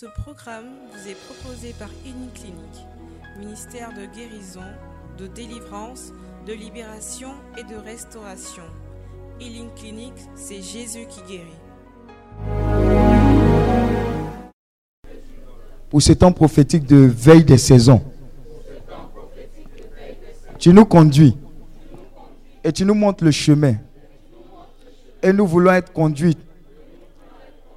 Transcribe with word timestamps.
Ce 0.00 0.06
programme 0.06 0.66
vous 0.92 1.10
est 1.10 1.16
proposé 1.26 1.74
par 1.76 1.88
Uniclinique, 2.06 2.86
ministère 3.36 3.92
de 3.94 4.06
guérison, 4.14 4.62
de 5.18 5.26
délivrance, 5.26 6.12
de 6.46 6.52
libération 6.52 7.30
et 7.58 7.64
de 7.64 7.74
restauration. 7.74 8.62
Healing 9.40 9.74
Clinic, 9.74 10.12
c'est 10.36 10.62
Jésus 10.62 11.04
qui 11.08 11.20
guérit. 11.22 11.58
Pour 15.90 16.00
ce 16.00 16.12
temps 16.12 16.30
prophétique 16.30 16.86
de 16.86 16.98
veille 16.98 17.42
des 17.42 17.58
saisons, 17.58 18.00
tu 20.60 20.72
nous 20.72 20.84
conduis 20.84 21.36
et 22.62 22.70
tu 22.70 22.84
nous 22.84 22.94
montres 22.94 23.24
le 23.24 23.32
chemin. 23.32 23.74
Et 25.24 25.32
nous 25.32 25.48
voulons 25.48 25.72
être 25.72 25.92
conduits 25.92 26.38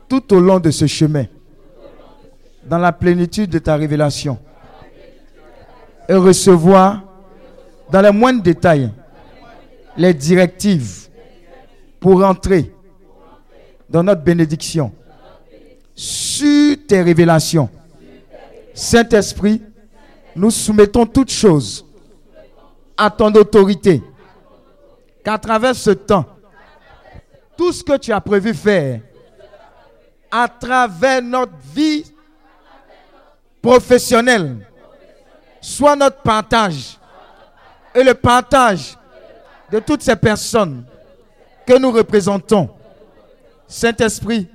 tout 0.07 0.35
au 0.35 0.39
long 0.39 0.59
de 0.59 0.69
ce 0.69 0.85
chemin, 0.85 1.25
dans 2.63 2.77
la 2.77 2.91
plénitude 2.91 3.49
de 3.49 3.59
ta 3.59 3.75
révélation, 3.75 4.37
et 6.07 6.15
recevoir 6.15 7.03
dans 7.91 8.01
les 8.01 8.11
moindres 8.11 8.41
détails 8.41 8.91
les 9.97 10.13
directives 10.13 11.09
pour 11.99 12.23
entrer 12.23 12.73
dans 13.89 14.03
notre 14.03 14.21
bénédiction 14.21 14.91
sur 15.93 16.77
tes 16.87 17.01
révélations. 17.01 17.69
Saint-Esprit, 18.73 19.61
nous 20.35 20.51
soumettons 20.51 21.05
toutes 21.05 21.31
choses 21.31 21.85
à 22.97 23.09
ton 23.09 23.31
autorité. 23.33 24.01
Qu'à 25.23 25.37
travers 25.37 25.75
ce 25.75 25.91
temps, 25.91 26.25
tout 27.57 27.71
ce 27.71 27.83
que 27.83 27.97
tu 27.97 28.11
as 28.11 28.21
prévu 28.21 28.53
faire, 28.53 29.01
à 30.31 30.47
travers 30.47 31.21
notre 31.21 31.53
vie 31.75 32.05
professionnelle, 33.61 34.67
soit 35.59 35.95
notre 35.95 36.21
partage 36.21 36.97
et 37.93 38.03
le 38.03 38.13
partage 38.13 38.97
de 39.71 39.79
toutes 39.79 40.01
ces 40.01 40.15
personnes 40.15 40.85
que 41.65 41.77
nous 41.77 41.91
représentons. 41.91 42.69
Saint-Esprit, 43.67 44.49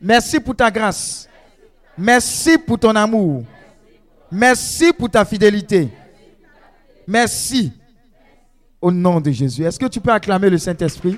merci 0.00 0.40
pour 0.40 0.56
ta 0.56 0.70
grâce. 0.70 1.28
Merci 1.96 2.58
pour 2.58 2.78
ton 2.78 2.94
amour. 2.94 3.44
Merci 4.30 4.92
pour 4.92 5.08
ta 5.08 5.24
fidélité. 5.24 5.88
Merci 7.06 7.72
au 8.80 8.90
nom 8.90 9.20
de 9.20 9.30
Jésus. 9.30 9.64
Est-ce 9.64 9.78
que 9.78 9.86
tu 9.86 10.00
peux 10.00 10.12
acclamer 10.12 10.50
le 10.50 10.58
Saint-Esprit? 10.58 11.16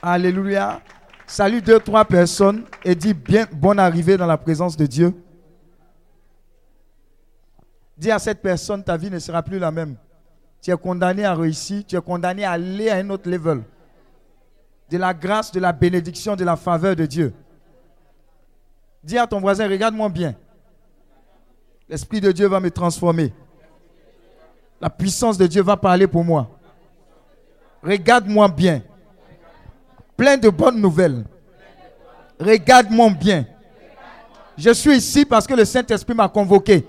Alléluia. 0.00 0.80
Salut 1.28 1.60
deux, 1.60 1.78
trois 1.78 2.06
personnes 2.06 2.64
et 2.82 2.94
dis 2.94 3.12
bien 3.12 3.46
bonne 3.52 3.78
arrivée 3.78 4.16
dans 4.16 4.26
la 4.26 4.38
présence 4.38 4.78
de 4.78 4.86
Dieu. 4.86 5.14
Dis 7.98 8.10
à 8.10 8.18
cette 8.18 8.40
personne, 8.40 8.82
ta 8.82 8.96
vie 8.96 9.10
ne 9.10 9.18
sera 9.18 9.42
plus 9.42 9.58
la 9.58 9.70
même. 9.70 9.96
Tu 10.62 10.70
es 10.70 10.76
condamné 10.76 11.26
à 11.26 11.34
réussir, 11.34 11.84
tu 11.86 11.96
es 11.96 12.00
condamné 12.00 12.44
à 12.44 12.52
aller 12.52 12.88
à 12.88 12.96
un 12.96 13.10
autre 13.10 13.28
level. 13.28 13.62
De 14.88 14.96
la 14.96 15.12
grâce, 15.12 15.52
de 15.52 15.60
la 15.60 15.70
bénédiction, 15.70 16.34
de 16.34 16.44
la 16.44 16.56
faveur 16.56 16.96
de 16.96 17.04
Dieu. 17.04 17.34
Dis 19.04 19.18
à 19.18 19.26
ton 19.26 19.38
voisin, 19.38 19.68
regarde-moi 19.68 20.08
bien. 20.08 20.34
L'Esprit 21.90 22.22
de 22.22 22.32
Dieu 22.32 22.48
va 22.48 22.58
me 22.58 22.70
transformer. 22.70 23.34
La 24.80 24.88
puissance 24.88 25.36
de 25.36 25.46
Dieu 25.46 25.62
va 25.62 25.76
parler 25.76 26.06
pour 26.06 26.24
moi. 26.24 26.48
Regarde-moi 27.82 28.48
bien. 28.48 28.82
Plein 30.18 30.36
de 30.36 30.48
bonnes 30.50 30.80
nouvelles. 30.80 31.24
Regarde-moi 32.40 33.10
bien. 33.10 33.46
Je 34.56 34.70
suis 34.70 34.96
ici 34.96 35.24
parce 35.24 35.46
que 35.46 35.54
le 35.54 35.64
Saint-Esprit 35.64 36.12
m'a 36.12 36.28
convoqué. 36.28 36.84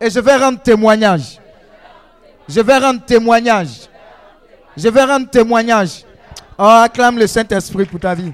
Et 0.00 0.10
je 0.10 0.18
vais 0.18 0.34
rendre 0.36 0.60
témoignage. 0.60 1.40
Je 2.48 2.60
vais 2.60 2.78
rendre 2.78 3.04
témoignage. 3.04 3.88
Je 4.76 4.88
vais 4.88 5.04
rendre 5.04 5.30
témoignage. 5.30 6.04
Oh, 6.58 6.64
acclame 6.64 7.16
le 7.16 7.28
Saint-Esprit 7.28 7.84
pour 7.84 8.00
ta 8.00 8.12
vie. 8.16 8.32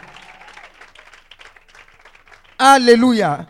Alléluia. 2.59 3.47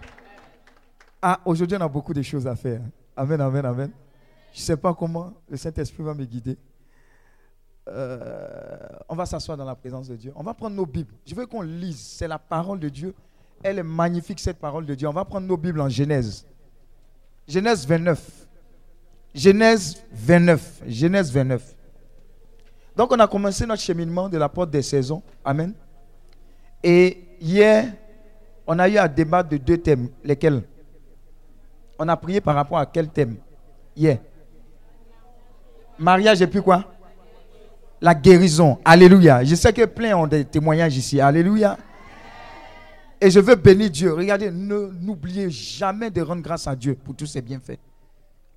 Ah, 1.22 1.38
aujourd'hui, 1.44 1.77
on 1.78 1.84
a 1.84 1.88
beaucoup 1.88 2.12
de 2.12 2.22
choses 2.22 2.49
à 2.49 2.56
faire. 2.56 2.81
Amen, 3.16 3.41
amen, 3.41 3.65
amen. 3.65 3.91
Je 4.53 4.59
ne 4.59 4.65
sais 4.65 4.77
pas 4.77 4.93
comment 4.93 5.33
le 5.49 5.56
Saint-Esprit 5.56 6.03
va 6.03 6.15
me 6.15 6.25
guider. 6.25 6.56
Euh, 7.91 8.78
on 9.09 9.17
va 9.17 9.27
s'asseoir 9.27 9.56
dans 9.56 9.65
la 9.65 9.75
présence 9.75 10.09
de 10.09 10.17
Dieu. 10.17 10.33
On 10.37 10.43
va 10.43 10.55
prendre 10.55 10.77
nos 10.77 10.87
Bibles. 10.87 11.15
Je 11.27 11.34
veux 11.34 11.47
qu'on 11.47 11.62
lise. 11.62 11.99
C'est 11.99 12.28
la 12.28 12.39
parole 12.39 12.78
de 12.78 12.89
Dieu. 12.89 13.15
Elle 13.62 13.78
est 13.78 13.84
magnifique, 13.84 14.41
cette 14.41 14.59
parole 14.59 14.87
de 14.87 14.95
Dieu. 14.95 15.09
On 15.09 15.12
va 15.12 15.25
prendre 15.25 15.47
nos 15.47 15.56
Bibles 15.56 15.81
en 15.81 15.89
Genèse. 15.89 16.47
Genèse 17.49 17.87
29. 17.87 18.47
Genèse 19.34 20.03
29. 20.12 20.83
Genèse 20.87 21.33
29. 21.33 21.75
Donc, 22.97 23.12
on 23.12 23.19
a 23.19 23.27
commencé 23.27 23.67
notre 23.67 23.83
cheminement 23.83 24.28
de 24.28 24.39
la 24.39 24.49
porte 24.49 24.71
des 24.71 24.83
saisons. 24.83 25.22
Amen. 25.45 25.75
Et 26.83 27.37
hier, 27.41 27.93
on 28.67 28.78
a 28.78 28.89
eu 28.89 28.99
à 28.99 29.09
débattre 29.09 29.49
de 29.49 29.57
deux 29.57 29.78
thèmes. 29.78 30.09
Lesquels? 30.22 30.62
On 31.99 32.09
a 32.09 32.17
prié 32.17 32.41
par 32.41 32.55
rapport 32.55 32.78
à 32.78 32.87
quel 32.87 33.09
thème? 33.09 33.37
Hier. 33.97 34.19
Mariage 35.99 36.41
et 36.41 36.47
puis 36.47 36.62
quoi? 36.62 36.84
La 38.00 38.15
guérison. 38.15 38.78
Alléluia. 38.84 39.44
Je 39.44 39.55
sais 39.55 39.72
que 39.72 39.84
plein 39.84 40.16
ont 40.16 40.27
des 40.27 40.44
témoignages 40.44 40.97
ici. 40.97 41.21
Alléluia. 41.21 41.77
Et 43.21 43.31
je 43.31 43.38
veux 43.38 43.55
bénir 43.55 43.91
Dieu. 43.91 44.15
Regardez, 44.15 44.50
n'oubliez 44.50 45.50
jamais 45.50 46.10
de 46.10 46.22
rendre 46.22 46.43
grâce 46.43 46.66
à 46.66 46.75
Dieu 46.75 46.94
pour 46.94 47.15
tous 47.15 47.27
ses 47.27 47.43
bienfaits. 47.43 47.78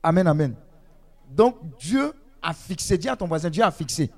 Amen, 0.02 0.26
amen. 0.26 0.56
Donc 1.30 1.58
Dieu 1.80 2.14
a 2.42 2.54
fixé, 2.54 2.98
dis 2.98 3.10
à 3.10 3.16
ton 3.16 3.28
voisin, 3.28 3.50
Dieu 3.50 3.64
a 3.64 3.72
fixé. 3.72 4.10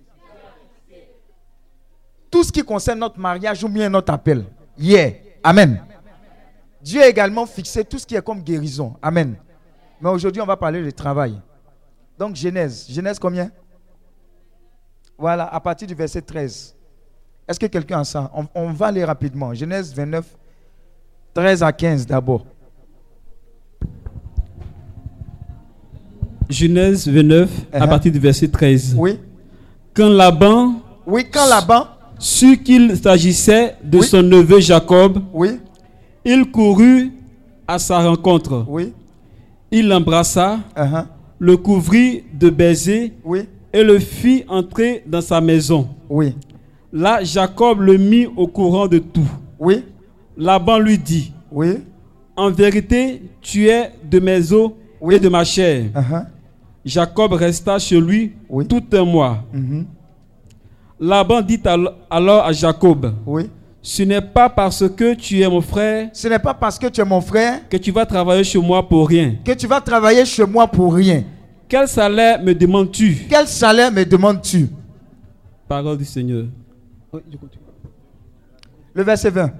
Tout 2.29 2.43
ce 2.43 2.51
qui 2.51 2.63
concerne 2.63 2.99
notre 2.99 3.19
mariage 3.19 3.63
ou 3.63 3.69
bien 3.69 3.89
notre 3.89 4.13
appel. 4.13 4.45
Yeah. 4.77 5.13
Amen. 5.43 5.81
Dieu 6.81 7.01
a 7.01 7.07
également 7.07 7.45
fixé 7.45 7.83
tout 7.83 7.97
ce 7.97 8.05
qui 8.05 8.15
est 8.15 8.21
comme 8.21 8.41
guérison. 8.41 8.95
Amen. 9.01 9.35
Mais 9.99 10.09
aujourd'hui, 10.09 10.41
on 10.41 10.45
va 10.45 10.57
parler 10.57 10.83
de 10.83 10.91
travail. 10.91 11.41
Donc 12.19 12.35
Genèse. 12.35 12.87
Genèse 12.89 13.17
combien? 13.17 13.49
Voilà, 15.17 15.45
à 15.53 15.59
partir 15.59 15.87
du 15.87 15.95
verset 15.95 16.21
13. 16.21 16.75
Est-ce 17.47 17.59
que 17.59 17.67
quelqu'un 17.67 18.01
a 18.01 18.03
ça? 18.03 18.31
On, 18.33 18.45
on, 18.55 18.71
va 18.73 18.87
aller 18.87 19.03
rapidement. 19.05 19.53
Genèse 19.53 19.93
29, 19.93 20.25
13 21.33 21.63
à 21.63 21.71
15 21.71 22.05
d'abord. 22.07 22.45
Genèse 26.49 27.07
29, 27.07 27.49
uh 27.49 27.53
-huh. 27.77 27.81
à 27.81 27.87
partir 27.87 28.11
du 28.11 28.19
verset 28.19 28.47
13. 28.47 28.95
Oui. 28.97 29.19
Quand 29.93 30.09
Laban. 30.09 30.81
Oui, 31.07 31.25
quand 31.31 31.47
Laban. 31.47 31.87
Sut 32.19 32.63
qu'il 32.63 32.95
s'agissait 32.97 33.75
de 33.83 33.99
oui. 33.99 34.05
son 34.07 34.23
neveu 34.23 34.59
Jacob. 34.59 35.21
Oui. 35.33 35.59
Il 36.23 36.49
courut 36.51 37.11
à 37.67 37.79
sa 37.79 37.99
rencontre. 37.99 38.65
Oui. 38.67 38.93
Il 39.71 39.87
l'embrassa, 39.87 40.59
uh 40.77 40.81
-huh. 40.81 41.05
le 41.39 41.57
couvrit 41.57 42.23
de 42.33 42.49
baisers 42.49 43.11
oui. 43.23 43.47
Et 43.75 43.83
le 43.83 43.99
fit 43.99 44.45
entrer 44.47 45.03
dans 45.05 45.19
sa 45.19 45.41
maison. 45.41 45.89
Oui. 46.09 46.33
Là, 46.93 47.21
Jacob 47.23 47.81
le 47.81 47.97
mit 47.97 48.25
au 48.25 48.47
courant 48.47 48.87
de 48.87 48.99
tout. 48.99 49.27
Oui. 49.59 49.83
Laban 50.37 50.79
lui 50.79 50.97
dit 50.97 51.33
Oui. 51.51 51.79
En 52.37 52.49
vérité, 52.51 53.21
tu 53.41 53.67
es 53.67 53.91
de 54.09 54.19
mes 54.19 54.53
os 54.53 54.71
oui. 55.01 55.15
et 55.15 55.19
de 55.19 55.27
ma 55.27 55.43
chair. 55.43 55.85
Uh 55.93 55.99
-huh. 55.99 56.25
Jacob 56.85 57.33
resta 57.33 57.77
chez 57.79 57.99
lui 57.99 58.31
oui. 58.49 58.65
tout 58.65 58.83
un 58.93 59.03
mois. 59.05 59.43
Mm 59.53 59.59
-hmm. 59.61 59.83
Laban 60.99 61.41
dit 61.41 61.59
alors 62.09 62.45
à 62.45 62.51
Jacob 62.53 63.11
Oui. 63.27 63.49
Ce 63.81 64.03
n'est 64.03 64.21
pas 64.33 64.49
parce 64.49 64.89
que 64.89 65.15
tu 65.15 65.41
es 65.41 65.49
mon 65.49 65.61
frère. 65.61 66.09
Ce 66.13 66.27
n'est 66.29 66.39
pas 66.39 66.53
parce 66.53 66.79
que 66.79 66.87
tu 66.89 67.01
es 67.01 67.05
mon 67.05 67.21
frère 67.21 67.59
que 67.69 67.77
tu 67.77 67.91
vas 67.91 68.05
travailler 68.05 68.43
chez 68.43 68.59
moi 68.59 68.81
pour 68.87 69.07
rien. 69.09 69.35
Que 69.43 69.53
tu 69.53 69.67
vas 69.67 69.81
travailler 69.81 70.25
chez 70.25 70.45
moi 70.45 70.65
pour 70.67 70.93
rien. 70.93 71.23
Quel 71.67 71.87
salaire 71.87 72.41
me 72.41 72.53
demandes-tu? 72.53 73.25
Quel 73.29 73.47
salaire 73.47 73.91
me 73.91 74.03
demandes-tu? 74.05 74.67
Parole 75.67 75.97
du 75.97 76.05
Seigneur. 76.05 76.45
Le 78.93 79.03
verset 79.03 79.29
20. 79.31 79.51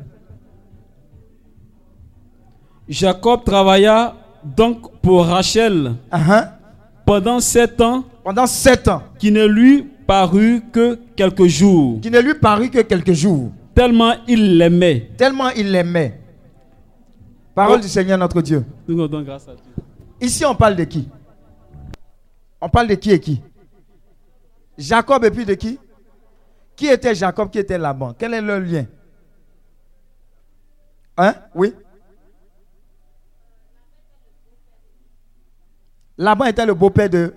Jacob 2.88 3.44
travailla 3.44 4.16
donc 4.44 4.92
pour 5.02 5.26
Rachel 5.26 5.96
uh 6.14 6.16
-huh. 6.16 6.50
pendant 7.06 7.40
sept 7.40 7.82
ans. 7.82 8.04
Pendant 8.24 8.46
sept 8.48 8.88
ans. 8.88 9.02
Qui 9.18 9.32
ne 9.32 9.46
lui 9.46 9.84
parut 10.06 10.62
que 10.72 11.00
quelques 11.16 11.48
jours. 11.48 12.00
Qui 12.02 12.12
ne 12.12 12.20
lui 12.20 12.36
parut 12.36 12.70
que 12.70 12.82
quelques 12.82 13.14
jours. 13.14 13.52
Tellement 13.74 14.14
il 14.28 14.58
l'aimait. 14.58 15.10
Tellement 15.18 15.50
il 15.50 15.72
l'aimait. 15.72 16.20
Parole 17.56 17.78
oh. 17.80 17.82
du 17.82 17.88
Seigneur 17.88 18.18
notre 18.18 18.42
Dieu. 18.42 18.64
Nous 18.88 18.98
rendons 19.02 19.22
grâce 19.24 19.48
à 19.48 19.54
Dieu. 19.54 19.84
Ici, 20.22 20.46
on 20.46 20.56
parle 20.56 20.76
de 20.76 20.84
qui? 20.84 21.08
On 22.66 22.70
parle 22.70 22.88
de 22.88 22.96
qui 22.96 23.12
et 23.12 23.20
qui? 23.20 23.44
Jacob 24.76 25.24
et 25.24 25.30
puis 25.30 25.46
de 25.46 25.54
qui? 25.54 25.80
Qui 26.76 26.88
était 26.88 27.14
Jacob, 27.14 27.52
qui 27.52 27.60
était 27.60 27.78
Laban? 27.78 28.16
Quel 28.16 28.34
est 28.34 28.42
leur 28.42 28.60
lien? 28.60 28.88
Hein? 31.16 31.36
Oui. 31.54 31.76
Laban 36.18 36.46
était 36.46 36.66
le 36.66 36.74
beau-père 36.74 37.08
de... 37.08 37.36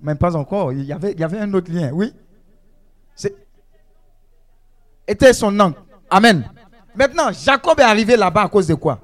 Même 0.00 0.18
pas 0.18 0.34
encore, 0.34 0.72
il 0.72 0.82
y 0.82 0.92
avait, 0.92 1.38
un 1.38 1.54
autre 1.54 1.70
lien, 1.70 1.92
oui. 1.92 2.12
Était 5.06 5.32
son 5.34 5.58
oncle. 5.60 5.80
Amen. 6.10 6.50
Maintenant, 6.96 7.30
Jacob 7.30 7.78
est 7.78 7.84
arrivé 7.84 8.16
là-bas 8.16 8.42
à 8.42 8.48
cause 8.48 8.66
de 8.66 8.74
quoi? 8.74 8.98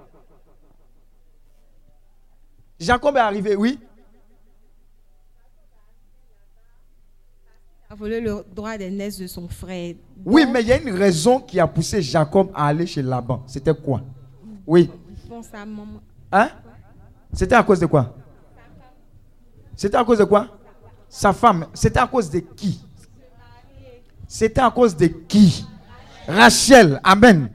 Jacob 2.80 3.14
est 3.14 3.20
arrivé, 3.20 3.54
oui 3.54 3.78
a 7.94 7.96
volé 7.96 8.20
le 8.20 8.44
droit 8.52 8.76
d'aînesse 8.76 9.18
de 9.18 9.28
son 9.28 9.46
frère. 9.46 9.94
Oui, 10.24 10.44
mais 10.50 10.62
il 10.62 10.66
y 10.66 10.72
a 10.72 10.80
une 10.80 10.90
raison 10.96 11.38
qui 11.38 11.60
a 11.60 11.66
poussé 11.68 12.02
Jacob 12.02 12.50
à 12.52 12.66
aller 12.66 12.86
chez 12.86 13.02
Laban. 13.02 13.44
C'était 13.46 13.72
quoi? 13.72 14.02
Oui. 14.66 14.90
maman. 15.52 16.00
Hein? 16.32 16.48
C'était 17.32 17.54
à 17.54 17.62
cause 17.62 17.78
de 17.78 17.86
quoi? 17.86 18.12
C'était 19.76 19.96
à 19.96 20.04
cause 20.04 20.18
de 20.18 20.24
quoi? 20.24 20.48
Sa 21.08 21.32
femme. 21.32 21.66
C'était 21.72 22.00
à 22.00 22.06
cause 22.08 22.28
de 22.30 22.40
qui? 22.40 22.84
C'était 24.26 24.60
à 24.60 24.72
cause 24.72 24.96
de 24.96 25.06
qui? 25.06 25.64
Rachel. 26.26 27.00
Amen. 27.04 27.48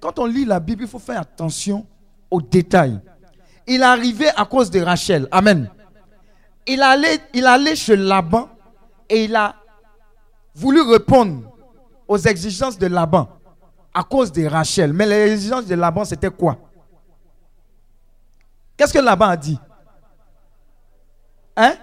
Quand 0.00 0.20
on 0.20 0.26
lit 0.26 0.44
la 0.44 0.60
Bible, 0.60 0.82
il 0.84 0.88
faut 0.88 1.00
faire 1.00 1.20
attention 1.20 1.84
aux 2.30 2.40
détails. 2.40 3.00
Il 3.66 3.80
est 3.80 3.84
arrivé 3.84 4.28
à 4.36 4.44
cause 4.44 4.70
de 4.70 4.80
Rachel. 4.80 5.26
Amen. 5.32 5.68
Il 6.68 6.82
allait, 6.82 7.18
il 7.34 7.46
allait 7.46 7.74
chez 7.74 7.96
Laban 7.96 8.48
et 9.08 9.24
il 9.24 9.36
a 9.36 9.54
voulu 10.54 10.80
répondre 10.82 11.42
aux 12.08 12.18
exigences 12.18 12.78
de 12.78 12.86
Laban 12.86 13.28
à 13.92 14.02
cause 14.02 14.30
de 14.32 14.44
Rachel. 14.46 14.92
Mais 14.92 15.06
les 15.06 15.32
exigences 15.32 15.66
de 15.66 15.74
Laban, 15.74 16.04
c'était 16.04 16.30
quoi? 16.30 16.58
Qu'est-ce 18.76 18.92
que 18.92 18.98
Laban 18.98 19.26
a 19.28 19.36
dit? 19.36 19.58
Hein? 21.56 21.74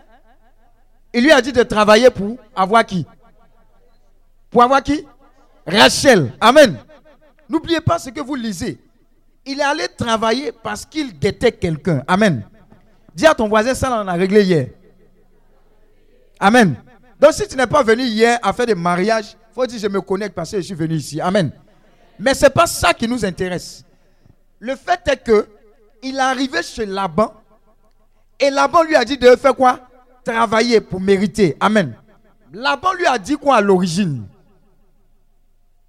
Il 1.14 1.24
lui 1.24 1.32
a 1.32 1.42
dit 1.42 1.52
de 1.52 1.64
travailler 1.64 2.10
pour 2.10 2.38
avoir 2.56 2.86
qui? 2.86 3.06
Pour 4.50 4.64
avoir 4.64 4.82
qui? 4.84 5.06
Rachel. 5.66 6.34
Amen. 6.40 6.78
N'oubliez 7.50 7.82
pas 7.82 8.00
ce 8.00 8.10
que 8.10 8.22
vous 8.22 8.36
lisez. 8.36 8.80
Il 9.46 9.60
est 9.60 9.64
allé 9.64 9.88
travailler 9.88 10.52
parce 10.52 10.86
qu'il 10.86 11.18
guettait 11.18 11.52
quelqu'un. 11.52 12.04
Amen. 12.08 12.48
Dis 13.14 13.28
à 13.28 13.34
ton 13.36 13.48
voisin, 13.48 13.74
ça, 13.74 14.02
on 14.02 14.08
a 14.08 14.14
réglé 14.14 14.44
hier. 14.44 14.68
Amen. 16.40 16.76
Donc, 17.24 17.32
si 17.32 17.48
tu 17.48 17.56
n'es 17.56 17.68
pas 17.68 17.84
venu 17.84 18.04
hier 18.04 18.38
à 18.44 18.52
faire 18.52 18.66
des 18.66 18.76
mariages, 18.76 19.38
il 19.50 19.54
faut 19.54 19.66
dire 19.66 19.80
je 19.80 19.88
me 19.88 20.02
connecte 20.02 20.36
parce 20.36 20.52
que 20.52 20.58
je 20.58 20.64
suis 20.64 20.74
venu 20.74 20.96
ici. 20.96 21.22
Amen. 21.22 21.52
Mais 22.20 22.34
ce 22.34 22.44
n'est 22.44 22.50
pas 22.50 22.68
ça 22.68 22.94
qui 22.94 23.08
nous 23.08 23.24
intéresse. 23.24 23.86
Le 24.60 24.76
fait 24.76 25.00
est 25.08 25.24
que 25.24 25.48
il 26.02 26.18
est 26.18 26.20
arrivé 26.20 26.62
chez 26.62 26.86
Laban 26.86 27.34
et 28.38 28.50
Laban 28.50 28.84
lui 28.84 28.98
a 28.98 29.06
dit 29.06 29.18
de 29.18 29.38
faire 29.38 29.56
quoi? 29.56 29.88
Travailler 30.26 30.82
pour 30.82 31.00
mériter. 31.00 31.56
Amen. 31.62 31.96
Laban 32.52 32.92
lui 32.92 33.06
a 33.06 33.18
dit 33.18 33.38
quoi 33.38 33.56
à 33.56 33.62
l'origine? 33.62 34.28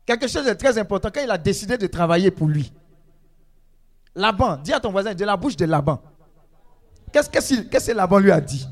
Quelque 0.06 0.28
chose 0.28 0.46
de 0.46 0.52
très 0.52 0.78
important 0.78 1.08
quand 1.12 1.20
il 1.20 1.30
a 1.32 1.38
décidé 1.38 1.76
de 1.76 1.88
travailler 1.88 2.30
pour 2.30 2.46
lui. 2.46 2.72
Laban, 4.14 4.58
dis 4.58 4.72
à 4.72 4.78
ton 4.78 4.92
voisin, 4.92 5.14
de 5.14 5.24
la 5.24 5.36
bouche 5.36 5.56
de 5.56 5.64
Laban. 5.64 6.00
Qu'est-ce 7.12 7.28
que 7.28 7.62
que 7.64 7.92
Laban 7.92 8.18
lui 8.20 8.30
a 8.30 8.40
dit? 8.40 8.68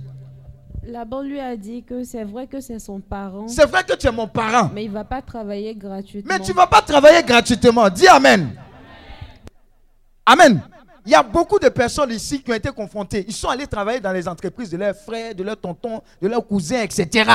Laban 0.85 1.23
lui 1.23 1.39
a 1.39 1.57
dit 1.57 1.85
que 1.85 2.03
c'est 2.03 2.25
vrai 2.25 2.47
que 2.49 2.61
c'est 2.61 2.79
son 2.81 2.99
parent, 3.01 3.47
C'est 3.47 3.67
vrai 3.67 3.85
que 3.85 3.95
tu 3.95 4.07
es 4.07 4.11
mon 4.13 4.27
parent, 4.27 4.71
mais 4.75 4.85
il 4.85 4.91
va 4.91 5.05
pas 5.05 5.23
travailler 5.23 5.75
gratuitement. 5.75 6.35
mais 6.37 6.45
tu 6.45 6.51
ne 6.51 6.57
vas 6.57 6.67
pas 6.67 6.83
travailler 6.83 7.23
gratuitement. 7.23 7.89
Dis 7.89 8.09
Amen. 8.09 8.51
Amen. 10.27 10.61
Il 11.05 11.11
y 11.13 11.15
a 11.15 11.23
beaucoup 11.23 11.59
de 11.59 11.69
personnes 11.69 12.11
ici 12.11 12.43
qui 12.43 12.51
ont 12.51 12.55
été 12.55 12.71
confrontées. 12.71 13.25
Ils 13.27 13.35
sont 13.35 13.49
allés 13.49 13.67
travailler 13.67 14.01
dans 14.01 14.13
les 14.13 14.27
entreprises 14.29 14.71
de 14.71 14.77
leurs 14.77 14.95
frères, 14.95 15.35
de 15.35 15.43
leurs 15.43 15.57
tontons, 15.61 16.01
de 16.21 16.29
leurs 16.29 16.47
cousins, 16.47 16.81
etc. 16.83 17.29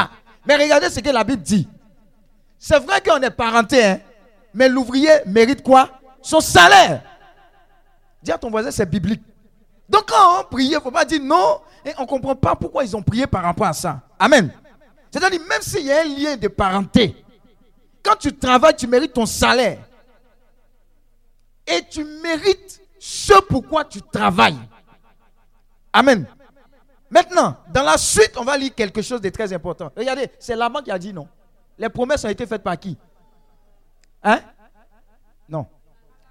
Mais 0.45 0.55
regardez 0.55 0.89
ce 0.89 0.99
que 1.01 1.09
la 1.09 1.23
Bible 1.23 1.41
dit. 1.41 1.67
C'est 2.57 2.79
vrai 2.79 3.01
qu'on 3.01 3.21
est 3.21 3.29
parenté, 3.29 3.83
hein, 3.83 3.99
mais 4.53 4.67
l'ouvrier 4.69 5.09
mérite 5.25 5.61
quoi? 5.61 5.89
Son 6.21 6.39
salaire. 6.39 7.01
Dis 8.23 8.31
à 8.31 8.37
ton 8.37 8.49
voisin, 8.49 8.71
c'est 8.71 8.89
biblique. 8.89 9.21
Donc 9.89 10.05
quand 10.07 10.41
on 10.41 10.43
prie, 10.43 10.65
il 10.65 10.73
ne 10.73 10.79
faut 10.79 10.91
pas 10.91 11.05
dire 11.05 11.21
non, 11.21 11.61
et 11.85 11.93
on 11.97 12.01
ne 12.01 12.07
comprend 12.07 12.35
pas 12.35 12.55
pourquoi 12.55 12.83
ils 12.83 12.95
ont 12.95 13.01
prié 13.01 13.25
par 13.27 13.43
rapport 13.43 13.67
à 13.67 13.73
ça. 13.73 14.01
Amen. 14.19 14.51
C'est-à-dire, 15.11 15.39
même 15.47 15.61
s'il 15.61 15.85
y 15.85 15.91
a 15.91 16.01
un 16.01 16.03
lien 16.03 16.37
de 16.37 16.47
parenté, 16.47 17.15
quand 18.03 18.15
tu 18.15 18.35
travailles, 18.35 18.75
tu 18.75 18.87
mérites 18.87 19.13
ton 19.13 19.25
salaire. 19.25 19.79
Et 21.65 21.81
tu 21.89 22.03
mérites 22.03 22.81
ce 22.99 23.33
pourquoi 23.41 23.85
tu 23.85 24.01
travailles. 24.01 24.59
Amen. 25.91 26.25
Maintenant, 27.09 27.57
dans 27.73 27.83
la 27.83 27.97
suite, 27.97 28.33
on 28.37 28.43
va 28.43 28.57
lire 28.57 28.75
quelque 28.75 29.01
chose 29.01 29.21
de 29.21 29.29
très 29.29 29.51
important. 29.53 29.91
Regardez, 29.95 30.29
c'est 30.39 30.55
Laban 30.55 30.81
qui 30.81 30.91
a 30.91 30.99
dit 30.99 31.13
non. 31.13 31.27
Les 31.77 31.89
promesses 31.89 32.25
ont 32.25 32.29
été 32.29 32.45
faites 32.45 32.63
par 32.63 32.77
qui? 32.77 32.97
Hein? 34.23 34.39
Non. 35.47 35.67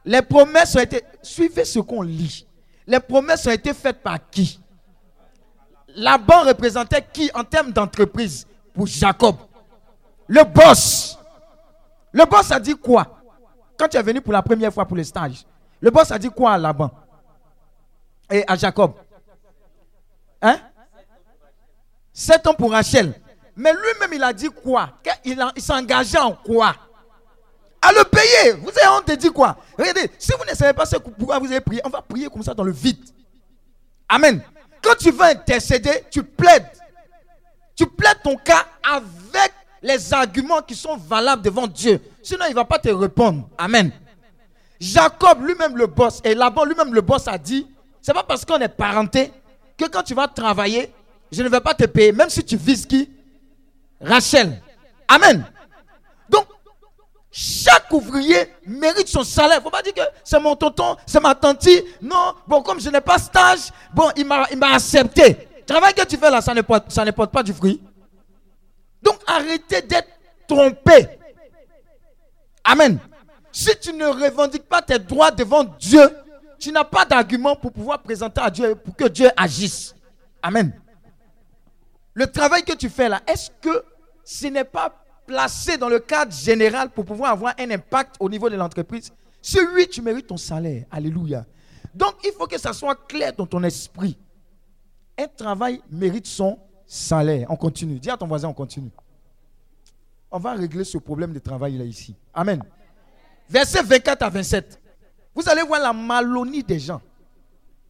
Les 0.04 0.22
promesses 0.22 0.76
ont 0.76 0.80
été... 0.80 1.02
Suivez 1.22 1.64
ce 1.64 1.78
qu'on 1.78 2.02
lit. 2.02 2.46
Les 2.86 3.00
promesses 3.00 3.46
ont 3.46 3.50
été 3.50 3.74
faites 3.74 4.02
par 4.02 4.18
qui? 4.30 4.60
Laban 5.88 6.42
représentait 6.42 7.04
qui 7.12 7.30
en 7.34 7.42
termes 7.42 7.72
d'entreprise 7.72 8.46
pour 8.74 8.86
Jacob? 8.86 9.36
Le 10.28 10.44
boss. 10.44 11.18
Le 12.12 12.24
boss 12.24 12.50
a 12.50 12.60
dit 12.60 12.76
quoi? 12.76 13.20
Quand 13.78 13.88
tu 13.88 13.96
es 13.96 14.02
venu 14.02 14.20
pour 14.20 14.32
la 14.32 14.42
première 14.42 14.72
fois 14.72 14.86
pour 14.86 14.96
le 14.96 15.04
stage, 15.04 15.44
le 15.80 15.90
boss 15.90 16.10
a 16.10 16.18
dit 16.18 16.30
quoi 16.30 16.52
à 16.52 16.58
Laban 16.58 16.90
Et 18.30 18.44
à 18.46 18.56
Jacob? 18.56 18.94
Hein? 20.40 20.58
Sept 22.12 22.46
ans 22.46 22.54
pour 22.54 22.70
Rachel. 22.70 23.12
Mais 23.54 23.72
lui-même, 23.72 24.12
il 24.12 24.22
a 24.22 24.32
dit 24.32 24.48
quoi? 24.48 24.90
Il, 25.24 25.42
il 25.56 25.62
s'est 25.62 25.72
engagé 25.72 26.18
en 26.18 26.32
quoi? 26.32 26.74
À 27.86 27.92
le 27.92 28.02
payer. 28.02 28.52
Vous 28.54 28.70
avez 28.70 28.88
honte 28.88 29.06
de 29.06 29.14
dire 29.14 29.32
quoi? 29.32 29.56
Regardez, 29.78 30.10
si 30.18 30.32
vous 30.32 30.44
ne 30.50 30.56
savez 30.56 30.72
pas 30.72 30.84
ce 30.84 30.96
pourquoi 30.96 31.38
vous 31.38 31.46
avez 31.46 31.60
prié, 31.60 31.80
on 31.84 31.88
va 31.88 32.02
prier 32.02 32.28
comme 32.28 32.42
ça 32.42 32.52
dans 32.52 32.64
le 32.64 32.72
vide. 32.72 32.98
Amen. 34.08 34.42
Quand 34.82 34.96
tu 34.98 35.12
veux 35.12 35.22
intercéder, 35.22 36.04
tu 36.10 36.24
plaides. 36.24 36.66
Tu 37.76 37.86
plaides 37.86 38.18
ton 38.24 38.34
cas 38.36 38.66
avec 38.82 39.52
les 39.82 40.12
arguments 40.12 40.62
qui 40.62 40.74
sont 40.74 40.96
valables 40.96 41.42
devant 41.42 41.68
Dieu. 41.68 42.00
Sinon, 42.24 42.46
il 42.48 42.50
ne 42.50 42.56
va 42.56 42.64
pas 42.64 42.80
te 42.80 42.88
répondre. 42.88 43.48
Amen. 43.56 43.92
Jacob, 44.80 45.46
lui-même 45.46 45.76
le 45.76 45.86
boss, 45.86 46.20
et 46.24 46.34
là-bas, 46.34 46.64
lui-même 46.64 46.92
le 46.92 47.02
boss 47.02 47.28
a 47.28 47.38
dit, 47.38 47.68
c'est 48.02 48.12
pas 48.12 48.24
parce 48.24 48.44
qu'on 48.44 48.58
est 48.58 48.68
parenté 48.68 49.30
que 49.78 49.84
quand 49.84 50.02
tu 50.02 50.14
vas 50.14 50.26
travailler, 50.26 50.92
je 51.30 51.40
ne 51.40 51.48
vais 51.48 51.60
pas 51.60 51.74
te 51.74 51.84
payer, 51.84 52.10
même 52.10 52.30
si 52.30 52.44
tu 52.44 52.56
vises 52.56 52.84
qui? 52.84 53.08
Rachel. 54.00 54.60
Amen. 55.06 55.46
Chaque 57.38 57.92
ouvrier 57.92 58.50
mérite 58.64 59.08
son 59.08 59.22
salaire. 59.22 59.56
Il 59.56 59.58
ne 59.58 59.64
faut 59.64 59.70
pas 59.70 59.82
dire 59.82 59.92
que 59.92 60.00
c'est 60.24 60.40
mon 60.40 60.56
tonton, 60.56 60.96
c'est 61.04 61.20
ma 61.20 61.34
tante. 61.34 61.68
Non, 62.00 62.32
bon, 62.46 62.62
comme 62.62 62.80
je 62.80 62.88
n'ai 62.88 63.02
pas 63.02 63.18
stage, 63.18 63.70
bon, 63.92 64.10
il 64.16 64.24
m'a 64.24 64.46
il 64.50 64.56
m'a 64.56 64.72
accepté. 64.72 65.46
Le 65.58 65.64
travail 65.66 65.92
que 65.92 66.06
tu 66.06 66.16
fais 66.16 66.30
là, 66.30 66.40
ça 66.40 66.54
ne 66.54 66.62
porte, 66.62 66.90
ça 66.90 67.04
ne 67.04 67.10
porte 67.10 67.30
pas 67.30 67.42
du 67.42 67.52
fruit. 67.52 67.78
Donc, 69.02 69.18
arrêtez 69.26 69.82
d'être 69.82 70.08
trompé. 70.48 71.08
Amen. 72.64 72.98
Si 73.52 73.78
tu 73.82 73.92
ne 73.92 74.06
revendiques 74.06 74.66
pas 74.66 74.80
tes 74.80 74.98
droits 74.98 75.30
devant 75.30 75.64
Dieu, 75.64 76.08
tu 76.58 76.72
n'as 76.72 76.84
pas 76.84 77.04
d'argument 77.04 77.54
pour 77.54 77.70
pouvoir 77.70 77.98
présenter 78.02 78.40
à 78.40 78.48
Dieu, 78.48 78.76
pour 78.76 78.96
que 78.96 79.08
Dieu 79.08 79.28
agisse. 79.36 79.94
Amen. 80.42 80.72
Le 82.14 82.26
travail 82.32 82.62
que 82.62 82.72
tu 82.72 82.88
fais 82.88 83.10
là, 83.10 83.20
est-ce 83.26 83.50
que 83.60 83.84
ce 84.24 84.46
n'est 84.46 84.64
pas 84.64 84.90
placé 85.26 85.76
dans 85.76 85.88
le 85.88 85.98
cadre 85.98 86.32
général 86.32 86.90
pour 86.90 87.04
pouvoir 87.04 87.32
avoir 87.32 87.54
un 87.58 87.70
impact 87.70 88.16
au 88.20 88.28
niveau 88.28 88.48
de 88.48 88.56
l'entreprise 88.56 89.12
oui, 89.74 89.88
tu 89.88 90.02
mérites 90.02 90.26
ton 90.26 90.36
salaire. 90.36 90.84
Alléluia. 90.90 91.44
Donc, 91.94 92.14
il 92.24 92.32
faut 92.32 92.46
que 92.46 92.58
ça 92.58 92.72
soit 92.72 92.96
clair 93.06 93.32
dans 93.32 93.46
ton 93.46 93.62
esprit. 93.62 94.18
Un 95.18 95.28
travail 95.28 95.80
mérite 95.90 96.26
son 96.26 96.58
salaire. 96.86 97.46
On 97.50 97.56
continue. 97.56 97.98
Dis 97.98 98.10
à 98.10 98.16
ton 98.16 98.26
voisin, 98.26 98.48
on 98.48 98.52
continue. 98.52 98.90
On 100.30 100.38
va 100.38 100.52
régler 100.52 100.84
ce 100.84 100.98
problème 100.98 101.32
de 101.32 101.38
travail 101.38 101.78
là 101.78 101.84
ici. 101.84 102.14
Amen. 102.34 102.62
Verset 103.48 103.82
24 103.82 104.22
à 104.22 104.28
27. 104.28 104.80
Vous 105.34 105.48
allez 105.48 105.62
voir 105.62 105.80
la 105.80 105.92
malonie 105.92 106.62
des 106.62 106.78
gens. 106.78 107.00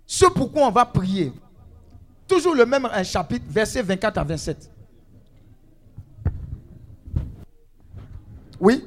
Ce 0.05 0.27
pourquoi 0.27 0.69
on 0.69 0.71
va 0.71 0.85
prier. 0.85 1.33
Toujours 2.29 2.55
le 2.55 2.67
même 2.67 2.85
un 2.85 3.03
chapitre, 3.03 3.47
verset 3.49 3.83
24 3.83 4.19
à 4.19 4.25
27. 4.25 4.71
Oui 8.61 8.85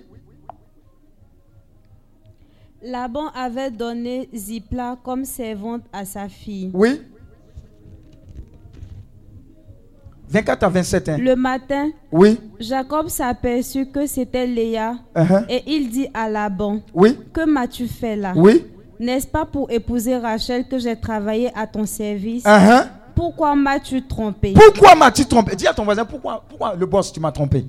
Laban 2.81 3.27
avait 3.35 3.71
donné 3.71 4.29
Zipla 4.33 4.97
comme 5.03 5.25
servante 5.25 5.81
à 5.91 6.05
sa 6.05 6.29
fille. 6.29 6.71
Oui 6.73 7.01
24 10.29 10.63
à 10.63 10.69
27. 10.69 11.09
hein. 11.09 11.17
Le 11.17 11.35
matin, 11.35 11.89
Oui. 12.11 12.39
Jacob 12.59 13.07
s'aperçut 13.09 13.87
que 13.87 14.05
c'était 14.05 14.45
Léa 14.45 14.93
uh-huh. 15.15 15.45
et 15.49 15.63
il 15.65 15.89
dit 15.89 16.07
à 16.13 16.29
Laban, 16.29 16.81
Oui. 16.93 17.17
que 17.33 17.45
m'as-tu 17.45 17.87
fait 17.87 18.15
là? 18.15 18.33
Oui. 18.35 18.63
N'est-ce 18.99 19.25
pas 19.25 19.45
pour 19.45 19.71
épouser 19.71 20.17
Rachel 20.17 20.67
que 20.67 20.77
j'ai 20.77 20.95
travaillé 20.95 21.49
à 21.57 21.65
ton 21.65 21.85
service? 21.87 22.43
Uh-huh. 22.45 22.87
Pourquoi 23.15 23.55
m'as-tu 23.55 24.05
trompé? 24.05 24.53
Pourquoi 24.53 24.93
m'as-tu 24.95 25.25
trompé? 25.25 25.55
Dis 25.55 25.65
à 25.67 25.73
ton 25.73 25.83
voisin, 25.83 26.05
pourquoi, 26.05 26.45
pourquoi 26.47 26.75
le 26.75 26.85
boss, 26.85 27.11
tu 27.11 27.19
m'as 27.19 27.31
trompé 27.31 27.65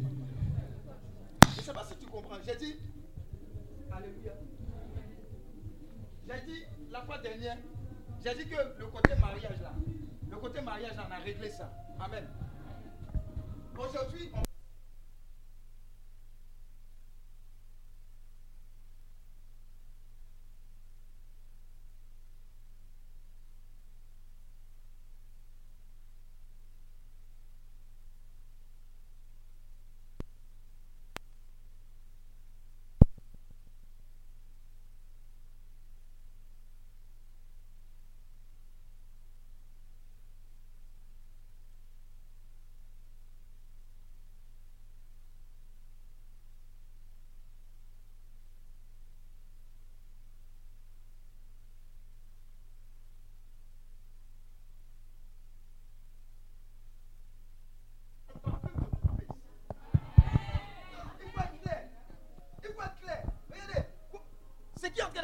Je 1.56 1.60
ne 1.60 1.64
sais 1.64 1.72
pas 1.72 1.84
si 1.88 1.96
tu 1.98 2.10
comprends. 2.10 2.36
J'ai 2.46 2.56
dit, 2.56 2.74
Alléluia. 3.90 4.32
J'ai 6.28 6.52
dit, 6.52 6.58
la 6.92 7.00
fois 7.00 7.16
dernière, 7.22 7.56
j'ai 8.30 8.44
dit 8.44 8.50
que 8.50 8.56
le 8.78 8.86
côté 8.86 9.14
mariage 9.20 9.60
là, 9.60 9.72
le 10.30 10.36
côté 10.36 10.60
mariage 10.60 10.96
là, 10.96 11.06
on 11.08 11.12
a 11.12 11.18
réglé 11.18 11.48
ça. 11.50 11.70
Amen. 11.98 12.24
Aujourd'hui, 13.76 14.29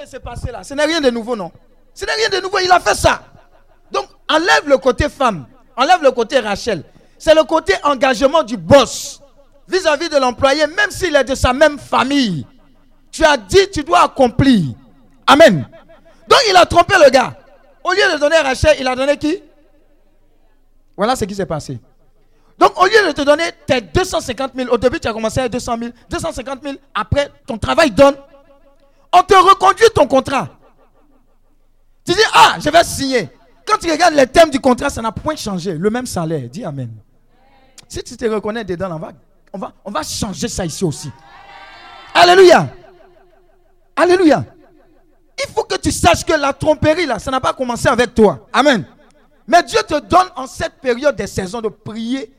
de 0.06 0.10
se 0.10 0.16
passer 0.16 0.50
là, 0.50 0.62
ce 0.62 0.74
n'est 0.74 0.84
rien 0.84 1.00
de 1.00 1.10
nouveau, 1.10 1.36
non 1.36 1.52
Ce 1.94 2.04
n'est 2.04 2.14
rien 2.14 2.28
de 2.28 2.42
nouveau, 2.42 2.58
il 2.58 2.70
a 2.70 2.80
fait 2.80 2.94
ça. 2.94 3.22
Donc, 3.90 4.06
enlève 4.28 4.66
le 4.66 4.78
côté 4.78 5.08
femme, 5.08 5.46
enlève 5.76 6.02
le 6.02 6.10
côté 6.10 6.38
Rachel. 6.38 6.82
C'est 7.18 7.34
le 7.34 7.44
côté 7.44 7.74
engagement 7.82 8.42
du 8.42 8.56
boss 8.56 9.20
vis-à-vis 9.68 10.08
de 10.08 10.16
l'employé, 10.16 10.66
même 10.66 10.90
s'il 10.90 11.14
est 11.16 11.24
de 11.24 11.34
sa 11.34 11.52
même 11.52 11.78
famille. 11.78 12.46
Tu 13.10 13.24
as 13.24 13.36
dit, 13.36 13.70
tu 13.72 13.82
dois 13.82 14.04
accomplir. 14.04 14.74
Amen. 15.26 15.66
Donc, 16.28 16.38
il 16.48 16.56
a 16.56 16.66
trompé 16.66 16.94
le 17.02 17.10
gars. 17.10 17.34
Au 17.82 17.92
lieu 17.92 18.12
de 18.12 18.18
donner 18.18 18.36
Rachel, 18.38 18.76
il 18.80 18.86
a 18.86 18.94
donné 18.94 19.16
qui? 19.16 19.42
Voilà 20.96 21.14
ce 21.16 21.24
qui 21.24 21.34
s'est 21.34 21.46
passé. 21.46 21.78
Donc, 22.58 22.80
au 22.80 22.86
lieu 22.86 23.06
de 23.06 23.12
te 23.12 23.22
donner 23.22 23.44
tes 23.66 23.80
250 23.80 24.52
000, 24.54 24.70
au 24.70 24.78
début, 24.78 24.98
tu 24.98 25.08
as 25.08 25.12
commencé 25.12 25.40
à 25.40 25.48
200 25.48 25.78
000, 25.78 25.90
250 26.08 26.62
000, 26.62 26.74
après, 26.94 27.30
ton 27.46 27.58
travail 27.58 27.90
donne, 27.90 28.16
on 29.12 29.22
te 29.22 29.34
reconduit 29.34 29.88
ton 29.94 30.06
contrat. 30.06 30.48
Tu 32.04 32.12
dis, 32.12 32.20
ah, 32.34 32.56
je 32.60 32.70
vais 32.70 32.84
signer. 32.84 33.30
Quand 33.66 33.78
tu 33.78 33.90
regardes 33.90 34.14
les 34.14 34.26
thèmes 34.26 34.50
du 34.50 34.60
contrat, 34.60 34.90
ça 34.90 35.02
n'a 35.02 35.10
point 35.10 35.34
changé. 35.34 35.74
Le 35.74 35.90
même 35.90 36.06
salaire. 36.06 36.48
Dis 36.48 36.64
Amen. 36.64 36.90
Si 37.88 38.02
tu 38.02 38.16
te 38.16 38.24
reconnais 38.26 38.64
dedans, 38.64 38.90
on 38.92 38.98
va, 38.98 39.12
on 39.52 39.58
va, 39.58 39.72
on 39.84 39.90
va 39.90 40.02
changer 40.02 40.48
ça 40.48 40.64
ici 40.64 40.84
aussi. 40.84 41.10
Alléluia. 42.14 42.68
Alléluia. 43.96 44.44
Il 45.38 45.52
faut 45.52 45.64
que 45.64 45.76
tu 45.76 45.90
saches 45.90 46.24
que 46.24 46.32
la 46.32 46.52
tromperie, 46.52 47.06
là, 47.06 47.18
ça 47.18 47.30
n'a 47.30 47.40
pas 47.40 47.52
commencé 47.52 47.88
avec 47.88 48.14
toi. 48.14 48.46
Amen. 48.52 48.84
Mais 49.46 49.62
Dieu 49.62 49.80
te 49.86 49.98
donne 50.00 50.28
en 50.34 50.46
cette 50.46 50.80
période 50.80 51.16
des 51.16 51.26
saisons 51.26 51.60
de 51.60 51.68
prier 51.68 52.32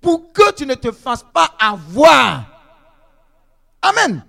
pour 0.00 0.32
que 0.32 0.52
tu 0.52 0.66
ne 0.66 0.74
te 0.74 0.92
fasses 0.92 1.24
pas 1.32 1.50
avoir. 1.58 2.44
Amen. 3.82 4.24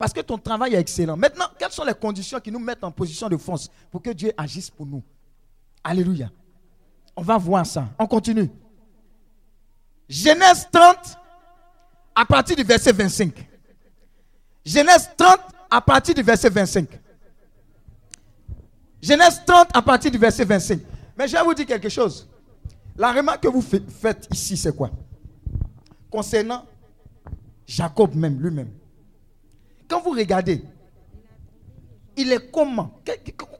Parce 0.00 0.14
que 0.14 0.20
ton 0.22 0.38
travail 0.38 0.74
est 0.74 0.78
excellent. 0.80 1.14
Maintenant, 1.14 1.44
quelles 1.58 1.70
sont 1.72 1.84
les 1.84 1.92
conditions 1.92 2.40
qui 2.40 2.50
nous 2.50 2.58
mettent 2.58 2.82
en 2.82 2.90
position 2.90 3.28
de 3.28 3.36
force 3.36 3.68
pour 3.90 4.00
que 4.00 4.08
Dieu 4.08 4.32
agisse 4.34 4.70
pour 4.70 4.86
nous? 4.86 5.02
Alléluia. 5.84 6.30
On 7.14 7.20
va 7.20 7.36
voir 7.36 7.66
ça. 7.66 7.86
On 7.98 8.06
continue. 8.06 8.50
Genèse 10.08 10.66
30, 10.72 11.18
à 12.14 12.24
partir 12.24 12.56
du 12.56 12.62
verset 12.62 12.92
25. 12.92 13.46
Genèse 14.64 15.10
30, 15.18 15.38
à 15.70 15.82
partir 15.82 16.14
du 16.14 16.22
verset 16.22 16.48
25. 16.48 16.88
Genèse 19.02 19.42
30, 19.46 19.68
à 19.74 19.82
partir 19.82 20.10
du 20.10 20.16
verset 20.16 20.46
25. 20.46 20.80
Mais 21.18 21.28
je 21.28 21.36
vais 21.36 21.42
vous 21.42 21.52
dire 21.52 21.66
quelque 21.66 21.90
chose. 21.90 22.26
La 22.96 23.12
remarque 23.12 23.42
que 23.42 23.48
vous 23.48 23.60
fa- 23.60 23.76
faites 24.00 24.26
ici, 24.32 24.56
c'est 24.56 24.74
quoi? 24.74 24.90
Concernant 26.10 26.64
Jacob 27.66 28.14
même, 28.14 28.40
lui-même. 28.40 28.70
Quand 29.90 30.00
vous 30.00 30.10
regardez, 30.10 30.62
il 32.16 32.32
est 32.32 32.50
comment? 32.50 33.00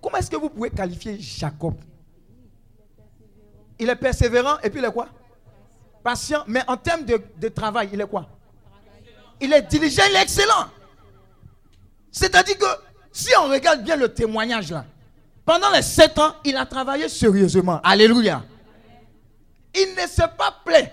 Comment 0.00 0.16
est-ce 0.18 0.30
que 0.30 0.36
vous 0.36 0.48
pouvez 0.48 0.70
qualifier 0.70 1.18
Jacob? 1.18 1.74
Il 3.80 3.88
est 3.88 3.96
persévérant 3.96 4.58
et 4.62 4.70
puis 4.70 4.78
il 4.78 4.84
est 4.84 4.92
quoi? 4.92 5.08
Patient. 6.04 6.44
Mais 6.46 6.62
en 6.68 6.76
termes 6.76 7.04
de, 7.04 7.20
de 7.36 7.48
travail, 7.48 7.90
il 7.92 8.00
est 8.00 8.06
quoi? 8.06 8.28
Il 9.40 9.52
est 9.52 9.62
diligent, 9.62 10.04
il 10.08 10.16
est 10.16 10.22
excellent. 10.22 10.68
C'est-à-dire 12.12 12.58
que 12.58 12.66
si 13.10 13.32
on 13.42 13.48
regarde 13.48 13.82
bien 13.82 13.96
le 13.96 14.12
témoignage 14.12 14.70
là, 14.70 14.84
pendant 15.44 15.70
les 15.70 15.82
sept 15.82 16.16
ans, 16.18 16.34
il 16.44 16.56
a 16.56 16.64
travaillé 16.64 17.08
sérieusement. 17.08 17.80
Alléluia. 17.82 18.44
Il 19.74 19.94
ne 20.00 20.06
s'est 20.06 20.28
pas 20.38 20.54
plaint. 20.64 20.90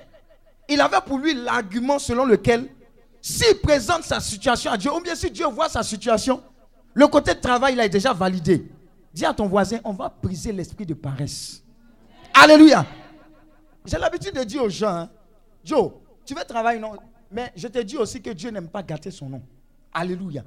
Il 0.67 0.81
avait 0.81 1.01
pour 1.05 1.19
lui 1.19 1.35
l'argument 1.35 1.99
selon 1.99 2.25
lequel, 2.25 2.69
s'il 3.21 3.59
présente 3.61 4.03
sa 4.03 4.19
situation 4.19 4.71
à 4.71 4.77
Dieu, 4.77 4.93
ou 4.93 5.01
bien 5.01 5.15
si 5.15 5.29
Dieu 5.29 5.45
voit 5.47 5.69
sa 5.69 5.83
situation, 5.83 6.41
le 6.93 7.07
côté 7.07 7.39
travail, 7.39 7.73
il 7.73 7.79
est 7.79 7.89
déjà 7.89 8.13
validé. 8.13 8.69
Dis 9.13 9.25
à 9.25 9.33
ton 9.33 9.47
voisin, 9.47 9.79
on 9.83 9.93
va 9.93 10.13
briser 10.21 10.51
l'esprit 10.51 10.85
de 10.85 10.93
paresse. 10.93 11.63
Alléluia. 12.33 12.85
J'ai 13.85 13.97
l'habitude 13.97 14.35
de 14.35 14.43
dire 14.43 14.63
aux 14.63 14.69
gens, 14.69 14.89
hein, 14.89 15.09
Joe, 15.63 15.91
tu 16.25 16.33
veux 16.33 16.43
travailler, 16.43 16.79
non? 16.79 16.93
Mais 17.31 17.51
je 17.55 17.67
te 17.67 17.79
dis 17.79 17.97
aussi 17.97 18.21
que 18.21 18.29
Dieu 18.29 18.49
n'aime 18.49 18.69
pas 18.69 18.83
gâter 18.83 19.11
son 19.11 19.29
nom. 19.29 19.41
Alléluia. 19.93 20.43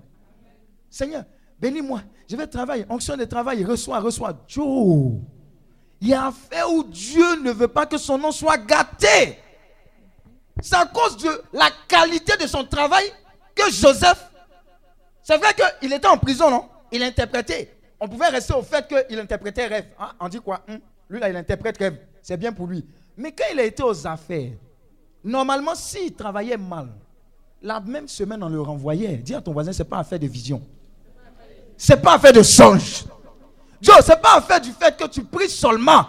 Seigneur, 0.89 1.25
bénis-moi. 1.59 2.03
Je 2.29 2.37
vais 2.37 2.47
travailler. 2.47 2.85
Onction 2.89 3.17
de 3.17 3.25
travail, 3.25 3.65
reçois, 3.65 3.99
reçois. 4.01 4.45
Joe, 4.47 5.15
il 6.01 6.09
y 6.09 6.15
a 6.15 6.27
un 6.27 6.33
fait 6.33 6.65
où 6.65 6.85
Dieu 6.85 7.43
ne 7.43 7.51
veut 7.51 7.69
pas 7.69 7.87
que 7.87 7.99
son 7.99 8.19
nom 8.19 8.33
soit 8.33 8.59
gâté. 8.59 9.39
C'est 10.63 10.77
à 10.77 10.87
cause 10.87 11.17
de 11.17 11.43
la 11.53 11.69
qualité 11.89 12.37
de 12.37 12.47
son 12.47 12.65
travail 12.65 13.05
que 13.55 13.71
Joseph, 13.71 14.31
c'est 15.23 15.37
vrai 15.37 15.55
qu'il 15.81 15.93
était 15.93 16.07
en 16.07 16.17
prison, 16.19 16.51
non? 16.51 16.65
Il 16.93 17.03
interprétait. 17.03 17.77
On 18.01 18.09
pouvait 18.09 18.29
rester 18.29 18.55
au 18.55 18.63
fait 18.63 18.87
qu'il 18.89 19.19
interprétait 19.19 19.67
rêve. 19.67 19.87
Hein, 19.99 20.11
On 20.21 20.29
dit 20.29 20.41
quoi? 20.41 20.61
Hum, 20.69 20.79
Lui, 21.09 21.21
là, 21.21 21.29
il 21.29 21.37
interprète 21.37 21.79
rêve. 21.79 21.99
C'est 22.23 22.37
bien 22.37 22.53
pour 22.53 22.67
lui. 22.67 22.85
Mais 23.17 23.33
quand 23.33 23.45
il 23.53 23.61
a 23.61 23.65
été 23.65 23.83
aux 23.83 24.07
affaires, 24.07 24.53
normalement, 25.23 25.75
s'il 25.75 26.15
travaillait 26.15 26.57
mal, 26.57 26.89
la 27.63 27.79
même 27.81 28.09
semaine, 28.09 28.43
on 28.43 28.49
le 28.49 28.61
renvoyait. 28.61 29.17
Dis 29.17 29.35
à 29.35 29.41
ton 29.41 29.53
voisin, 29.53 29.73
ce 29.73 29.83
n'est 29.83 29.89
pas 29.89 29.99
affaire 29.99 30.19
de 30.19 30.27
vision. 30.27 30.63
Ce 31.77 31.93
n'est 31.93 32.01
pas 32.01 32.15
affaire 32.15 32.33
de 32.33 32.43
songe. 32.43 33.05
Joe, 33.81 33.97
ce 34.05 34.11
n'est 34.11 34.17
pas 34.17 34.37
affaire 34.37 34.61
du 34.61 34.73
fait 34.73 34.97
que 34.97 35.07
tu 35.07 35.23
pries 35.25 35.49
seulement. 35.49 36.07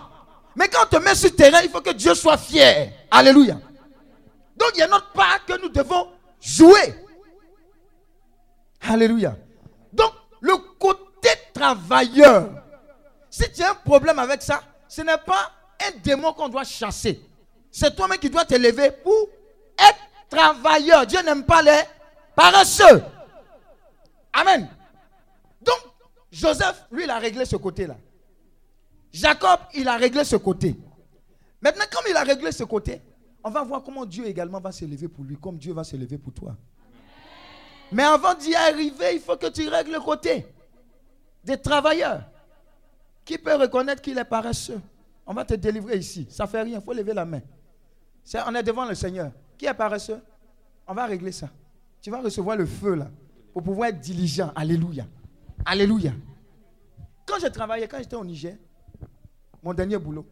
Mais 0.55 0.67
quand 0.67 0.83
on 0.85 0.97
te 0.97 1.03
met 1.03 1.15
sur 1.15 1.33
terrain, 1.35 1.59
il 1.63 1.69
faut 1.69 1.81
que 1.81 1.93
Dieu 1.93 2.13
soit 2.15 2.37
fier. 2.37 2.93
Alléluia. 3.09 3.57
Donc 4.61 4.73
il 4.75 4.79
y 4.79 4.83
a 4.83 4.87
notre 4.87 5.11
part 5.11 5.43
que 5.43 5.59
nous 5.59 5.69
devons 5.69 6.07
jouer. 6.39 6.93
Alléluia. 8.81 9.35
Donc 9.91 10.13
le 10.39 10.55
côté 10.77 11.29
travailleur, 11.51 12.63
si 13.27 13.51
tu 13.51 13.63
as 13.63 13.71
un 13.71 13.75
problème 13.75 14.19
avec 14.19 14.43
ça, 14.43 14.61
ce 14.87 15.01
n'est 15.01 15.17
pas 15.17 15.51
un 15.87 15.97
démon 16.03 16.31
qu'on 16.33 16.47
doit 16.47 16.63
chasser. 16.63 17.19
C'est 17.71 17.95
toi-même 17.95 18.19
qui 18.19 18.29
dois 18.29 18.45
t'élever 18.45 18.91
pour 18.91 19.29
être 19.79 19.99
travailleur. 20.29 21.07
Dieu 21.07 21.21
n'aime 21.23 21.43
pas 21.43 21.63
les 21.63 21.81
paresseux. 22.35 23.01
Amen. 24.31 24.69
Donc, 25.59 25.79
Joseph, 26.31 26.85
lui, 26.91 27.05
il 27.05 27.09
a 27.09 27.17
réglé 27.17 27.45
ce 27.45 27.55
côté-là. 27.55 27.95
Jacob, 29.11 29.59
il 29.73 29.87
a 29.87 29.97
réglé 29.97 30.23
ce 30.23 30.35
côté. 30.35 30.75
Maintenant, 31.61 31.85
comme 31.91 32.05
il 32.09 32.15
a 32.15 32.23
réglé 32.23 32.51
ce 32.51 32.63
côté, 32.63 33.01
on 33.43 33.49
va 33.49 33.63
voir 33.63 33.83
comment 33.83 34.05
Dieu 34.05 34.25
également 34.25 34.59
va 34.59 34.71
s'élever 34.71 35.07
pour 35.07 35.23
lui, 35.23 35.35
comme 35.37 35.57
Dieu 35.57 35.73
va 35.73 35.83
s'élever 35.83 36.17
pour 36.17 36.33
toi. 36.33 36.55
Mais 37.91 38.03
avant 38.03 38.33
d'y 38.35 38.55
arriver, 38.55 39.15
il 39.15 39.19
faut 39.19 39.35
que 39.35 39.47
tu 39.47 39.67
règles 39.67 39.91
le 39.91 39.99
côté 39.99 40.45
des 41.43 41.57
travailleurs. 41.57 42.23
Qui 43.25 43.37
peut 43.37 43.55
reconnaître 43.55 44.01
qu'il 44.01 44.17
est 44.17 44.23
paresseux? 44.25 44.79
On 45.25 45.33
va 45.33 45.45
te 45.45 45.53
délivrer 45.53 45.97
ici. 45.97 46.27
Ça 46.29 46.47
fait 46.47 46.61
rien, 46.61 46.79
il 46.79 46.83
faut 46.83 46.93
lever 46.93 47.13
la 47.13 47.25
main. 47.25 47.41
On 48.47 48.55
est 48.55 48.63
devant 48.63 48.85
le 48.85 48.95
Seigneur. 48.95 49.31
Qui 49.57 49.65
est 49.65 49.73
paresseux? 49.73 50.21
On 50.87 50.93
va 50.93 51.05
régler 51.05 51.31
ça. 51.31 51.49
Tu 52.01 52.09
vas 52.09 52.21
recevoir 52.21 52.57
le 52.57 52.65
feu 52.65 52.95
là 52.95 53.09
pour 53.53 53.61
pouvoir 53.61 53.89
être 53.89 53.99
diligent. 53.99 54.51
Alléluia. 54.55 55.05
Alléluia. 55.65 56.13
Quand 57.25 57.39
je 57.39 57.47
travaillais, 57.47 57.87
quand 57.87 57.97
j'étais 57.99 58.15
au 58.15 58.25
Niger, 58.25 58.55
mon 59.61 59.73
dernier 59.73 59.97
boulot, 59.97 60.25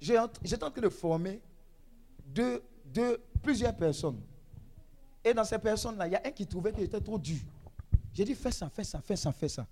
j'étais 0.00 0.18
en 0.64 0.70
train 0.70 0.80
de 0.80 0.88
former 0.88 1.40
deux, 2.34 2.62
plusieurs 3.42 3.74
personnes. 3.74 4.20
Et 5.24 5.34
dans 5.34 5.44
ces 5.44 5.58
personnes-là, 5.58 6.06
il 6.06 6.12
y 6.12 6.16
a 6.16 6.22
un 6.24 6.30
qui 6.30 6.46
trouvait 6.46 6.72
que 6.72 6.80
j'étais 6.80 7.00
trop 7.00 7.18
dur. 7.18 7.40
J'ai 8.12 8.24
dit, 8.24 8.34
fais 8.34 8.50
ça, 8.50 8.68
fais 8.74 8.84
ça, 8.84 9.00
fais 9.00 9.16
ça, 9.16 9.32
fais 9.32 9.48
ça. 9.48 9.66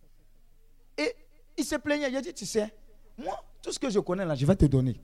Et 0.96 1.14
il 1.56 1.64
se 1.64 1.76
plaignait. 1.76 2.10
Il 2.10 2.16
a 2.16 2.20
dit, 2.20 2.34
tu 2.34 2.46
sais, 2.46 2.72
moi, 3.16 3.42
tout 3.62 3.72
ce 3.72 3.78
que 3.78 3.90
je 3.90 3.98
connais 4.00 4.24
là, 4.24 4.34
je 4.34 4.46
vais 4.46 4.56
te 4.56 4.66
donner. 4.66 5.00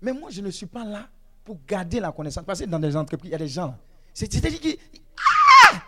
Mais 0.00 0.12
moi, 0.12 0.30
je 0.30 0.40
ne 0.40 0.50
suis 0.50 0.66
pas 0.66 0.84
là 0.84 1.08
pour 1.44 1.58
garder 1.66 2.00
la 2.00 2.12
connaissance. 2.12 2.44
Parce 2.44 2.60
que 2.60 2.64
dans 2.66 2.78
des 2.78 2.96
entreprises, 2.96 3.30
il 3.30 3.32
y 3.32 3.34
a 3.34 3.38
des 3.38 3.48
gens 3.48 3.76
C'est-à-dire 4.12 4.60
qu'il 4.60 4.76
Ah 5.16 5.82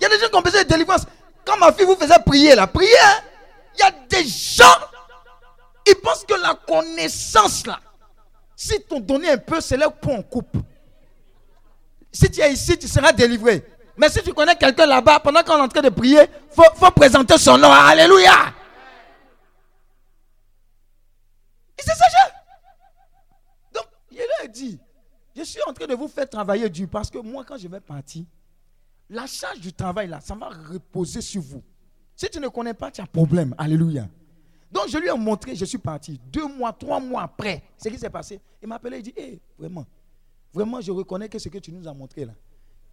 y 0.00 0.04
a 0.04 0.08
des 0.08 0.18
gens 0.18 0.28
qui 0.28 0.36
ont 0.36 0.42
besoin 0.42 0.62
de 0.62 0.68
délivrance. 0.68 1.06
Quand 1.44 1.58
ma 1.58 1.72
fille 1.72 1.86
vous 1.86 1.96
faisait 1.96 2.18
prier 2.24 2.54
là, 2.54 2.66
prier, 2.66 2.90
hein, 3.04 3.22
il 3.74 3.80
y 3.80 3.82
a 3.82 3.90
des 3.90 4.26
gens, 4.26 4.64
ils 5.86 5.94
pensent 5.96 6.24
que 6.24 6.34
la 6.34 6.54
connaissance 6.54 7.66
là, 7.66 7.80
si 8.56 8.80
t'ont 8.84 9.00
donné 9.00 9.28
un 9.28 9.36
peu, 9.36 9.60
c'est 9.60 9.76
leur 9.76 9.92
point 9.92 10.16
en 10.16 10.22
coupe. 10.22 10.56
Si 12.10 12.30
tu 12.30 12.40
es 12.40 12.54
ici, 12.54 12.78
tu 12.78 12.88
seras 12.88 13.12
délivré. 13.12 13.62
Mais 13.98 14.08
si 14.08 14.22
tu 14.22 14.32
connais 14.32 14.56
quelqu'un 14.56 14.86
là-bas, 14.86 15.20
pendant 15.20 15.42
qu'on 15.42 15.58
est 15.58 15.60
en 15.60 15.68
train 15.68 15.82
de 15.82 15.90
prier, 15.90 16.22
il 16.22 16.54
faut, 16.78 16.90
présenter 16.90 17.36
son 17.36 17.58
nom. 17.58 17.70
Alléluia. 17.70 18.54
C'est 21.78 21.94
ça, 21.94 22.04
je. 22.10 23.74
Donc, 23.74 23.86
il 24.10 24.26
a 24.42 24.46
dit, 24.48 24.80
je 25.36 25.42
suis 25.42 25.60
en 25.66 25.74
train 25.74 25.86
de 25.86 25.94
vous 25.94 26.08
faire 26.08 26.28
travailler 26.28 26.70
dur 26.70 26.88
parce 26.90 27.10
que 27.10 27.18
moi, 27.18 27.44
quand 27.46 27.58
je 27.58 27.68
vais 27.68 27.80
partir, 27.80 28.24
la 29.10 29.26
charge 29.26 29.60
du 29.60 29.72
travail, 29.72 30.08
là, 30.08 30.20
ça 30.20 30.34
va 30.34 30.48
reposer 30.48 31.20
sur 31.20 31.42
vous. 31.42 31.62
Si 32.16 32.28
tu 32.30 32.40
ne 32.40 32.48
connais 32.48 32.74
pas, 32.74 32.90
tu 32.90 33.02
as 33.02 33.06
problème. 33.06 33.54
Alléluia. 33.58 34.08
Donc, 34.70 34.88
je 34.88 34.98
lui 34.98 35.08
ai 35.08 35.16
montré, 35.16 35.54
je 35.54 35.64
suis 35.64 35.78
parti. 35.78 36.20
Deux 36.32 36.46
mois, 36.48 36.72
trois 36.72 37.00
mois 37.00 37.22
après, 37.22 37.62
ce 37.76 37.88
qui 37.88 37.98
s'est 37.98 38.10
passé, 38.10 38.40
il 38.62 38.68
m'a 38.68 38.76
appelé, 38.76 38.98
il 38.98 39.02
dit, 39.02 39.14
hé, 39.16 39.40
vraiment, 39.58 39.86
vraiment, 40.52 40.80
je 40.80 40.90
reconnais 40.90 41.28
que 41.28 41.38
ce 41.38 41.48
que 41.48 41.58
tu 41.58 41.72
nous 41.72 41.86
as 41.86 41.94
montré 41.94 42.24
là, 42.24 42.32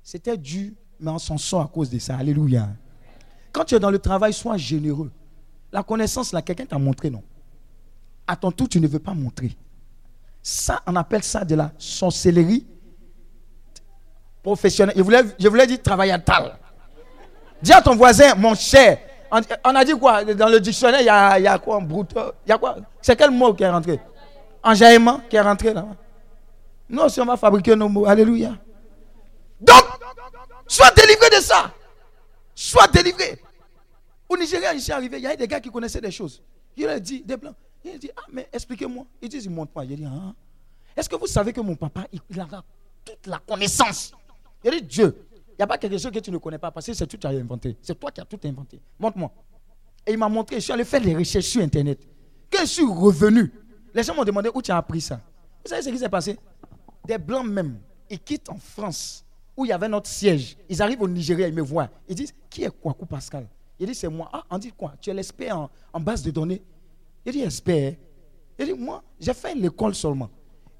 c'était 0.01 0.38
dur, 0.38 0.72
mais 1.00 1.12
on 1.12 1.20
s'en 1.20 1.38
sort 1.38 1.62
à 1.62 1.68
cause 1.68 1.89
de 1.89 1.98
ça. 1.98 2.18
Alléluia. 2.18 2.70
Quand 3.51 3.65
tu 3.65 3.75
es 3.75 3.80
dans 3.80 3.92
le 3.92 4.00
travail, 4.00 4.34
sois 4.34 4.58
généreux. 4.58 5.12
La 5.72 5.82
connaissance, 5.82 6.32
là, 6.32 6.42
quelqu'un 6.42 6.65
t'a 6.65 6.77
montré, 6.77 7.10
non? 7.10 7.24
À 8.27 8.36
ton 8.36 8.51
tour, 8.51 8.70
tu 8.70 8.80
ne 8.80 8.88
veux 8.88 9.00
pas 9.00 9.13
montrer. 9.13 9.56
Ça, 10.42 10.82
on 10.86 10.96
appelle 10.96 11.24
ça 11.24 11.44
de 11.46 11.56
la 11.56 11.72
sorcellerie 11.77 12.65
professionnelle. 14.42 14.96
Je 14.98 15.01
voulais, 15.01 15.24
je 15.39 15.65
dire 15.65 15.82
travaillatal. 15.82 16.58
Dis 17.62 17.72
à 17.72 17.82
ton 17.82 17.96
voisin, 17.96 18.36
mon 18.36 18.53
cher. 18.53 19.00
On, 19.66 19.75
a 19.75 19.84
dit 19.84 19.94
quoi? 19.94 20.24
Dans 20.24 20.48
le 20.48 20.60
dictionnaire, 20.60 21.02
il 21.02 21.06
y 21.06 21.10
a, 21.10 21.40
y 21.40 21.48
a 21.48 21.58
quoi 21.58 21.80
Il 21.82 22.50
y 22.50 22.52
a 22.52 22.58
quoi? 22.60 22.75
C'est 23.02 23.16
quel 23.16 23.32
mot 23.32 23.52
qui 23.54 23.63
est 23.63 23.70
rentré? 23.70 24.00
Enjaillement 24.62 25.22
qui 25.28 25.36
est 25.36 25.42
rentré 25.42 25.74
là 25.74 25.88
Non, 26.88 27.10
si 27.10 27.20
on 27.20 27.25
va 27.25 27.36
fabriquer 27.36 27.75
nos 27.75 27.90
mots. 27.90 28.06
Alléluia. 28.06 28.56
Donc, 29.60 29.84
sois 30.68 30.92
délivré 30.92 31.30
de 31.32 31.42
ça. 31.42 31.72
Sois 32.54 32.86
délivré. 32.88 33.42
Au 34.30 34.38
Nigeria, 34.38 34.72
ici 34.74 34.92
arrivé, 34.92 35.18
il 35.18 35.24
y 35.24 35.28
a 35.28 35.36
des 35.36 35.48
gars 35.48 35.60
qui 35.60 35.72
connaissaient 35.72 36.02
des 36.02 36.12
choses. 36.12 36.40
Il 36.78 36.86
leur 36.86 37.02
dit, 37.02 37.24
des 37.24 37.36
blancs. 37.36 37.56
Il 37.84 37.98
dit, 37.98 38.12
ah, 38.16 38.22
mais 38.32 38.48
expliquez-moi. 38.54 39.06
Ils 39.20 39.30
disent, 39.30 39.50
pas. 39.74 39.84
Il 39.84 39.96
dit, 39.96 40.06
ah. 40.06 40.34
Est-ce 40.96 41.10
que 41.10 41.16
vous 41.16 41.28
savez 41.28 41.52
que 41.52 41.62
mon 41.62 41.75
papa, 41.75 42.06
il, 42.12 42.40
a 42.40 42.48
toute 43.04 43.25
la 43.25 43.40
connaissance? 43.40 44.13
Il 44.63 44.72
dit, 44.72 44.82
Dieu, 44.84 45.25
a 45.63 45.67
pas 45.67 45.77
quelque 45.77 45.98
chose 45.98 46.12
que 46.12 46.20
tu 46.20 46.32
ne 46.32 46.38
connais 46.38 46.58
pas 46.58 46.72
parce 46.72 46.86
que 46.86 46.93
c'est 46.93 47.08
toi 47.08 47.20
qui 47.20 47.27
as 47.27 47.39
inventé. 47.39 47.77
C'est 47.82 48.00
toi 48.00 48.12
qui 48.12 48.22
as 48.22 48.25
tout 48.25 48.39
inventé. 48.43 48.79
Montre-moi. 49.00 49.32
Et 50.05 50.12
il 50.12 50.17
m'a 50.17 50.29
montré, 50.29 50.58
je 50.58 50.62
suis 50.62 50.74
allé 50.74 50.84
faire 50.84 51.02
des 51.02 51.15
recherches 51.15 51.45
sur 51.45 51.62
Internet. 51.62 51.99
Quand 52.52 52.62
je 52.62 52.65
suis 52.69 52.86
revenu, 52.86 53.52
les 53.93 54.04
gens 54.04 54.13
m'ont 54.15 54.23
demandé 54.23 54.49
où 54.54 54.62
tu 54.62 54.71
as 54.71 54.78
appris 54.78 55.02
ça. 55.02 55.21
Vous 55.63 55.69
savez 55.69 55.82
ce 55.82 55.89
qui 55.89 55.97
s'est 55.97 56.10
passé? 56.10 56.38
Des 57.06 57.17
blancs 57.17 57.47
même, 57.47 57.80
ils 58.10 58.19
quittent 58.19 58.49
en 58.49 58.58
France, 58.58 59.26
où 59.56 59.65
il 59.65 59.69
y 59.69 59.71
avait 59.71 59.88
notre 59.88 60.10
siège. 60.10 60.58
Ils 60.69 60.82
arrivent 60.82 61.02
au 61.02 61.08
Nigeria, 61.08 61.47
ils 61.47 61.54
me 61.54 61.62
voient. 61.62 61.89
Ils 62.08 62.15
disent, 62.15 62.34
qui 62.49 62.63
est 62.63 62.69
Kwaku 62.69 63.06
Pascal? 63.06 63.47
Il 63.80 63.88
dit, 63.88 63.95
c'est 63.95 64.08
moi. 64.08 64.30
Ah, 64.32 64.43
on 64.49 64.58
dit 64.58 64.71
quoi? 64.71 64.93
Tu 64.99 65.10
es 65.10 65.13
l'expert 65.13 65.58
en, 65.58 65.69
en 65.91 65.99
base 65.99 66.21
de 66.21 66.32
données 66.32 66.62
Il 67.26 67.32
dit, 67.32 67.41
expert. 67.41 67.95
Il 68.60 68.65
dit, 68.65 68.73
moi, 68.73 69.04
j'ai 69.19 69.34
fait 69.34 69.56
l'école 69.56 69.95
seulement. 69.95 70.30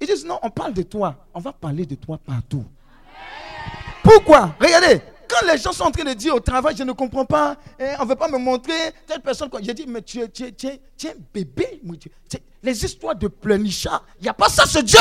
Ils 0.00 0.06
disent, 0.06 0.24
non, 0.24 0.38
on 0.42 0.50
parle 0.50 0.74
de 0.74 0.82
toi. 0.82 1.26
On 1.34 1.40
va 1.40 1.52
parler 1.52 1.86
de 1.86 1.94
toi 1.94 2.18
partout. 2.18 2.64
Pourquoi? 4.14 4.54
Regardez, 4.60 5.00
quand 5.28 5.44
les 5.44 5.58
gens 5.58 5.72
sont 5.72 5.82
en 5.84 5.90
train 5.90 6.04
de 6.04 6.12
dire 6.12 6.36
au 6.36 6.40
travail, 6.40 6.76
je 6.76 6.84
ne 6.84 6.92
comprends 6.92 7.24
pas, 7.24 7.56
hein, 7.80 7.96
on 7.98 8.04
ne 8.04 8.08
veut 8.08 8.14
pas 8.14 8.28
me 8.28 8.38
montrer 8.38 8.92
telle 9.08 9.20
personne. 9.20 9.50
J'ai 9.60 9.74
dit, 9.74 9.86
mais 9.88 10.02
tu 10.02 10.20
es, 10.20 10.26
un 10.26 11.14
bébé. 11.32 11.80
Les 12.62 12.84
histoires 12.84 13.16
de 13.16 13.26
pleurnichat, 13.26 14.02
il 14.20 14.22
n'y 14.22 14.28
a 14.28 14.34
pas 14.34 14.48
ça, 14.48 14.66
ce 14.66 14.78
Dieu. 14.78 15.00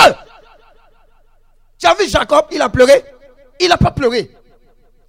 Tu 1.77 1.85
as 1.85 1.93
vu 1.93 2.09
Jacob, 2.09 2.45
il 2.51 2.61
a 2.61 2.69
pleuré 2.69 3.05
Il 3.59 3.69
n'a 3.69 3.77
pas 3.77 3.91
pleuré. 3.91 4.31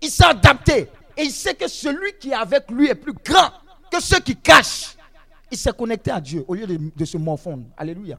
Il 0.02 0.10
s'est 0.10 0.26
adapté. 0.26 0.90
Et 1.16 1.22
il 1.22 1.30
sait 1.30 1.54
que 1.54 1.66
celui 1.66 2.12
qui 2.18 2.30
est 2.30 2.34
avec 2.34 2.70
lui 2.70 2.88
est 2.88 2.94
plus 2.94 3.14
grand 3.14 3.50
que 3.90 4.02
ceux 4.02 4.20
qui 4.20 4.36
cachent. 4.36 4.96
Il 5.50 5.56
s'est 5.56 5.72
connecté 5.72 6.10
à 6.10 6.20
Dieu 6.20 6.44
au 6.46 6.54
lieu 6.54 6.66
de, 6.66 6.78
de 6.94 7.04
se 7.06 7.16
morfondre. 7.16 7.64
Alléluia. 7.76 8.18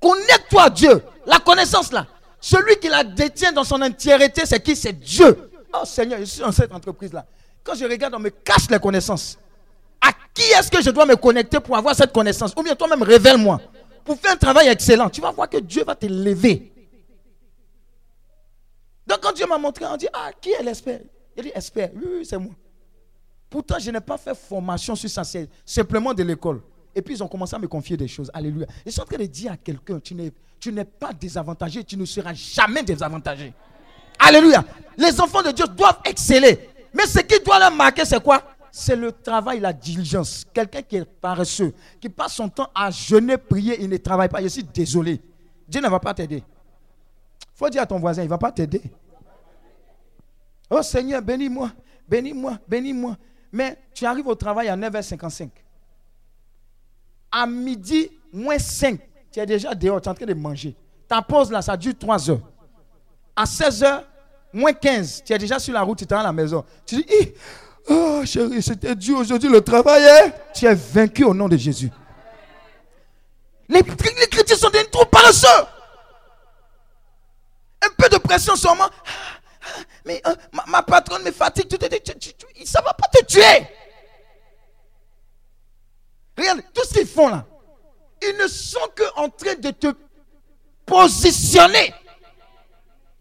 Connecte-toi 0.00 0.62
à 0.64 0.70
Dieu. 0.70 1.02
La 1.24 1.38
connaissance 1.38 1.92
là. 1.92 2.06
Celui 2.40 2.76
qui 2.76 2.88
la 2.88 3.04
détient 3.04 3.52
dans 3.52 3.64
son 3.64 3.80
entièreté, 3.82 4.46
c'est 4.46 4.60
qui? 4.60 4.76
C'est 4.76 4.92
Dieu. 4.92 5.50
Oh 5.72 5.84
Seigneur, 5.84 6.20
je 6.20 6.24
suis 6.24 6.40
dans 6.40 6.52
cette 6.52 6.72
entreprise-là. 6.72 7.26
Quand 7.64 7.74
je 7.74 7.84
regarde, 7.84 8.14
on 8.14 8.20
me 8.20 8.30
cache 8.30 8.70
les 8.70 8.78
connaissances. 8.78 9.38
À 10.00 10.12
qui 10.32 10.42
est-ce 10.42 10.70
que 10.70 10.80
je 10.80 10.90
dois 10.90 11.04
me 11.04 11.16
connecter 11.16 11.60
pour 11.60 11.76
avoir 11.76 11.94
cette 11.94 12.12
connaissance? 12.12 12.52
Ou 12.56 12.62
bien 12.62 12.74
toi-même, 12.74 13.02
révèle-moi. 13.02 13.60
Pour 14.04 14.18
faire 14.18 14.32
un 14.32 14.36
travail 14.36 14.68
excellent, 14.68 15.10
tu 15.10 15.20
vas 15.20 15.32
voir 15.32 15.48
que 15.48 15.58
Dieu 15.58 15.84
va 15.84 15.94
te 15.94 16.06
lever. 16.06 16.72
Donc 19.06 19.20
quand 19.20 19.32
Dieu 19.32 19.46
m'a 19.46 19.58
montré, 19.58 19.84
on 19.86 19.96
dit, 19.96 20.08
ah, 20.12 20.30
qui 20.40 20.50
est 20.50 20.62
l'expert? 20.62 21.00
Il 21.36 21.42
dit, 21.42 21.52
expert. 21.54 21.90
Oui, 21.94 22.04
oui, 22.18 22.26
c'est 22.26 22.38
moi. 22.38 22.52
Pourtant, 23.50 23.78
je 23.78 23.90
n'ai 23.90 24.00
pas 24.00 24.18
fait 24.18 24.34
formation 24.34 24.94
sur 24.94 25.08
ça, 25.10 25.24
c'est 25.24 25.48
simplement 25.64 26.14
de 26.14 26.22
l'école. 26.22 26.60
Et 26.94 27.02
puis, 27.02 27.14
ils 27.14 27.22
ont 27.22 27.28
commencé 27.28 27.54
à 27.54 27.58
me 27.58 27.68
confier 27.68 27.96
des 27.96 28.08
choses. 28.08 28.30
Alléluia. 28.34 28.66
Je 28.84 28.90
suis 28.90 29.00
en 29.00 29.04
train 29.04 29.18
de 29.18 29.26
dire 29.26 29.52
à 29.52 29.56
quelqu'un, 29.56 30.00
tu 30.00 30.14
n'es, 30.14 30.32
tu 30.58 30.72
n'es 30.72 30.84
pas 30.84 31.12
désavantagé, 31.12 31.84
tu 31.84 31.96
ne 31.96 32.04
seras 32.04 32.34
jamais 32.34 32.82
désavantagé. 32.82 33.52
Alléluia. 34.18 34.64
Les 34.96 35.20
enfants 35.20 35.42
de 35.42 35.50
Dieu 35.52 35.66
doivent 35.66 36.00
exceller. 36.04 36.70
Mais 36.92 37.06
ce 37.06 37.20
qui 37.20 37.42
doit 37.44 37.58
leur 37.58 37.70
marquer, 37.70 38.04
c'est 38.04 38.22
quoi? 38.22 38.42
C'est 38.70 38.96
le 38.96 39.12
travail, 39.12 39.60
la 39.60 39.72
diligence. 39.72 40.44
Quelqu'un 40.52 40.82
qui 40.82 40.96
est 40.96 41.04
paresseux, 41.04 41.72
qui 42.00 42.08
passe 42.08 42.34
son 42.34 42.48
temps 42.48 42.68
à 42.74 42.90
jeûner, 42.90 43.36
prier, 43.36 43.80
il 43.80 43.88
ne 43.88 43.96
travaille 43.96 44.28
pas. 44.28 44.42
Je 44.42 44.48
suis 44.48 44.64
désolé. 44.64 45.20
Dieu 45.68 45.80
ne 45.80 45.88
va 45.88 46.00
pas 46.00 46.14
t'aider. 46.14 46.42
Il 47.40 47.58
faut 47.58 47.68
dire 47.68 47.82
à 47.82 47.86
ton 47.86 47.98
voisin, 47.98 48.22
il 48.22 48.26
ne 48.26 48.30
va 48.30 48.38
pas 48.38 48.52
t'aider. 48.52 48.82
Oh 50.70 50.82
Seigneur, 50.82 51.22
bénis-moi, 51.22 51.70
bénis-moi, 52.08 52.58
bénis-moi. 52.68 53.16
Mais 53.52 53.78
tu 53.94 54.04
arrives 54.04 54.26
au 54.26 54.34
travail 54.34 54.68
à 54.68 54.76
9h55. 54.76 55.48
À 57.30 57.46
midi, 57.46 58.10
moins 58.32 58.58
5, 58.58 58.98
tu 59.32 59.40
es 59.40 59.46
déjà 59.46 59.74
dehors, 59.74 60.00
tu 60.00 60.08
es 60.08 60.10
en 60.10 60.14
train 60.14 60.26
de 60.26 60.34
manger. 60.34 60.74
Ta 61.06 61.22
pause 61.22 61.50
là, 61.50 61.62
ça 61.62 61.76
dure 61.76 61.94
3 61.98 62.30
heures. 62.30 62.40
À 63.36 63.44
16h, 63.44 64.02
moins 64.52 64.72
15, 64.72 65.22
tu 65.24 65.32
es 65.32 65.38
déjà 65.38 65.58
sur 65.58 65.72
la 65.74 65.82
route, 65.82 65.98
tu 65.98 66.04
es 66.04 66.12
à 66.12 66.22
la 66.22 66.32
maison. 66.32 66.64
Tu 66.86 66.96
dis, 66.96 67.32
oh 67.88 68.22
chérie, 68.24 68.62
c'était 68.62 68.94
dur 68.94 69.18
aujourd'hui 69.18 69.48
le 69.48 69.60
travail. 69.60 70.02
hein? 70.08 70.32
Tu 70.54 70.66
es 70.66 70.74
vaincu 70.74 71.24
au 71.24 71.34
nom 71.34 71.48
de 71.48 71.56
Jésus. 71.56 71.90
Les, 73.68 73.82
les 73.82 74.26
chrétiens 74.28 74.56
sont 74.56 74.68
devenus 74.70 74.90
trop 74.90 75.04
paresseux. 75.04 75.46
Un 77.84 77.90
peu 77.96 78.08
de 78.08 78.16
pression 78.18 78.54
moi. 78.76 78.90
Ah, 78.90 79.10
ah, 79.62 79.80
Mais 80.04 80.22
euh, 80.26 80.34
ma, 80.66 80.82
patronne 80.82 81.22
me 81.22 81.30
fatigue. 81.30 81.68
Ça 82.64 82.80
ne 82.80 82.84
va 82.84 82.94
pas 82.94 83.08
te 83.08 83.24
tuer. 83.24 83.66
Regarde, 86.38 86.62
tout 86.72 86.84
ce 86.84 86.94
qu'ils 86.94 87.06
font 87.06 87.28
là, 87.28 87.44
ils 88.22 88.36
ne 88.36 88.46
sont 88.46 88.78
qu'en 88.96 89.28
train 89.28 89.54
de 89.56 89.70
te 89.70 89.88
positionner. 90.86 91.92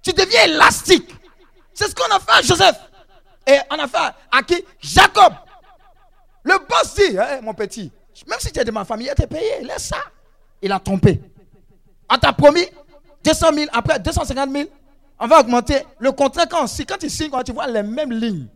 Tu 0.02 0.12
deviens 0.14 0.46
élastique. 0.46 1.14
C'est 1.74 1.90
ce 1.90 1.96
qu'on 1.96 2.14
a 2.16 2.20
fait 2.20 2.32
à 2.32 2.42
Joseph. 2.42 2.78
Et 3.46 3.58
on 3.72 3.80
a 3.80 3.88
fait 3.88 3.98
à 4.32 4.44
qui? 4.44 4.64
Jacob. 4.80 5.34
Le 6.44 6.58
boss 6.60 6.96
dit, 6.96 7.18
Hey, 7.18 7.42
mon 7.42 7.54
petit, 7.54 7.92
même 8.28 8.40
si 8.40 8.52
tu 8.52 8.60
es 8.60 8.64
de 8.64 8.72
ma 8.72 8.86
famille, 8.86 9.08
il 9.08 9.16
t'a 9.16 9.28
payé, 9.28 9.62
laisse 9.62 9.88
ça. 9.88 9.98
Il 10.62 10.72
a 10.72 10.80
trompé. 10.80 11.20
On 12.10 12.18
t'a 12.18 12.34
promis 12.34 12.66
200 13.24 13.54
000, 13.54 13.66
après 13.74 14.00
250 14.00 14.52
000, 14.52 14.70
on 15.20 15.28
va 15.28 15.40
augmenter 15.40 15.82
le 16.00 16.12
contrat 16.12 16.46
quand, 16.46 16.66
quand 16.88 17.10
signes, 17.10 17.30
quand 17.30 17.44
tu 17.44 17.52
vois 17.52 17.68
les 17.68 17.84
mêmes 17.84 18.12
lignes. 18.12 18.48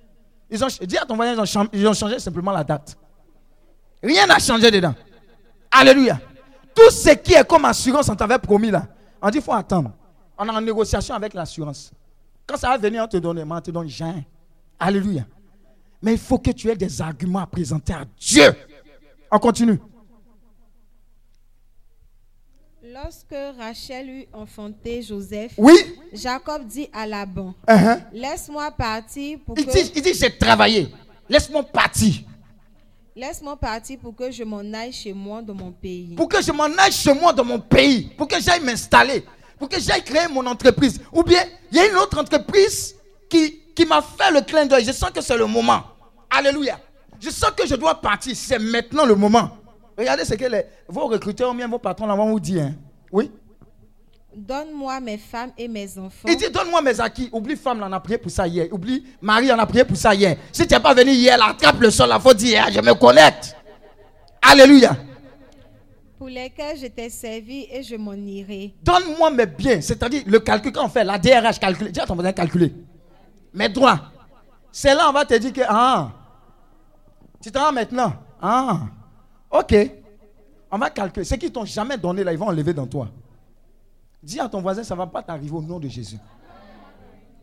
Ils 0.49 0.63
ont, 0.63 0.67
dis 0.81 0.97
à 0.97 1.05
ton 1.05 1.15
voisin, 1.15 1.43
ils 1.73 1.79
ils 1.79 1.87
ont 1.87 1.93
changé 1.93 2.19
simplement 2.19 2.51
la 2.51 2.63
date. 2.63 2.95
Rien 4.03 4.25
n'a 4.27 4.39
changé 4.39 4.71
dedans. 4.71 4.95
Alléluia. 5.69 6.19
Tout 6.75 6.89
ce 6.89 7.11
qui 7.11 7.33
est 7.33 7.47
comme 7.47 7.65
assurance, 7.65 8.09
on 8.09 8.15
t'avait 8.15 8.39
promis 8.39 8.71
là. 8.71 8.87
On 9.21 9.29
dit, 9.29 9.37
il 9.37 9.43
faut 9.43 9.53
attendre. 9.53 9.91
On 10.37 10.45
est 10.47 10.51
en 10.51 10.61
négociation 10.61 11.13
avec 11.13 11.33
l'assurance. 11.33 11.91
Quand 12.47 12.57
ça 12.57 12.69
va 12.69 12.77
venir, 12.77 13.03
on 13.03 13.07
te 13.07 13.17
donne, 13.17 13.45
on 13.49 13.61
te 13.61 13.71
donne 13.71 13.87
jamais. 13.87 14.25
Alléluia. 14.79 15.25
Mais 16.01 16.13
il 16.13 16.17
faut 16.19 16.39
que 16.39 16.51
tu 16.51 16.69
aies 16.69 16.75
des 16.75 17.01
arguments 17.01 17.39
à 17.39 17.45
présenter 17.45 17.93
à 17.93 18.03
Dieu. 18.19 18.51
On 19.29 19.37
continue. 19.37 19.79
Lorsque 22.83 23.35
Rachel 23.57 24.09
eut 24.09 24.25
enfanté 24.33 25.01
Joseph, 25.03 25.53
Oui. 25.57 25.73
Jacob 26.13 26.65
dit 26.65 26.89
à 26.91 27.05
Laban, 27.05 27.53
Uh-huh. 27.67 28.01
Laisse-moi 28.11 28.71
partir 28.71 29.39
pour 29.45 29.57
Il 29.57 29.65
que 29.65 29.71
dit, 29.71 29.91
il 29.95 30.01
dit, 30.01 30.13
j'ai 30.15 30.35
travaillé. 30.35 30.91
Laisse-moi 31.29 31.63
partir. 31.63 32.15
Laisse-moi 33.21 33.55
partir 33.55 33.99
pour 33.99 34.15
que 34.15 34.31
je 34.31 34.43
m'en 34.43 34.63
aille 34.73 34.91
chez 34.91 35.13
moi 35.13 35.41
dans 35.43 35.53
mon 35.53 35.71
pays. 35.71 36.15
Pour 36.15 36.27
que 36.27 36.41
je 36.41 36.51
m'en 36.51 36.63
aille 36.77 36.91
chez 36.91 37.13
moi 37.13 37.31
dans 37.31 37.45
mon 37.45 37.59
pays. 37.59 38.09
Pour 38.17 38.27
que 38.27 38.41
j'aille 38.41 38.61
m'installer. 38.61 39.23
Pour 39.59 39.69
que 39.69 39.79
j'aille 39.79 40.03
créer 40.03 40.27
mon 40.27 40.43
entreprise. 40.47 40.99
Ou 41.13 41.21
bien, 41.23 41.43
il 41.71 41.77
y 41.77 41.79
a 41.79 41.87
une 41.87 41.97
autre 41.97 42.19
entreprise 42.19 42.95
qui, 43.29 43.61
m'a 43.87 44.01
fait 44.01 44.31
le 44.31 44.41
clin 44.41 44.65
d'œil. 44.65 44.83
Je 44.85 44.91
sens 44.91 45.11
que 45.11 45.21
c'est 45.21 45.37
le 45.37 45.45
moment. 45.45 45.83
Alléluia. 46.31 46.79
Je 47.19 47.29
sens 47.29 47.51
que 47.51 47.67
je 47.67 47.75
dois 47.75 48.01
partir. 48.01 48.35
C'est 48.35 48.57
maintenant 48.59 49.05
le 49.05 49.13
moment. 49.15 49.51
Regardez 49.97 50.25
ce 50.25 50.33
que 50.33 50.45
les, 50.45 50.63
vos 50.87 51.05
recruteurs 51.05 51.51
ou 51.51 51.53
bien 51.53 51.67
vos 51.67 51.77
patrons 51.77 52.07
là, 52.07 52.15
vous 52.15 52.39
dire. 52.39 52.63
hein. 52.63 52.73
Oui? 53.11 53.31
Donne-moi 54.35 54.99
mes 55.01 55.17
femmes 55.17 55.51
et 55.57 55.67
mes 55.67 55.97
enfants. 55.97 56.27
Il 56.27 56.37
dit, 56.37 56.49
donne-moi 56.49 56.81
mes 56.81 56.99
acquis. 57.01 57.29
Oublie 57.33 57.57
femme, 57.57 57.79
là, 57.81 57.87
on 57.89 57.91
a 57.91 57.99
prié 57.99 58.17
pour 58.17 58.31
ça 58.31 58.47
hier. 58.47 58.67
Oublie 58.71 59.03
Marie, 59.21 59.51
on 59.51 59.59
a 59.59 59.65
prié 59.65 59.83
pour 59.83 59.97
ça 59.97 60.15
hier. 60.15 60.37
Si 60.51 60.65
tu 60.65 60.73
n'es 60.73 60.79
pas 60.79 60.93
venu 60.93 61.11
hier, 61.11 61.37
là, 61.37 61.47
attrape 61.47 61.79
le 61.81 61.91
sol, 61.91 62.09
il 62.13 62.21
faut 62.21 62.33
dire, 62.33 62.63
ah, 62.65 62.71
je 62.71 62.79
me 62.79 62.93
connecte. 62.93 63.55
Alléluia. 64.41 64.95
pour 66.17 66.29
lesquels 66.29 66.77
je 66.77 66.85
t'ai 66.87 67.09
servi 67.09 67.67
et 67.71 67.81
je 67.83 67.95
m'en 67.95 68.13
irai. 68.13 68.73
Donne-moi 68.83 69.31
mes 69.31 69.47
biens. 69.47 69.81
C'est-à-dire, 69.81 70.21
le 70.27 70.39
calcul 70.39 70.71
qu'on 70.71 70.87
fait, 70.87 71.03
la 71.03 71.17
DRH 71.17 71.59
calculé. 71.59 71.91
Dis 71.91 71.99
à 71.99 72.05
ton 72.05 72.13
voisin 72.13 72.31
calculer. 72.31 72.73
Mes 73.53 73.67
droits. 73.69 73.99
C'est 74.71 74.93
là, 74.93 75.09
on 75.09 75.13
va 75.13 75.25
te 75.25 75.33
dire 75.33 75.51
que, 75.51 75.61
ah, 75.67 76.11
tu 77.41 77.51
t'en 77.51 77.65
rends 77.65 77.71
maintenant. 77.73 78.13
Ah, 78.41 78.81
ok. 79.49 79.75
On 80.71 80.77
va 80.77 80.89
calculer. 80.89 81.25
Ceux 81.25 81.37
qui 81.37 81.51
t'ont 81.51 81.65
jamais 81.65 81.97
donné, 81.97 82.23
là, 82.23 82.31
ils 82.31 82.37
vont 82.37 82.47
enlever 82.47 82.73
dans 82.73 82.87
toi. 82.87 83.09
Dis 84.23 84.39
à 84.39 84.47
ton 84.47 84.61
voisin, 84.61 84.83
ça 84.83 84.93
ne 84.93 84.99
va 84.99 85.07
pas 85.07 85.23
t'arriver 85.23 85.55
au 85.55 85.61
nom 85.61 85.79
de 85.79 85.87
Jésus. 85.87 86.17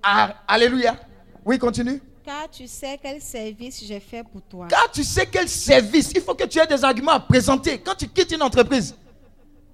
Ah, 0.03 0.37
alléluia. 0.47 0.97
Oui, 1.45 1.59
continue. 1.59 2.01
Car 2.25 2.49
tu 2.51 2.67
sais 2.67 2.99
quel 3.03 3.21
service 3.21 3.83
j'ai 3.85 4.01
fait 4.01 4.23
pour 4.23 4.43
toi. 4.43 4.67
Car 4.69 4.91
tu 4.93 5.03
sais 5.03 5.27
quel 5.27 5.49
service, 5.49 6.13
il 6.15 6.21
faut 6.21 6.35
que 6.35 6.45
tu 6.45 6.59
aies 6.59 6.67
des 6.67 6.85
arguments 6.85 7.13
à 7.13 7.21
présenter. 7.21 7.79
Quand 7.79 7.95
tu 7.95 8.07
quittes 8.09 8.33
une 8.33 8.43
entreprise, 8.43 8.95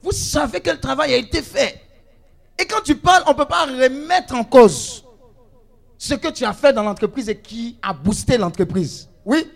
vous 0.02 0.12
savez 0.12 0.60
quel 0.60 0.80
travail 0.80 1.14
a 1.14 1.16
été 1.16 1.42
fait. 1.42 1.82
Et 2.58 2.64
quand 2.64 2.80
tu 2.82 2.94
parles, 2.94 3.24
on 3.26 3.32
ne 3.32 3.36
peut 3.36 3.44
pas 3.44 3.64
remettre 3.66 4.34
en 4.34 4.44
cause 4.44 5.04
ce 5.98 6.14
que 6.14 6.28
tu 6.28 6.44
as 6.44 6.52
fait 6.52 6.72
dans 6.72 6.82
l'entreprise 6.82 7.28
et 7.28 7.38
qui 7.38 7.78
a 7.82 7.92
boosté 7.92 8.38
l'entreprise. 8.38 9.08
Oui? 9.24 9.50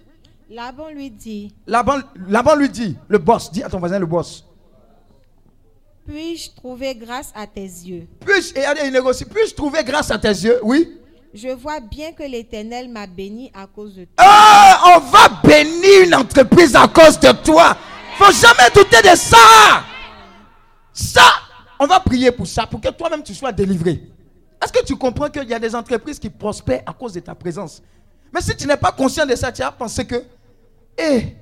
Laban 0.51 0.89
lui 0.89 1.11
dit, 1.11 1.55
Laban, 1.67 1.99
Laban 2.27 2.57
lui 2.57 2.71
dit, 2.71 2.97
le 3.07 3.19
boss, 3.19 3.53
dis 3.53 3.63
à 3.63 3.69
ton 3.69 3.79
voisin 3.79 3.99
le 3.99 4.07
boss. 4.07 4.45
Puis-je 6.09 6.51
trouver 6.57 6.95
grâce 6.95 7.31
à 7.35 7.47
tes 7.47 7.61
yeux? 7.61 8.09
Puis-je, 8.21 8.55
il 8.85 8.93
négocie, 8.93 9.27
puis-je 9.27 9.55
trouver 9.55 9.85
grâce 9.85 10.11
à 10.11 10.19
tes 10.19 10.29
yeux? 10.29 10.59
Oui 10.63 10.99
Je 11.35 11.49
vois 11.49 11.81
bien 11.81 12.13
que 12.13 12.23
l'Éternel 12.23 12.89
m'a 12.89 13.07
béni 13.07 13.53
à 13.55 13.67
cause 13.67 13.95
de 13.95 14.05
toi. 14.05 14.15
Ah, 14.17 14.97
on 14.97 15.01
va 15.01 15.29
bénir 15.45 16.07
une 16.07 16.15
entreprise 16.15 16.75
à 16.75 16.89
cause 16.89 17.21
de 17.21 17.31
toi. 17.45 17.77
Faut 18.17 18.33
jamais 18.33 18.71
douter 18.75 19.03
de 19.03 19.15
ça. 19.15 19.85
Ça, 20.95 21.23
on 21.79 21.87
va 21.87 22.01
prier 22.01 22.33
pour 22.33 22.47
ça, 22.47 22.67
pour 22.67 22.81
que 22.81 22.89
toi-même 22.89 23.23
tu 23.23 23.35
sois 23.35 23.53
délivré. 23.53 24.03
Est-ce 24.63 24.73
que 24.73 24.85
tu 24.85 24.97
comprends 24.97 25.29
qu'il 25.29 25.49
y 25.49 25.55
a 25.55 25.59
des 25.59 25.75
entreprises 25.75 26.19
qui 26.19 26.31
prospèrent 26.31 26.83
à 26.87 26.93
cause 26.93 27.13
de 27.13 27.21
ta 27.21 27.35
présence? 27.35 27.83
Mais 28.33 28.41
si 28.41 28.57
tu 28.57 28.67
n'es 28.67 28.77
pas 28.77 28.93
conscient 28.93 29.27
de 29.27 29.37
ça, 29.37 29.53
tu 29.53 29.63
vas 29.63 29.71
penser 29.71 30.07
que, 30.07 30.25
hé, 30.97 31.37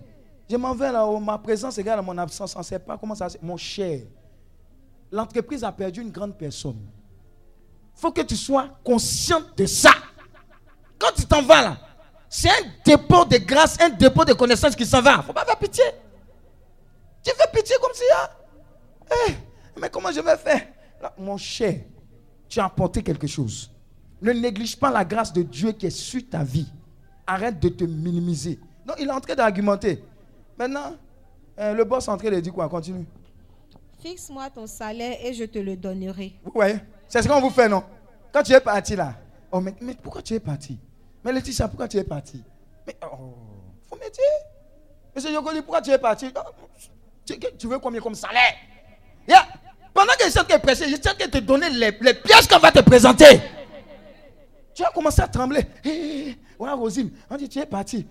je 0.51 0.57
m'en 0.57 0.75
vais 0.75 0.93
là, 0.93 1.07
oh, 1.07 1.19
ma 1.19 1.39
présence 1.39 1.79
égale 1.79 2.01
à 2.01 2.03
mon 2.03 2.19
absence, 2.19 2.55
on 2.55 2.59
ne 2.59 2.65
sait 2.65 2.79
pas 2.79 2.99
comment 2.99 3.15
ça 3.15 3.29
se 3.29 3.39
Mon 3.41 3.57
cher, 3.57 4.01
l'entreprise 5.11 5.65
a 5.65 5.73
perdu 5.73 6.03
une 6.03 6.11
grande 6.11 6.37
personne. 6.37 6.79
Il 7.97 8.01
faut 8.01 8.13
que 8.13 8.23
tu 8.23 8.37
sois 8.37 8.69
conscient 8.85 9.41
de 9.57 9.67
ça. 9.67 9.91
Quand 10.99 11.13
tu 11.15 11.25
t'en 11.27 11.43
vas 11.43 11.63
là, 11.63 11.79
c'est 12.29 12.51
un 12.51 12.73
dépôt 12.85 13.25
de 13.25 13.39
grâce, 13.39 13.81
un 13.81 13.89
dépôt 13.89 14.25
de 14.25 14.33
connaissances 14.33 14.77
qui 14.77 14.85
s'en 14.85 15.01
va. 15.01 15.23
faut 15.23 15.33
pas 15.33 15.45
faire 15.45 15.59
pitié. 15.59 15.85
Tu 17.23 17.31
fais 17.31 17.49
pitié 17.53 17.77
comme 17.81 17.93
si, 17.95 18.05
ah, 18.15 18.31
eh, 19.29 19.33
mais 19.81 19.89
comment 19.91 20.13
je 20.13 20.21
vais 20.21 20.37
faire? 20.37 20.63
Mon 21.19 21.37
cher, 21.37 21.81
tu 22.49 22.61
as 22.61 22.65
apporté 22.67 23.03
quelque 23.03 23.27
chose. 23.27 23.71
Ne 24.21 24.33
néglige 24.33 24.79
pas 24.79 24.91
la 24.91 25.05
grâce 25.05 25.33
de 25.33 25.43
Dieu 25.43 25.73
qui 25.73 25.87
est 25.87 25.91
sur 25.91 26.23
ta 26.29 26.43
vie. 26.43 26.67
Arrête 27.27 27.61
de 27.61 27.69
te 27.69 27.85
minimiser. 27.85 28.59
Non, 28.87 28.95
il 28.99 29.09
est 29.09 29.13
en 29.13 29.21
train 29.21 29.35
d'argumenter. 29.35 30.03
Maintenant, 30.59 30.95
euh, 31.59 31.75
le 31.75 31.85
boss 31.85 32.07
est 32.07 32.11
en 32.11 32.17
train 32.17 32.31
de 32.31 32.41
dire 32.41 32.53
quoi? 32.53 32.69
Continue. 32.69 33.07
Fixe-moi 34.07 34.49
ton 34.51 34.69
salaire 34.69 35.19
et 35.21 35.35
je 35.35 35.43
te 35.43 35.59
le 35.59 35.77
donnerai. 35.77 36.35
Vous 36.45 36.53
voyez 36.55 36.77
C'est 37.09 37.23
ce 37.23 37.29
qu'on 37.29 37.41
vous 37.41 37.51
fait, 37.51 37.69
non? 37.69 37.83
Quand 38.33 38.45
tu 38.45 38.53
es 38.53 38.61
parti 38.61 38.95
là. 38.95 39.15
Oh, 39.51 39.59
mais, 39.59 39.75
mais 39.81 39.95
pourquoi 40.01 40.23
tu 40.23 40.35
es 40.35 40.39
parti? 40.39 40.79
Mais 41.25 41.33
Laetitia, 41.33 41.67
pourquoi 41.67 41.89
tu 41.89 41.97
es 41.97 42.05
parti? 42.05 42.41
Mais, 42.87 42.97
oh, 43.03 43.35
faut 43.89 43.97
me. 43.97 44.03
Monsieur 45.13 45.33
Yogoli, 45.33 45.61
pourquoi 45.61 45.83
tu 45.83 45.91
es 45.91 45.99
parti? 45.99 46.31
Oh, 46.37 46.41
tu, 47.59 47.67
veux 47.67 47.81
combien 47.81 48.01
comme 48.01 48.15
salaire? 48.15 48.55
Pendant 49.93 50.13
que 50.13 50.31
je 50.31 50.55
est 50.55 50.59
pressé, 50.61 50.85
je 50.89 50.95
de 50.95 51.31
te 51.31 51.39
donner 51.39 51.71
les, 51.71 51.91
les 52.01 52.15
pièges 52.15 52.47
qu'on 52.47 52.61
va 52.61 52.71
te 52.71 52.83
présenter. 52.83 53.41
Tu 54.77 54.85
as 54.85 54.91
commencé 54.91 55.23
à 55.23 55.27
trembler. 55.27 55.67
Hé, 55.83 55.89
hé, 55.89 56.29
hé. 56.29 56.39
Ouais, 56.59 56.71
Rosine, 56.73 57.11
on 57.31 57.37
dit 57.37 57.49
tu 57.49 57.59
es 57.59 57.65
parti. 57.65 58.07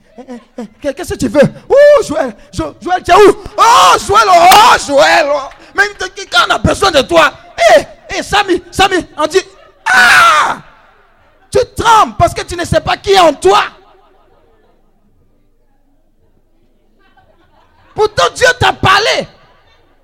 Qu'est-ce 0.82 1.14
que 1.14 1.20
tu 1.20 1.28
veux? 1.28 1.42
Oh, 1.70 2.04
Joël, 2.04 2.36
Jo- 2.52 2.76
Joël, 2.82 3.04
tu 3.04 3.12
es 3.12 3.16
où? 3.16 3.38
Oh, 3.56 3.98
Joël, 4.00 4.28
oh, 4.28 4.76
Joël. 4.88 5.28
oh. 5.32 5.50
Mais 5.76 5.84
quand 6.32 6.40
on 6.48 6.56
a 6.56 6.58
besoin 6.58 6.90
de 6.90 7.02
toi, 7.02 7.32
hé, 7.78 7.82
hé, 8.18 8.24
Samy, 8.24 8.64
Samy, 8.72 8.96
on 9.16 9.28
dit, 9.28 9.42
ah 9.94 10.58
Tu 11.52 11.60
trembles 11.76 12.16
parce 12.18 12.34
que 12.34 12.42
tu 12.42 12.56
ne 12.56 12.66
sais 12.66 12.82
pas 12.82 12.98
qui 12.98 13.12
est 13.12 13.20
en 13.20 13.34
toi. 13.34 13.62
Pourtant, 17.94 18.26
Dieu 18.36 18.48
t'a 18.60 18.74
parlé 18.74 19.28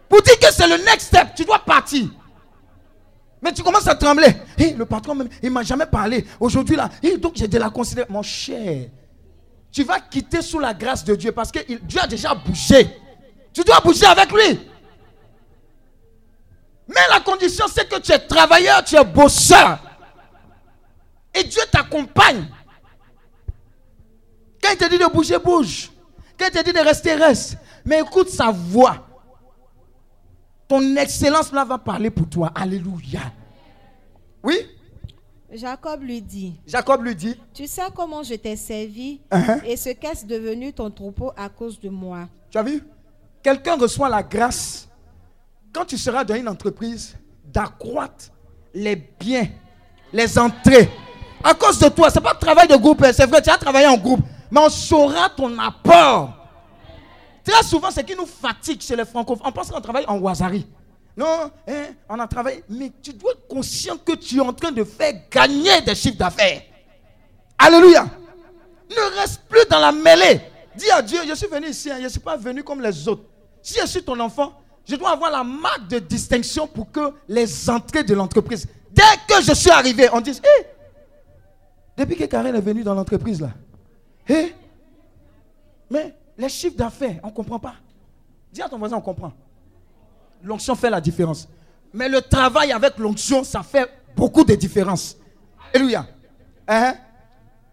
pour 0.07 0.21
dire 0.21 0.37
que 0.39 0.51
c'est 0.53 0.67
le 0.67 0.77
next 0.85 1.07
step. 1.07 1.29
Tu 1.35 1.43
dois 1.43 1.59
partir. 1.59 2.05
Mais 3.41 3.51
tu 3.51 3.63
commences 3.63 3.87
à 3.87 3.95
trembler. 3.95 4.33
Hé, 4.57 4.73
le 4.73 4.85
patron, 4.85 5.15
même, 5.15 5.29
il 5.41 5.49
ne 5.49 5.53
m'a 5.53 5.63
jamais 5.63 5.87
parlé. 5.87 6.25
Aujourd'hui, 6.39 6.75
là, 6.75 6.89
hé, 7.01 7.17
donc 7.17 7.33
j'ai 7.35 7.47
de 7.47 7.57
la 7.57 7.69
considération. 7.69 8.13
Mon 8.13 8.21
cher, 8.21 8.89
tu 9.71 9.83
vas 9.83 9.99
quitter 9.99 10.41
sous 10.41 10.59
la 10.59 10.73
grâce 10.73 11.03
de 11.03 11.15
Dieu 11.15 11.31
parce 11.31 11.51
que 11.51 11.59
Dieu 11.81 11.99
a 11.99 12.07
déjà 12.07 12.35
bougé. 12.35 12.87
Tu 13.53 13.63
dois 13.63 13.79
bouger 13.79 14.05
avec 14.05 14.31
lui. 14.31 14.59
Mais 16.87 17.01
la 17.09 17.19
condition, 17.21 17.65
c'est 17.73 17.87
que 17.89 17.99
tu 17.99 18.11
es 18.11 18.19
travailleur, 18.19 18.83
tu 18.83 18.95
es 18.95 19.03
bosseur. 19.03 19.79
Et 21.33 21.43
Dieu 21.43 21.61
t'accompagne. 21.71 22.45
Quand 24.61 24.69
il 24.71 24.77
te 24.77 24.89
dit 24.89 24.97
de 24.97 25.07
bouger, 25.11 25.39
bouge. 25.39 25.89
Quand 26.37 26.47
il 26.47 26.51
te 26.51 26.63
dit 26.63 26.73
de 26.73 26.79
rester, 26.79 27.15
reste. 27.15 27.57
Mais 27.85 28.01
écoute 28.01 28.29
sa 28.29 28.51
voix. 28.51 29.07
Ton 30.71 30.95
excellence 30.95 31.51
là 31.51 31.65
va 31.65 31.77
parler 31.77 32.09
pour 32.09 32.29
toi. 32.29 32.49
Alléluia. 32.55 33.19
Oui, 34.41 34.55
Jacob 35.51 36.01
lui 36.01 36.21
dit, 36.21 36.61
Jacob 36.65 37.03
lui 37.03 37.13
dit, 37.13 37.35
Tu 37.53 37.67
sais 37.67 37.81
comment 37.93 38.23
je 38.23 38.35
t'ai 38.35 38.55
servi 38.55 39.19
Uh-huh. 39.29 39.65
et 39.65 39.75
ce 39.75 39.89
qu'est 39.89 40.25
devenu 40.25 40.71
ton 40.71 40.89
troupeau 40.89 41.33
à 41.35 41.49
cause 41.49 41.77
de 41.77 41.89
moi? 41.89 42.29
tu 42.49 42.57
as 42.57 42.63
vu? 42.63 42.81
Quelqu'un 43.43 43.75
reçoit 43.75 44.07
la 44.07 44.23
grâce, 44.23 44.87
quand 45.73 45.83
tu 45.83 45.97
seras 45.97 46.23
dans 46.23 46.35
une 46.35 46.47
entreprise, 46.47 47.17
d'accroître 47.43 48.29
les 48.73 48.95
biens, 48.95 49.49
les 50.13 50.39
entrées. 50.39 50.89
À 51.43 51.53
cause 51.53 51.79
de 51.79 51.89
toi, 51.89 52.09
ce 52.09 52.15
n'est 52.15 52.23
pas 52.23 52.33
travail 52.35 52.69
de 52.69 52.77
groupe, 52.77 53.03
c'est 53.11 53.25
vrai, 53.25 53.41
tu 53.41 53.49
as 53.49 53.57
travaillé 53.57 53.87
en 53.87 53.97
groupe, 53.97 54.21
mais 54.49 54.61
on 54.61 54.69
saura 54.69 55.27
ton 55.35 55.59
apport. 55.59 56.40
Très 57.43 57.63
souvent, 57.63 57.89
ce 57.91 58.01
qui 58.01 58.15
nous 58.15 58.25
fatigue 58.25 58.81
chez 58.81 58.95
les 58.95 59.05
francophones, 59.05 59.45
on 59.47 59.51
pense 59.51 59.71
qu'on 59.71 59.81
travaille 59.81 60.05
en 60.07 60.17
Wazari. 60.19 60.67
Non, 61.17 61.51
hein, 61.67 61.85
on 62.07 62.19
a 62.19 62.27
travaillé, 62.27 62.63
mais 62.69 62.91
tu 63.01 63.13
dois 63.13 63.33
être 63.33 63.47
conscient 63.47 63.97
que 63.97 64.13
tu 64.13 64.37
es 64.37 64.39
en 64.39 64.53
train 64.53 64.71
de 64.71 64.83
faire 64.83 65.13
gagner 65.29 65.81
des 65.81 65.95
chiffres 65.95 66.17
d'affaires. 66.17 66.61
Alléluia. 67.57 68.05
Ne 68.89 69.19
reste 69.19 69.41
plus 69.49 69.65
dans 69.69 69.79
la 69.79 69.91
mêlée. 69.91 70.41
Dis 70.75 70.89
à 70.89 71.01
Dieu, 71.01 71.19
je 71.27 71.33
suis 71.33 71.47
venu 71.47 71.67
ici, 71.67 71.91
hein, 71.91 71.97
je 71.97 72.03
ne 72.03 72.09
suis 72.09 72.19
pas 72.19 72.37
venu 72.37 72.63
comme 72.63 72.81
les 72.81 73.07
autres. 73.07 73.23
Si 73.61 73.79
je 73.79 73.85
suis 73.85 74.03
ton 74.03 74.19
enfant, 74.19 74.53
je 74.87 74.95
dois 74.95 75.11
avoir 75.11 75.31
la 75.31 75.43
marque 75.43 75.87
de 75.87 75.99
distinction 75.99 76.67
pour 76.67 76.91
que 76.91 77.13
les 77.27 77.69
entrées 77.69 78.03
de 78.03 78.13
l'entreprise, 78.13 78.67
dès 78.91 79.03
que 79.27 79.43
je 79.43 79.53
suis 79.53 79.69
arrivé, 79.69 80.09
on 80.13 80.21
dise, 80.21 80.41
Hé, 80.43 80.65
depuis 81.97 82.15
que 82.15 82.23
Karen 82.25 82.55
est 82.55 82.61
venue 82.61 82.83
dans 82.83 82.93
l'entreprise 82.93 83.41
là, 83.41 83.51
hé, 84.27 84.55
mais 85.89 86.15
les 86.41 86.49
chiffres 86.49 86.75
d'affaires, 86.75 87.19
on 87.21 87.27
ne 87.27 87.31
comprend 87.31 87.59
pas. 87.59 87.75
Dis 88.51 88.61
à 88.63 88.67
ton 88.67 88.79
voisin, 88.79 88.97
on 88.97 89.01
comprend. 89.01 89.31
L'onction 90.43 90.73
fait 90.73 90.89
la 90.89 90.99
différence. 90.99 91.47
Mais 91.93 92.09
le 92.09 92.19
travail 92.19 92.71
avec 92.71 92.97
l'onction, 92.97 93.43
ça 93.43 93.61
fait 93.61 93.87
beaucoup 94.15 94.43
de 94.43 94.55
différences. 94.55 95.15
Alléluia. 95.71 96.05
Hein? 96.67 96.95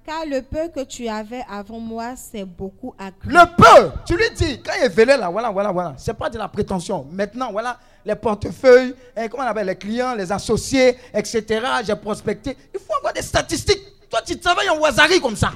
Car 0.05 0.27
le 0.27 0.43
peu 0.43 0.69
que 0.69 0.85
tu 0.85 1.09
avais 1.09 1.43
avant 1.49 1.81
moi, 1.81 2.15
c'est 2.17 2.45
beaucoup 2.45 2.95
accru. 2.99 3.31
Le 3.31 3.57
peu, 3.57 3.91
tu 4.05 4.17
lui 4.17 4.31
dis, 4.37 4.61
quand 4.61 4.73
il 4.79 4.85
est 4.85 4.89
venu 4.91 5.19
là, 5.19 5.31
voilà, 5.31 5.51
voilà, 5.51 5.73
voilà. 5.73 5.95
C'est 5.97 6.15
pas 6.15 6.29
de 6.29 6.37
la 6.37 6.49
prétention. 6.49 7.07
Maintenant, 7.11 7.51
voilà, 7.51 7.79
les 8.05 8.15
portefeuilles, 8.15 8.95
hein, 9.17 9.29
comment 9.29 9.45
on 9.45 9.47
appelle, 9.47 9.67
les 9.67 9.77
clients, 9.77 10.15
les 10.15 10.31
associés, 10.31 10.97
etc. 11.15 11.63
J'ai 11.85 11.97
prospecté. 11.97 12.55
Il 12.75 12.81
faut 12.81 12.95
avoir 12.97 13.15
des 13.15 13.23
statistiques. 13.23 14.09
Toi, 14.11 14.21
tu 14.27 14.39
travailles 14.39 14.69
en 14.69 14.79
wasari 14.79 15.21
comme 15.21 15.37
ça. 15.37 15.53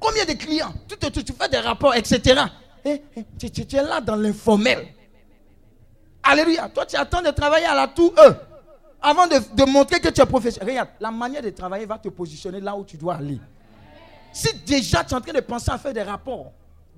Combien 0.00 0.24
de 0.24 0.32
clients 0.32 0.72
tu, 0.88 0.96
tu- 1.24 1.32
fais 1.32 1.48
des 1.48 1.58
rapports, 1.58 1.94
etc. 1.94 2.40
Eh, 2.84 3.02
eh, 3.16 3.24
tu, 3.50 3.76
es 3.76 3.82
là 3.82 4.00
dans 4.00 4.16
l'informel. 4.16 4.86
Alléluia. 6.22 6.68
Toi, 6.68 6.86
tu 6.86 6.96
attends 6.96 7.22
de 7.22 7.30
travailler 7.30 7.66
à 7.66 7.74
la 7.74 7.88
tour 7.88 8.12
E. 8.18 8.34
Avant 9.00 9.26
de, 9.26 9.36
de 9.54 9.64
montrer 9.70 10.00
que 10.00 10.08
tu 10.08 10.20
es 10.20 10.26
professionnel. 10.26 10.70
Regarde, 10.70 10.88
la 11.00 11.10
manière 11.10 11.42
de 11.42 11.50
travailler 11.50 11.86
va 11.86 11.98
te 11.98 12.08
positionner 12.08 12.60
là 12.60 12.76
où 12.76 12.84
tu 12.84 12.96
dois 12.96 13.14
aller. 13.16 13.40
Si 14.32 14.48
déjà 14.66 15.04
tu 15.04 15.12
es 15.12 15.16
en 15.16 15.20
train 15.20 15.32
de 15.32 15.40
penser 15.40 15.70
à 15.70 15.78
faire 15.78 15.92
des 15.92 16.02
rapports, 16.02 16.52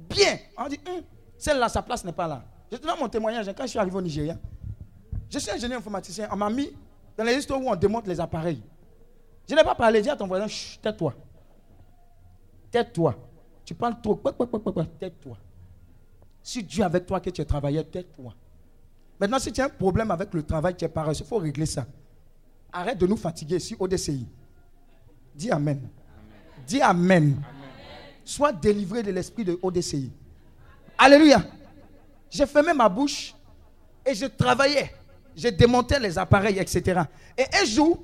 bien, 0.09 0.39
on 0.59 0.67
dit, 0.69 0.81
Hum, 0.89 1.03
celle-là, 1.39 1.69
sa 1.69 1.83
place 1.83 2.05
n'est 2.05 2.13
pas 2.13 2.27
là. 2.27 2.43
Je 2.73 2.77
te 2.77 2.87
donne 2.87 2.99
mon 2.99 3.09
témoignage 3.09 3.49
hein, 3.49 3.53
quand 3.57 3.65
je 3.65 3.69
suis 3.71 3.79
arrivé 3.79 3.97
au 3.97 4.03
Nigeria. 4.03 4.37
Je 5.29 5.39
suis 5.39 5.51
ingénieur 5.51 5.79
informaticien. 5.79 6.29
On 6.33 6.37
m'a 6.37 6.51
mis 6.51 6.73
dans 7.17 7.25
les 7.25 7.35
histoires 7.35 7.61
où 7.61 7.69
on 7.71 7.77
démonte 7.77 8.07
les 8.07 8.19
appareils. 8.21 8.63
Je 9.49 9.55
n'ai 9.55 9.63
pas 9.65 9.75
parlé. 9.75 10.01
Dis 10.03 10.11
à 10.11 10.17
ton 10.17 10.27
voisin, 10.27 10.47
tais-toi. 10.83 11.15
Tais-toi. 12.71 13.15
Tu 13.65 13.75
parles 13.75 14.01
trop. 14.03 14.21
Tais-toi. 14.99 15.37
Si 16.43 16.63
Dieu 16.63 16.83
est 16.83 16.87
avec 16.87 17.07
toi, 17.07 17.21
que 17.21 17.31
tu 17.31 17.41
es 17.41 17.45
travailleur, 17.45 17.85
tais-toi. 17.91 18.35
Maintenant, 19.19 19.39
si 19.39 19.53
tu 19.53 19.61
as 19.61 19.67
un 19.67 19.69
problème 19.69 20.11
avec 20.11 20.33
le 20.33 20.43
travail, 20.43 20.75
tu 20.75 20.85
es 20.85 20.89
paresseux, 20.89 21.25
il 21.25 21.29
faut 21.29 21.39
régler 21.39 21.67
ça. 21.67 21.87
Arrête 22.73 22.99
de 22.99 23.07
nous 23.07 23.17
fatiguer 23.17 23.57
ici 23.57 23.77
au 23.79 23.87
DCI. 23.87 24.27
Dis 25.35 25.51
Amen. 25.51 25.89
Dis 26.67 26.81
Amen. 26.81 27.37
Sois 28.25 28.53
délivré 28.53 29.03
de 29.03 29.11
l'esprit 29.11 29.45
de 29.45 29.59
ODCI. 29.61 30.11
Alléluia. 30.97 31.43
J'ai 32.31 32.47
fermé 32.47 32.73
ma 32.73 32.89
bouche 32.89 33.35
et 34.07 34.15
je 34.15 34.27
travaillais. 34.27 34.95
Je 35.37 35.49
démontais 35.49 35.99
les 35.99 36.17
appareils, 36.19 36.59
etc. 36.59 37.03
Et 37.37 37.45
un 37.61 37.65
jour, 37.65 38.01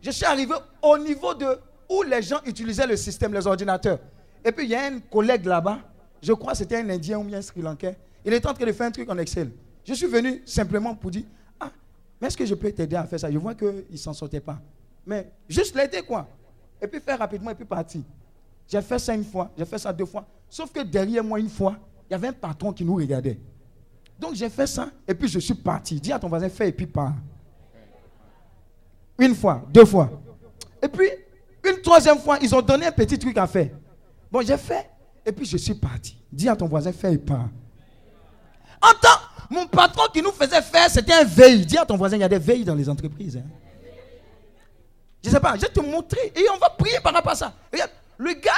je 0.00 0.10
suis 0.10 0.24
arrivé 0.24 0.54
au 0.82 0.96
niveau 0.96 1.34
de 1.34 1.58
où 1.88 2.02
les 2.02 2.22
gens 2.22 2.40
utilisaient 2.44 2.86
le 2.86 2.96
système, 2.96 3.32
les 3.32 3.46
ordinateurs. 3.46 3.98
Et 4.44 4.52
puis 4.52 4.64
il 4.64 4.70
y 4.70 4.74
a 4.74 4.84
un 4.86 5.00
collègue 5.00 5.44
là-bas, 5.44 5.80
je 6.22 6.32
crois 6.32 6.52
que 6.52 6.58
c'était 6.58 6.76
un 6.76 6.88
Indien 6.90 7.18
ou 7.18 7.24
bien 7.24 7.38
un 7.38 7.42
Sri 7.42 7.60
Lankais. 7.60 7.96
Il 8.24 8.32
était 8.32 8.46
en 8.46 8.54
train 8.54 8.66
de 8.66 8.72
faire 8.72 8.86
un 8.86 8.90
truc 8.90 9.08
en 9.10 9.18
Excel. 9.18 9.50
Je 9.84 9.94
suis 9.94 10.06
venu 10.06 10.42
simplement 10.44 10.94
pour 10.94 11.10
dire 11.10 11.24
Ah, 11.60 11.70
mais 12.20 12.28
est-ce 12.28 12.36
que 12.36 12.46
je 12.46 12.54
peux 12.54 12.72
t'aider 12.72 12.96
à 12.96 13.04
faire 13.04 13.20
ça? 13.20 13.30
Je 13.30 13.38
vois 13.38 13.54
qu'il 13.54 13.84
ne 13.90 13.96
s'en 13.96 14.12
sortait 14.12 14.40
pas. 14.40 14.60
Mais 15.06 15.30
juste 15.48 15.74
l'aider, 15.76 16.02
quoi. 16.02 16.28
Et 16.82 16.88
puis 16.88 17.00
faire 17.00 17.18
rapidement 17.18 17.50
et 17.50 17.54
puis 17.54 17.64
partir. 17.64 18.02
J'ai 18.68 18.82
fait 18.82 18.98
ça 18.98 19.14
une 19.14 19.24
fois, 19.24 19.50
j'ai 19.56 19.64
fait 19.64 19.78
ça 19.78 19.92
deux 19.92 20.06
fois. 20.06 20.26
Sauf 20.50 20.72
que 20.72 20.80
derrière 20.80 21.22
moi, 21.22 21.38
une 21.38 21.48
fois, 21.48 21.76
il 22.08 22.12
y 22.12 22.14
avait 22.16 22.28
un 22.28 22.32
patron 22.32 22.72
qui 22.72 22.84
nous 22.84 22.96
regardait. 22.96 23.38
Donc 24.18 24.34
j'ai 24.34 24.48
fait 24.48 24.66
ça 24.66 24.90
et 25.06 25.14
puis 25.14 25.28
je 25.28 25.38
suis 25.38 25.54
parti. 25.54 26.00
Dis 26.00 26.12
à 26.12 26.18
ton 26.18 26.28
voisin, 26.28 26.48
fais 26.48 26.68
et 26.68 26.72
puis 26.72 26.86
pars. 26.86 27.14
Une 29.18 29.34
fois, 29.34 29.64
deux 29.70 29.84
fois. 29.84 30.10
Et 30.82 30.88
puis, 30.88 31.08
une 31.66 31.80
troisième 31.82 32.18
fois, 32.18 32.38
ils 32.40 32.54
ont 32.54 32.62
donné 32.62 32.86
un 32.86 32.92
petit 32.92 33.18
truc 33.18 33.36
à 33.38 33.46
faire. 33.46 33.68
Bon, 34.30 34.42
j'ai 34.44 34.56
fait 34.56 34.88
et 35.24 35.32
puis 35.32 35.44
je 35.46 35.56
suis 35.56 35.74
parti. 35.74 36.16
Dis 36.32 36.48
à 36.48 36.56
ton 36.56 36.66
voisin, 36.66 36.92
fais 36.92 37.12
et 37.14 37.18
pars. 37.18 37.48
En 38.82 38.92
temps, 39.00 39.20
mon 39.50 39.66
patron 39.66 40.04
qui 40.12 40.22
nous 40.22 40.32
faisait 40.32 40.62
faire, 40.62 40.90
c'était 40.90 41.14
un 41.14 41.24
veille. 41.24 41.64
Dis 41.64 41.78
à 41.78 41.86
ton 41.86 41.96
voisin, 41.96 42.16
il 42.16 42.20
y 42.20 42.24
a 42.24 42.28
des 42.28 42.38
veilles 42.38 42.64
dans 42.64 42.74
les 42.74 42.88
entreprises. 42.88 43.36
hein. 43.36 43.48
Je 45.22 45.28
ne 45.28 45.34
sais 45.34 45.40
pas, 45.40 45.54
je 45.56 45.62
vais 45.62 45.68
te 45.68 45.80
montrer. 45.80 46.32
Et 46.36 46.46
on 46.54 46.58
va 46.58 46.70
prier 46.70 46.98
par 47.02 47.12
rapport 47.12 47.32
à 47.32 47.36
ça. 47.36 47.52
Regarde, 47.72 47.90
le 48.18 48.34
gars, 48.34 48.52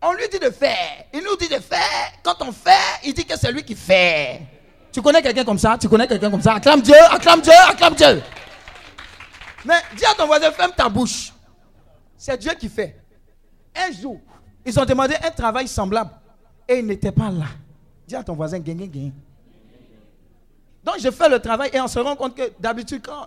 on 0.00 0.12
lui 0.12 0.28
dit 0.30 0.38
de 0.38 0.50
faire. 0.50 1.04
Il 1.12 1.22
nous 1.22 1.36
dit 1.36 1.48
de 1.48 1.60
faire. 1.60 2.12
Quand 2.22 2.36
on 2.40 2.52
fait, 2.52 2.70
il 3.04 3.12
dit 3.12 3.24
que 3.26 3.36
c'est 3.38 3.52
lui 3.52 3.62
qui 3.62 3.74
fait. 3.74 4.40
Tu 4.92 5.02
connais 5.02 5.20
quelqu'un 5.20 5.44
comme 5.44 5.58
ça? 5.58 5.76
Tu 5.78 5.88
connais 5.88 6.06
quelqu'un 6.06 6.30
comme 6.30 6.40
ça? 6.42 6.54
Acclame 6.54 6.80
Dieu, 6.80 6.94
acclame 7.10 7.40
Dieu, 7.42 7.52
acclame 7.68 7.94
Dieu. 7.94 8.22
Mais 9.64 9.74
dis 9.96 10.04
à 10.06 10.14
ton 10.14 10.26
voisin, 10.26 10.50
ferme 10.52 10.72
ta 10.74 10.88
bouche. 10.88 11.32
C'est 12.20 12.36
Dieu 12.36 12.52
qui 12.52 12.68
fait. 12.68 13.00
Un 13.74 13.90
jour, 13.92 14.20
ils 14.66 14.78
ont 14.78 14.84
demandé 14.84 15.14
un 15.24 15.30
travail 15.30 15.66
semblable. 15.66 16.10
Et 16.68 16.80
il 16.80 16.86
n'était 16.86 17.12
pas 17.12 17.30
là. 17.30 17.46
Dis 18.06 18.14
à 18.14 18.22
ton 18.22 18.34
voisin, 18.34 18.58
gain, 18.58 18.74
gain. 18.74 19.10
Donc 20.84 20.96
je 21.00 21.10
fais 21.10 21.30
le 21.30 21.38
travail 21.38 21.70
et 21.72 21.80
on 21.80 21.88
se 21.88 21.98
rend 21.98 22.14
compte 22.16 22.36
que 22.36 22.52
d'habitude, 22.60 23.00
quand, 23.02 23.26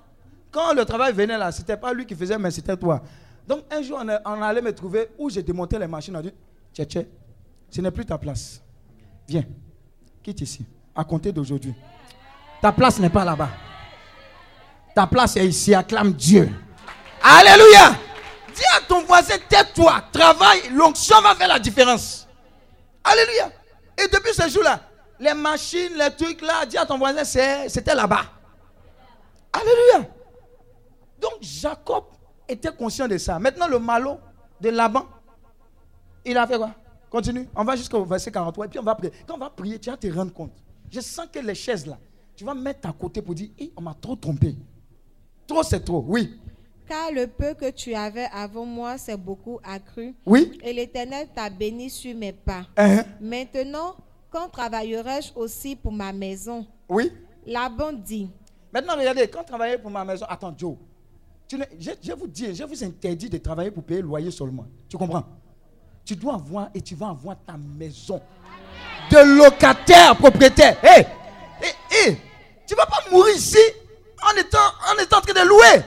quand 0.51 0.75
le 0.75 0.85
travail 0.85 1.11
venait 1.11 1.39
là, 1.39 1.51
c'était 1.51 1.75
pas 1.75 1.91
lui 1.91 2.05
qui 2.05 2.13
faisait, 2.13 2.37
mais 2.37 2.51
c'était 2.51 2.77
toi. 2.77 3.01
Donc 3.47 3.63
un 3.71 3.81
jour, 3.81 3.99
on, 3.99 4.31
on 4.31 4.41
allait 4.43 4.61
me 4.61 4.71
trouver 4.71 5.09
où 5.17 5.27
j'ai 5.27 5.41
démonté 5.41 5.79
les 5.79 5.87
machines. 5.87 6.15
On 6.15 6.19
a 6.19 6.21
dit, 6.21 6.33
tchè, 6.71 6.85
tchè, 6.85 7.07
ce 7.71 7.81
n'est 7.81 7.89
plus 7.89 8.05
ta 8.05 8.19
place. 8.19 8.61
Viens, 9.27 9.43
quitte 10.21 10.41
ici, 10.41 10.63
à 10.95 11.03
compter 11.03 11.31
d'aujourd'hui. 11.31 11.73
Ta 12.61 12.71
place 12.71 12.99
n'est 12.99 13.09
pas 13.09 13.25
là-bas. 13.25 13.49
Ta 14.93 15.07
place 15.07 15.35
est 15.35 15.47
ici, 15.47 15.73
acclame 15.73 16.13
Dieu. 16.13 16.47
Alléluia. 17.23 17.97
Dis 18.53 18.63
à 18.75 18.81
ton 18.87 19.03
voisin, 19.03 19.35
tais-toi, 19.49 20.03
travaille, 20.11 20.69
l'onction 20.71 21.19
va 21.21 21.35
faire 21.35 21.47
la 21.47 21.59
différence. 21.59 22.27
Alléluia. 23.03 23.51
Et 23.97 24.07
depuis 24.07 24.33
ce 24.33 24.47
jour-là, 24.49 24.79
les 25.19 25.33
machines, 25.33 25.93
les 25.97 26.09
trucs 26.15 26.41
là, 26.41 26.65
dis 26.65 26.77
à 26.77 26.85
ton 26.85 26.97
voisin, 26.97 27.23
c'était 27.23 27.95
là-bas. 27.95 28.25
Alléluia. 29.51 30.09
Donc 31.19 31.33
Jacob 31.41 32.05
était 32.47 32.71
conscient 32.71 33.07
de 33.07 33.17
ça. 33.17 33.39
Maintenant, 33.39 33.67
le 33.67 33.79
malot 33.79 34.19
de 34.59 34.69
Laban, 34.69 35.05
il 36.25 36.37
a 36.37 36.45
fait 36.47 36.57
quoi? 36.57 36.71
Continue. 37.09 37.47
On 37.55 37.63
va 37.63 37.75
jusqu'au 37.75 38.03
verset 38.05 38.31
43 38.31 38.65
et 38.65 38.69
puis 38.69 38.79
on 38.79 38.83
va 38.83 38.95
prier. 38.95 39.13
Quand 39.27 39.35
on 39.35 39.37
va 39.37 39.49
prier, 39.49 39.79
tu 39.79 39.89
vas 39.89 39.97
te 39.97 40.07
rendre 40.07 40.33
compte. 40.33 40.53
Je 40.91 40.99
sens 40.99 41.27
que 41.31 41.39
les 41.39 41.55
chaises 41.55 41.85
là, 41.85 41.97
tu 42.35 42.43
vas 42.43 42.53
mettre 42.53 42.89
à 42.89 42.93
côté 42.93 43.21
pour 43.21 43.35
dire, 43.35 43.49
on 43.77 43.81
m'a 43.81 43.93
trop 43.93 44.15
trompé. 44.15 44.55
Trop, 45.47 45.63
c'est 45.63 45.83
trop. 45.83 46.03
Oui. 46.07 46.39
Car 46.87 47.11
le 47.11 47.27
peu 47.27 47.53
que 47.53 47.69
tu 47.71 47.93
avais 47.95 48.27
avant 48.33 48.65
moi, 48.65 48.97
c'est 48.97 49.15
beaucoup 49.17 49.59
accru. 49.63 50.13
Oui. 50.25 50.59
Et 50.63 50.73
l'Éternel 50.73 51.27
t'a 51.33 51.49
béni 51.49 51.89
sur 51.89 52.15
mes 52.15 52.33
pas. 52.33 52.65
Hein? 52.77 53.03
Maintenant, 53.21 53.95
quand 54.29 54.49
travaillerai-je 54.49 55.31
aussi 55.35 55.75
pour 55.75 55.91
ma 55.93 56.11
maison? 56.11 56.65
Oui. 56.89 57.11
Laban 57.45 57.93
dit, 57.93 58.29
Maintenant, 58.73 58.95
regardez, 58.97 59.27
quand 59.27 59.43
travailler 59.43 59.77
pour 59.77 59.91
ma 59.91 60.03
maison, 60.03 60.25
attends, 60.27 60.53
Joe, 60.57 60.75
tu 61.47 61.57
ne- 61.57 61.65
je, 61.79 61.91
je 62.01 62.11
vous 62.13 62.25
dis, 62.27 62.55
je 62.55 62.63
vous 62.63 62.83
interdis 62.83 63.29
de 63.29 63.37
travailler 63.37 63.69
pour 63.69 63.83
payer 63.83 64.01
le 64.01 64.07
loyer 64.07 64.31
seulement. 64.31 64.65
Tu 64.89 64.97
comprends? 64.97 65.23
Tu 66.03 66.15
dois 66.15 66.33
avoir 66.35 66.69
et 66.73 66.81
tu 66.81 66.95
vas 66.95 67.09
avoir 67.09 67.35
ta 67.45 67.55
maison 67.55 68.19
de 69.11 69.37
locataire, 69.37 70.15
propriétaire. 70.17 70.75
Hé, 70.83 71.01
hé, 71.61 72.09
hé, 72.09 72.17
tu 72.67 72.73
vas 72.75 72.85
pas 72.87 73.03
mourir 73.11 73.35
ici 73.35 73.59
en 74.23 74.35
étant, 74.39 74.57
en 74.91 75.01
étant 75.01 75.17
en 75.19 75.21
train 75.21 75.33
de 75.43 75.47
louer. 75.47 75.83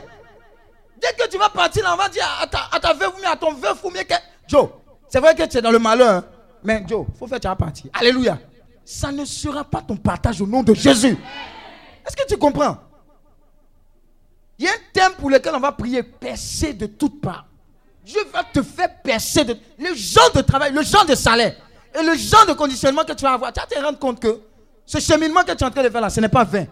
Dès 1.00 1.12
que 1.12 1.28
tu 1.28 1.38
vas 1.38 1.48
partir 1.48 1.84
là, 1.84 1.94
on 1.94 1.96
va 1.96 2.08
dire 2.08 2.24
à 2.40 2.46
ta, 2.46 2.68
à 2.72 2.80
ta 2.80 2.92
veuve 2.92 3.12
à 3.26 3.36
ton 3.36 3.52
veuf 3.52 3.84
ou 3.84 3.90
que... 3.90 4.14
Joe, 4.48 4.68
c'est 5.08 5.20
vrai 5.20 5.34
que 5.34 5.42
tu 5.44 5.58
es 5.58 5.62
dans 5.62 5.70
le 5.70 5.78
malheur, 5.78 6.08
hein, 6.08 6.24
mais 6.62 6.84
Joe, 6.88 7.06
faut 7.18 7.26
faire 7.26 7.40
tu 7.40 7.48
vas 7.48 7.56
partir. 7.56 7.90
Alléluia. 7.92 8.38
Ça 8.84 9.12
ne 9.12 9.24
sera 9.24 9.64
pas 9.64 9.82
ton 9.82 9.96
partage 9.96 10.40
au 10.40 10.46
nom 10.46 10.62
de 10.62 10.72
Jésus. 10.72 11.16
Est-ce 12.06 12.16
que 12.16 12.26
tu 12.26 12.36
comprends? 12.38 12.78
Il 14.58 14.64
y 14.64 14.68
a 14.68 14.72
un 14.72 14.76
thème 14.92 15.12
pour 15.18 15.28
lequel 15.28 15.54
on 15.54 15.60
va 15.60 15.72
prier 15.72 16.02
percer 16.02 16.72
de 16.72 16.86
toutes 16.86 17.20
parts. 17.20 17.46
Dieu 18.04 18.20
va 18.32 18.44
te 18.44 18.62
faire 18.62 19.02
percer 19.02 19.44
de 19.44 19.56
le 19.78 19.94
genre 19.94 20.30
de 20.32 20.40
travail, 20.40 20.72
le 20.72 20.82
genre 20.82 21.04
de 21.04 21.14
salaire 21.14 21.56
et 21.98 22.02
le 22.02 22.14
genre 22.16 22.46
de 22.46 22.52
conditionnement 22.52 23.04
que 23.04 23.12
tu 23.12 23.24
vas 23.24 23.32
avoir. 23.32 23.52
Tu 23.52 23.60
vas 23.60 23.66
te 23.66 23.78
rendre 23.84 23.98
compte 23.98 24.20
que 24.20 24.40
ce 24.86 25.00
cheminement 25.00 25.42
que 25.42 25.52
tu 25.52 25.58
es 25.58 25.64
en 25.64 25.70
train 25.70 25.82
de 25.82 25.90
faire 25.90 26.00
là, 26.00 26.08
ce 26.08 26.20
n'est 26.20 26.28
pas 26.28 26.44
vain. 26.44 26.66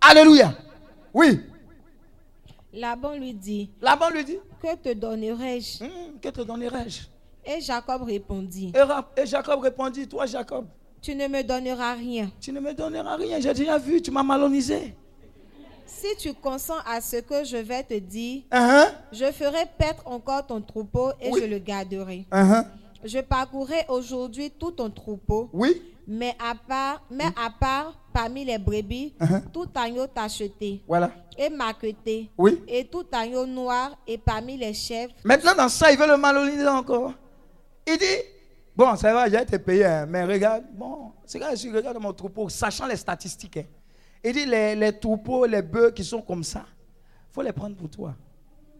Alléluia. 0.00 0.54
Oui. 1.12 1.42
Laban 2.76 3.14
lui 3.16 3.32
dit, 3.34 3.70
Laban 3.80 4.10
lui 4.10 4.24
dit, 4.24 4.38
que 4.62 4.76
te 4.76 4.92
donnerai-je? 4.92 5.82
Hum, 5.84 5.90
que 6.20 6.28
te 6.28 6.42
donnerai-je? 6.42 7.02
Et 7.44 7.60
Jacob 7.60 8.02
répondit, 8.02 8.72
et, 9.16 9.26
Jacob 9.26 9.60
répondit, 9.60 10.06
toi 10.06 10.26
Jacob, 10.26 10.66
tu 11.00 11.14
ne 11.14 11.26
me 11.28 11.42
donneras 11.42 11.94
rien. 11.94 12.30
tu 12.40 12.52
ne 12.52 12.60
me 12.60 12.74
donneras 12.74 13.16
rien. 13.16 13.40
J'ai 13.40 13.54
déjà 13.54 13.78
vu, 13.78 14.02
tu 14.02 14.10
m'as 14.10 14.22
malonisé. 14.24 14.94
Si 15.86 16.08
tu 16.18 16.34
consens 16.34 16.80
à 16.84 17.00
ce 17.00 17.16
que 17.18 17.44
je 17.44 17.56
vais 17.58 17.82
te 17.84 17.94
dire, 17.94 18.42
Hein, 18.50 18.86
je 19.12 19.30
ferai 19.30 19.64
paître 19.78 20.02
encore 20.06 20.44
ton 20.46 20.60
troupeau 20.60 21.10
et 21.20 21.30
Oui. 21.30 21.40
je 21.40 21.46
le 21.46 21.58
garderai. 21.58 22.26
hein. 22.32 22.64
Je 23.04 23.20
parcourrai 23.20 23.84
aujourd'hui 23.88 24.50
tout 24.50 24.72
ton 24.72 24.90
troupeau, 24.90 25.48
Oui. 25.52 25.80
mais 26.08 26.34
à 26.40 26.54
part, 26.56 27.02
mais 27.08 27.26
à 27.36 27.50
part 27.60 27.94
parmi 28.16 28.44
les 28.46 28.56
brebis, 28.58 29.12
Uh-huh. 29.20 29.42
tout 29.52 29.68
agneau 29.74 30.06
tacheté 30.06 30.82
Voilà. 30.88 31.10
et 31.36 31.50
maqueté, 31.50 32.30
Oui. 32.38 32.62
et 32.66 32.84
tout 32.86 33.04
agneau 33.12 33.44
noir, 33.44 33.94
et 34.06 34.16
parmi 34.16 34.56
les 34.56 34.72
chèvres, 34.72 35.12
Maintenant, 35.22 35.54
dans 35.54 35.68
ça, 35.68 35.92
il 35.92 35.98
veut 35.98 36.06
le 36.06 36.16
maloniser 36.16 36.66
encore. 36.66 37.12
Il 37.86 37.98
dit, 37.98 38.04
bon, 38.74 38.96
ça 38.96 39.12
va, 39.12 39.28
j'ai 39.28 39.36
été 39.42 39.58
payé, 39.58 39.84
hein, 39.84 40.06
mais 40.08 40.24
regarde, 40.24 40.64
bon, 40.72 41.12
c'est 41.26 41.38
quand 41.38 41.54
je 41.54 41.68
regarde 41.68 41.98
mon 42.00 42.12
troupeau, 42.14 42.48
sachant 42.48 42.86
les 42.86 42.96
statistiques. 42.96 43.58
hein. 43.58 43.64
il 44.24 44.32
dit, 44.32 44.46
les, 44.46 44.74
les 44.74 44.98
troupeaux, 44.98 45.44
les 45.44 45.60
bœufs 45.60 45.90
qui 45.94 46.02
sont 46.02 46.22
comme 46.22 46.42
ça, 46.42 46.64
il 47.30 47.34
faut 47.34 47.42
les 47.42 47.52
prendre 47.52 47.76
pour 47.76 47.90
toi. 47.90 48.14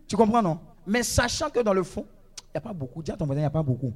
Tu 0.09 0.17
comprends, 0.17 0.41
non? 0.43 0.59
Mais 0.87 1.03
sachant 1.03 1.51
que 1.51 1.61
dans 1.61 1.75
le 1.75 1.83
fond, 1.83 2.07
il 2.41 2.53
n'y 2.55 2.59
a 2.59 2.61
pas 2.63 2.73
beaucoup. 2.73 3.03
Dis 3.03 3.11
à 3.11 3.17
ton 3.19 3.27
voisin, 3.27 3.41
il 3.41 3.43
n'y 3.43 3.47
a 3.47 3.51
pas 3.51 3.63
beaucoup. 3.63 3.93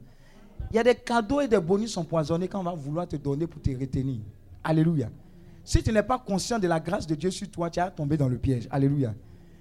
Il 0.70 0.76
y 0.76 0.78
a 0.78 0.84
des 0.84 0.94
cadeaux 0.96 1.40
et 1.40 1.48
des 1.48 1.58
bonus 1.60 1.96
empoisonnés 1.96 2.46
qu'on 2.48 2.62
va 2.62 2.72
vouloir 2.74 3.08
te 3.08 3.16
donner 3.16 3.46
pour 3.46 3.62
te 3.62 3.70
retenir. 3.70 4.20
Alléluia. 4.62 5.08
Si 5.70 5.80
tu 5.84 5.92
n'es 5.92 6.02
pas 6.02 6.18
conscient 6.18 6.58
de 6.58 6.66
la 6.66 6.80
grâce 6.80 7.06
de 7.06 7.14
Dieu 7.14 7.30
sur 7.30 7.48
toi, 7.48 7.70
tu 7.70 7.78
vas 7.78 7.92
tomber 7.92 8.16
dans 8.16 8.26
le 8.28 8.36
piège. 8.36 8.66
Alléluia. 8.72 9.14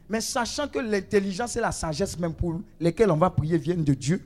Mais 0.09 0.21
sachant 0.21 0.67
que 0.67 0.79
l'intelligence 0.79 1.55
et 1.55 1.61
la 1.61 1.71
sagesse 1.71 2.17
même 2.17 2.33
pour 2.33 2.61
lesquelles 2.79 3.11
on 3.11 3.15
va 3.15 3.29
prier 3.29 3.59
viennent 3.59 3.83
de 3.83 3.93
Dieu, 3.93 4.19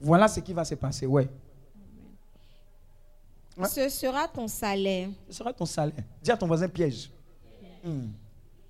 voilà 0.00 0.26
ce 0.26 0.40
qui 0.40 0.54
va 0.54 0.64
se 0.64 0.74
passer. 0.74 1.04
Ouais. 1.04 1.28
Ouais. 3.58 3.68
Ce 3.68 3.90
sera 3.90 4.26
ton 4.26 4.48
salaire. 4.48 5.10
Ce 5.28 5.34
sera 5.36 5.52
ton 5.52 5.66
salaire. 5.66 6.02
Dis 6.22 6.30
à 6.30 6.36
ton 6.38 6.46
voisin 6.46 6.66
piège. 6.68 7.10
Hmm. 7.84 8.06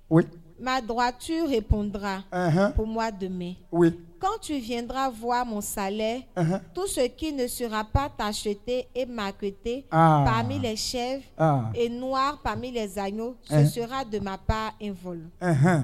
Oui. 0.09 0.25
Ma 0.59 0.81
droiture 0.81 1.47
répondra 1.47 2.25
Uh-huh. 2.29 2.73
pour 2.73 2.87
moi 2.87 3.09
demain. 3.09 3.53
Oui. 3.71 3.97
Quand 4.19 4.39
tu 4.41 4.57
viendras 4.57 5.09
voir 5.09 5.45
mon 5.45 5.61
salaire, 5.61 6.21
Uh-huh. 6.35 6.59
tout 6.73 6.87
ce 6.87 7.01
qui 7.07 7.31
ne 7.33 7.45
sera 7.47 7.83
pas 7.83 8.09
tacheté 8.09 8.87
et 8.95 9.05
marqueté 9.05 9.85
Ah. 9.91 10.23
parmi 10.25 10.59
les 10.59 10.75
chèvres 10.75 11.23
Ah. 11.37 11.69
et 11.75 11.87
noir 11.89 12.39
parmi 12.43 12.71
les 12.71 12.97
agneaux, 12.97 13.35
ce 13.43 13.53
Hein. 13.53 13.65
sera 13.67 14.03
de 14.05 14.19
ma 14.19 14.37
part 14.37 14.73
un 14.81 14.91
vol. 14.91 15.29
Uh-huh. 15.41 15.83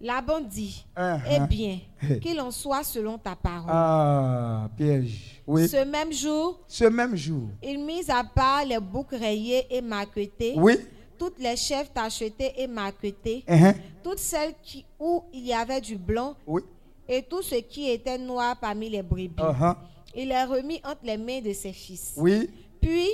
Laban 0.00 0.40
dit, 0.40 0.84
Uh-huh. 0.96 1.20
eh 1.30 1.40
bien, 1.48 1.78
qu'il 2.20 2.40
en 2.40 2.50
soit 2.50 2.82
selon 2.84 3.18
ta 3.18 3.34
parole. 3.36 3.70
Ah, 3.72 4.68
piège. 4.76 5.40
Oui. 5.46 5.68
Ce 5.68 5.84
même 5.84 6.12
jour, 6.12 6.60
Ce 6.68 6.84
même 6.84 7.14
jour. 7.16 7.48
il 7.62 7.84
mit 7.84 8.08
à 8.08 8.22
part 8.24 8.64
les 8.64 8.78
boucs 8.80 9.10
rayés 9.12 9.66
et 9.70 9.80
marquetés, 9.80 10.54
Oui. 10.56 10.74
toutes 11.18 11.38
les 11.38 11.56
chèvres 11.56 11.90
tachetées 11.92 12.52
et 12.56 12.66
marquetées, 12.66 13.44
Uh-huh. 13.48 13.74
toutes 14.02 14.18
celles 14.18 14.54
qui, 14.62 14.84
où 14.98 15.22
il 15.32 15.44
y 15.46 15.52
avait 15.54 15.80
du 15.80 15.96
blanc 15.96 16.34
Oui. 16.48 16.62
Et 17.08 17.22
tout 17.22 17.42
ce 17.42 17.56
qui 17.56 17.88
était 17.90 18.18
noir 18.18 18.56
parmi 18.60 18.88
les 18.88 19.02
brebis. 19.02 19.34
Uh-huh. 19.38 19.76
Il 20.14 20.28
les 20.28 20.44
remit 20.44 20.80
entre 20.84 21.00
les 21.04 21.16
mains 21.16 21.40
de 21.40 21.52
ses 21.52 21.72
fils. 21.72 22.12
Oui. 22.16 22.48
Puis, 22.80 23.08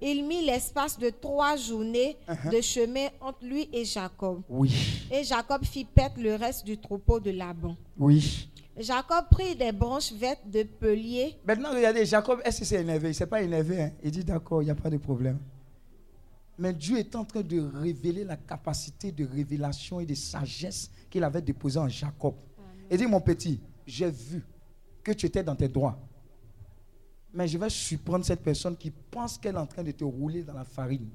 il 0.00 0.24
mit 0.24 0.44
l'espace 0.44 0.98
de 0.98 1.10
trois 1.10 1.56
journées 1.56 2.16
Uh-huh. 2.28 2.50
de 2.56 2.60
chemin 2.60 3.08
entre 3.20 3.44
lui 3.44 3.68
et 3.72 3.84
Jacob. 3.84 4.42
Oui. 4.48 4.72
Et 5.10 5.24
Jacob 5.24 5.64
fit 5.64 5.84
perdre 5.84 6.20
le 6.22 6.34
reste 6.36 6.64
du 6.64 6.78
troupeau 6.78 7.18
de 7.20 7.30
Laban. 7.30 7.76
Oui. 7.98 8.48
Jacob 8.78 9.24
prit 9.30 9.56
des 9.56 9.72
branches 9.72 10.12
vertes 10.12 10.46
de 10.48 10.62
peulier 10.62 11.36
Maintenant, 11.44 11.72
regardez, 11.74 12.06
Jacob, 12.06 12.40
est-ce 12.44 12.60
que 12.60 12.64
c'est 12.64 12.80
énervé? 12.80 13.08
Il 13.08 13.10
ne 13.10 13.14
s'est 13.14 13.26
pas 13.26 13.42
énervé. 13.42 13.82
hein? 13.82 13.90
Il 14.04 14.10
dit 14.12 14.22
d'accord, 14.24 14.62
il 14.62 14.66
n'y 14.66 14.70
a 14.70 14.74
pas 14.76 14.88
de 14.90 14.98
problème. 14.98 15.38
Mais 16.56 16.72
Dieu 16.72 16.96
est 16.98 17.14
en 17.16 17.24
train 17.24 17.40
de 17.42 17.60
révéler 17.80 18.24
la 18.24 18.36
capacité 18.36 19.10
de 19.12 19.24
révélation 19.26 19.98
et 20.00 20.06
de 20.06 20.14
sagesse 20.14 20.90
qu'il 21.10 21.22
avait 21.24 21.42
déposée 21.42 21.78
en 21.80 21.88
Jacob. 21.88 22.34
Il 22.90 22.96
dit, 22.98 23.06
mon 23.06 23.20
petit, 23.20 23.60
j'ai 23.86 24.10
vu 24.10 24.44
que 25.02 25.12
tu 25.12 25.26
étais 25.26 25.42
dans 25.42 25.54
tes 25.56 25.68
droits. 25.68 25.98
Mais 27.32 27.46
je 27.46 27.58
vais 27.58 27.68
surprendre 27.70 28.24
cette 28.24 28.42
personne 28.42 28.76
qui 28.76 28.90
pense 28.90 29.36
qu'elle 29.38 29.54
est 29.54 29.58
en 29.58 29.66
train 29.66 29.82
de 29.82 29.90
te 29.92 30.04
rouler 30.04 30.42
dans 30.42 30.54
la 30.54 30.64
farine. 30.64 31.08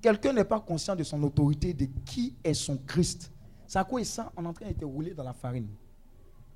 Quelqu'un 0.00 0.32
n'est 0.32 0.44
pas 0.44 0.60
conscient 0.60 0.96
de 0.96 1.02
son 1.02 1.22
autorité, 1.22 1.74
de 1.74 1.86
qui 2.06 2.34
est 2.42 2.54
son 2.54 2.78
Christ. 2.78 3.30
C'est 3.66 3.78
à 3.78 3.84
quoi 3.84 4.00
il 4.00 4.06
sent 4.06 4.22
en 4.34 4.52
train 4.52 4.68
de 4.68 4.72
te 4.72 4.84
rouler 4.84 5.12
dans 5.12 5.22
la 5.22 5.34
farine. 5.34 5.68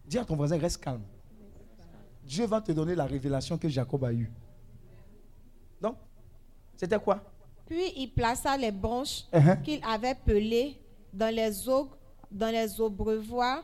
Dis 0.06 0.18
à 0.18 0.24
ton 0.24 0.34
voisin, 0.36 0.58
reste 0.58 0.82
calme. 0.82 1.02
Dieu 2.24 2.46
va 2.46 2.60
te 2.62 2.72
donner 2.72 2.94
la 2.94 3.04
révélation 3.04 3.58
que 3.58 3.68
Jacob 3.68 4.02
a 4.04 4.12
eue. 4.12 4.30
Donc, 5.80 5.96
c'était 6.76 6.98
quoi? 6.98 7.22
Puis 7.66 7.92
il 7.96 8.08
plaça 8.08 8.56
les 8.56 8.72
branches 8.72 9.24
Uh-huh. 9.32 9.60
qu'il 9.62 9.80
avait 9.84 10.14
pelées 10.14 10.80
dans 11.12 11.34
les 11.34 11.68
eaux, 11.68 11.90
dans 12.30 12.50
les 12.50 12.80
abreuvoirs, 12.80 13.62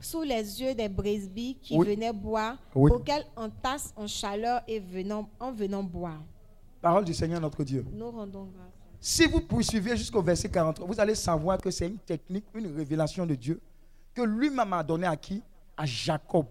sous 0.00 0.22
les 0.22 0.60
yeux 0.60 0.74
des 0.74 0.88
brebis 0.88 1.56
qui 1.60 1.74
Mhm. 1.74 1.80
Oui. 1.80 1.86
venaient 1.94 2.12
boire, 2.12 2.56
Oui. 2.74 2.90
pour 2.90 3.04
qu'elles 3.04 3.26
entassent 3.36 3.92
en 3.96 4.06
chaleur 4.06 4.62
et 4.66 4.80
venant, 4.80 5.28
en 5.38 5.52
venant 5.52 5.82
boire. 5.82 6.20
Parole 6.80 7.04
du 7.04 7.14
Seigneur 7.14 7.40
notre 7.40 7.64
Dieu. 7.64 7.84
Nous 7.92 8.10
rendons 8.10 8.44
grâce. 8.44 8.72
Si 9.00 9.26
vous 9.26 9.40
poursuivez 9.40 9.96
jusqu'au 9.96 10.22
verset 10.22 10.48
43, 10.48 10.86
vous 10.86 11.00
allez 11.00 11.14
savoir 11.14 11.58
que 11.58 11.70
c'est 11.70 11.86
une 11.86 11.98
technique, 11.98 12.44
une 12.54 12.74
révélation 12.76 13.24
de 13.26 13.34
Dieu 13.34 13.60
que 14.14 14.22
lui-même 14.22 14.72
a 14.72 14.82
donné 14.82 15.06
à 15.06 15.16
qui? 15.16 15.42
À 15.76 15.86
Jacob. 15.86 16.46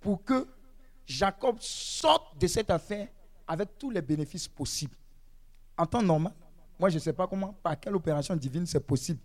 Pour 0.00 0.22
que 0.24 0.46
Jacob 1.06 1.56
sorte 1.60 2.40
de 2.40 2.46
cette 2.46 2.70
affaire 2.70 3.08
avec 3.46 3.76
tous 3.78 3.90
les 3.90 4.00
bénéfices 4.02 4.48
possibles. 4.48 4.96
En 5.76 5.84
temps 5.84 6.02
normal, 6.02 6.32
moi 6.78 6.88
je 6.88 6.94
ne 6.94 7.00
sais 7.00 7.12
pas 7.12 7.26
comment, 7.26 7.54
par 7.62 7.78
quelle 7.78 7.94
opération 7.94 8.34
divine 8.34 8.64
c'est 8.66 8.80
possible. 8.80 9.20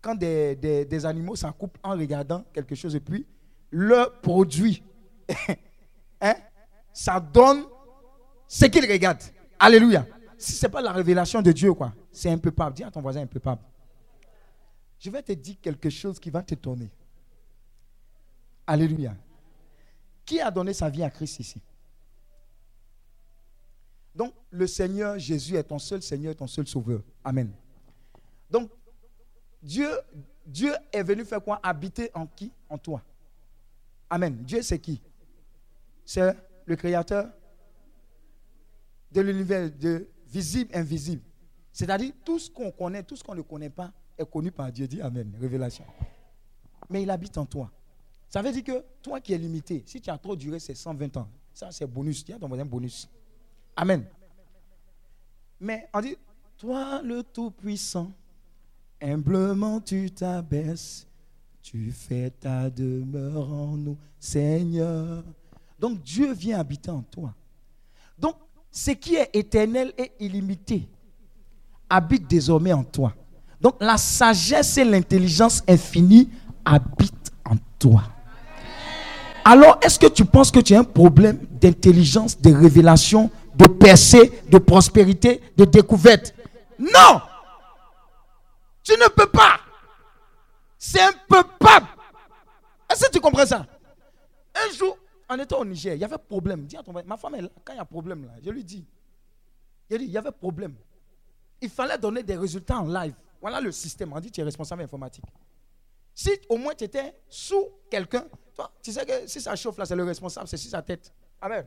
Quand 0.00 0.14
des, 0.14 0.54
des- 0.56 1.06
animaux 1.06 1.36
s'accoupent 1.36 1.78
en 1.82 1.90
regardant 1.92 2.44
quelque 2.52 2.74
chose 2.74 2.94
et 2.94 3.00
puis 3.00 3.26
leur 3.70 4.20
produit, 4.20 4.82
hein, 6.20 6.34
ça 6.92 7.18
donne 7.18 7.64
ce 8.46 8.66
qu'ils 8.66 8.90
regardent. 8.90 9.22
Alléluia. 9.58 10.06
Si 10.38 10.52
ce 10.52 10.66
n'est 10.66 10.70
pas 10.70 10.80
la 10.80 10.92
révélation 10.92 11.42
de 11.42 11.50
Dieu, 11.50 11.72
quoi, 11.74 11.92
c'est 12.12 12.30
un 12.30 12.38
peu 12.38 12.50
pas. 12.50 12.70
Dis 12.70 12.84
à 12.84 12.90
ton 12.90 13.00
voisin 13.00 13.22
un 13.22 13.26
peu. 13.26 13.40
Je 14.98 15.10
vais 15.10 15.22
te 15.22 15.32
dire 15.32 15.56
quelque 15.60 15.90
chose 15.90 16.18
qui 16.18 16.30
va 16.30 16.42
t'étonner. 16.42 16.90
Alléluia. 18.66 19.14
Qui 20.24 20.40
a 20.40 20.50
donné 20.50 20.72
sa 20.72 20.88
vie 20.88 21.02
à 21.02 21.10
Christ 21.10 21.40
ici? 21.40 21.60
Donc, 24.14 24.32
le 24.50 24.66
Seigneur 24.66 25.18
Jésus 25.18 25.56
est 25.56 25.62
ton 25.62 25.78
seul 25.78 26.02
Seigneur, 26.02 26.34
ton 26.34 26.46
seul 26.46 26.66
Sauveur. 26.66 27.00
Amen. 27.22 27.52
Donc, 28.50 28.70
Dieu, 29.62 29.90
est 30.92 31.02
venu 31.02 31.24
faire 31.24 31.42
quoi? 31.42 31.58
Habiter 31.62 32.10
en 32.14 32.26
qui? 32.26 32.52
En 32.68 32.78
toi. 32.78 33.02
Amen. 34.08 34.36
Dieu, 34.36 34.62
c'est 34.62 34.78
qui? 34.78 35.00
C'est 36.04 36.36
le 36.64 36.76
Créateur 36.76 37.28
de 39.10 39.20
l'univers, 39.20 39.70
de 39.70 40.08
visible, 40.26 40.70
invisible. 40.74 41.22
C'est-à-dire, 41.72 42.12
tout 42.24 42.38
ce 42.38 42.50
qu'on 42.50 42.70
connaît, 42.70 43.02
tout 43.02 43.16
ce 43.16 43.24
qu'on 43.24 43.34
ne 43.34 43.42
connaît 43.42 43.70
pas, 43.70 43.92
est 44.16 44.28
connu 44.30 44.50
par 44.50 44.70
Dieu. 44.70 44.86
Dis 44.86 45.00
Amen. 45.00 45.32
Révélation. 45.40 45.84
Mais 46.88 47.02
il 47.02 47.10
habite 47.10 47.36
en 47.38 47.46
toi. 47.46 47.70
Ça 48.28 48.42
veut 48.42 48.52
dire 48.52 48.64
que 48.64 48.84
toi 49.02 49.20
qui 49.20 49.32
es 49.32 49.38
limité, 49.38 49.82
si 49.86 50.00
tu 50.00 50.10
as 50.10 50.18
trop 50.18 50.36
duré 50.36 50.58
ces 50.58 50.74
120 50.74 51.16
ans, 51.16 51.28
ça 51.52 51.70
c'est 51.70 51.86
bonus. 51.86 52.24
Tiens 52.24 52.38
ton 52.38 52.48
voisin 52.48 52.64
bonus. 52.64 53.08
Amen. 53.74 54.04
Mais 55.60 55.88
on 55.92 56.00
dit, 56.00 56.16
toi 56.56 57.00
le 57.02 57.22
Tout-Puissant, 57.22 58.12
humblement 59.02 59.80
tu 59.80 60.10
t'abaisses, 60.10 61.06
tu 61.62 61.92
fais 61.92 62.30
ta 62.30 62.70
demeure 62.70 63.52
en 63.52 63.76
nous, 63.76 63.96
Seigneur. 64.18 65.24
Donc 65.78 66.02
Dieu 66.02 66.32
vient 66.32 66.58
habiter 66.60 66.90
en 66.90 67.02
toi. 67.02 67.34
Donc 68.18 68.36
ce 68.70 68.92
qui 68.92 69.16
est 69.16 69.30
éternel 69.34 69.92
et 69.98 70.12
illimité 70.20 70.88
habite 71.88 72.28
désormais 72.28 72.72
en 72.72 72.84
toi. 72.84 73.14
Donc 73.60 73.76
la 73.80 73.96
sagesse 73.96 74.78
et 74.78 74.84
l'intelligence 74.84 75.62
infinie 75.68 76.28
habitent 76.64 77.32
en 77.44 77.56
toi. 77.78 78.02
Alors, 79.44 79.78
est-ce 79.80 79.96
que 79.96 80.08
tu 80.08 80.24
penses 80.24 80.50
que 80.50 80.58
tu 80.58 80.74
as 80.74 80.80
un 80.80 80.84
problème 80.84 81.38
d'intelligence, 81.60 82.36
de 82.40 82.52
révélation, 82.52 83.30
de 83.54 83.66
percée, 83.66 84.32
de 84.50 84.58
prospérité, 84.58 85.40
de 85.56 85.64
découverte? 85.64 86.34
Non 86.80 87.20
Tu 88.86 88.92
ne 88.92 89.08
peux 89.08 89.28
pas. 89.28 89.58
C'est 90.78 91.00
un 91.00 91.12
peu 91.28 91.42
pas. 91.58 91.82
Est-ce 92.88 93.06
que 93.06 93.10
tu 93.10 93.20
comprends 93.20 93.44
ça? 93.44 93.66
Un 94.54 94.72
jour, 94.72 94.96
en 95.28 95.36
étant 95.40 95.58
au 95.58 95.64
Niger, 95.64 95.94
il 95.94 96.00
y 96.00 96.04
avait 96.04 96.18
problème. 96.18 96.66
Dis 96.66 96.76
à 96.76 96.84
ton 96.84 96.92
ma 96.92 97.16
femme 97.16 97.34
là. 97.34 97.48
Quand 97.64 97.72
il 97.72 97.76
y 97.78 97.80
a 97.80 97.84
problème, 97.84 98.24
là, 98.26 98.34
je 98.40 98.48
lui 98.48 98.62
dis. 98.62 98.86
Il 99.90 99.98
dit, 99.98 100.04
il 100.04 100.10
y 100.12 100.16
avait 100.16 100.30
problème. 100.30 100.76
Il 101.60 101.68
fallait 101.68 101.98
donner 101.98 102.22
des 102.22 102.36
résultats 102.36 102.78
en 102.78 102.86
live. 102.86 103.14
Voilà 103.40 103.60
le 103.60 103.72
système. 103.72 104.12
On 104.12 104.20
dit, 104.20 104.30
tu 104.30 104.40
es 104.40 104.44
responsable 104.44 104.82
informatique. 104.82 105.24
Si 106.14 106.30
au 106.48 106.56
moins 106.56 106.74
tu 106.74 106.84
étais 106.84 107.12
sous 107.28 107.68
quelqu'un, 107.90 108.24
toi, 108.54 108.70
tu 108.80 108.92
sais 108.92 109.04
que 109.04 109.26
si 109.26 109.40
ça 109.40 109.56
chauffe 109.56 109.78
là, 109.78 109.84
c'est 109.84 109.96
le 109.96 110.04
responsable, 110.04 110.46
c'est 110.46 110.56
sur 110.56 110.70
sa 110.70 110.80
tête. 110.82 111.12
Amen. 111.40 111.66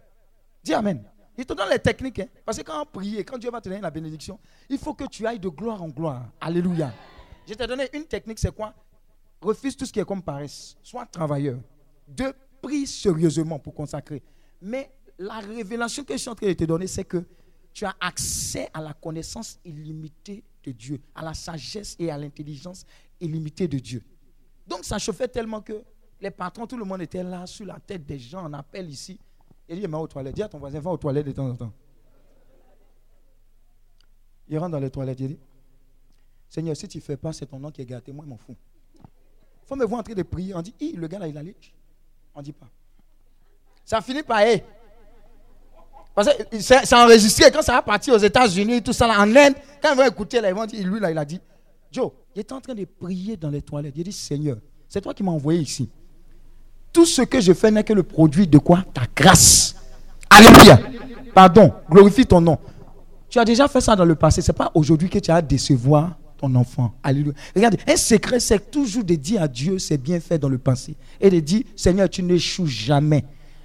Dis 0.63 0.73
Amen. 0.73 1.03
Il 1.39 1.45
te 1.45 1.53
donne 1.53 1.69
les 1.69 1.79
techniques. 1.79 2.19
hein. 2.19 2.27
Parce 2.45 2.57
que 2.57 2.63
quand 2.63 2.81
on 2.81 2.85
prie, 2.85 3.23
quand 3.23 3.37
Dieu 3.37 3.49
va 3.49 3.61
te 3.61 3.69
donner 3.69 3.79
la 3.79 3.89
bénédiction, 3.89 4.37
il 4.69 4.77
faut 4.77 4.93
que 4.93 5.05
tu 5.05 5.25
ailles 5.25 5.39
de 5.39 5.47
gloire 5.47 5.81
en 5.81 5.87
gloire. 5.87 6.25
Alléluia. 6.41 6.93
Je 7.47 7.53
t'ai 7.53 7.65
donné 7.65 7.87
une 7.93 8.03
technique, 8.03 8.39
c'est 8.39 8.53
quoi? 8.53 8.73
Refuse 9.41 9.77
tout 9.77 9.85
ce 9.85 9.93
qui 9.93 10.01
est 10.01 10.05
comme 10.05 10.21
paresse. 10.21 10.75
Sois 10.83 11.05
travailleur. 11.05 11.61
Deux, 12.05 12.33
prie 12.61 12.85
sérieusement 12.85 13.57
pour 13.57 13.73
consacrer. 13.73 14.21
Mais 14.61 14.91
la 15.17 15.39
révélation 15.39 16.03
que 16.03 16.11
je 16.11 16.17
suis 16.17 16.29
en 16.29 16.35
train 16.35 16.47
de 16.47 16.53
te 16.53 16.65
donner, 16.65 16.87
c'est 16.87 17.05
que 17.05 17.23
tu 17.71 17.85
as 17.85 17.95
accès 18.01 18.69
à 18.73 18.81
la 18.81 18.91
connaissance 18.91 19.59
illimitée 19.63 20.43
de 20.61 20.73
Dieu, 20.73 20.99
à 21.15 21.23
la 21.23 21.33
sagesse 21.33 21.95
et 21.99 22.11
à 22.11 22.17
l'intelligence 22.17 22.83
illimitée 23.21 23.69
de 23.69 23.79
Dieu. 23.79 24.03
Donc 24.67 24.83
ça 24.83 24.97
chauffait 24.99 25.29
tellement 25.29 25.61
que 25.61 25.83
les 26.19 26.31
patrons, 26.31 26.67
tout 26.67 26.75
le 26.75 26.83
monde 26.83 27.01
était 27.01 27.23
là, 27.23 27.45
sur 27.45 27.65
la 27.65 27.79
tête 27.79 28.05
des 28.05 28.19
gens, 28.19 28.45
on 28.49 28.51
appelle 28.51 28.89
ici. 28.89 29.17
Il 29.69 29.79
dit, 29.79 29.87
mais 29.87 29.97
aux 29.97 30.07
toilettes. 30.07 30.35
Dis 30.35 30.43
à 30.43 30.49
ton 30.49 30.57
voisin, 30.57 30.79
va 30.79 30.91
aux 30.91 30.97
toilettes 30.97 31.27
de 31.27 31.31
temps 31.31 31.47
en 31.47 31.55
temps. 31.55 31.71
Il 34.47 34.57
rentre 34.57 34.71
dans 34.71 34.79
les 34.79 34.89
toilettes, 34.89 35.19
il 35.19 35.27
dit, 35.27 35.39
Seigneur, 36.49 36.75
si 36.75 36.87
tu 36.87 36.97
ne 36.97 37.03
fais 37.03 37.17
pas, 37.17 37.31
c'est 37.31 37.45
ton 37.45 37.59
nom 37.59 37.69
qui 37.69 37.83
est 37.83 37.85
gâté, 37.85 38.11
moi 38.11 38.25
je 38.25 38.29
m'en 38.31 38.37
fous. 38.37 38.55
faut 39.67 39.75
me 39.75 39.85
voir 39.85 39.99
en 39.99 40.03
train 40.03 40.15
de 40.15 40.23
prier. 40.23 40.55
On 40.55 40.63
dit, 40.63 40.73
le 40.95 41.07
gars 41.07 41.19
là, 41.19 41.27
il 41.27 41.37
allait. 41.37 41.55
On 42.33 42.41
dit 42.41 42.53
pas. 42.53 42.67
Ça 43.85 44.01
finit 44.01 44.23
par, 44.23 44.41
hé. 44.41 44.63
Parce 46.15 46.35
que 46.35 46.59
c'est 46.59 46.93
enregistré. 46.95 47.51
Quand 47.51 47.61
ça 47.61 47.73
va 47.73 47.81
partir 47.83 48.15
aux 48.15 48.19
États-Unis, 48.19 48.81
tout 48.81 48.93
ça, 48.93 49.07
là, 49.07 49.19
en 49.19 49.35
Inde, 49.35 49.53
quand 49.81 49.93
ils 49.93 49.97
vont 49.97 50.07
écouter, 50.07 50.41
là, 50.41 50.49
ils 50.49 50.55
vont 50.55 50.65
dire, 50.65 50.87
lui, 50.87 50.99
là, 50.99 51.11
il 51.11 51.17
a 51.17 51.25
dit, 51.25 51.39
Joe, 51.91 52.11
il 52.35 52.41
était 52.41 52.53
en 52.53 52.61
train 52.61 52.73
de 52.73 52.85
prier 52.85 53.37
dans 53.37 53.49
les 53.49 53.61
toilettes. 53.61 53.93
Il 53.95 54.01
a 54.01 54.03
dit, 54.05 54.11
Seigneur, 54.11 54.57
c'est 54.87 55.01
toi 55.01 55.13
qui 55.13 55.21
m'as 55.21 55.31
envoyé 55.31 55.61
ici. 55.61 55.87
Tout 56.99 57.05
ce 57.05 57.21
que 57.21 57.39
je 57.39 57.53
fais 57.53 57.71
n'est 57.71 57.85
que 57.85 57.93
le 57.93 58.03
produit 58.03 58.45
de 58.45 58.57
quoi? 58.57 58.83
Ta 58.93 59.03
grâce. 59.15 59.73
Alléluia. 60.29 60.77
Pardon, 61.33 61.71
glorifie 61.89 62.25
ton 62.25 62.41
nom. 62.41 62.57
Tu 63.29 63.39
as 63.39 63.45
déjà 63.45 63.69
fait 63.69 63.79
ça 63.79 63.95
dans 63.95 64.03
le 64.03 64.15
passé. 64.15 64.41
Ce 64.41 64.51
n'est 64.51 64.55
pas 64.57 64.69
aujourd'hui 64.73 65.09
que 65.09 65.17
tu 65.17 65.31
as 65.31 65.35
à 65.35 65.41
décevoir 65.41 66.17
ton 66.37 66.53
enfant. 66.55 66.93
Alléluia. 67.01 67.33
Regarde, 67.55 67.77
un 67.87 67.95
secret, 67.95 68.41
c'est 68.41 68.69
toujours 68.69 69.05
de 69.05 69.15
dire 69.15 69.41
à 69.41 69.47
Dieu 69.47 69.79
c'est 69.79 69.97
bien 69.97 70.19
fait 70.19 70.37
dans 70.37 70.49
le 70.49 70.57
passé. 70.57 70.93
Et 71.21 71.29
de 71.29 71.39
dire, 71.39 71.63
Seigneur, 71.73 72.09
tu 72.09 72.21
n'échoues 72.21 72.67
jamais. 72.67 73.23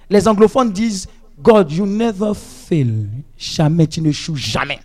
Les 0.09 0.25
anglophones 0.29 0.71
disent, 0.71 1.05
God, 1.37 1.69
you 1.73 1.85
never 1.85 2.31
fail. 2.33 3.05
Jamais, 3.35 3.85
tu 3.87 3.99
n'échoues 3.99 4.37
jamais. 4.37 4.79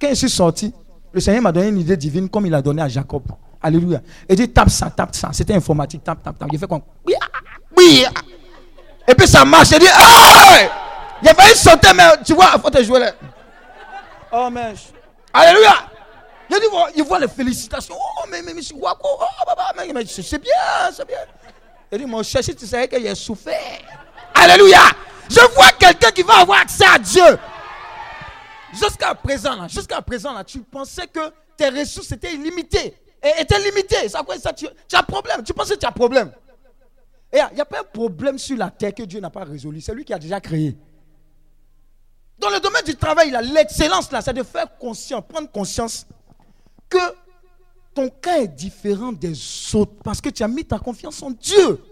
Quand 0.00 0.08
je 0.08 0.14
suis 0.14 0.30
sorti, 0.30 0.72
le 1.12 1.20
Seigneur 1.20 1.42
m'a 1.42 1.52
donné 1.52 1.68
une 1.68 1.80
idée 1.80 1.98
divine 1.98 2.30
comme 2.30 2.46
il 2.46 2.54
a 2.54 2.62
donné 2.62 2.80
à 2.80 2.88
Jacob. 2.88 3.24
Alléluia. 3.60 4.00
Il 4.30 4.36
dit, 4.36 4.48
tape 4.48 4.70
ça, 4.70 4.88
tape 4.88 5.14
ça. 5.14 5.28
C'était 5.32 5.52
informatique, 5.52 6.02
tape, 6.02 6.22
tape, 6.22 6.38
tape. 6.38 6.48
Il 6.52 6.58
fait 6.58 6.66
comme, 6.66 6.80
oui. 7.76 8.06
Et 9.08 9.14
puis 9.14 9.28
ça 9.28 9.44
marche. 9.44 9.70
Il 9.72 9.78
dit, 9.78 9.86
hey! 9.86 10.68
Il 11.22 11.28
a 11.28 11.34
failli 11.34 11.54
sauter, 11.54 11.92
mais 11.94 12.04
tu 12.24 12.34
vois, 12.34 12.52
il 12.54 12.60
faut 12.60 12.70
te 12.70 12.82
jouer 12.82 13.00
là. 13.00 13.12
Oh, 14.32 14.48
mais. 14.50 14.74
Alléluia. 15.32 15.74
Il 16.50 16.56
dit, 16.58 16.66
il 16.96 17.04
voit 17.04 17.18
les 17.18 17.28
félicitations. 17.28 17.94
Oh, 17.98 18.26
mais, 18.30 18.42
mais, 18.42 18.54
monsieur 18.54 18.76
Wako, 18.76 19.08
oh, 19.20 19.44
papa, 19.46 19.72
mais, 19.76 19.92
mais 19.92 20.04
c'est 20.06 20.38
bien, 20.38 20.52
c'est 20.92 21.06
bien. 21.06 21.18
Il 21.90 21.98
dit, 21.98 22.06
mon 22.06 22.22
cher, 22.22 22.42
si 22.42 22.54
tu 22.54 22.66
savais 22.66 22.88
qu'il 22.88 23.06
a 23.08 23.14
souffert. 23.14 23.80
Alléluia. 24.34 24.82
Je 25.30 25.40
vois 25.54 25.72
quelqu'un 25.78 26.10
qui 26.10 26.22
va 26.22 26.40
avoir 26.40 26.60
accès 26.60 26.84
à 26.86 26.98
Dieu. 26.98 27.38
Jusqu'à 28.72 29.14
présent, 29.14 29.66
jusqu'à 29.68 30.02
présent, 30.02 30.32
là, 30.32 30.44
tu 30.44 30.60
pensais 30.60 31.06
que 31.06 31.32
tes 31.56 31.68
ressources 31.68 32.12
étaient 32.12 32.34
illimitées. 32.34 32.94
Et 33.22 33.40
étaient 33.40 33.58
limitées. 33.58 34.08
Ça, 34.08 34.22
quoi, 34.24 34.36
ça, 34.38 34.52
tu, 34.52 34.66
tu 34.88 34.96
as 34.96 35.02
problème. 35.02 35.42
Tu 35.42 35.52
pensais 35.54 35.74
que 35.74 35.80
tu 35.80 35.86
as 35.86 35.92
problème. 35.92 36.30
Il 37.32 37.54
n'y 37.54 37.60
a 37.60 37.64
pas 37.64 37.80
un 37.80 37.84
problème 37.84 38.38
sur 38.38 38.56
la 38.56 38.70
terre 38.70 38.94
que 38.94 39.02
Dieu 39.02 39.20
n'a 39.20 39.30
pas 39.30 39.44
résolu. 39.44 39.80
C'est 39.80 39.94
lui 39.94 40.04
qui 40.04 40.14
a 40.14 40.18
déjà 40.18 40.40
créé. 40.40 40.76
Dans 42.38 42.50
le 42.50 42.60
domaine 42.60 42.84
du 42.84 42.94
travail, 42.96 43.34
l'excellence, 43.54 44.10
là, 44.12 44.20
c'est 44.20 44.32
de 44.32 44.42
faire 44.42 44.76
conscience, 44.78 45.24
prendre 45.26 45.50
conscience 45.50 46.06
que 46.88 46.98
ton 47.94 48.08
cas 48.08 48.42
est 48.42 48.48
différent 48.48 49.12
des 49.12 49.34
autres 49.74 49.94
parce 50.04 50.20
que 50.20 50.28
tu 50.28 50.42
as 50.42 50.48
mis 50.48 50.64
ta 50.64 50.78
confiance 50.78 51.22
en 51.22 51.30
Dieu. 51.30 51.82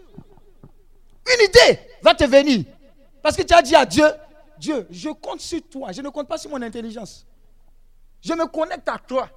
Une 1.27 1.45
idée 1.45 1.81
va 2.03 2.15
te 2.15 2.25
venir. 2.25 2.65
Parce 3.23 3.37
que 3.37 3.43
tu 3.43 3.55
as 3.55 3.63
dit 3.63 3.75
à 3.75 3.87
Dieu, 3.87 4.05
Dieu, 4.59 4.87
je 4.91 5.09
compte 5.09 5.41
sur 5.41 5.63
toi. 5.69 5.93
Je 5.93 6.03
ne 6.03 6.11
compte 6.11 6.29
pas 6.29 6.37
sur 6.37 6.51
mon 6.51 6.61
intelligence. 6.61 7.27
Je 8.23 8.35
me 8.35 8.47
connecte 8.47 8.89
à 8.89 8.99
toi. 8.99 9.29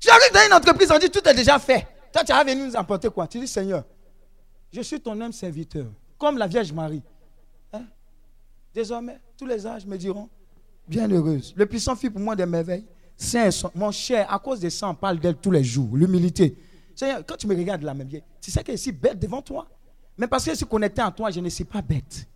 Tu 0.00 0.10
arrives 0.10 0.32
dans 0.32 0.44
une 0.44 0.52
entreprise, 0.52 0.90
on 0.90 0.98
dit 0.98 1.08
tout 1.08 1.26
est 1.26 1.34
déjà 1.34 1.58
fait. 1.58 1.86
Toi, 2.12 2.22
tu 2.24 2.32
as 2.32 2.44
venu 2.44 2.66
nous 2.66 2.76
apporter 2.76 3.08
quoi? 3.08 3.26
Tu 3.26 3.38
dis, 3.38 3.48
Seigneur, 3.48 3.84
je 4.74 4.82
suis 4.82 5.00
ton 5.00 5.18
homme 5.20 5.32
serviteur, 5.32 5.86
comme 6.18 6.36
la 6.36 6.48
Vierge 6.48 6.72
Marie. 6.72 7.02
Hein? 7.72 7.84
Désormais, 8.74 9.20
tous 9.38 9.46
les 9.46 9.64
âges 9.64 9.86
me 9.86 9.96
diront, 9.96 10.28
bienheureuse. 10.88 11.54
Le 11.56 11.64
puissant 11.64 11.94
fit 11.94 12.10
pour 12.10 12.20
moi 12.20 12.34
des 12.34 12.44
merveilles. 12.44 12.84
Saint, 13.16 13.50
mon 13.76 13.92
cher, 13.92 14.30
à 14.32 14.38
cause 14.40 14.58
de 14.58 14.68
ça, 14.68 14.88
on 14.88 14.94
parle 14.96 15.20
d'elle 15.20 15.36
tous 15.36 15.52
les 15.52 15.62
jours. 15.62 15.96
L'humilité. 15.96 16.56
Seigneur, 16.96 17.24
quand 17.24 17.36
tu 17.36 17.46
me 17.46 17.54
regardes 17.54 17.82
là, 17.82 17.94
même 17.94 18.08
tu 18.40 18.50
sais 18.50 18.64
qu'elle 18.64 18.74
est 18.74 18.78
si 18.78 18.90
bête 18.90 19.20
devant 19.20 19.40
toi. 19.40 19.68
Mais 20.18 20.26
parce 20.26 20.44
que 20.44 20.54
je 20.56 20.64
connecté 20.64 21.00
à 21.00 21.12
toi, 21.12 21.30
je 21.30 21.38
ne 21.38 21.48
suis 21.48 21.64
pas 21.64 21.80
bête. 21.80 22.26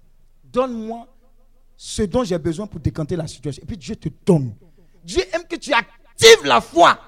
Donne-moi 0.44 1.08
ce 1.76 2.02
dont 2.02 2.22
j'ai 2.22 2.38
besoin 2.38 2.68
pour 2.68 2.78
décanter 2.78 3.16
la 3.16 3.26
situation. 3.26 3.62
Et 3.64 3.66
puis 3.66 3.76
Dieu 3.76 3.96
te 3.96 4.08
donne. 4.24 4.54
Dieu 5.02 5.22
aime 5.32 5.44
que 5.44 5.56
tu 5.56 5.72
actives 5.72 6.44
la 6.44 6.60
foi. 6.60 6.98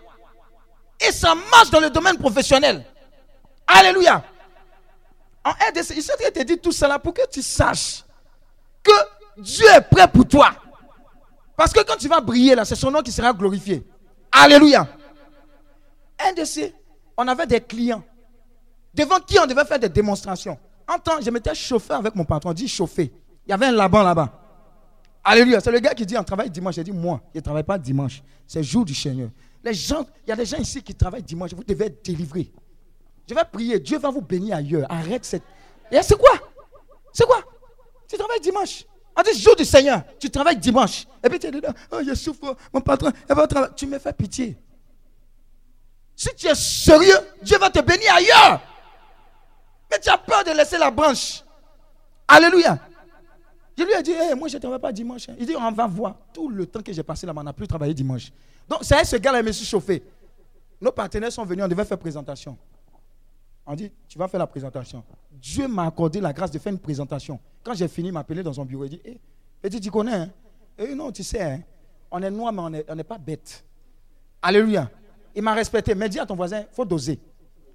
Et 1.01 1.13
ça 1.13 1.35
marche 1.35 1.71
dans 1.71 1.81
le 1.81 1.91
domaine 1.91 2.19
professionnel. 2.19 2.85
Alléluia. 3.67 4.25
En 5.45 5.51
RDC, 5.51 5.95
il 5.97 6.03
s'est 6.03 6.31
te 6.33 6.43
dit 6.43 6.59
tout 6.59 6.73
cela 6.73 6.99
pour 6.99 7.15
que 7.15 7.27
tu 7.31 7.43
saches 7.43 8.05
que 8.83 8.93
Dieu 9.41 9.67
est 9.75 9.81
prêt 9.81 10.09
pour 10.09 10.27
toi. 10.27 10.51
Parce 11.57 11.73
que 11.73 11.81
quand 11.83 11.97
tu 11.97 12.09
vas 12.09 12.21
briller 12.21 12.55
là, 12.55 12.65
c'est 12.65 12.77
son 12.77 12.91
nom 12.91 13.03
qui 13.03 13.13
sera 13.13 13.33
glorifié. 13.33 13.87
Alléluia. 14.33 14.89
NDC, 16.33 16.75
on 17.17 17.27
avait 17.27 17.47
des 17.47 17.61
clients 17.61 18.03
devant 18.95 19.21
qui 19.21 19.39
on 19.39 19.47
devait 19.47 19.65
faire 19.65 19.79
des 19.79 19.89
démonstrations? 19.89 20.59
En 20.87 20.99
temps, 20.99 21.21
je 21.21 21.31
m'étais 21.31 21.55
chauffé 21.55 21.95
avec 21.95 22.15
mon 22.15 22.25
patron, 22.25 22.51
on 22.51 22.53
dit 22.53 22.69
chauffer. 22.69 23.13
Il 23.47 23.51
y 23.51 23.53
avait 23.53 23.67
un 23.67 23.73
laban 23.73 24.03
là-bas. 24.03 24.41
Alléluia. 25.23 25.61
C'est 25.61 25.71
le 25.71 25.81
gars 25.81 25.95
qui 25.95 26.07
dit 26.07 26.17
on 26.17 26.25
travaille 26.25 26.51
dimanche. 26.51 26.77
J'ai 26.77 26.85
dit 26.85 26.93
moi, 26.93 27.21
je 27.35 27.39
ne 27.39 27.43
travaille 27.43 27.63
pas 27.63 27.79
dimanche. 27.79 28.23
C'est 28.47 28.63
jour 28.63 28.85
du 28.85 28.95
Seigneur. 28.95 29.31
Les 29.63 29.75
gens, 29.75 30.07
il 30.27 30.31
y 30.31 30.33
a 30.33 30.37
des 30.37 30.47
gens 30.47 30.57
ici 30.57 30.83
qui 30.83 30.95
travaillent 30.95 31.23
dimanche. 31.23 31.53
Vous 31.53 31.65
devez 31.65 31.87
être 31.87 32.05
délivrés. 32.05 32.51
Je 33.31 33.35
vais 33.37 33.45
prier. 33.45 33.79
Dieu 33.79 33.97
va 33.97 34.11
vous 34.11 34.21
bénir 34.23 34.57
ailleurs. 34.57 34.91
Arrête 34.91 35.25
cette. 35.25 35.45
Et 35.93 36.03
c'est 36.03 36.19
quoi? 36.19 36.33
C'est 37.13 37.25
quoi? 37.25 37.41
Tu 38.09 38.17
travailles 38.19 38.41
dimanche. 38.41 38.85
On 39.17 39.23
dit 39.23 39.39
jour 39.41 39.55
du 39.55 39.65
Seigneur. 39.65 40.03
Tu 40.19 40.29
travailles 40.29 40.57
dimanche. 40.57 41.07
Et 41.25 41.29
puis 41.29 41.39
tu 41.39 41.47
es 41.47 41.51
dedans. 41.53 41.73
Oh, 41.93 42.01
je 42.05 42.13
souffre. 42.15 42.57
Mon 42.73 42.81
patron, 42.81 43.13
va 43.29 43.47
travailler. 43.47 43.73
Tu 43.77 43.87
me 43.87 44.01
fais 44.01 44.13
pitié. 44.13 44.59
Si 46.17 46.29
tu 46.35 46.49
es 46.49 46.55
sérieux, 46.57 47.19
Dieu 47.41 47.57
va 47.57 47.71
te 47.71 47.79
bénir 47.81 48.13
ailleurs. 48.13 48.61
Mais 49.93 50.01
tu 50.01 50.11
as 50.11 50.19
peur 50.19 50.43
de 50.43 50.51
laisser 50.51 50.77
la 50.79 50.91
branche. 50.91 51.45
Alléluia. 52.27 52.81
Je 53.79 53.85
lui 53.85 53.93
ai 53.93 54.03
dit, 54.03 54.11
Hey, 54.11 54.35
moi 54.35 54.49
je 54.49 54.57
ne 54.57 54.61
travaille 54.61 54.81
pas 54.81 54.91
dimanche. 54.93 55.29
hein. 55.29 55.37
Il 55.39 55.47
dit, 55.47 55.55
on 55.57 55.71
va 55.71 55.87
voir. 55.87 56.17
Tout 56.35 56.49
le 56.49 56.67
temps 56.67 56.83
que 56.83 56.93
j'ai 56.93 57.05
passé 57.05 57.27
là-bas, 57.29 57.43
on 57.43 57.45
n'a 57.45 57.53
plus 57.53 57.69
travaillé 57.69 57.95
dimanche. 57.95 58.33
Donc, 58.69 58.81
c'est 58.83 59.05
ce 59.05 59.15
gars-là, 59.17 59.39
il 59.39 59.45
me 59.47 59.53
suis 59.53 59.65
chauffé. 59.67 60.03
Nos 60.81 60.91
partenaires 60.91 61.31
sont 61.31 61.45
venus, 61.45 61.65
on 61.65 61.69
devait 61.69 61.85
faire 61.85 61.99
présentation. 61.99 62.59
On 63.67 63.75
dit, 63.75 63.91
tu 64.09 64.19
vas 64.19 64.27
faire 64.29 64.41
la 64.41 64.47
présentation. 64.47 65.05
Dieu 65.31 65.69
m'a 65.69 65.87
accordé 65.87 66.21
la 66.21 66.33
grâce 66.33 66.51
de 66.51 66.59
faire 66.59 66.73
une 66.73 66.79
présentation. 66.79 67.39
Quand 67.63 67.75
j'ai 67.75 67.89
fini, 67.89 68.09
il 68.09 68.13
m'a 68.13 68.21
appelé 68.21 68.43
dans 68.43 68.53
son 68.53 68.65
bureau. 68.65 68.85
Il 68.85 68.91
dit, 68.91 69.01
Eh, 69.05 69.21
il 69.63 69.71
dit, 69.71 69.81
tu 69.81 69.91
connais 69.91 70.15
hein? 70.15 70.31
Il 70.79 70.89
dit, 70.89 70.95
non, 70.95 71.13
tu 71.13 71.23
sais, 71.23 71.43
hein, 71.43 71.61
on 72.11 72.23
est 72.23 72.31
noir, 72.31 72.53
mais 72.53 72.85
on 72.89 72.95
n'est 72.95 73.05
pas 73.05 73.19
bête. 73.19 73.65
Alléluia. 74.43 74.91
Il 75.35 75.43
m'a 75.43 75.55
respecté. 75.55 75.95
Mais 75.95 76.09
dis 76.09 76.19
à 76.19 76.27
ton 76.27 76.35
voisin, 76.35 76.61
il 76.61 76.75
faut 76.75 76.85
doser. 76.85 77.19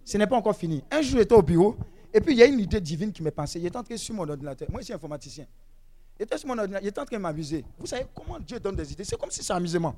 Ce 0.04 0.18
n'est 0.18 0.28
pas 0.28 0.36
encore 0.36 0.56
fini. 0.56 0.84
Un 0.92 1.02
jour, 1.02 1.20
j'étais 1.20 1.34
au 1.34 1.42
bureau, 1.42 1.76
et 2.14 2.22
puis 2.22 2.34
il 2.34 2.38
y 2.38 2.44
a 2.44 2.46
une 2.46 2.60
idée 2.60 2.82
divine 2.82 3.12
qui 3.12 3.24
m'est 3.24 3.32
passée. 3.32 3.60
Il 3.60 3.66
était 3.66 3.78
en 3.78 3.84
train 3.84 3.98
sur 3.98 4.14
mon 4.14 4.28
ordinateur. 4.28 4.70
Moi, 4.70 4.82
je 4.82 4.86
suis 4.86 4.94
informaticien. 4.94 5.46
Il 6.20 6.24
était 6.24 6.38
sur 6.38 6.48
mon 6.48 6.58
ordinateur, 6.58 6.84
il 6.84 6.88
était 6.88 7.00
en 7.00 7.06
train 7.06 7.18
de 7.18 7.22
m'amuser. 7.22 7.66
Vous 7.78 7.86
savez 7.86 8.06
comment 8.14 8.40
Dieu 8.40 8.60
donne 8.60 8.76
des 8.76 8.92
idées? 8.92 9.04
C'est 9.04 9.20
comme 9.20 9.32
si 9.32 9.44
c'est 9.44 9.54
amusement. 9.54 9.96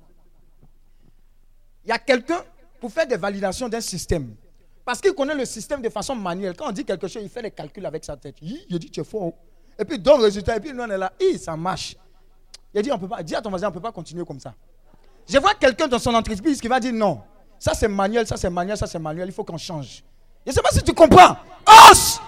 Il 1.83 1.89
y 1.89 1.91
a 1.91 1.99
quelqu'un 1.99 2.43
pour 2.79 2.91
faire 2.91 3.07
des 3.07 3.17
validations 3.17 3.69
d'un 3.69 3.81
système. 3.81 4.35
Parce 4.87 5.01
qu'il 5.01 5.13
connaît 5.13 5.35
le 5.35 5.43
système 5.43 5.81
de 5.81 5.89
façon 5.89 6.15
manuelle. 6.15 6.55
Quand 6.57 6.69
on 6.69 6.71
dit 6.71 6.85
quelque 6.85 7.09
chose, 7.09 7.21
il 7.21 7.27
fait 7.27 7.41
des 7.41 7.51
calculs 7.51 7.85
avec 7.85 8.05
sa 8.05 8.15
tête. 8.15 8.35
Il 8.41 8.79
dit, 8.79 8.89
tu 8.89 9.01
es 9.01 9.03
faux. 9.03 9.33
Et 9.77 9.83
puis, 9.83 9.99
donne 9.99 10.19
le 10.19 10.23
résultat. 10.23 10.55
Et 10.55 10.61
puis, 10.61 10.71
nous, 10.71 10.81
on 10.81 10.89
est 10.89 10.97
là. 10.97 11.11
Hi, 11.19 11.37
ça 11.37 11.57
marche. 11.57 11.97
Il 12.73 12.81
dit, 12.81 12.89
on 12.93 12.97
peut 12.97 13.09
pas. 13.09 13.21
Dis 13.21 13.35
à 13.35 13.41
ton 13.41 13.49
voisin, 13.49 13.67
on 13.67 13.69
ne 13.69 13.73
peut 13.73 13.81
pas 13.81 13.91
continuer 13.91 14.23
comme 14.23 14.39
ça. 14.39 14.53
Je 15.27 15.37
vois 15.39 15.55
quelqu'un 15.55 15.89
dans 15.89 15.99
son 15.99 16.13
entreprise 16.13 16.61
qui 16.61 16.69
va 16.69 16.79
dire 16.79 16.93
non. 16.93 17.21
Ça, 17.59 17.73
c'est 17.73 17.89
manuel, 17.89 18.25
ça, 18.25 18.37
c'est 18.37 18.49
manuel, 18.49 18.77
ça, 18.77 18.87
c'est 18.87 18.97
manuel. 18.97 19.27
Il 19.27 19.33
faut 19.33 19.43
qu'on 19.43 19.57
change. 19.57 20.05
Je 20.45 20.51
ne 20.51 20.55
sais 20.55 20.61
pas 20.61 20.71
si 20.71 20.81
tu 20.81 20.93
comprends. 20.93 21.35
Os 21.91 22.21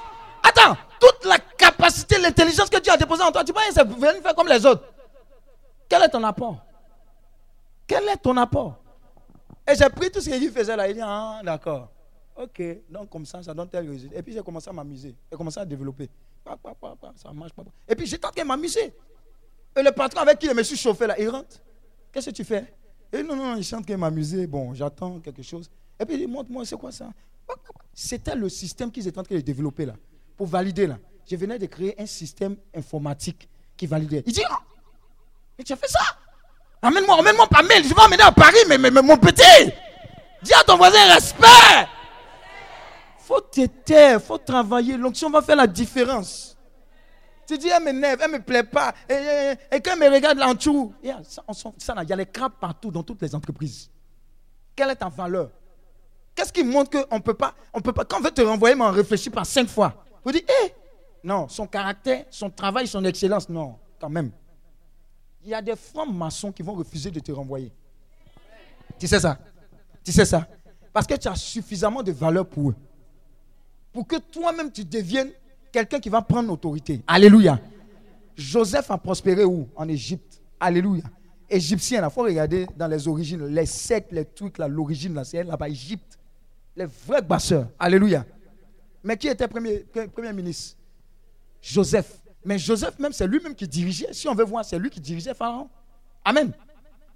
Attends, 0.43 0.75
toute 0.99 1.23
la 1.23 1.37
capacité, 1.39 2.17
l'intelligence 2.17 2.69
que 2.69 2.81
Dieu 2.81 2.91
a 2.91 2.97
déposée 2.97 3.23
en 3.23 3.31
toi, 3.31 3.45
tu 3.45 3.53
c'est 3.71 3.87
venir 3.87 4.21
faire 4.21 4.35
comme 4.35 4.49
les 4.49 4.65
autres. 4.65 4.83
Quel 5.87 6.03
est 6.03 6.09
ton 6.09 6.25
apport? 6.25 6.57
Quel 7.87 8.05
est 8.09 8.17
ton 8.17 8.35
apport? 8.35 8.75
Et 9.65 9.75
j'ai 9.75 9.87
pris 9.87 10.11
tout 10.11 10.19
ce 10.19 10.29
qu'il 10.29 10.51
faisait 10.51 10.75
là. 10.75 10.89
Il 10.89 10.95
dit, 10.95 11.01
ah, 11.01 11.39
d'accord. 11.41 11.87
Ok, 12.41 12.61
donc 12.89 13.09
comme 13.09 13.25
ça, 13.25 13.43
ça 13.43 13.53
donne 13.53 13.67
tel 13.67 13.89
résultat. 13.89 14.17
Et 14.17 14.23
puis 14.23 14.31
j'ai 14.31 14.41
commencé 14.41 14.69
à 14.69 14.73
m'amuser. 14.73 15.13
J'ai 15.29 15.37
commencé 15.37 15.59
à 15.59 15.65
développer. 15.65 16.09
Ça 17.17 17.33
marche 17.33 17.51
pas. 17.51 17.63
Et 17.85 17.95
puis 17.95 18.05
j'étais 18.07 18.25
en 18.25 18.31
train 18.31 18.43
de 18.43 18.47
m'amuser. 18.47 18.93
Et 19.75 19.83
le 19.83 19.91
patron 19.91 20.21
avec 20.21 20.39
qui 20.39 20.47
je 20.47 20.53
me 20.53 20.63
suis 20.63 20.77
chauffé 20.77 21.05
là, 21.05 21.19
il 21.19 21.27
rentre. 21.27 21.57
Qu'est-ce 22.13 22.29
que 22.29 22.35
tu 22.35 22.45
fais? 22.45 22.73
Et 23.11 23.21
non, 23.23 23.35
non, 23.35 23.51
non, 23.51 23.55
il 23.57 23.63
chante 23.63 23.85
que 23.85 23.93
m'amuser. 23.93 24.47
Bon, 24.47 24.73
j'attends 24.73 25.19
quelque 25.19 25.43
chose. 25.43 25.69
Et 25.99 26.05
puis 26.05 26.15
il 26.15 26.19
dit, 26.19 26.27
montre-moi, 26.27 26.65
c'est 26.65 26.77
quoi 26.77 26.93
ça? 26.93 27.09
C'était 27.93 28.35
le 28.35 28.47
système 28.47 28.89
qu'ils 28.89 29.05
étaient 29.05 29.19
en 29.19 29.23
train 29.23 29.35
de 29.35 29.41
développer 29.41 29.85
là. 29.85 29.95
Pour 30.37 30.47
valider 30.47 30.87
là. 30.87 30.97
Je 31.29 31.35
venais 31.35 31.59
de 31.59 31.65
créer 31.65 32.01
un 32.01 32.05
système 32.05 32.55
informatique 32.73 33.49
qui 33.75 33.85
validait. 33.85 34.23
Il 34.25 34.31
dit, 34.31 34.43
ah, 34.49 34.59
mais 35.57 35.65
tu 35.65 35.73
as 35.73 35.75
fait 35.75 35.89
ça? 35.89 35.99
Amène-moi, 36.81 37.15
emmène-moi 37.17 37.47
par 37.47 37.63
mail. 37.63 37.83
Je 37.83 37.93
vais 37.93 38.01
emmener 38.01 38.23
à 38.23 38.31
Paris, 38.31 38.59
mais, 38.69 38.77
mais, 38.77 38.89
mais 38.89 39.01
mon 39.01 39.17
petit. 39.17 39.73
Dis 40.41 40.53
à 40.53 40.63
ton 40.63 40.77
voisin 40.77 41.13
respect. 41.13 41.98
Faut 43.29 43.41
te 43.41 43.63
taire, 43.67 44.19
faut 44.19 44.39
travailler. 44.39 44.97
L'onction 44.97 45.29
va 45.29 45.43
faire 45.43 45.55
la 45.55 45.67
différence. 45.67 46.57
Tu 47.45 47.57
dis, 47.59 47.67
elle 47.67 47.83
m'énerve, 47.83 48.19
elle 48.23 48.31
ne 48.31 48.37
me 48.37 48.41
plaît 48.43 48.63
pas. 48.63 48.91
Et, 49.07 49.53
et- 49.71 49.79
quand 49.81 49.91
elle 49.93 49.99
me 50.09 50.15
regarde 50.15 50.37
là 50.39 50.47
en 50.49 50.55
dessous, 50.55 50.93
il 51.03 51.09
y 51.09 51.11
a- 51.11 52.15
les 52.15 52.25
crabes 52.25 52.53
partout 52.59 52.89
dans 52.89 53.03
toutes 53.03 53.21
les 53.21 53.33
entreprises. 53.35 53.89
Quelle 54.75 54.89
est 54.89 54.95
ta 54.95 55.09
valeur? 55.09 55.51
Qu'est-ce 56.33 56.51
qui 56.51 56.63
montre 56.63 56.89
qu'on 57.05 57.15
ne 57.17 57.21
peut 57.21 57.33
pas, 57.35 57.53
quand 57.73 58.17
on 58.17 58.21
veut 58.21 58.31
te 58.31 58.41
renvoyer, 58.41 58.75
mais 58.75 58.85
on 58.85 58.91
réfléchit 58.91 59.29
pas 59.29 59.43
cinq 59.43 59.67
fois. 59.67 59.93
Vous 60.23 60.31
dites, 60.31 60.49
hé, 60.49 60.73
non, 61.23 61.47
son 61.49 61.67
caractère, 61.67 62.25
son 62.31 62.49
travail, 62.49 62.87
son 62.87 63.03
excellence, 63.05 63.47
non, 63.47 63.75
quand 63.99 64.09
même. 64.09 64.31
Il 65.43 65.49
y 65.49 65.53
a 65.53 65.61
des 65.61 65.75
francs-maçons 65.75 66.51
qui 66.51 66.63
vont 66.63 66.73
refuser 66.73 67.11
de 67.11 67.19
te 67.19 67.31
renvoyer. 67.31 67.71
Tu 68.97 69.07
sais 69.07 69.19
ça? 69.19 69.37
Tu 70.03 70.11
sais 70.11 70.25
ça? 70.25 70.47
Parce 70.91 71.05
que 71.05 71.13
tu 71.15 71.27
as 71.27 71.35
suffisamment 71.35 72.01
de 72.01 72.11
valeur 72.11 72.45
pour 72.47 72.71
eux. 72.71 72.75
Pour 73.91 74.07
que 74.07 74.17
toi-même 74.17 74.71
tu 74.71 74.85
deviennes 74.85 75.31
quelqu'un 75.71 75.99
qui 75.99 76.09
va 76.09 76.21
prendre 76.21 76.49
l'autorité. 76.49 77.01
Alléluia. 77.07 77.59
Joseph 78.35 78.89
a 78.91 78.97
prospéré 78.97 79.43
où? 79.43 79.67
En 79.75 79.87
Égypte. 79.87 80.41
Alléluia. 80.59 81.03
Égyptien, 81.49 82.03
il 82.05 82.11
faut 82.11 82.21
regarder 82.21 82.67
dans 82.77 82.87
les 82.87 83.07
origines, 83.07 83.45
les 83.47 83.65
sectes, 83.65 84.11
les 84.11 84.25
trucs, 84.25 84.59
l'origine, 84.59 85.15
là, 85.15 85.23
c'est 85.23 85.43
là-bas, 85.43 85.67
Égypte. 85.67 86.19
Les 86.75 86.85
vrais 86.85 87.21
basseurs. 87.21 87.67
Alléluia. 87.79 88.25
Mais 89.03 89.17
qui 89.17 89.27
était 89.27 89.47
premier, 89.47 89.85
premier 90.13 90.33
ministre? 90.33 90.77
Joseph. 91.61 92.21
Mais 92.45 92.57
Joseph 92.57 92.97
même, 92.99 93.11
c'est 93.11 93.27
lui-même 93.27 93.55
qui 93.55 93.67
dirigeait. 93.67 94.13
Si 94.13 94.27
on 94.27 94.35
veut 94.35 94.45
voir, 94.45 94.63
c'est 94.63 94.77
lui 94.77 94.89
qui 94.89 94.99
dirigeait 94.99 95.33
Pharaon. 95.33 95.69
Amen. 96.23 96.51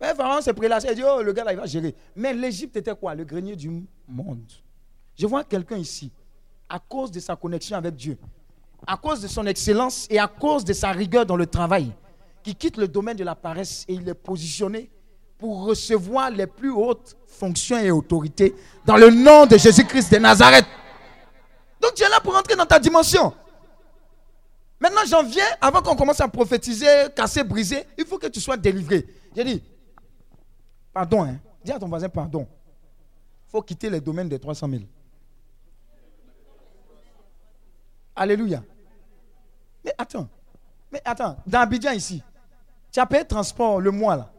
Mais 0.01 0.13
Pharaon 0.15 0.41
s'est 0.41 0.53
prélassé 0.53 0.88
il 0.89 0.95
dit, 0.95 1.03
oh, 1.05 1.21
le 1.21 1.32
gars 1.32 1.43
là, 1.43 1.53
il 1.53 1.59
va 1.59 1.65
gérer. 1.65 1.95
Mais 2.15 2.34
l'Égypte 2.34 2.76
était 2.76 2.95
quoi? 2.95 3.15
Le 3.15 3.24
grenier 3.24 3.55
du 3.55 3.69
monde. 4.07 4.51
Je 5.15 5.28
vois 5.28 5.43
quelqu'un 5.43 5.78
ici, 5.78 6.11
à 6.70 6.80
cause 6.80 7.11
de 7.11 7.20
sa 7.20 7.36
connexion 7.36 7.78
avec 7.78 7.95
Dieu, 7.95 8.18
à 8.86 8.97
cause 8.97 9.22
de 9.22 9.28
son 9.28 9.45
excellence 9.45 10.07
et 10.09 10.20
à 10.20 10.28
cause 10.28 10.66
de 10.66 10.74
sa 10.74 10.91
rigueur 10.91 11.26
dans 11.26 11.36
le 11.36 11.45
travail, 11.45 11.91
qui 12.43 12.55
quitte 12.55 12.78
le 12.78 12.88
domaine 12.88 13.18
de 13.18 13.24
la 13.24 13.36
paresse 13.36 13.86
et 13.88 13.93
il 13.93 14.07
est 14.07 14.14
positionné 14.14 14.89
pour 15.38 15.66
recevoir 15.66 16.30
les 16.30 16.47
plus 16.47 16.72
hautes 16.72 17.18
fonctions 17.28 17.78
et 17.78 17.91
autorités 17.91 18.55
dans 18.86 18.97
le 18.97 19.09
nom 19.09 19.45
de 19.45 19.57
Jésus-Christ 19.57 20.11
de 20.11 20.18
Nazareth. 20.18 20.66
Donc 21.82 21.93
tu 21.95 22.03
es 22.03 22.09
là 22.09 22.20
pour 22.22 22.36
entrer 22.36 22.55
dans 22.55 22.66
ta 22.66 22.80
dimension. 22.80 23.34
Maintenant, 24.80 25.01
j'en 25.07 25.24
viens, 25.24 25.45
avant 25.61 25.82
qu'on 25.82 25.95
commence 25.95 26.20
à 26.20 26.28
prophétiser, 26.28 26.88
casser, 27.16 27.43
briser, 27.43 27.86
il 27.97 28.05
faut 28.05 28.18
que 28.18 28.28
tu 28.28 28.41
sois 28.41 28.57
délivré. 28.57 29.05
J'ai 29.36 29.43
dit, 29.45 29.64
pardon, 30.93 31.24
hein. 31.24 31.38
dis 31.64 31.72
à 31.72 31.80
ton 31.80 31.88
voisin 31.88 32.09
pardon. 32.09 32.45
Il 33.47 33.51
faut 33.51 33.61
quitter 33.61 33.89
les 33.89 34.01
domaines 34.01 34.28
des 34.28 34.39
300 34.39 34.70
000. 34.70 34.82
Alléluia. 38.16 38.64
Mais 39.84 39.93
attends, 39.97 40.28
mais 40.91 41.01
attends, 41.03 41.38
dans 41.45 41.59
Abidjan 41.59 41.91
ici, 41.91 42.24
tu 42.91 42.99
as 42.99 43.05
payé 43.05 43.26
transport 43.26 43.82
le 43.82 43.91
mois 43.91 44.16
là. 44.16 44.30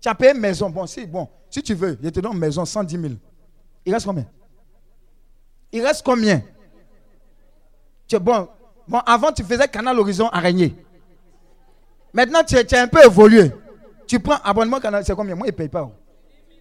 Tu 0.00 0.08
as 0.08 0.14
payé 0.14 0.34
maison. 0.34 0.70
Bon, 0.70 0.86
si, 0.86 1.06
bon, 1.06 1.28
si 1.50 1.62
tu 1.62 1.74
veux, 1.74 1.98
je 2.02 2.08
te 2.08 2.20
donne 2.20 2.38
maison 2.38 2.64
110 2.64 3.00
000. 3.00 3.14
Il 3.84 3.94
reste 3.94 4.06
combien? 4.06 4.26
Il 5.72 5.84
reste 5.84 6.04
combien? 6.04 6.42
Tu, 8.06 8.18
Bon, 8.18 8.48
bon, 8.86 8.98
avant 9.00 9.32
tu 9.32 9.44
faisais 9.44 9.68
Canal 9.68 9.98
Horizon 9.98 10.28
Araignée. 10.28 10.76
Maintenant 12.12 12.42
tu, 12.42 12.56
as 12.56 12.82
un 12.82 12.88
peu 12.88 13.04
évolué. 13.04 13.52
Tu 14.06 14.18
prends 14.18 14.38
abonnement 14.42 14.80
Canal, 14.80 15.04
c'est 15.04 15.14
combien? 15.14 15.34
Moi, 15.34 15.46
il 15.46 15.50
ne 15.50 15.56
paye 15.56 15.68
pas. 15.68 15.90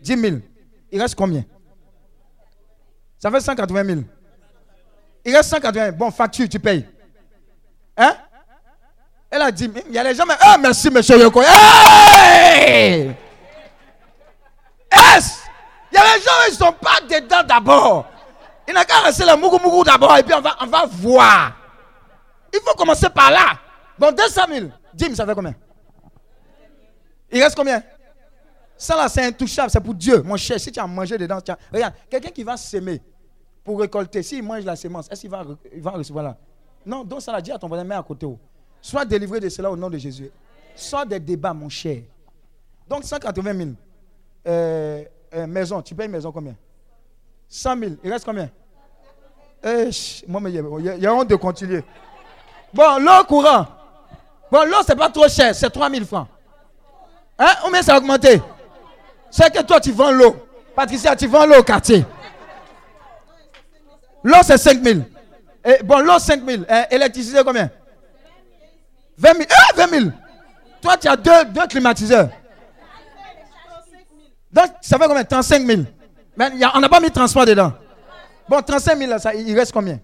10 0.02 0.18
000. 0.18 0.38
Il 0.92 1.02
reste 1.02 1.16
combien? 1.16 1.46
Ça 3.18 3.32
fait 3.32 3.40
180 3.40 3.84
000. 3.86 4.02
Il 5.28 5.36
reste 5.36 5.50
180 5.50 5.84
000. 5.88 5.98
Bon, 5.98 6.10
facture, 6.10 6.48
tu 6.48 6.58
payes. 6.58 6.88
Hein? 7.98 8.16
Elle 9.30 9.42
a 9.42 9.52
dit, 9.52 9.70
il 9.90 9.94
y 9.94 9.98
a 9.98 10.04
les 10.04 10.16
gens, 10.16 10.24
mais, 10.26 10.36
ah, 10.40 10.58
merci, 10.58 10.90
monsieur 10.90 11.20
Yoko. 11.20 11.42
Hey! 11.42 13.14
Yes! 14.90 15.40
Il 15.92 15.96
y 15.96 15.98
a 15.98 16.16
les 16.16 16.22
gens, 16.22 16.32
ils 16.48 16.52
ne 16.52 16.58
sont 16.58 16.72
pas 16.72 17.02
dedans 17.02 17.44
d'abord. 17.46 18.06
Il 18.70 18.74
n'a 18.74 18.86
qu'à 18.86 19.02
rester 19.02 19.26
le 19.26 19.36
mougou 19.36 19.84
d'abord 19.84 20.16
et 20.16 20.24
puis 20.24 20.34
on 20.34 20.40
va, 20.40 20.56
on 20.62 20.66
va 20.66 20.86
voir. 20.86 21.58
Il 22.54 22.62
faut 22.66 22.76
commencer 22.76 23.10
par 23.10 23.30
là. 23.30 23.60
Bon, 24.00 24.14
200 24.14 24.42
000. 24.48 24.68
Jim, 24.96 25.14
ça 25.14 25.26
fait 25.26 25.36
combien? 25.36 25.56
Il 27.30 27.44
reste 27.44 27.58
combien? 27.58 27.84
Ça 28.78 28.96
là, 28.96 29.10
c'est 29.10 29.26
intouchable, 29.26 29.72
c'est 29.72 29.82
pour 29.82 29.94
Dieu. 29.94 30.22
Mon 30.22 30.38
cher, 30.38 30.58
si 30.58 30.72
tu 30.72 30.80
as 30.80 30.88
mangé 30.88 31.18
dedans, 31.18 31.40
regarde, 31.74 31.94
quelqu'un 32.10 32.30
qui 32.30 32.44
va 32.46 32.56
s'aimer 32.56 33.02
pour 33.68 33.82
récolter, 33.82 34.24
s'il 34.24 34.44
mange 34.44 34.64
la 34.64 34.78
sémence, 34.78 35.10
est-ce 35.12 35.20
qu'il 35.20 35.30
va, 35.30 35.44
il 35.76 35.82
va 35.82 35.92
recevoir 35.92 36.24
là? 36.24 36.38
Non, 36.86 37.04
donc 37.04 37.22
ça 37.22 37.34
l'a 37.34 37.42
dit 37.42 37.52
à 37.52 37.58
ton 37.58 37.68
voisin, 37.68 37.84
mets 37.84 37.96
à 37.96 38.02
côté. 38.02 38.26
Sois 38.82 39.04
délivré 39.04 39.42
de 39.42 39.50
cela 39.50 39.70
au 39.70 39.76
nom 39.76 39.90
de 39.90 39.98
Jésus. 39.98 40.32
Sois 40.74 41.04
des 41.04 41.20
débats, 41.20 41.54
mon 41.54 41.68
cher. 41.68 42.04
Donc 42.88 43.04
180 43.04 43.54
000. 43.54 43.70
Euh, 44.48 45.04
euh, 45.34 45.48
maison, 45.48 45.82
tu 45.82 45.94
payes 45.94 46.08
maison 46.08 46.32
combien? 46.32 46.56
100 47.50 47.78
000. 47.78 47.92
Il 48.06 48.10
reste 48.10 48.24
combien? 48.24 48.50
Moi, 50.30 50.42
il 50.50 51.02
y, 51.02 51.06
a 51.06 51.14
honte 51.14 51.28
de 51.28 51.36
continuer. 51.36 51.84
Bon, 52.74 53.00
l'eau 53.00 53.26
courant. 53.28 53.68
Bon, 54.50 54.64
l'eau, 54.64 54.78
c'est 54.88 54.96
pas 54.96 55.10
trop 55.10 55.28
cher, 55.28 55.54
c'est 55.54 55.70
3 55.70 55.90
000 55.90 56.06
francs. 56.06 56.30
Hein? 57.38 57.52
Combien 57.62 57.82
ça 57.82 57.96
a 57.96 57.98
augmenté? 57.98 58.42
C'est 59.30 59.54
que 59.54 59.62
toi, 59.64 59.82
tu 59.82 59.92
vends 59.92 60.12
l'eau. 60.12 60.38
Patricia, 60.74 61.18
tu 61.18 61.28
vends 61.28 61.46
l'eau 61.46 61.60
au 61.60 61.64
quartier. 61.64 62.06
L'eau, 64.24 64.38
c'est 64.44 64.58
5 64.58 64.84
000. 64.84 65.00
Et, 65.64 65.84
bon, 65.84 66.00
l'eau, 66.00 66.20
5 66.20 66.44
000. 66.46 66.64
Hein, 66.70 66.86
électricité, 66.92 67.42
combien? 67.46 67.70
20 69.18 69.34
000. 69.34 69.44
Eh, 69.50 69.78
20 69.78 69.88
000. 69.88 70.12
Toi, 70.82 70.98
tu 70.98 71.08
as 71.08 71.16
deux, 71.16 71.46
deux 71.46 71.68
climatiseurs. 71.68 72.30
Donc, 74.52 74.68
ça 74.82 74.98
fait 74.98 75.08
combien? 75.08 75.24
35 75.24 75.66
000. 75.66 75.82
Mais 76.36 76.52
on 76.74 76.80
n'a 76.80 76.90
pas 76.90 77.00
mis 77.00 77.12
transport 77.12 77.46
dedans. 77.46 77.74
Bon, 78.48 78.62
35 78.62 78.98
000, 78.98 79.20
ça, 79.20 79.34
il 79.34 79.58
reste 79.58 79.72
combien? 79.72 80.00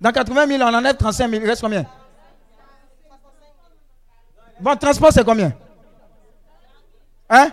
Dans 0.00 0.12
80 0.12 0.46
000, 0.46 0.62
on 0.62 0.74
enlève 0.74 0.96
35 0.96 1.30
000, 1.30 1.42
il 1.42 1.48
reste 1.48 1.62
combien? 1.62 1.86
Bon, 4.60 4.76
transport, 4.76 5.12
c'est 5.12 5.24
combien? 5.24 5.52
Hein? 7.28 7.50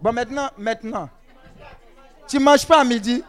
Bon, 0.00 0.12
maintenant, 0.12 0.50
maintenant. 0.58 1.08
Tu 2.32 2.38
ne 2.38 2.44
manges 2.44 2.64
pas 2.64 2.80
à 2.80 2.84
midi 2.84 3.22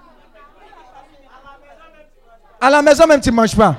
À 2.62 2.70
la 2.70 2.82
maison 2.82 3.06
même, 3.06 3.20
tu 3.20 3.32
ne 3.32 3.36
manges 3.36 3.54
pas. 3.54 3.76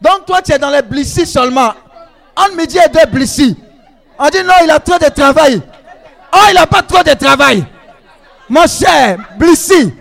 Donc, 0.00 0.26
toi, 0.26 0.42
tu 0.42 0.50
es 0.50 0.58
dans 0.58 0.68
les 0.70 0.82
blissis 0.82 1.24
seulement. 1.24 1.74
En 2.34 2.48
midi 2.56 2.76
et 2.76 2.88
deux 2.88 3.06
blissis. 3.06 3.56
On 4.18 4.28
dit 4.28 4.42
non, 4.42 4.54
il 4.64 4.70
a 4.72 4.80
trop 4.80 4.98
de 4.98 5.08
travail. 5.10 5.62
Oh, 6.32 6.38
il 6.48 6.54
n'a 6.54 6.66
pas 6.66 6.82
trop 6.82 7.04
de 7.04 7.12
travail. 7.14 7.64
Mon 8.48 8.66
cher, 8.66 9.16
Blissy. 9.36 9.94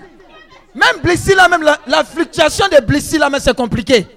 Même 0.73 0.97
Blissy, 1.03 1.35
là, 1.35 1.47
même 1.47 1.69
la, 1.85 2.03
fluctuation 2.03 2.65
de 2.67 2.83
Blissy, 2.83 3.19
là, 3.19 3.29
mais 3.29 3.39
c'est 3.39 3.55
compliqué. 3.55 4.07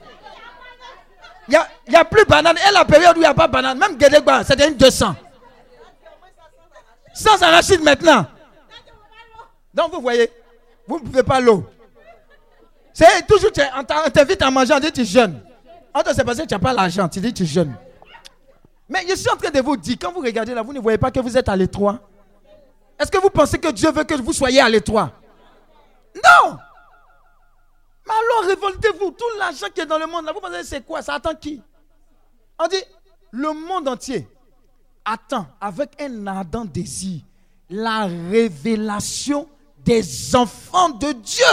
Il 1.48 1.58
n'y 1.86 1.96
a, 1.96 2.04
plus 2.06 2.24
banane. 2.24 2.56
Et 2.66 2.72
la 2.72 2.86
période 2.86 3.14
où 3.14 3.18
il 3.18 3.24
n'y 3.24 3.26
a 3.26 3.34
pas 3.34 3.46
banane, 3.46 3.76
même 3.76 3.98
Guédégba, 3.98 4.42
c'est 4.42 4.58
une 4.66 4.74
200. 4.74 5.14
Sans 7.12 7.42
arachide 7.42 7.82
maintenant. 7.82 8.24
Donc 9.72 9.92
vous 9.92 10.00
voyez, 10.00 10.30
vous 10.86 10.98
ne 10.98 11.04
pouvez 11.04 11.22
pas 11.22 11.40
l'eau. 11.40 11.64
C'est 12.92 13.26
toujours, 13.26 13.50
on 13.76 14.10
t'invite 14.10 14.42
à 14.42 14.50
manger, 14.50 14.74
on 14.74 14.80
dit 14.80 14.92
tu 14.92 15.04
jeûnes. 15.04 15.40
On 15.94 16.02
te 16.02 16.12
sait 16.12 16.24
parce 16.24 16.38
que 16.38 16.46
tu 16.46 16.54
n'as 16.54 16.60
pas 16.60 16.72
l'argent, 16.72 17.08
tu 17.08 17.20
dis 17.20 17.32
tu 17.32 17.46
jeûnes. 17.46 17.74
Mais 18.88 19.06
je 19.08 19.14
suis 19.14 19.30
en 19.30 19.36
train 19.36 19.50
de 19.50 19.60
vous 19.60 19.76
dire, 19.76 19.96
quand 20.00 20.12
vous 20.12 20.20
regardez 20.20 20.52
là, 20.52 20.62
vous 20.62 20.72
ne 20.72 20.80
voyez 20.80 20.98
pas 20.98 21.10
que 21.10 21.20
vous 21.20 21.36
êtes 21.36 21.48
à 21.48 21.56
l'étroit. 21.56 22.00
Est-ce 22.98 23.10
que 23.10 23.18
vous 23.18 23.30
pensez 23.30 23.58
que 23.58 23.70
Dieu 23.70 23.90
veut 23.92 24.04
que 24.04 24.14
vous 24.14 24.32
soyez 24.32 24.60
à 24.60 24.68
l'étroit? 24.68 25.12
Non 26.16 26.56
Mais 28.06 28.12
alors 28.12 28.48
révoltez-vous. 28.48 29.12
Tout 29.12 29.24
l'argent 29.38 29.66
qui 29.72 29.80
est 29.80 29.86
dans 29.86 29.98
le 29.98 30.06
monde, 30.06 30.24
là, 30.24 30.32
vous 30.32 30.40
pensez 30.40 30.64
c'est 30.64 30.84
quoi? 30.84 31.00
Ça 31.00 31.14
attend 31.14 31.34
qui? 31.34 31.62
On 32.58 32.66
dit, 32.66 32.82
le 33.30 33.52
monde 33.52 33.88
entier 33.88 34.28
attend 35.04 35.46
avec 35.60 36.00
un 36.02 36.26
ardent 36.26 36.64
désir 36.64 37.20
la 37.70 38.06
révélation 38.06 39.48
des 39.84 40.36
enfants 40.36 40.90
de 40.90 41.12
Dieu. 41.12 41.44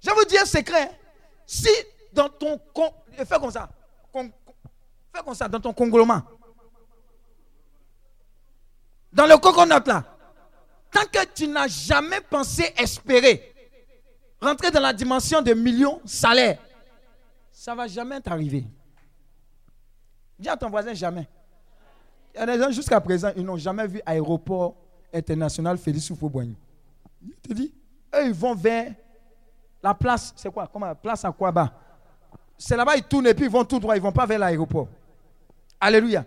Je 0.00 0.08
vais 0.08 0.14
vous 0.14 0.24
dire 0.24 0.42
un 0.42 0.46
secret. 0.46 0.90
Si 1.46 1.70
dans 2.12 2.28
ton... 2.28 2.60
Fais 3.16 3.38
comme 3.38 3.50
ça. 3.50 3.68
Fais 4.12 5.22
comme 5.24 5.34
ça 5.34 5.48
dans 5.48 5.60
ton 5.60 5.72
conglomat. 5.72 6.24
Dans 9.12 9.26
le 9.26 9.36
coconut 9.38 9.86
là. 9.86 10.04
Tant 10.90 11.04
que 11.12 11.24
tu 11.34 11.48
n'as 11.48 11.68
jamais 11.68 12.20
pensé 12.20 12.72
espérer 12.78 13.54
rentrer 14.40 14.70
dans 14.70 14.80
la 14.80 14.92
dimension 14.92 15.42
de 15.42 15.52
millions 15.52 16.00
salaires, 16.04 16.58
ça 17.50 17.72
ne 17.72 17.76
va 17.76 17.86
jamais 17.86 18.20
t'arriver. 18.20 18.64
Dis 20.38 20.48
à 20.48 20.56
ton 20.56 20.70
voisin 20.70 20.94
jamais. 20.94 21.28
Il 22.34 22.38
y 22.38 22.42
a 22.42 22.46
des 22.46 22.62
gens 22.62 22.70
jusqu'à 22.70 23.00
présent, 23.00 23.30
ils 23.36 23.44
n'ont 23.44 23.56
jamais 23.56 23.86
vu 23.86 24.00
aéroport 24.06 24.76
international 25.12 25.76
Félix 25.78 26.10
Houphouët-Boigny. 26.10 26.54
Je 27.22 27.48
te 27.48 27.52
dis, 27.52 27.74
eux, 28.14 28.26
ils 28.26 28.32
vont 28.32 28.54
vers 28.54 28.94
la 29.82 29.94
place, 29.94 30.32
c'est 30.36 30.52
quoi? 30.52 30.68
Comment? 30.72 30.94
Place 30.94 31.24
à 31.24 31.32
quoi 31.32 31.52
bas 31.52 31.72
C'est 32.56 32.76
là-bas, 32.76 32.96
ils 32.96 33.04
tournent 33.04 33.26
et 33.26 33.34
puis 33.34 33.46
ils 33.46 33.50
vont 33.50 33.64
tout 33.64 33.78
droit, 33.78 33.94
ils 33.96 34.00
ne 34.00 34.04
vont 34.04 34.12
pas 34.12 34.26
vers 34.26 34.38
l'aéroport. 34.38 34.88
Alléluia. 35.80 36.24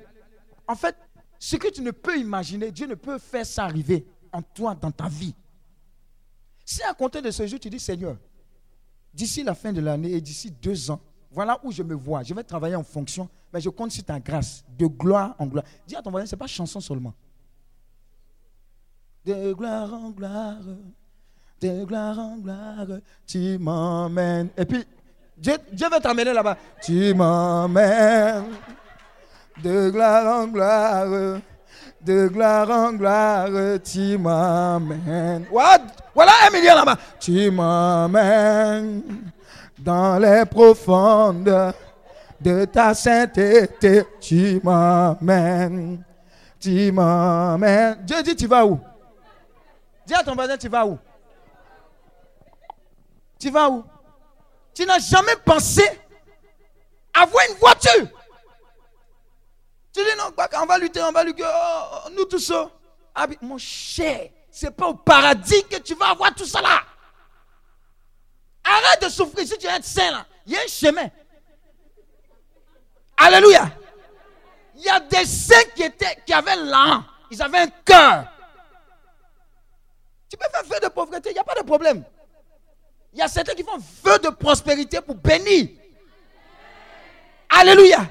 En 0.67 0.75
fait, 0.75 0.95
Ce 1.43 1.55
que 1.55 1.69
tu 1.69 1.81
ne 1.81 1.89
peux 1.89 2.19
imaginer, 2.19 2.71
Dieu 2.71 2.85
ne 2.85 2.93
peut 2.93 3.17
faire 3.17 3.47
ça 3.47 3.63
arriver 3.63 4.05
en 4.31 4.43
toi, 4.43 4.75
dans 4.75 4.91
ta 4.91 5.07
vie. 5.07 5.33
Si 6.63 6.83
à 6.83 6.93
compter 6.93 7.19
de 7.19 7.31
ce 7.31 7.47
jour, 7.47 7.59
tu 7.59 7.67
dis, 7.67 7.79
Seigneur, 7.79 8.15
d'ici 9.11 9.41
la 9.41 9.55
fin 9.55 9.73
de 9.73 9.81
l'année 9.81 10.11
et 10.11 10.21
d'ici 10.21 10.51
deux 10.51 10.91
ans, 10.91 11.01
voilà 11.31 11.59
où 11.63 11.71
je 11.71 11.81
me 11.81 11.95
vois. 11.95 12.21
Je 12.21 12.35
vais 12.35 12.43
travailler 12.43 12.75
en 12.75 12.83
fonction, 12.83 13.27
mais 13.51 13.59
je 13.59 13.69
compte 13.69 13.89
sur 13.89 14.03
ta 14.03 14.19
grâce, 14.19 14.63
de 14.77 14.85
gloire 14.85 15.35
en 15.39 15.47
gloire. 15.47 15.65
Dis 15.87 15.95
à 15.95 16.03
ton 16.03 16.11
voisin, 16.11 16.27
ce 16.27 16.35
n'est 16.35 16.39
pas 16.39 16.45
chanson 16.45 16.79
seulement. 16.79 17.15
De 19.25 19.53
gloire 19.53 19.93
en 19.93 20.09
gloire, 20.09 20.57
de 21.61 21.85
gloire 21.85 22.17
en 22.17 22.37
gloire, 22.37 22.87
tu 23.27 23.57
m'emmènes. 23.59 24.49
Et 24.57 24.65
puis, 24.65 24.83
Dieu, 25.37 25.57
Dieu 25.71 25.89
va 25.89 25.99
t'amener 25.99 26.33
là-bas. 26.33 26.57
Tu 26.81 27.13
m'emmènes 27.13 28.45
de 29.63 29.89
gloire 29.91 30.41
en 30.41 30.47
gloire, 30.47 31.07
de 32.03 32.27
gloire 32.29 32.69
en 32.69 32.93
gloire, 32.93 33.49
tu 33.83 34.17
m'emmènes. 34.17 35.45
What? 35.51 35.81
Voilà 36.15 36.31
un 36.47 36.51
million 36.51 36.75
là-bas. 36.75 36.97
Tu 37.19 37.51
m'emmènes 37.51 39.03
dans 39.77 40.17
les 40.17 40.45
profondes 40.45 41.73
de 42.39 42.65
ta 42.65 42.93
sainteté. 42.95 44.03
Tu 44.19 44.59
m'emmènes. 44.63 46.03
Tu 46.59 46.91
m'emmènes. 46.91 47.97
Dieu 48.03 48.23
dit, 48.23 48.35
tu 48.35 48.47
vas 48.47 48.65
où? 48.65 48.79
Dis 50.11 50.17
à 50.17 50.25
ton 50.25 50.35
voisin, 50.35 50.57
tu 50.57 50.67
vas 50.67 50.85
où? 50.85 50.99
Tu 53.39 53.49
vas 53.49 53.69
où? 53.69 53.85
Tu 54.73 54.85
n'as 54.85 54.99
jamais 54.99 55.37
pensé 55.37 55.89
avoir 57.13 57.41
une 57.49 57.55
voiture. 57.55 58.09
Tu 59.93 60.03
dis 60.03 60.17
non, 60.17 60.33
on 60.35 60.65
va 60.65 60.77
lutter, 60.77 61.01
on 61.01 61.13
va 61.13 61.23
lutter. 61.23 61.45
Oh, 61.45 62.09
nous 62.11 62.25
tous 62.25 62.39
ça. 62.39 62.69
Ah, 63.15 63.25
mon 63.41 63.57
cher, 63.57 64.31
c'est 64.49 64.75
pas 64.75 64.89
au 64.89 64.95
paradis 64.95 65.63
que 65.69 65.77
tu 65.77 65.95
vas 65.95 66.09
avoir 66.09 66.35
tout 66.35 66.45
ça 66.45 66.61
là. 66.61 66.81
Arrête 68.65 69.03
de 69.03 69.07
souffrir 69.07 69.47
si 69.47 69.57
tu 69.57 69.65
es 69.65 69.81
saint 69.81 70.11
là. 70.11 70.25
Il 70.45 70.51
y 70.51 70.57
a 70.57 70.59
un 70.59 70.67
chemin. 70.67 71.09
Alléluia. 73.15 73.71
Il 74.75 74.81
y 74.81 74.89
a 74.89 74.99
des 74.99 75.23
saints 75.23 75.69
qui, 75.73 75.83
étaient, 75.83 76.21
qui 76.25 76.33
avaient 76.33 76.57
l'âme. 76.57 77.05
Ils 77.29 77.41
avaient 77.41 77.59
un 77.59 77.69
cœur. 77.85 78.25
Tu 80.31 80.37
peux 80.37 80.47
faire 80.49 80.63
feu 80.63 80.79
de 80.81 80.87
pauvreté, 80.87 81.31
il 81.31 81.33
n'y 81.33 81.39
a 81.39 81.43
pas 81.43 81.55
de 81.55 81.65
problème. 81.65 82.05
Il 83.11 83.19
y 83.19 83.21
a 83.21 83.27
certains 83.27 83.53
qui 83.53 83.63
font 83.63 83.77
feu 84.01 84.17
de 84.19 84.29
prospérité 84.29 85.01
pour 85.01 85.15
bénir. 85.15 85.67
Alléluia. 87.49 88.09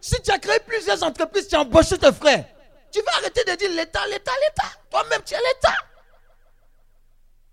Si 0.00 0.20
tu 0.22 0.32
as 0.32 0.40
créé 0.40 0.58
plusieurs 0.66 1.00
entreprises, 1.04 1.46
tu 1.46 1.54
as 1.54 1.60
embauché 1.60 1.96
tes 1.98 2.12
frères. 2.12 2.46
Tu 2.90 3.00
vas 3.00 3.12
arrêter 3.18 3.44
de 3.44 3.54
dire 3.54 3.70
l'État, 3.70 4.04
l'État, 4.08 4.32
l'État. 4.42 4.68
Toi-même, 4.90 5.22
tu 5.24 5.34
es 5.34 5.38
l'État. 5.38 5.76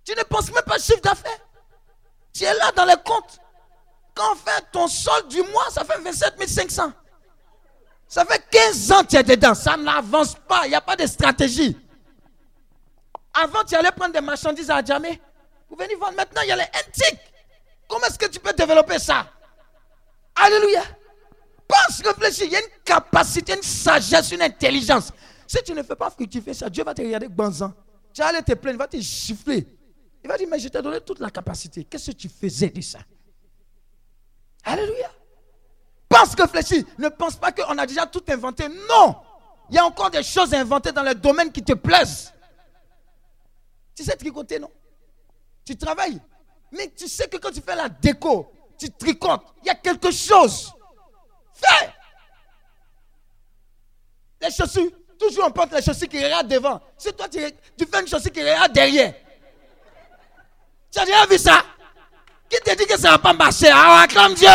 Tu 0.03 0.15
ne 0.17 0.23
penses 0.23 0.51
même 0.51 0.63
pas 0.63 0.79
chiffre 0.79 1.01
d'affaires. 1.01 1.39
Tu 2.33 2.45
es 2.45 2.53
là 2.55 2.71
dans 2.71 2.85
les 2.85 2.95
comptes. 3.05 3.39
Quand 4.15 4.33
fait 4.35 4.65
ton 4.71 4.87
solde 4.87 5.27
du 5.27 5.43
mois, 5.43 5.69
ça 5.69 5.85
fait 5.85 5.99
27 5.99 6.49
500. 6.49 6.91
Ça 8.07 8.25
fait 8.25 8.43
15 8.49 8.91
ans 8.91 9.03
que 9.03 9.09
tu 9.09 9.15
es 9.17 9.23
dedans. 9.23 9.53
Ça 9.53 9.77
n'avance 9.77 10.33
pas. 10.47 10.61
Il 10.65 10.69
n'y 10.69 10.75
a 10.75 10.81
pas 10.81 10.95
de 10.95 11.05
stratégie. 11.05 11.77
Avant, 13.33 13.63
tu 13.63 13.75
allais 13.75 13.91
prendre 13.91 14.13
des 14.13 14.21
marchandises 14.21 14.69
à 14.69 14.83
Djamé 14.83 15.19
pour 15.67 15.77
venir 15.77 15.97
vendre. 15.97 16.15
Maintenant, 16.15 16.41
il 16.43 16.49
y 16.49 16.51
a 16.51 16.55
les 16.55 16.63
antiques. 16.63 17.19
Comment 17.87 18.05
est-ce 18.05 18.19
que 18.19 18.27
tu 18.27 18.39
peux 18.39 18.53
développer 18.53 18.99
ça? 18.99 19.27
Alléluia. 20.35 20.83
Pense, 21.67 22.01
réfléchis. 22.05 22.45
Il 22.45 22.51
y 22.51 22.55
a 22.55 22.59
une 22.59 22.83
capacité, 22.83 23.55
une 23.55 23.63
sagesse, 23.63 24.31
une 24.31 24.41
intelligence. 24.41 25.11
Si 25.47 25.61
tu 25.63 25.73
ne 25.73 25.83
fais 25.83 25.95
pas 25.95 26.09
fructifier 26.09 26.53
ça, 26.53 26.69
Dieu 26.69 26.83
va 26.83 26.93
te 26.93 27.01
regarder 27.01 27.27
banzan. 27.27 27.73
Tu 28.13 28.21
vas 28.21 28.27
aller 28.27 28.43
te 28.43 28.53
plaindre, 28.53 28.75
il 28.75 28.79
va 28.79 28.87
te 28.87 29.01
chiffler. 29.01 29.67
Il 30.23 30.27
va 30.27 30.37
dire, 30.37 30.47
mais 30.49 30.59
je 30.59 30.67
t'ai 30.67 30.81
donné 30.81 31.01
toute 31.01 31.19
la 31.19 31.29
capacité. 31.29 31.83
Qu'est-ce 31.83 32.11
que 32.11 32.15
tu 32.17 32.29
faisais 32.29 32.69
de 32.69 32.81
ça? 32.81 32.99
Alléluia. 34.63 35.11
Pense, 36.07 36.35
réfléchis. 36.35 36.85
Ne 36.97 37.09
pense 37.09 37.35
pas 37.35 37.51
qu'on 37.51 37.77
a 37.77 37.85
déjà 37.85 38.05
tout 38.05 38.23
inventé. 38.29 38.67
Non. 38.89 39.15
Il 39.69 39.75
y 39.75 39.79
a 39.79 39.85
encore 39.85 40.11
des 40.11 40.23
choses 40.23 40.53
inventées 40.53 40.91
dans 40.91 41.03
les 41.03 41.15
domaines 41.15 41.51
qui 41.51 41.63
te 41.63 41.73
plaisent. 41.73 42.32
Tu 43.95 44.03
sais 44.03 44.15
tricoter, 44.15 44.59
non? 44.59 44.71
Tu 45.65 45.77
travailles. 45.77 46.21
Mais 46.71 46.89
tu 46.89 47.07
sais 47.07 47.27
que 47.27 47.37
quand 47.37 47.51
tu 47.51 47.61
fais 47.61 47.75
la 47.75 47.89
déco, 47.89 48.51
tu 48.77 48.89
tricotes. 48.91 49.45
Il 49.61 49.67
y 49.67 49.69
a 49.69 49.75
quelque 49.75 50.11
chose. 50.11 50.73
Fais. 51.53 51.93
Les 54.41 54.51
chaussures. 54.51 54.91
Toujours 55.19 55.45
on 55.47 55.51
porte 55.51 55.71
les 55.73 55.81
chaussures 55.81 56.09
qui 56.09 56.21
regardent 56.21 56.47
devant. 56.47 56.81
Si 56.97 57.13
toi 57.13 57.27
tu, 57.29 57.39
fais 57.39 58.01
une 58.01 58.07
chaussure 58.07 58.31
qui 58.31 58.41
regarde 58.41 58.73
derrière. 58.73 59.13
Tu 60.91 60.99
as 60.99 61.05
déjà 61.05 61.25
vu 61.25 61.37
ça? 61.37 61.63
Qui 62.49 62.59
te 62.59 62.75
dit 62.75 62.85
que 62.85 62.99
ça 62.99 63.09
ne 63.09 63.13
va 63.13 63.19
pas 63.19 63.33
marcher? 63.33 63.69
Ah, 63.71 64.01
acclame 64.01 64.33
Dieu. 64.33 64.47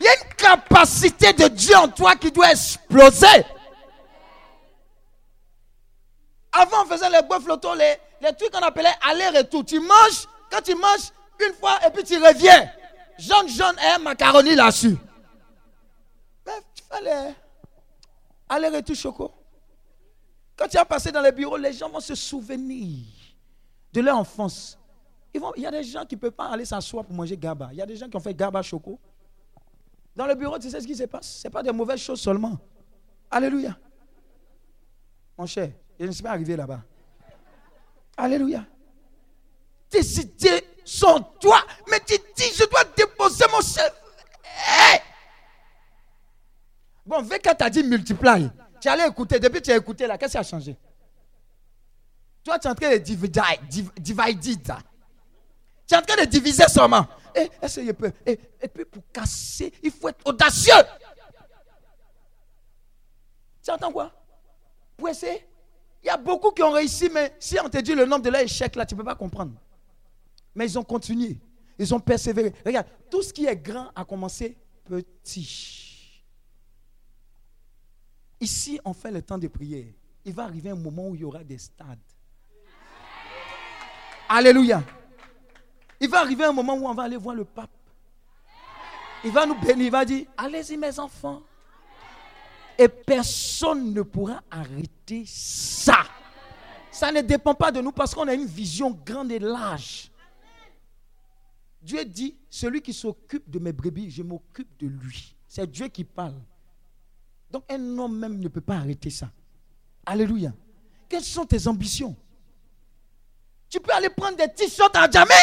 Il 0.00 0.04
y 0.04 0.08
a 0.08 0.14
une 0.14 0.34
capacité 0.34 1.32
de 1.32 1.48
Dieu 1.48 1.76
en 1.76 1.88
toi 1.88 2.16
qui 2.16 2.30
doit 2.30 2.50
exploser. 2.50 3.44
Avant, 6.62 6.84
on 6.84 6.86
faisait 6.86 7.10
les 7.10 7.22
bœufs 7.22 7.40
flottants, 7.40 7.74
les, 7.74 7.96
trucs 8.34 8.52
qu'on 8.52 8.60
appelait 8.60 8.94
aller-retour. 9.08 9.64
Tu 9.64 9.80
manges, 9.80 10.28
quand 10.50 10.62
tu 10.62 10.74
manges 10.74 11.10
une 11.44 11.54
fois 11.54 11.78
et 11.86 11.90
puis 11.90 12.04
tu 12.04 12.16
reviens. 12.16 12.70
Jaune, 13.18 13.48
jaune 13.48 13.76
un 13.94 13.98
macaroni 13.98 14.54
là-dessus. 14.54 14.96
Mais 16.46 16.52
tu 16.74 16.82
fais 16.88 17.02
les 17.02 17.34
aller-retour 18.48 18.94
choco. 18.94 19.32
Quand 20.56 20.68
tu 20.68 20.76
as 20.78 20.84
passé 20.84 21.10
dans 21.10 21.20
les 21.20 21.32
bureaux, 21.32 21.56
les 21.56 21.72
gens 21.72 21.88
vont 21.88 22.00
se 22.00 22.14
souvenir 22.14 23.06
de 23.92 24.00
leur 24.00 24.16
enfance. 24.16 24.78
Il 25.34 25.42
y 25.56 25.66
a 25.66 25.70
des 25.70 25.82
gens 25.82 26.04
qui 26.04 26.14
ne 26.14 26.20
peuvent 26.20 26.30
pas 26.30 26.46
aller 26.46 26.64
s'asseoir 26.64 27.04
pour 27.04 27.14
manger 27.14 27.36
gaba. 27.36 27.70
Il 27.72 27.78
y 27.78 27.82
a 27.82 27.86
des 27.86 27.96
gens 27.96 28.08
qui 28.08 28.16
ont 28.16 28.20
fait 28.20 28.34
gaba 28.34 28.62
choco. 28.62 29.00
Dans 30.14 30.26
le 30.26 30.34
bureau, 30.34 30.58
tu 30.58 30.70
sais 30.70 30.80
ce 30.80 30.86
qui 30.86 30.94
se 30.94 31.04
passe? 31.04 31.40
Ce 31.40 31.46
n'est 31.46 31.50
pas 31.50 31.62
des 31.62 31.72
mauvaises 31.72 32.00
choses 32.00 32.20
seulement. 32.20 32.56
Alléluia. 33.30 33.76
Mon 35.36 35.46
cher, 35.46 35.72
je 36.02 36.08
ne 36.08 36.12
suis 36.12 36.22
pas 36.22 36.30
arrivé 36.30 36.56
là-bas. 36.56 36.80
Alléluia. 38.16 38.64
Tes 39.88 40.00
idées 40.00 40.66
sont 40.84 41.20
toi, 41.40 41.62
mais 41.88 42.00
tu 42.00 42.16
dis, 42.34 42.50
je 42.56 42.68
dois 42.68 42.84
déposer 42.96 43.44
mon 43.52 43.60
chef. 43.60 43.92
Bon, 47.06 47.22
V4 47.22 47.56
t'a 47.56 47.70
dit 47.70 47.84
multiply. 47.84 48.48
Tu 48.80 48.88
allais 48.88 49.06
écouter. 49.06 49.38
Depuis 49.38 49.60
que 49.60 49.66
tu 49.66 49.72
as 49.72 49.76
écouté 49.76 50.06
là, 50.06 50.18
qu'est-ce 50.18 50.32
qui 50.32 50.38
a 50.38 50.42
changé? 50.42 50.76
Toi, 52.42 52.58
tu 52.58 52.66
es 52.66 52.70
en 52.70 52.74
train 52.74 52.90
de 52.90 52.96
diviser. 52.96 53.30
Tu 53.70 53.80
es 55.94 55.96
en 55.96 56.02
train 56.02 56.16
de 56.16 56.24
diviser 56.24 56.66
seulement. 56.68 57.06
Et, 57.34 57.48
je 57.62 57.92
peux? 57.92 58.12
Et, 58.26 58.38
et 58.60 58.68
puis 58.68 58.84
pour 58.84 59.02
casser, 59.12 59.72
il 59.82 59.90
faut 59.92 60.08
être 60.08 60.20
audacieux. 60.24 60.74
Tu 63.62 63.70
entends 63.70 63.92
quoi? 63.92 64.10
Pour 64.96 65.08
essayer? 65.08 65.46
Il 66.02 66.06
y 66.06 66.10
a 66.10 66.16
beaucoup 66.16 66.50
qui 66.50 66.62
ont 66.62 66.72
réussi, 66.72 67.08
mais 67.12 67.34
si 67.38 67.58
on 67.60 67.68
te 67.68 67.78
dit 67.78 67.94
le 67.94 68.04
nombre 68.04 68.22
de 68.22 68.30
leurs 68.30 68.42
échecs, 68.42 68.74
là, 68.74 68.84
tu 68.84 68.94
ne 68.94 68.98
peux 68.98 69.04
pas 69.04 69.14
comprendre. 69.14 69.52
Mais 70.54 70.66
ils 70.66 70.78
ont 70.78 70.82
continué. 70.82 71.38
Ils 71.78 71.94
ont 71.94 72.00
persévéré. 72.00 72.52
Regarde, 72.66 72.86
tout 73.10 73.22
ce 73.22 73.32
qui 73.32 73.46
est 73.46 73.56
grand 73.56 73.90
a 73.94 74.04
commencé 74.04 74.56
petit. 74.84 76.22
Ici, 78.40 78.80
on 78.84 78.92
fait 78.92 79.12
le 79.12 79.22
temps 79.22 79.38
de 79.38 79.46
prière. 79.46 79.86
Il 80.24 80.34
va 80.34 80.44
arriver 80.44 80.70
un 80.70 80.76
moment 80.76 81.08
où 81.08 81.14
il 81.14 81.20
y 81.20 81.24
aura 81.24 81.44
des 81.44 81.58
stades. 81.58 81.98
Alléluia. 84.28 84.82
Il 86.00 86.08
va 86.08 86.20
arriver 86.20 86.44
un 86.44 86.52
moment 86.52 86.74
où 86.74 86.88
on 86.88 86.94
va 86.94 87.04
aller 87.04 87.16
voir 87.16 87.36
le 87.36 87.44
pape. 87.44 87.70
Il 89.24 89.30
va 89.30 89.46
nous 89.46 89.54
bénir. 89.60 89.86
Il 89.86 89.90
va 89.92 90.04
dire, 90.04 90.26
allez-y 90.36 90.76
mes 90.76 90.98
enfants. 90.98 91.42
Et 92.82 92.88
personne 92.88 93.94
ne 93.94 94.02
pourra 94.02 94.42
arrêter 94.50 95.22
ça. 95.24 95.98
Ça 96.90 97.12
ne 97.12 97.20
dépend 97.20 97.54
pas 97.54 97.70
de 97.70 97.80
nous 97.80 97.92
parce 97.92 98.12
qu'on 98.12 98.26
a 98.26 98.34
une 98.34 98.44
vision 98.44 98.90
grande 98.90 99.30
et 99.30 99.38
large. 99.38 100.10
Dieu 101.80 102.04
dit, 102.04 102.36
celui 102.50 102.82
qui 102.82 102.92
s'occupe 102.92 103.48
de 103.48 103.60
mes 103.60 103.72
brebis, 103.72 104.10
je 104.10 104.24
m'occupe 104.24 104.76
de 104.80 104.88
lui. 104.88 105.36
C'est 105.46 105.70
Dieu 105.70 105.86
qui 105.86 106.02
parle. 106.02 106.40
Donc 107.52 107.62
un 107.70 107.98
homme 107.98 108.18
même 108.18 108.40
ne 108.40 108.48
peut 108.48 108.60
pas 108.60 108.74
arrêter 108.78 109.10
ça. 109.10 109.30
Alléluia. 110.04 110.52
Quelles 111.08 111.22
sont 111.22 111.46
tes 111.46 111.68
ambitions? 111.68 112.16
Tu 113.68 113.78
peux 113.78 113.92
aller 113.92 114.10
prendre 114.10 114.36
des 114.36 114.52
t-shirts 114.52 114.96
à 114.96 115.08
jamais 115.08 115.34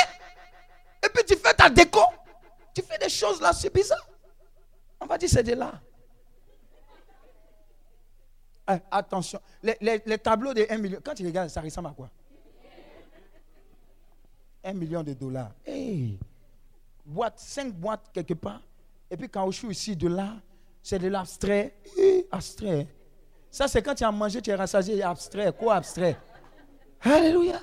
et 1.06 1.08
puis 1.08 1.24
tu 1.26 1.38
fais 1.38 1.54
ta 1.54 1.70
déco. 1.70 2.02
Tu 2.76 2.82
fais 2.82 2.98
des 2.98 3.08
choses 3.10 3.40
là, 3.40 3.54
c'est 3.54 3.74
bizarre. 3.74 4.10
On 5.00 5.06
va 5.06 5.18
dire 5.18 5.30
c'est 5.30 5.44
de 5.44 5.54
là. 5.54 5.82
Eh, 8.70 8.78
attention, 8.92 9.40
les, 9.64 10.18
tableaux 10.20 10.54
de 10.54 10.66
1 10.70 10.78
million, 10.78 11.00
quand 11.04 11.16
tu 11.16 11.26
regardes, 11.26 11.50
ça 11.50 11.60
ressemble 11.60 11.88
à 11.88 11.92
quoi? 11.92 12.10
1 14.64 14.74
million 14.74 15.02
de 15.02 15.14
dollars. 15.14 15.52
Boîte, 17.04 17.40
5 17.40 17.74
boîtes 17.74 18.12
quelque 18.14 18.36
part. 18.36 18.62
Et 19.10 19.18
puis 19.18 19.28
quand 19.28 19.50
je 19.50 19.58
suis 19.58 19.68
ici, 19.70 19.96
de 19.96 20.08
là, 20.08 20.36
c'est 20.84 21.00
de 21.00 21.08
l'abstrait. 21.08 21.76
Abstrait. 22.32 22.88
Ça, 23.50 23.68
c'est 23.68 23.82
quand 23.82 23.96
tu 23.96 24.04
as 24.04 24.12
mangé, 24.12 24.40
tu 24.40 24.52
es 24.52 24.56
rassasié. 24.56 25.02
Abstrait. 25.02 25.52
Quoi 25.54 25.76
abstrait? 25.76 26.16
Alléluia. 27.02 27.60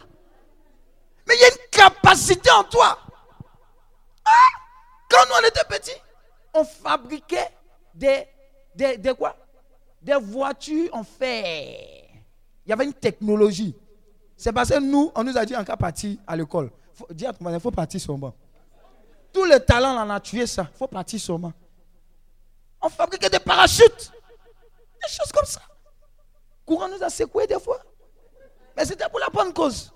Mais 1.28 1.34
il 1.36 1.40
y 1.40 1.44
a 1.44 1.48
une 1.48 1.70
capacité 1.70 2.50
en 2.50 2.64
toi. 2.64 2.98
Ah! 4.24 4.30
Quand 5.08 5.24
nous, 5.28 5.34
on 5.40 5.48
était 5.48 5.64
petits, 5.68 6.00
on 6.52 6.64
fabriquait 6.64 7.50
des, 7.94 8.26
des, 8.74 8.98
des 8.98 9.14
quoi? 9.14 9.36
Des 10.06 10.14
voitures 10.14 10.88
en 10.92 11.02
fer. 11.02 12.06
Il 12.64 12.70
y 12.70 12.72
avait 12.72 12.84
une 12.84 12.94
technologie. 12.94 13.74
C'est 14.36 14.52
parce 14.52 14.68
que 14.68 14.78
nous, 14.78 15.10
on 15.16 15.24
nous 15.24 15.36
a 15.36 15.44
dit 15.44 15.56
en 15.56 15.64
cas 15.64 15.76
parti 15.76 16.20
à 16.24 16.36
l'école. 16.36 16.70
Dis 17.10 17.26
à 17.26 17.32
ton 17.32 17.52
il 17.52 17.58
faut 17.58 17.72
partir 17.72 18.00
sûrement. 18.00 18.32
Tout 19.32 19.44
le 19.44 19.58
talent, 19.58 20.06
on 20.06 20.08
a 20.10 20.20
tué 20.20 20.46
ça. 20.46 20.68
Il 20.72 20.78
faut 20.78 20.86
partir 20.86 21.18
sûrement. 21.18 21.52
On 22.80 22.88
fabriquait 22.88 23.28
des 23.28 23.40
parachutes. 23.40 24.12
Des 25.02 25.08
choses 25.08 25.32
comme 25.32 25.44
ça. 25.44 25.60
Courant 26.64 26.88
nous 26.88 27.02
a 27.02 27.10
secoué 27.10 27.48
des 27.48 27.58
fois. 27.58 27.80
Mais 28.76 28.84
c'était 28.84 29.08
pour 29.08 29.18
la 29.18 29.28
bonne 29.28 29.52
cause. 29.52 29.92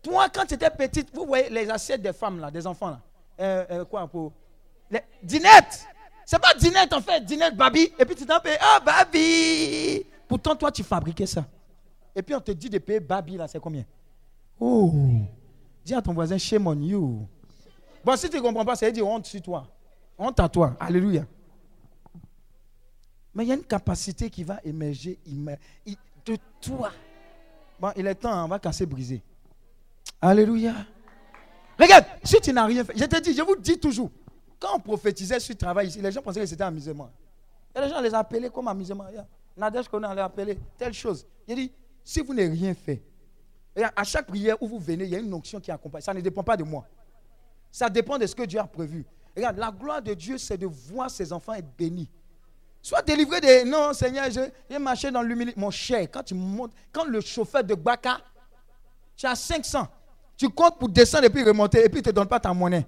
Toi, 0.00 0.28
quand 0.28 0.46
tu 0.46 0.54
étais 0.54 0.70
petite, 0.70 1.12
vous 1.12 1.26
voyez 1.26 1.50
les 1.50 1.68
assiettes 1.68 2.02
des 2.02 2.12
femmes, 2.12 2.38
là, 2.38 2.52
des 2.52 2.64
enfants, 2.68 2.90
là. 2.90 3.00
Euh, 3.40 3.66
euh, 3.68 3.84
quoi 3.84 4.06
pour. 4.06 4.32
Les... 4.92 5.02
Dinette 5.24 5.88
C'est 6.30 6.38
pas 6.38 6.52
dinette 6.52 6.92
en 6.92 7.00
fait, 7.00 7.24
dinette 7.24 7.56
baby. 7.56 7.90
Et 7.98 8.04
puis 8.04 8.14
tu 8.14 8.26
t'en 8.26 8.38
payes, 8.38 8.58
ah 8.60 8.80
baby 8.84 10.04
Pourtant, 10.28 10.54
toi, 10.54 10.70
tu 10.70 10.82
fabriquais 10.82 11.24
ça. 11.24 11.46
Et 12.14 12.20
puis 12.20 12.34
on 12.34 12.40
te 12.40 12.50
dit 12.50 12.68
de 12.68 12.76
payer 12.76 13.00
baby, 13.00 13.38
là, 13.38 13.48
c'est 13.48 13.58
combien? 13.58 13.82
Oh 14.60 14.92
Dis 15.82 15.94
à 15.94 16.02
ton 16.02 16.12
voisin, 16.12 16.36
shame 16.36 16.66
on 16.66 16.78
you. 16.82 17.26
Bon, 18.04 18.14
si 18.14 18.28
tu 18.28 18.36
ne 18.36 18.42
comprends 18.42 18.62
pas, 18.62 18.76
ça 18.76 18.84
veut 18.84 18.92
dire 18.92 19.06
honte 19.06 19.24
sur 19.24 19.40
toi. 19.40 19.66
Honte 20.18 20.38
à 20.38 20.50
toi. 20.50 20.76
Alléluia. 20.78 21.24
Mais 23.34 23.44
il 23.44 23.48
y 23.48 23.52
a 23.52 23.54
une 23.54 23.64
capacité 23.64 24.28
qui 24.28 24.44
va 24.44 24.60
émerger 24.62 25.18
de 25.24 26.36
toi. 26.60 26.92
Bon, 27.80 27.90
il 27.96 28.06
est 28.06 28.14
temps, 28.16 28.44
on 28.44 28.48
va 28.48 28.58
casser, 28.58 28.84
briser. 28.84 29.22
Alléluia. 30.20 30.74
Regarde, 31.80 32.04
si 32.22 32.38
tu 32.38 32.52
n'as 32.52 32.66
rien 32.66 32.84
fait, 32.84 32.98
je 32.98 33.04
te 33.06 33.18
dis, 33.18 33.32
je 33.32 33.40
vous 33.40 33.56
dis 33.56 33.78
toujours, 33.78 34.10
quand 34.58 34.76
on 34.76 34.80
prophétisait 34.80 35.40
sur 35.40 35.52
le 35.52 35.58
travail 35.58 35.88
ici, 35.88 36.00
les 36.00 36.10
gens 36.12 36.22
pensaient 36.22 36.40
que 36.40 36.46
c'était 36.46 36.64
amusement. 36.64 37.10
Et 37.74 37.80
les 37.80 37.88
gens 37.88 38.00
les 38.00 38.12
appelaient 38.14 38.50
comme 38.50 38.68
amusement. 38.68 39.04
Nadège 39.56 39.88
qu'on 39.88 40.02
allait 40.02 40.20
appeler 40.20 40.58
telle 40.76 40.92
chose. 40.94 41.26
J'ai 41.46 41.54
dit, 41.54 41.72
si 42.04 42.20
vous 42.20 42.32
n'avez 42.34 42.48
rien 42.48 42.74
fait, 42.74 43.02
à 43.94 44.02
chaque 44.04 44.26
prière 44.26 44.60
où 44.60 44.66
vous 44.68 44.78
venez, 44.78 45.04
il 45.04 45.10
y 45.10 45.16
a 45.16 45.18
une 45.20 45.32
onction 45.32 45.60
qui 45.60 45.70
accompagne. 45.70 46.02
Ça 46.02 46.12
ne 46.14 46.20
dépend 46.20 46.42
pas 46.42 46.56
de 46.56 46.64
moi. 46.64 46.84
Ça 47.70 47.88
dépend 47.88 48.18
de 48.18 48.26
ce 48.26 48.34
que 48.34 48.42
Dieu 48.44 48.58
a 48.58 48.64
prévu. 48.66 49.04
Regarde, 49.36 49.58
la 49.58 49.70
gloire 49.70 50.02
de 50.02 50.14
Dieu, 50.14 50.38
c'est 50.38 50.56
de 50.56 50.66
voir 50.66 51.10
ses 51.10 51.32
enfants 51.32 51.52
être 51.54 51.68
bénis. 51.76 52.08
Sois 52.82 53.02
délivré 53.02 53.40
des. 53.40 53.64
Non, 53.64 53.92
Seigneur, 53.92 54.30
je- 54.30 54.50
j'ai 54.70 54.78
marché 54.78 55.10
dans 55.10 55.22
l'humilité. 55.22 55.60
Mon 55.60 55.70
cher, 55.70 56.08
quand 56.10 56.22
tu 56.22 56.34
montes, 56.34 56.72
quand 56.90 57.04
le 57.04 57.20
chauffeur 57.20 57.62
de 57.62 57.74
Baka, 57.74 58.18
tu 59.16 59.26
as 59.26 59.34
500, 59.36 59.86
tu 60.36 60.48
comptes 60.48 60.78
pour 60.78 60.88
descendre 60.88 61.24
et 61.24 61.30
puis 61.30 61.42
remonter, 61.44 61.84
et 61.84 61.88
puis 61.88 61.98
il 62.00 62.04
ne 62.06 62.10
te 62.10 62.10
donne 62.10 62.28
pas 62.28 62.40
ta 62.40 62.52
monnaie. 62.54 62.86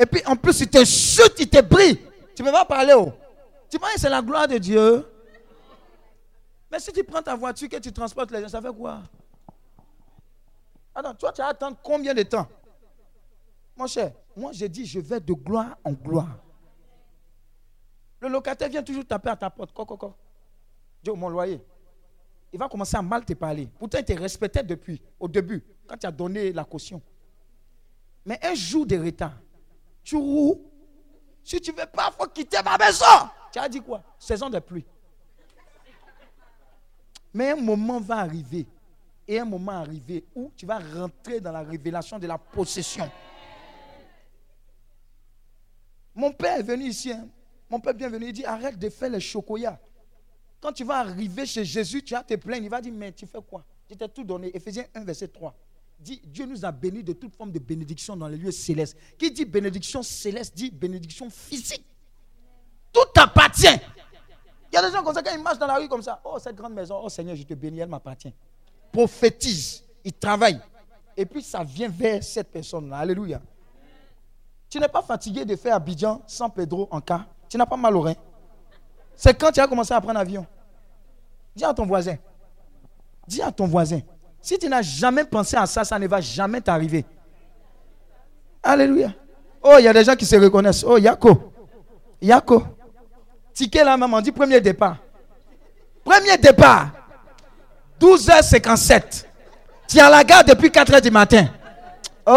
Et 0.00 0.06
puis 0.06 0.22
en 0.24 0.34
plus, 0.34 0.58
il 0.60 0.70
te 0.70 0.82
chute, 0.82 1.34
il 1.38 1.48
te 1.48 1.60
brille. 1.60 1.98
Tu 2.34 2.42
ne 2.42 2.46
peux 2.46 2.52
pas 2.52 2.64
parler. 2.64 2.94
Oh. 2.96 3.12
Tu 3.68 3.78
penses 3.78 3.92
que 3.92 4.00
c'est 4.00 4.08
la 4.08 4.22
gloire 4.22 4.48
de 4.48 4.56
Dieu. 4.56 5.06
Mais 6.70 6.80
si 6.80 6.90
tu 6.90 7.04
prends 7.04 7.20
ta 7.20 7.36
voiture, 7.36 7.68
que 7.68 7.76
tu 7.76 7.92
transportes 7.92 8.30
les 8.30 8.40
gens, 8.40 8.48
ça 8.48 8.62
fait 8.62 8.72
quoi? 8.72 9.02
Attends, 10.94 11.14
toi, 11.14 11.32
tu 11.32 11.42
vas 11.42 11.48
attendre 11.48 11.76
combien 11.82 12.14
de 12.14 12.22
temps? 12.22 12.48
Mon 13.76 13.86
cher, 13.86 14.12
moi, 14.34 14.52
j'ai 14.52 14.70
dit, 14.70 14.86
je 14.86 15.00
vais 15.00 15.20
de 15.20 15.34
gloire 15.34 15.76
en 15.84 15.92
gloire. 15.92 16.38
Le 18.20 18.28
locataire 18.28 18.70
vient 18.70 18.82
toujours 18.82 19.06
taper 19.06 19.28
à 19.28 19.36
ta 19.36 19.50
porte. 19.50 19.72
Coco, 19.74 19.98
coco. 19.98 20.14
Dis, 21.02 21.10
mon 21.10 21.28
loyer. 21.28 21.60
Il 22.54 22.58
va 22.58 22.70
commencer 22.70 22.96
à 22.96 23.02
mal 23.02 23.22
te 23.22 23.34
parler. 23.34 23.68
Pourtant, 23.78 23.98
il 23.98 24.04
te 24.04 24.12
respectait 24.14 24.62
depuis, 24.62 25.02
au 25.18 25.28
début, 25.28 25.62
quand 25.86 25.98
tu 25.98 26.06
as 26.06 26.10
donné 26.10 26.52
la 26.54 26.64
caution. 26.64 27.02
Mais 28.24 28.38
un 28.42 28.54
jour 28.54 28.86
de 28.86 28.96
retard, 28.96 29.34
tu 30.02 30.16
roules. 30.16 30.58
Si 31.42 31.60
tu 31.60 31.72
ne 31.72 31.76
veux 31.76 31.86
pas, 31.86 32.10
il 32.12 32.16
faut 32.22 32.28
quitter 32.30 32.58
ma 32.64 32.76
maison. 32.78 33.04
Tu 33.52 33.58
as 33.58 33.68
dit 33.68 33.80
quoi? 33.80 34.02
Saison 34.18 34.48
de 34.50 34.58
pluie. 34.58 34.84
Mais 37.32 37.50
un 37.50 37.56
moment 37.56 38.00
va 38.00 38.18
arriver. 38.18 38.66
Et 39.26 39.38
un 39.38 39.44
moment 39.44 39.72
arriver 39.72 40.24
où 40.34 40.50
tu 40.56 40.66
vas 40.66 40.78
rentrer 40.78 41.40
dans 41.40 41.52
la 41.52 41.62
révélation 41.62 42.18
de 42.18 42.26
la 42.26 42.36
possession. 42.36 43.08
Mon 46.14 46.32
père 46.32 46.58
est 46.58 46.62
venu 46.64 46.86
ici. 46.86 47.12
hein. 47.12 47.28
Mon 47.68 47.78
père 47.78 47.92
est 47.92 47.96
bienvenu. 47.96 48.26
Il 48.26 48.32
dit 48.32 48.44
arrête 48.44 48.78
de 48.78 48.88
faire 48.90 49.10
les 49.10 49.20
chocoyas. 49.20 49.78
Quand 50.60 50.72
tu 50.72 50.84
vas 50.84 50.98
arriver 50.98 51.46
chez 51.46 51.64
Jésus, 51.64 52.02
tu 52.02 52.14
vas 52.14 52.22
te 52.24 52.34
plaindre. 52.34 52.64
Il 52.64 52.70
va 52.70 52.80
dire 52.80 52.92
mais 52.92 53.12
tu 53.12 53.26
fais 53.26 53.38
quoi? 53.48 53.64
Je 53.88 53.94
t'ai 53.94 54.08
tout 54.08 54.24
donné. 54.24 54.54
Ephésiens 54.54 54.84
1, 54.94 55.04
verset 55.04 55.28
3. 55.28 55.54
Dieu 56.00 56.46
nous 56.46 56.64
a 56.64 56.72
bénis 56.72 57.02
de 57.02 57.12
toute 57.12 57.36
forme 57.36 57.52
de 57.52 57.58
bénédiction 57.58 58.16
dans 58.16 58.28
les 58.28 58.36
lieux 58.36 58.50
célestes. 58.50 58.96
Qui 59.18 59.30
dit 59.30 59.44
bénédiction 59.44 60.02
céleste 60.02 60.56
dit 60.56 60.70
bénédiction 60.70 61.28
physique. 61.28 61.84
Tout 62.92 63.04
t'appartient. 63.14 63.66
Il 64.72 64.76
y 64.76 64.78
a 64.78 64.86
des 64.86 64.92
gens 64.92 65.02
comme 65.02 65.14
ça, 65.14 65.22
quand 65.22 65.34
ils 65.34 65.42
marchent 65.42 65.58
dans 65.58 65.66
la 65.66 65.76
rue 65.76 65.88
comme 65.88 66.02
ça, 66.02 66.20
oh 66.24 66.38
cette 66.38 66.56
grande 66.56 66.74
maison, 66.74 67.00
oh 67.02 67.08
Seigneur, 67.08 67.36
je 67.36 67.42
te 67.42 67.54
bénis, 67.54 67.80
elle 67.80 67.88
m'appartient. 67.88 68.32
Prophétise, 68.92 69.84
il 70.04 70.12
travaille. 70.12 70.60
Et 71.16 71.26
puis 71.26 71.42
ça 71.42 71.62
vient 71.62 71.88
vers 71.88 72.22
cette 72.22 72.50
personne-là. 72.50 72.98
Alléluia. 72.98 73.40
Tu 74.68 74.78
n'es 74.78 74.88
pas 74.88 75.02
fatigué 75.02 75.44
de 75.44 75.56
faire 75.56 75.74
Abidjan 75.74 76.22
sans 76.26 76.48
Pedro 76.48 76.88
en 76.90 77.00
cas. 77.00 77.26
Tu 77.48 77.56
n'as 77.56 77.66
pas 77.66 77.76
mal 77.76 77.96
au 77.96 78.00
rein. 78.00 78.14
C'est 79.16 79.38
quand 79.38 79.50
tu 79.50 79.60
as 79.60 79.66
commencé 79.66 79.92
à 79.92 80.00
prendre 80.00 80.18
avion? 80.18 80.46
Dis 81.54 81.64
à 81.64 81.74
ton 81.74 81.84
voisin. 81.84 82.16
Dis 83.26 83.42
à 83.42 83.50
ton 83.50 83.66
voisin. 83.66 84.00
Si 84.42 84.58
tu 84.58 84.68
n'as 84.68 84.82
jamais 84.82 85.24
pensé 85.24 85.56
à 85.56 85.66
ça, 85.66 85.84
ça 85.84 85.98
ne 85.98 86.06
va 86.06 86.20
jamais 86.20 86.60
t'arriver. 86.60 87.04
Alléluia. 88.62 89.12
Oh, 89.62 89.76
il 89.78 89.84
y 89.84 89.88
a 89.88 89.92
des 89.92 90.04
gens 90.04 90.16
qui 90.16 90.24
se 90.24 90.36
reconnaissent. 90.36 90.84
Oh, 90.86 90.96
Yako. 90.96 91.52
Yako. 92.22 92.64
Ticket 93.52 93.84
là, 93.84 93.96
maman, 93.96 94.20
dit 94.20 94.32
premier 94.32 94.60
départ. 94.60 94.96
Premier 96.04 96.38
départ. 96.38 96.88
12h57. 98.00 99.26
Tu 99.86 99.98
es 99.98 100.00
à 100.00 100.08
la 100.08 100.24
gare 100.24 100.44
depuis 100.44 100.68
4h 100.68 101.00
du 101.02 101.10
matin. 101.10 101.46
Oh, 102.26 102.36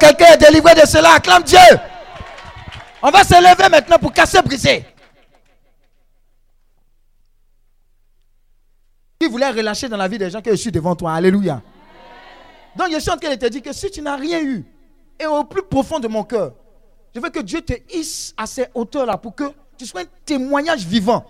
quelqu'un 0.00 0.32
est 0.32 0.38
délivré 0.38 0.74
de 0.74 0.86
cela. 0.86 1.14
Acclame 1.14 1.42
Dieu. 1.44 1.58
On 3.02 3.10
va 3.10 3.22
se 3.22 3.34
lever 3.34 3.68
maintenant 3.68 3.98
pour 3.98 4.12
casser, 4.12 4.40
briser. 4.42 4.84
Qui 9.18 9.28
voulait 9.28 9.50
relâcher 9.50 9.88
dans 9.88 9.96
la 9.96 10.08
vie 10.08 10.18
des 10.18 10.30
gens 10.30 10.40
que 10.40 10.50
je 10.50 10.56
suis 10.56 10.72
devant 10.72 10.94
toi. 10.94 11.12
Alléluia. 11.14 11.62
Donc 12.76 12.88
je 12.92 12.98
suis 13.00 13.10
en 13.10 13.16
train 13.16 13.30
de 13.30 13.36
te 13.36 13.46
dire 13.46 13.62
que 13.62 13.72
si 13.72 13.90
tu 13.90 14.02
n'as 14.02 14.16
rien 14.16 14.42
eu, 14.42 14.64
et 15.18 15.26
au 15.26 15.44
plus 15.44 15.62
profond 15.62 15.98
de 15.98 16.08
mon 16.08 16.24
cœur, 16.24 16.52
je 17.14 17.20
veux 17.20 17.30
que 17.30 17.40
Dieu 17.40 17.62
te 17.62 17.72
hisse 17.94 18.34
à 18.36 18.46
ces 18.46 18.66
hauteurs-là 18.74 19.16
pour 19.16 19.34
que 19.34 19.44
tu 19.78 19.86
sois 19.86 20.02
un 20.02 20.06
témoignage 20.24 20.84
vivant 20.84 21.24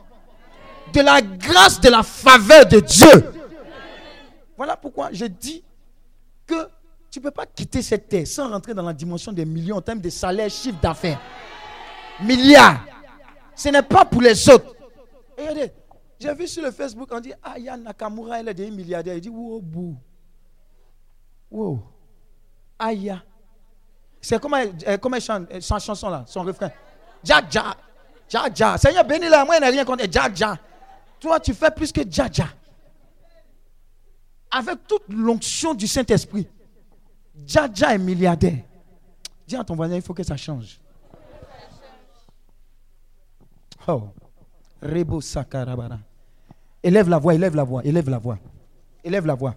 de 0.93 1.01
la 1.01 1.21
grâce, 1.23 1.81
de 1.81 1.89
la 1.89 2.03
faveur 2.03 2.67
de 2.67 2.81
Dieu. 2.81 3.33
Voilà 4.57 4.77
pourquoi 4.77 5.11
je 5.13 5.27
dis 5.27 5.63
que 6.47 6.69
tu 7.11 7.21
ne 7.21 7.25
peux 7.25 7.31
pas 7.31 7.47
quitter 7.47 7.83
cette 7.83 8.09
terre 8.09 8.27
sans 8.27 8.51
rentrer 8.51 8.75
dans 8.75 8.83
la 8.83 8.93
dimension 8.93 9.33
des 9.33 9.45
millions 9.45 9.77
en 9.77 9.81
termes 9.81 10.01
de 10.01 10.11
salaire, 10.11 10.51
chiffre 10.51 10.81
d'affaires. 10.81 11.21
Milliards. 12.21 12.81
Ce 13.55 13.69
n'est 13.69 13.83
pas 13.83 14.05
pour 14.05 14.23
les 14.23 14.49
autres. 14.49 14.75
Regardez, 15.39 15.73
j'ai 16.19 16.35
vu 16.35 16.49
sur 16.49 16.63
le 16.63 16.71
Facebook, 16.71 17.09
on 17.13 17.21
dit, 17.21 17.33
ah, 17.43 17.59
Nakamura, 17.77 18.41
elle 18.41 18.49
est 18.49 18.55
des 18.55 18.71
milliardaire. 18.71 19.15
Il 19.17 19.21
dit, 19.21 19.29
wow, 19.29 19.61
bou. 19.61 19.97
Wow. 21.51 21.83
Aya. 22.79 23.23
C'est 24.21 24.41
comment, 24.41 24.57
euh, 24.57 24.97
comment 24.99 25.17
elle 25.17 25.23
chante 25.23 25.51
euh, 25.53 25.61
sa 25.61 25.79
chanson 25.79 26.09
là, 26.09 26.25
son 26.27 26.43
refrain? 26.43 26.71
Dja 27.23 27.41
Dja. 27.49 27.77
Dja 28.29 28.49
Dja. 28.53 28.79
Seigneur, 28.79 29.05
bénis 29.05 29.29
la 29.29 29.45
moi, 29.45 29.57
il 29.57 29.61
n'a 29.61 29.69
rien 29.69 29.85
contre 29.85 30.11
Dja 30.11 30.33
Dja. 30.33 30.59
Toi, 31.21 31.39
tu 31.39 31.55
fais 31.55 31.71
plus 31.71 31.93
que 31.93 32.01
Dja 32.09 32.29
Dja. 32.31 32.49
Avec 34.51 34.87
toute 34.87 35.05
l'onction 35.09 35.75
du 35.75 35.87
Saint-Esprit. 35.87 36.49
Dja 37.45 37.69
Dja 37.73 37.95
est 37.95 37.99
milliardaire. 37.99 38.65
Dis 39.47 39.57
à 39.57 39.63
ton 39.63 39.77
voisin, 39.77 39.97
il 39.97 40.03
faut 40.03 40.15
que 40.15 40.23
ça 40.25 40.37
change. 40.37 40.81
Oh. 43.87 44.09
Rebo 44.83 45.21
Sakarabara. 45.21 45.99
Élève 46.83 47.09
la 47.09 47.19
voix, 47.19 47.35
élève 47.35 47.57
la 47.57 47.65
voix, 47.65 47.83
élève 47.85 48.09
la 48.09 48.19
voix. 48.19 48.39
Élève 49.03 49.27
la 49.27 49.35
voix. 49.35 49.55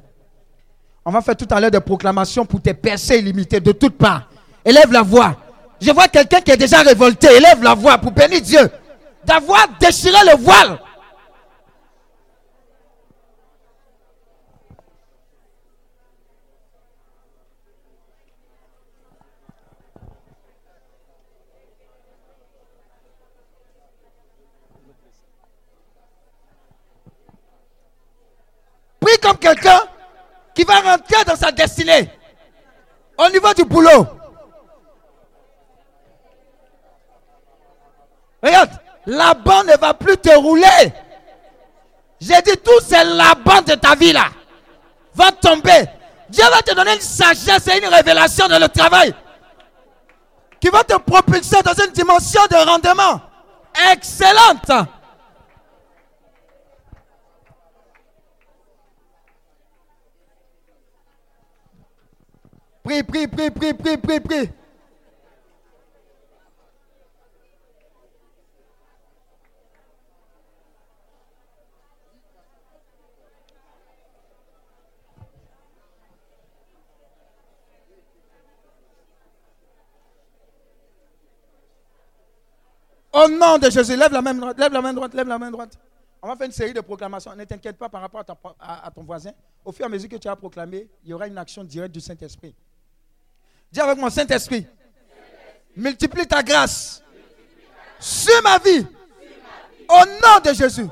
On 1.05 1.11
va 1.11 1.21
faire 1.21 1.35
tout 1.35 1.47
à 1.49 1.59
l'heure 1.59 1.71
des 1.71 1.79
proclamations 1.79 2.45
pour 2.45 2.61
tes 2.61 2.73
percées 2.73 3.17
illimitées 3.19 3.59
de 3.59 3.71
toutes 3.71 3.97
parts. 3.97 4.29
Élève 4.63 4.91
la 4.91 5.01
voix. 5.01 5.35
Je 5.81 5.91
vois 5.91 6.07
quelqu'un 6.07 6.41
qui 6.41 6.51
est 6.51 6.57
déjà 6.57 6.81
révolté. 6.81 7.27
Élève 7.27 7.63
la 7.63 7.73
voix 7.73 7.97
pour 7.97 8.11
bénir 8.11 8.41
Dieu. 8.41 8.69
D'avoir 9.25 9.67
déchiré 9.79 10.17
le 10.25 10.37
voile. 10.41 10.79
Quelqu'un 29.39 29.79
qui 30.53 30.63
va 30.63 30.79
rentrer 30.79 31.23
dans 31.25 31.35
sa 31.35 31.51
destinée 31.51 32.11
au 33.17 33.29
niveau 33.29 33.53
du 33.53 33.63
boulot. 33.63 34.07
Regarde, 38.41 38.71
la 39.05 39.33
bande 39.33 39.67
ne 39.67 39.77
va 39.77 39.93
plus 39.93 40.17
te 40.17 40.33
rouler. 40.35 40.93
J'ai 42.21 42.41
dit 42.41 42.57
tout, 42.63 42.79
c'est 42.85 43.03
la 43.03 43.35
bande 43.35 43.65
de 43.65 43.75
ta 43.75 43.95
vie 43.95 44.13
là. 44.13 44.25
Va 45.13 45.31
tomber. 45.31 45.85
Dieu 46.29 46.45
va 46.49 46.61
te 46.61 46.73
donner 46.75 46.93
une 46.93 47.01
sagesse 47.01 47.67
et 47.67 47.79
une 47.79 47.93
révélation 47.93 48.47
dans 48.47 48.59
le 48.59 48.69
travail 48.69 49.13
qui 50.59 50.69
va 50.69 50.83
te 50.83 50.95
propulser 50.97 51.61
dans 51.63 51.73
une 51.73 51.91
dimension 51.91 52.41
de 52.49 52.55
rendement 52.55 53.21
excellente. 53.91 54.89
Prie, 62.89 63.03
prie, 63.03 63.27
prie, 63.27 63.51
prie, 63.51 63.73
prie, 63.75 63.97
prie, 63.97 64.19
prie. 64.19 64.49
Au 83.13 83.27
nom 83.27 83.59
de 83.59 83.69
Jésus, 83.69 83.95
lève 83.95 84.11
la 84.11 84.23
main 84.23 84.33
droite, 84.33 84.57
lève 84.57 84.73
la 84.73 84.81
main 84.81 84.93
droite, 84.93 85.13
lève 85.13 85.27
la 85.27 85.37
main 85.37 85.51
droite. 85.51 85.77
On 86.23 86.27
va 86.27 86.35
faire 86.35 86.47
une 86.47 86.51
série 86.51 86.73
de 86.73 86.81
proclamations. 86.81 87.35
Ne 87.35 87.43
t'inquiète 87.43 87.77
pas 87.77 87.87
par 87.87 88.01
rapport 88.01 88.23
à, 88.59 88.89
ton 88.89 89.03
voisin. 89.03 89.31
Au 89.63 89.71
fur 89.71 89.83
et 89.83 89.85
à 89.85 89.89
mesure 89.89 90.09
que 90.09 90.15
tu 90.15 90.27
as 90.27 90.35
proclamé, 90.35 90.89
il 91.03 91.11
y 91.11 91.13
aura 91.13 91.27
une 91.27 91.37
action 91.37 91.63
directe 91.63 91.93
du 91.93 92.01
Saint-Esprit. 92.01 92.55
Dis 93.71 93.79
avec 93.79 93.97
mon 93.97 94.09
Saint-Esprit, 94.09 94.65
multiplie 95.75 96.27
ta 96.27 96.41
grâce 96.41 97.03
sur 97.99 98.41
ma 98.43 98.57
vie. 98.57 98.85
Au 99.87 100.05
nom 100.05 100.39
de 100.43 100.53
Jésus. 100.53 100.87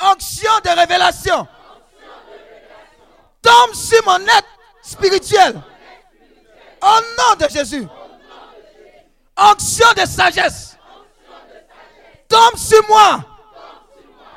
Onction 0.00 0.50
de 0.64 0.80
révélation. 0.80 1.46
Tombe 3.40 3.74
sur 3.74 4.04
mon 4.04 4.20
être 4.20 4.48
spirituel. 4.82 5.60
Au 6.80 7.00
nom 7.18 7.46
de 7.46 7.50
Jésus. 7.50 7.86
Onction 9.36 9.86
de 9.96 10.06
sagesse. 10.06 10.76
Tombe 12.28 12.56
sur 12.56 12.86
moi. 12.88 13.24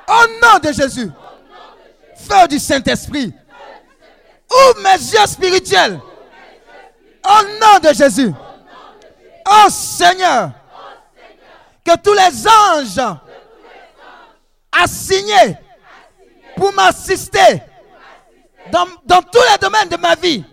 Au 0.08 0.28
nom 0.42 0.60
de 0.62 0.72
Jésus. 0.72 1.12
Feu 2.16 2.48
du 2.48 2.60
Saint-Esprit. 2.60 3.34
Ouvre 4.52 4.82
mes 4.82 4.98
yeux 4.98 5.28
spirituels. 5.28 6.00
Au 7.26 7.44
nom 7.44 7.80
de 7.82 7.94
Jésus. 7.94 8.34
Oh 9.48 9.70
Seigneur. 9.70 10.52
Que 11.84 11.98
tous 11.98 12.14
les 12.14 12.48
anges 12.48 13.16
assignés 14.72 15.58
pour 16.56 16.74
m'assister 16.74 17.62
dans, 18.72 18.86
dans 19.06 19.22
tous 19.22 19.42
les 19.52 19.58
domaines 19.60 19.90
de 19.90 19.98
ma 19.98 20.16
vie, 20.16 20.44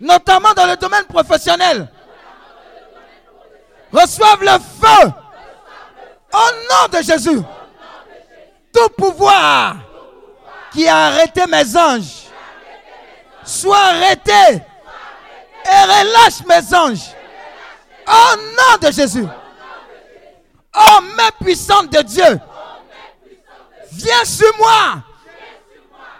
notamment 0.00 0.52
dans 0.54 0.66
le 0.66 0.76
domaine 0.76 1.04
professionnel, 1.04 1.88
reçoivent 3.92 4.42
le 4.42 4.58
feu 4.58 5.12
au 6.32 6.36
nom 6.36 6.98
de 6.98 7.02
Jésus. 7.02 7.42
Tout 8.72 8.88
pouvoir 8.96 9.76
qui 10.72 10.86
a 10.88 11.06
arrêté 11.06 11.46
mes 11.46 11.76
anges 11.76 12.26
soit 13.44 13.78
arrêté 13.78 14.62
et 15.64 15.82
relâche 15.84 16.44
mes 16.46 16.76
anges. 16.76 17.14
Au 18.06 18.36
nom 18.36 18.88
de 18.88 18.92
Jésus. 18.92 19.26
Oh, 20.74 21.00
main 21.16 21.30
puissante 21.40 21.90
de 21.90 22.02
Dieu. 22.02 22.40
Viens 23.92 24.24
sur 24.24 24.56
moi 24.58 25.02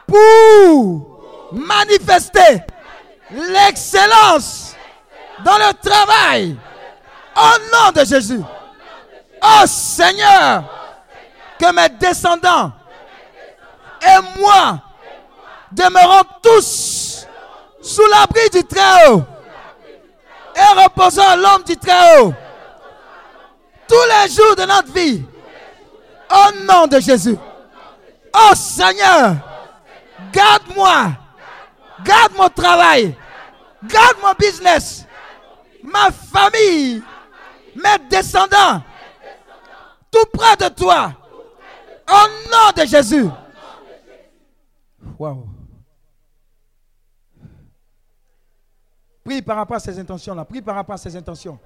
pour 0.07 1.51
manifester 1.53 2.63
l'excellence 3.31 4.75
dans 5.45 5.57
le 5.57 5.73
travail. 5.89 6.57
Au 7.37 7.59
nom 7.73 7.93
de 7.93 8.05
Jésus. 8.05 8.43
Oh 9.43 9.67
Seigneur, 9.67 10.65
que 11.59 11.73
mes 11.73 11.89
descendants 11.91 12.73
et 14.03 14.39
moi 14.41 14.81
demeurons 15.73 16.25
tous 16.43 17.10
sous 17.91 18.07
l'abri 18.07 18.49
du 18.53 18.65
Très-Haut 18.65 19.23
et 20.55 20.81
reposons 20.83 21.37
l'homme 21.37 21.65
du 21.65 21.77
Très-Haut 21.77 22.33
tous 23.89 24.05
les 24.09 24.31
jours 24.33 24.55
de 24.55 24.63
notre 24.63 24.93
vie. 24.93 25.25
Au 26.31 26.65
nom 26.65 26.87
de 26.87 27.01
Jésus. 27.01 27.37
Oh 28.33 28.55
Seigneur, 28.55 29.35
garde-moi, 30.33 31.09
garde 32.05 32.33
mon 32.37 32.49
travail, 32.49 33.17
garde 33.83 34.17
mon 34.23 34.33
business, 34.39 35.05
ma 35.83 36.11
famille, 36.13 37.03
mes 37.75 38.09
descendants, 38.09 38.83
tout 40.13 40.27
près 40.33 40.57
de 40.57 40.69
toi. 40.73 41.13
Au 42.09 42.51
nom 42.51 42.71
de 42.77 42.87
Jésus. 42.87 43.29
Wow. 45.19 45.50
Prie 49.25 49.43
par 49.43 49.57
rapport 49.57 49.77
à 49.77 49.81
ces 49.81 49.99
intentions-là. 49.99 50.45
Prie 50.45 50.63
par 50.63 50.75
rapport 50.75 50.95
à 50.95 50.99
ces 50.99 51.15
intentions. 51.15 51.59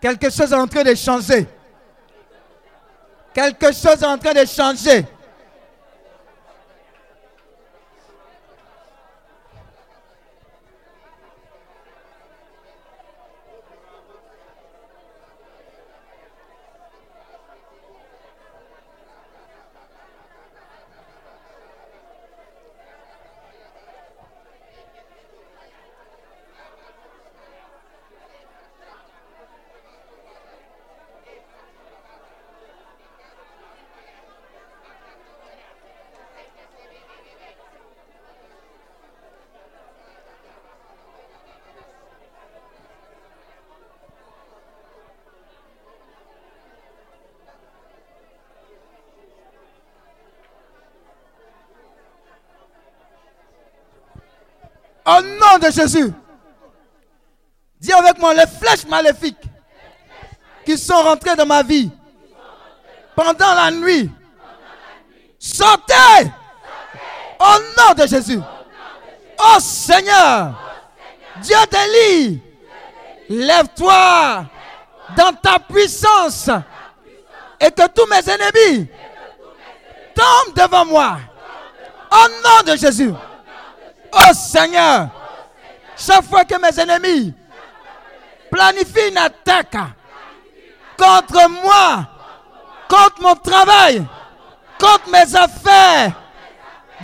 Quelque 0.00 0.30
chose 0.30 0.52
est 0.52 0.56
en 0.56 0.66
train 0.66 0.84
de 0.84 0.94
changer. 0.94 1.46
Quelque 3.34 3.66
chose 3.72 4.02
est 4.02 4.06
en 4.06 4.16
train 4.16 4.34
de 4.34 4.44
changer. 4.46 5.04
Au 55.06 55.20
nom 55.22 55.55
Jésus. 55.70 56.12
Dis 57.80 57.92
avec 57.92 58.18
moi, 58.18 58.34
les 58.34 58.46
flèches 58.46 58.86
maléfiques 58.86 59.36
qui 60.64 60.76
sont 60.76 61.02
rentrées 61.02 61.36
dans 61.36 61.46
ma 61.46 61.62
vie 61.62 61.90
pendant 63.14 63.54
la 63.54 63.70
nuit. 63.70 64.10
Sortez 65.38 66.30
au 67.38 67.58
nom 67.78 67.94
de 67.96 68.06
Jésus. 68.06 68.40
Oh 69.38 69.60
Seigneur, 69.60 70.54
Dieu 71.42 71.56
d'Élie, 71.70 72.42
lève-toi 73.28 74.46
dans 75.16 75.32
ta 75.34 75.58
puissance 75.58 76.50
et 77.60 77.70
que 77.70 77.86
tous 77.88 78.06
mes 78.06 78.28
ennemis 78.28 78.88
tombent 80.14 80.54
devant 80.56 80.84
moi. 80.86 81.18
Au 82.10 82.28
nom 82.28 82.72
de 82.72 82.76
Jésus. 82.76 83.12
Oh 84.12 84.32
Seigneur, 84.32 85.08
chaque 85.96 86.24
fois 86.24 86.44
que 86.44 86.58
mes 86.60 86.78
ennemis 86.80 87.32
planifient 88.50 89.08
une 89.10 89.18
attaque 89.18 89.76
contre 90.96 91.48
moi, 91.48 92.06
contre 92.88 93.22
mon 93.22 93.34
travail, 93.34 94.04
contre 94.78 95.08
mes 95.10 95.34
affaires, 95.36 96.12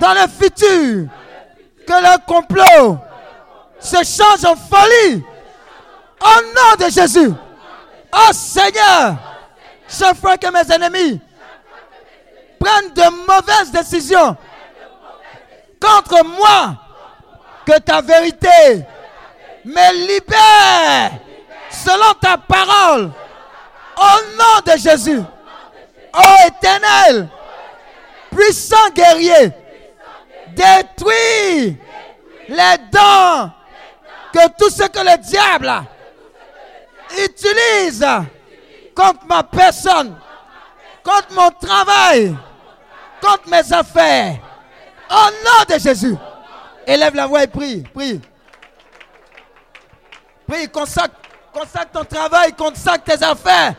dans 0.00 0.14
le 0.14 0.28
futur, 0.28 1.08
que 1.86 1.92
le 1.92 2.26
complot 2.26 2.98
se 3.80 3.96
change 4.04 4.44
en 4.44 4.56
folie 4.56 5.22
Au 6.20 6.42
nom 6.42 6.86
de 6.86 6.90
Jésus. 6.90 7.32
Oh 8.14 8.32
Seigneur, 8.32 9.16
je 9.88 10.14
ferai 10.14 10.38
que 10.38 10.46
mes 10.52 10.72
ennemis 10.74 11.20
prennent 12.60 12.92
de 12.94 13.26
mauvaises 13.26 13.72
décisions 13.72 14.36
contre 15.80 16.24
moi. 16.24 16.76
Que 17.66 17.78
ta 17.78 18.00
vérité 18.00 18.84
me 19.64 20.06
libère 20.06 21.12
selon 21.70 22.12
ta 22.20 22.36
parole. 22.36 23.10
Au 23.96 24.36
nom 24.36 24.72
de 24.72 24.78
Jésus. 24.78 25.22
Ô 26.14 26.46
éternel, 26.46 27.28
puissant 28.30 28.90
guerrier, 28.94 29.50
détruis 30.48 31.78
les 32.48 32.78
dents 32.90 33.50
que 34.32 34.48
tout 34.58 34.70
ce 34.70 34.84
que 34.88 34.98
le 34.98 35.16
diable 35.22 35.72
utilise 37.24 38.06
contre 38.94 39.26
ma 39.26 39.42
personne, 39.42 40.14
contre 41.02 41.32
mon 41.32 41.50
travail, 41.50 42.36
contre 43.20 43.48
mes 43.48 43.72
affaires. 43.72 44.36
Au 45.10 45.30
nom 45.44 45.74
de 45.74 45.78
Jésus. 45.80 46.16
Élève 46.86 47.14
la 47.14 47.26
voix 47.26 47.44
et 47.44 47.46
prie, 47.46 47.82
prie. 47.94 48.20
Prie, 50.46 50.68
consacre, 50.68 51.14
consacre 51.52 51.92
ton 51.92 52.04
travail, 52.04 52.52
consacre 52.52 53.04
tes 53.04 53.24
affaires. 53.24 53.74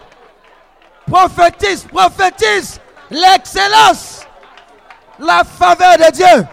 Prophétise, 1.06 1.84
prophétise 1.86 2.80
l'excellence, 3.12 4.26
la 5.20 5.44
faveur 5.44 5.98
de 5.98 6.12
Dieu. 6.12 6.48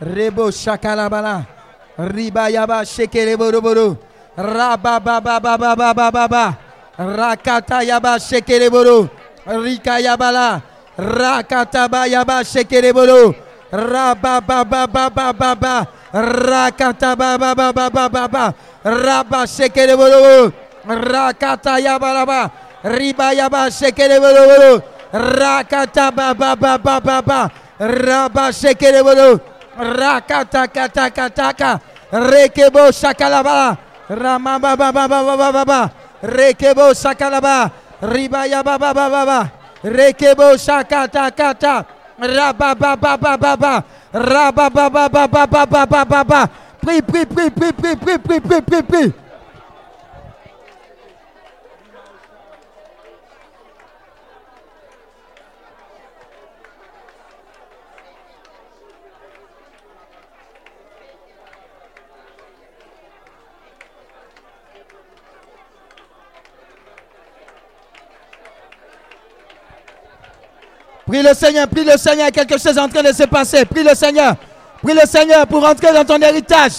Rebo 0.00 0.50
shakalabala. 0.50 1.46
Riba 1.96 2.50
yaba 2.50 2.82
Rabababababababa. 4.36 6.56
Rakata 6.98 7.82
yaba 7.82 8.18
shekelebolo. 8.18 9.08
Rika 9.46 9.98
yabala. 10.00 10.62
Rakataba 10.98 12.06
yaba 12.06 12.44
shekelebolo. 12.44 13.34
Rababababababa. 13.72 15.86
Rakatabababababa. 16.12 18.54
Rabba 18.84 19.46
shekelebolo. 19.46 20.52
Rakata 20.86 21.78
yabalaba. 21.78 22.50
Riba 22.84 23.32
yaba 23.34 23.70
shekelebolo. 23.70 24.82
Rakata 25.12 26.10
baba 26.14 26.56
baba 26.56 27.00
baba. 27.00 27.50
Rabba 27.78 28.52
shekelebolo. 28.52 29.40
Rakata 29.78 30.66
kata 30.70 31.10
kataka. 31.10 31.80
Rekebo 32.14 32.92
shakalabala. 32.94 33.83
Ramaba 34.08 34.76
ba 34.76 34.92
ba 34.92 35.08
ba 35.08 35.20
ba 35.24 35.34
ba 35.36 35.48
ba 35.52 35.64
ba. 35.64 35.80
Rekebo 36.22 36.92
shakalaba. 36.92 37.72
Ribaya 38.04 38.60
ba 38.64 38.76
ba 38.76 38.92
ba 38.92 39.06
ba 39.08 39.22
ba. 39.24 39.40
Rekebo 39.84 40.56
shakata 40.60 41.30
kata. 41.32 41.84
Raba 42.20 42.74
ba 42.76 42.96
ba 42.96 43.16
ba 43.16 43.32
ba 43.36 43.52
ba. 43.56 43.74
Raba 44.12 44.66
ba 44.70 44.86
ba 44.90 45.04
ba 45.08 45.24
ba 45.26 45.46
ba 45.46 45.62
ba 45.66 45.82
ba 45.86 46.02
ba 46.04 46.20
ba. 46.24 46.42
Prie, 46.80 47.00
prie, 47.00 47.24
prie, 47.24 47.50
prie, 47.50 47.72
prie, 47.72 47.96
prie, 47.96 48.18
prie, 48.18 48.40
prie, 48.40 48.60
prie, 48.60 48.82
prie. 48.82 49.23
Prie 71.06 71.22
le 71.22 71.34
Seigneur, 71.34 71.68
prie 71.68 71.84
le 71.84 71.96
Seigneur, 71.98 72.30
quelque 72.30 72.58
chose 72.58 72.76
est 72.76 72.80
en 72.80 72.88
train 72.88 73.02
de 73.02 73.12
se 73.12 73.24
passer. 73.24 73.64
Prie 73.66 73.82
le 73.84 73.94
Seigneur, 73.94 74.34
prie 74.82 74.94
le 74.94 75.06
Seigneur 75.06 75.46
pour 75.46 75.62
rentrer 75.62 75.92
dans 75.92 76.04
ton 76.04 76.20
héritage, 76.20 76.72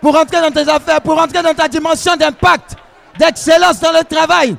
pour 0.00 0.14
rentrer 0.14 0.40
dans 0.40 0.50
tes 0.52 0.68
affaires, 0.68 1.00
pour 1.00 1.16
rentrer 1.18 1.42
dans 1.42 1.54
ta 1.54 1.66
dimension 1.68 2.14
d'impact, 2.16 2.76
d'excellence 3.18 3.80
dans 3.80 3.92
le 3.92 4.04
travail, 4.04 4.56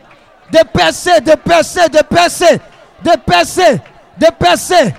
de 0.51 0.59
percer, 0.73 1.21
de 1.21 1.35
percer, 1.35 1.87
de 1.89 2.01
percer, 2.01 2.59
de 3.03 3.11
percer, 3.25 3.81
de 4.17 4.27
percer. 4.37 4.93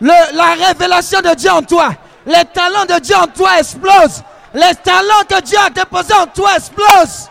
Le- 0.00 0.36
la 0.36 0.66
révélation 0.66 1.20
de 1.20 1.34
Dieu 1.34 1.50
en 1.50 1.62
toi, 1.62 1.90
les 2.26 2.44
talents 2.52 2.84
de 2.88 2.98
Dieu 3.00 3.14
en 3.16 3.26
toi 3.28 3.58
explosent. 3.58 4.22
Les 4.52 4.74
talents 4.82 5.24
que 5.28 5.40
Dieu 5.42 5.58
a 5.64 5.68
déposés 5.70 6.14
en 6.14 6.26
toi 6.26 6.50
explosent. 6.56 7.28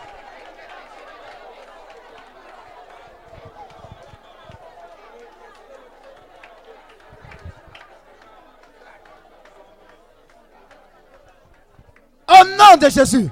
Au 12.28 12.44
nom 12.44 12.76
de 12.80 12.88
Jésus. 12.88 13.28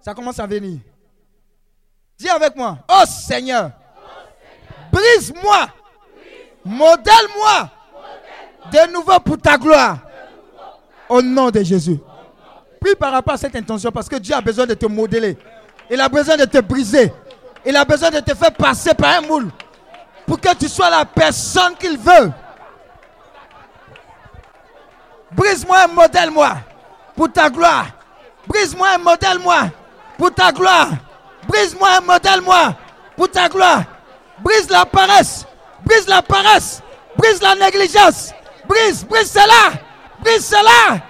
Ça 0.00 0.14
commence 0.14 0.38
à 0.38 0.46
venir. 0.46 0.78
Dis 2.18 2.28
avec 2.28 2.56
moi. 2.56 2.78
Oh 2.88 3.04
Seigneur. 3.06 3.70
Brise-moi. 4.92 5.68
Modèle-moi. 6.64 7.70
De 8.72 8.92
nouveau 8.92 9.18
pour 9.20 9.38
ta 9.38 9.56
gloire. 9.56 9.98
Au 11.08 11.22
nom 11.22 11.50
de 11.50 11.62
Jésus. 11.62 11.98
Prie 12.80 12.94
par 12.94 13.12
rapport 13.12 13.34
à 13.34 13.36
cette 13.36 13.54
intention 13.56 13.90
parce 13.90 14.08
que 14.08 14.16
Dieu 14.16 14.34
a 14.34 14.40
besoin 14.40 14.66
de 14.66 14.74
te 14.74 14.86
modeler. 14.86 15.36
Il 15.90 16.00
a 16.00 16.08
besoin 16.08 16.36
de 16.36 16.44
te 16.44 16.58
briser. 16.58 17.12
Il 17.64 17.76
a 17.76 17.84
besoin 17.84 18.10
de 18.10 18.20
te 18.20 18.34
faire 18.34 18.52
passer 18.52 18.94
par 18.94 19.18
un 19.18 19.20
moule. 19.22 19.50
Pour 20.26 20.40
que 20.40 20.54
tu 20.54 20.68
sois 20.68 20.88
la 20.88 21.04
personne 21.04 21.74
qu'il 21.76 21.98
veut. 21.98 22.32
Brise-moi 25.32 25.84
et 25.84 25.94
modèle-moi 25.94 26.56
pour 27.14 27.30
ta 27.32 27.50
gloire. 27.50 27.86
Brise-moi 28.46 28.94
et 28.94 28.98
modèle-moi 28.98 29.70
pour 30.18 30.32
ta 30.32 30.52
gloire. 30.52 30.88
Brise-moi 31.48 31.98
et 31.98 32.04
modèle-moi 32.04 32.74
pour 33.16 33.30
ta 33.30 33.48
gloire. 33.48 33.84
Brise 34.38 34.68
la 34.70 34.84
paresse. 34.86 35.46
Brise 35.84 36.06
la 36.06 36.22
paresse. 36.22 36.82
Brise 37.16 37.42
la 37.42 37.54
négligence. 37.54 38.32
Brise, 38.66 39.04
brise 39.04 39.30
cela. 39.30 39.78
Brise 40.20 40.46
cela. 40.46 41.02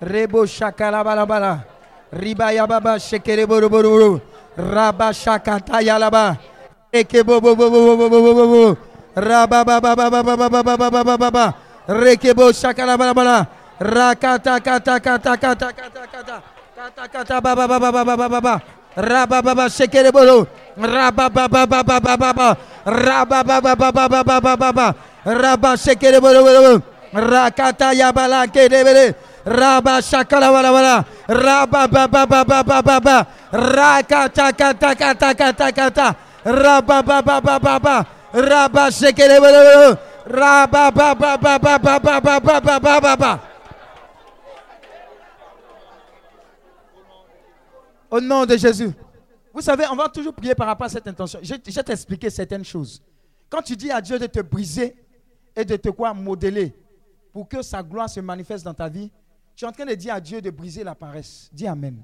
Rebo 0.00 0.46
shakala 0.46 1.02
bala 1.02 1.26
bala. 1.26 1.64
Riba 2.14 2.54
ya 2.54 2.66
baba 2.66 2.98
shekere 2.98 3.46
boru 3.46 3.68
boru 3.68 3.90
boru. 3.90 4.12
Raba 4.56 5.10
shakata 5.10 5.82
ya 5.82 5.98
laba. 5.98 6.38
Eke 6.92 7.22
bo 7.26 7.40
bo 7.40 7.54
bo 7.54 7.68
bo 7.68 7.80
bo 7.82 7.94
bo 7.96 8.06
bo 8.08 8.32
bo 8.34 8.44
bo. 8.46 8.64
Raba 9.18 9.66
ba 9.66 9.80
ba 9.82 9.96
ba 9.98 10.06
ba 10.10 10.22
ba 10.22 10.34
ba 10.36 10.48
ba 10.48 10.62
ba 10.62 10.76
ba 10.76 10.90
ba 10.90 11.02
ba 11.04 11.16
ba 11.18 11.30
ba. 11.30 11.46
Reke 11.90 12.30
bo 12.34 12.52
shakala. 12.54 12.94
Rakata 13.78 14.58
kata 14.62 14.98
kata 14.98 15.34
kata 15.36 15.68
kata 15.74 16.02
kata. 16.06 16.36
Kata 16.78 17.04
kata 17.10 17.36
ba 17.42 17.54
ba 17.54 17.66
ba 17.66 17.78
ba 17.78 17.90
ba 17.90 18.02
ba 18.06 18.14
ba 18.16 18.26
ba 18.30 18.40
ba. 18.40 18.54
Raba 18.94 19.42
ba 19.42 19.52
ba 19.54 19.64
shekere 19.66 20.14
boru. 20.14 20.46
Raba 20.78 21.26
ba 21.26 21.50
ba 21.50 21.66
ba 21.66 21.82
ba 21.82 21.98
ba 21.98 22.14
ba 22.16 22.30
ba. 22.32 22.48
Raba 22.86 23.42
ba 23.42 23.58
ba 23.60 23.74
ba 23.74 23.90
ba 23.90 24.06
ba 24.06 24.22
ba 24.22 24.38
ba 24.40 24.54
ba 24.56 24.70
ba. 24.72 24.88
Raba 25.26 25.74
shekere 25.74 26.22
boru 26.22 26.46
boru 26.46 26.60
boru. 26.62 26.76
Rakata 27.18 27.90
ya 27.98 28.12
bala 28.14 28.46
kedebele. 28.46 29.26
Rabba 29.48 30.02
Shakala 30.02 30.52
wala 30.52 30.70
wala. 30.72 31.04
Rabba 31.28 31.88
baba 31.88 32.26
baba 32.26 32.54
baba 32.54 32.82
baba. 32.82 33.26
Raka 33.52 34.28
taka 34.28 34.74
taka 34.74 35.14
taka 35.14 35.52
taka 35.52 35.90
ta. 35.90 36.16
Rabba 36.44 37.02
baba 37.02 37.40
baba 37.40 37.58
baba. 37.58 38.06
Rabba 38.32 38.90
shekele 38.92 39.40
wala 39.40 39.58
wala. 39.64 39.98
Rabba 40.26 40.90
baba 40.90 41.36
baba 41.38 41.78
baba 41.78 42.20
baba 42.20 42.60
baba 42.60 43.00
baba. 43.00 43.40
Au 48.10 48.20
nom 48.20 48.44
de 48.46 48.56
Jésus. 48.56 48.90
Vous 49.52 49.60
savez, 49.60 49.84
on 49.90 49.96
va 49.96 50.08
toujours 50.08 50.34
prier 50.34 50.54
par 50.54 50.66
rapport 50.66 50.86
à 50.86 50.88
cette 50.88 51.06
intention. 51.06 51.40
Je, 51.42 51.54
je 51.66 51.80
t'expliquer 51.80 52.30
certaines 52.30 52.64
choses. 52.64 53.02
Quand 53.50 53.62
tu 53.62 53.76
dis 53.76 53.90
à 53.90 54.00
Dieu 54.00 54.18
de 54.18 54.26
te 54.26 54.40
briser 54.40 54.94
et 55.56 55.64
de 55.64 55.76
te 55.76 55.88
quoi 55.88 56.12
modeler 56.14 56.74
pour 57.32 57.48
que 57.48 57.62
sa 57.62 57.82
gloire 57.82 58.08
se 58.08 58.20
manifeste 58.20 58.64
dans 58.64 58.74
ta 58.74 58.88
vie, 58.88 59.10
tu 59.58 59.64
es 59.64 59.68
en 59.68 59.72
train 59.72 59.86
de 59.86 59.94
dire 59.94 60.14
à 60.14 60.20
Dieu 60.20 60.40
de 60.40 60.50
briser 60.50 60.84
la 60.84 60.94
paresse. 60.94 61.48
Dis 61.52 61.66
Amen. 61.66 62.00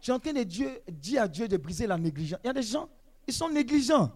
Tu 0.00 0.12
es 0.12 0.14
en 0.14 0.20
train 0.20 0.32
de 0.32 0.44
dire, 0.44 0.70
à 1.20 1.26
Dieu 1.26 1.48
de 1.48 1.56
briser 1.56 1.88
la 1.88 1.98
négligence. 1.98 2.38
Il 2.44 2.46
y 2.46 2.50
a 2.50 2.52
des 2.52 2.62
gens, 2.62 2.88
ils 3.26 3.34
sont 3.34 3.48
négligents. 3.48 4.12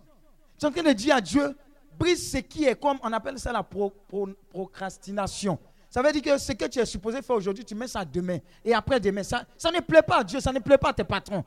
Tu 0.56 0.64
es 0.64 0.68
en 0.68 0.70
train 0.70 0.84
de 0.84 0.92
dire 0.92 1.16
à 1.16 1.20
Dieu, 1.20 1.56
brise 1.98 2.30
ce 2.30 2.36
qui 2.36 2.64
est 2.64 2.80
comme, 2.80 2.96
on 3.02 3.12
appelle 3.12 3.40
ça 3.40 3.50
la 3.52 3.64
pro- 3.64 3.90
pro- 4.06 4.28
procrastination. 4.50 5.58
Ça 5.90 6.00
veut 6.00 6.12
dire 6.12 6.22
que 6.22 6.38
ce 6.38 6.52
que 6.52 6.66
tu 6.66 6.78
es 6.78 6.86
supposé 6.86 7.22
faire 7.22 7.34
aujourd'hui, 7.34 7.64
tu 7.64 7.74
mets 7.74 7.88
ça 7.88 8.04
demain. 8.04 8.38
Et 8.64 8.72
après 8.72 9.00
demain, 9.00 9.24
ça, 9.24 9.44
ça 9.56 9.72
ne 9.72 9.80
plaît 9.80 10.02
pas 10.02 10.18
à 10.20 10.24
Dieu, 10.24 10.38
ça 10.38 10.52
ne 10.52 10.60
plaît 10.60 10.78
pas 10.78 10.90
à 10.90 10.92
tes 10.92 11.02
patrons. 11.02 11.44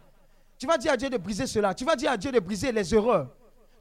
Tu 0.57 0.67
vas 0.67 0.77
dire 0.77 0.91
à 0.91 0.97
Dieu 0.97 1.09
de 1.09 1.17
briser 1.17 1.47
cela. 1.47 1.73
Tu 1.73 1.85
vas 1.85 1.95
dire 1.95 2.11
à 2.11 2.17
Dieu 2.17 2.33
de 2.33 2.39
briser 2.39 2.73
les 2.73 2.93
erreurs. 2.93 3.29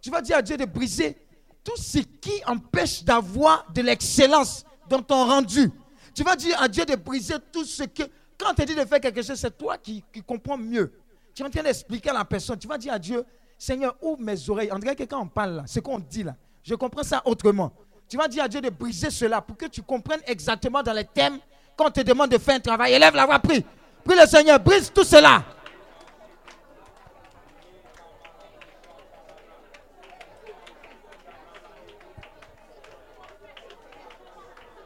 Tu 0.00 0.10
vas 0.10 0.22
dire 0.22 0.36
à 0.36 0.42
Dieu 0.42 0.56
de 0.56 0.64
briser 0.64 1.16
tout 1.64 1.76
ce 1.76 1.98
qui 1.98 2.40
empêche 2.46 3.02
d'avoir 3.02 3.66
de 3.72 3.82
l'excellence 3.82 4.64
dans 4.88 5.02
ton 5.02 5.26
rendu. 5.26 5.72
Tu 6.14 6.22
vas 6.22 6.36
dire 6.36 6.60
à 6.60 6.68
Dieu 6.68 6.84
de 6.84 6.96
briser 6.96 7.34
tout 7.52 7.64
ce 7.64 7.84
que... 7.84 8.02
Quand 8.38 8.54
te 8.54 8.62
dit 8.62 8.74
de 8.74 8.84
faire 8.84 9.00
quelque 9.00 9.22
chose, 9.22 9.38
c'est 9.38 9.56
toi 9.56 9.76
qui, 9.76 10.02
comprends 10.26 10.56
mieux. 10.56 10.92
Tu 11.34 11.42
es 11.42 11.46
en 11.46 11.50
train 11.50 11.62
d'expliquer 11.62 12.10
à 12.10 12.14
la 12.14 12.24
personne. 12.24 12.58
Tu 12.58 12.66
vas 12.66 12.78
dire 12.78 12.92
à 12.94 12.98
Dieu, 12.98 13.24
Seigneur, 13.58 13.96
ouvre 14.00 14.20
mes 14.20 14.48
oreilles. 14.48 14.72
En 14.72 14.78
dirait 14.78 14.96
que 14.96 15.04
quand 15.04 15.20
on 15.20 15.28
parle 15.28 15.56
là, 15.56 15.64
ce 15.66 15.80
qu'on 15.80 15.98
dit 15.98 16.22
là, 16.22 16.34
je 16.62 16.74
comprends 16.74 17.02
ça 17.02 17.22
autrement. 17.26 17.72
Tu 18.08 18.16
vas 18.16 18.28
dire 18.28 18.44
à 18.44 18.48
Dieu 18.48 18.60
de 18.60 18.70
briser 18.70 19.10
cela 19.10 19.40
pour 19.40 19.56
que 19.56 19.66
tu 19.66 19.82
comprennes 19.82 20.22
exactement 20.26 20.82
dans 20.82 20.92
les 20.92 21.04
thèmes 21.04 21.38
quand 21.76 21.88
on 21.88 21.90
te 21.90 22.00
demande 22.00 22.30
de 22.30 22.38
faire 22.38 22.56
un 22.56 22.60
travail. 22.60 22.94
Élève 22.94 23.14
la 23.14 23.26
voix, 23.26 23.38
prie. 23.38 23.64
Prie 24.04 24.18
le 24.18 24.26
Seigneur, 24.26 24.58
brise 24.58 24.90
tout 24.92 25.04
cela. 25.04 25.44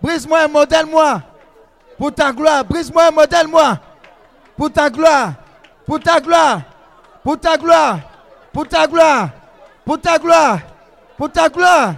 Brise-moi 0.05 0.41
un 0.43 0.49
modèle, 0.49 0.85
moi. 0.85 1.23
Pour 1.97 2.15
ta 2.15 2.31
gloire. 2.31 2.63
Brise-moi 2.63 3.07
un 3.07 3.11
modèle, 3.11 3.47
moi. 3.47 3.79
Pour 4.55 4.71
ta 4.71 4.91
gloire. 4.91 5.33
Pour 5.87 5.99
ta 5.99 6.21
gloire. 6.21 6.61
Pour 7.23 7.41
ta 7.41 7.57
gloire. 7.57 8.01
Pour 8.53 8.69
ta 8.69 8.87
gloire. 8.87 9.31
Pour 9.83 9.99
ta 9.99 10.19
gloire. 10.19 10.59
Pour 11.17 11.33
ta 11.33 11.49
gloire. 11.49 11.95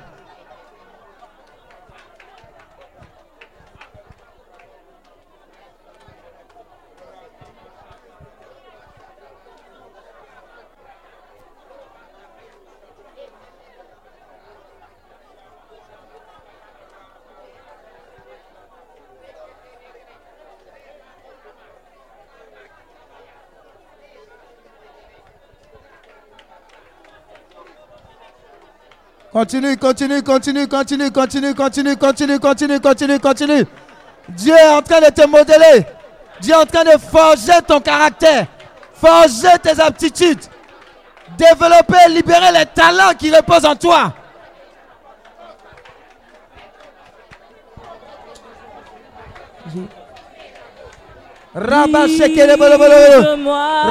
Continue, 29.36 29.76
continue, 29.76 30.22
continue, 30.22 30.66
continue, 30.66 31.10
continue, 31.10 31.52
continue, 31.52 31.94
continue, 31.98 32.38
continue, 32.40 32.80
continue, 32.80 33.18
continue. 33.20 33.66
Dieu 34.30 34.54
est 34.54 34.68
en 34.70 34.80
train 34.80 34.98
de 34.98 35.10
te 35.10 35.26
modeler. 35.26 35.84
Dieu 36.40 36.54
est 36.54 36.56
en 36.56 36.64
train 36.64 36.84
de 36.84 36.98
forger 36.98 37.60
ton 37.68 37.78
caractère, 37.78 38.46
forger 38.94 39.58
tes 39.62 39.78
aptitudes, 39.78 40.40
développer, 41.36 42.08
libérer 42.08 42.50
les 42.50 42.64
talents 42.64 43.12
qui 43.18 43.30
reposent 43.30 43.66
en 43.66 43.76
toi. 43.76 44.14
Rabba 51.56 52.04
shekere 52.04 52.52
bolo 52.60 52.76
bolo 52.76 52.96
bolo. 53.00 53.20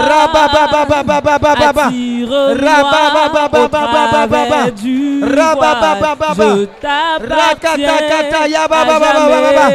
Rabba 0.06 0.44
ba 0.54 0.64
ba 0.70 0.82
ba 0.86 1.02
ba 1.02 1.18
ba 1.22 1.36
ba 1.42 1.56
ba 1.58 1.74
ba. 1.74 1.88
Rabba 2.62 3.04
ba 3.10 3.26
ba 3.34 3.44
ba 3.50 3.66
ba 3.66 3.84
ba 3.90 4.04
ba 4.06 4.22
ba 4.30 4.42
ba. 4.46 4.62
Rabba 5.26 5.72
ba 5.82 5.92
ba 5.98 6.12
ba 6.14 6.30
ba. 6.38 6.50
Rakata 7.26 7.96
kata 8.06 8.42
ya 8.46 8.70
ba 8.70 8.86
ba 8.86 8.96
ba 9.02 9.10
ba 9.18 9.26
ba 9.26 9.38
ba 9.42 9.52
ba. 9.58 9.68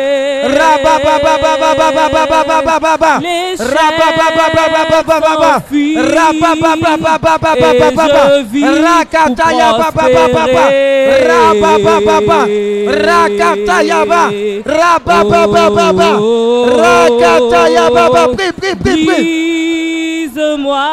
Rabba 0.54 0.94
ba 1.02 1.14
ba 1.18 1.34
ba 1.42 1.52
ba 1.58 1.70
ba 1.74 1.88
ba 1.90 2.06
ba 2.14 2.24
ba 2.30 2.40
ba 2.46 2.58
ba 2.62 2.76
ba 2.78 2.92
ba. 2.94 3.12
Rabba 3.58 4.08
ba 4.14 4.26
ba 4.38 4.46
ba 4.54 4.64
ba 4.70 4.82
ba 4.86 5.02
ba 5.02 5.18
ba 5.18 5.34
ba. 5.34 5.52
Rabba 6.14 6.50
ba 6.62 6.72
ba 6.78 6.92
ba 6.94 7.12
ba 7.18 7.26
ba 7.26 7.34
ba 7.34 7.72
ba 7.74 7.88
ba 7.90 8.06
ba. 8.06 8.22
Rakata 8.86 9.46
ya 9.50 9.68
ba 9.74 9.88
ba 9.90 10.06
ba 10.14 10.24
ba 10.30 10.44
ba. 10.46 10.64
Rabba 11.26 11.72
ba 11.82 11.94
ba 12.06 12.16
ba. 12.22 12.40
Rakata 12.86 13.76
ya 13.82 14.00
ba. 14.06 14.22
Rabba 14.62 15.18
ba 15.26 15.40
ba 15.50 15.64
ba 15.74 15.86
ba. 15.90 16.10
Rakata 16.70 17.62
ya 17.72 17.79
Prie, 17.88 18.52
prie, 18.52 18.52
prie, 18.52 18.76
prie. 18.76 19.04
Brise-moi, 20.34 20.88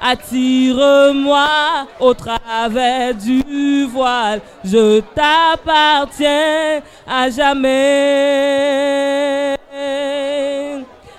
attire-moi 0.00 1.48
au 2.00 2.14
travers 2.14 3.14
du 3.14 3.84
voile. 3.86 4.40
Je 4.64 5.00
t'appartiens 5.00 6.80
à 7.06 7.28
jamais. 7.30 7.76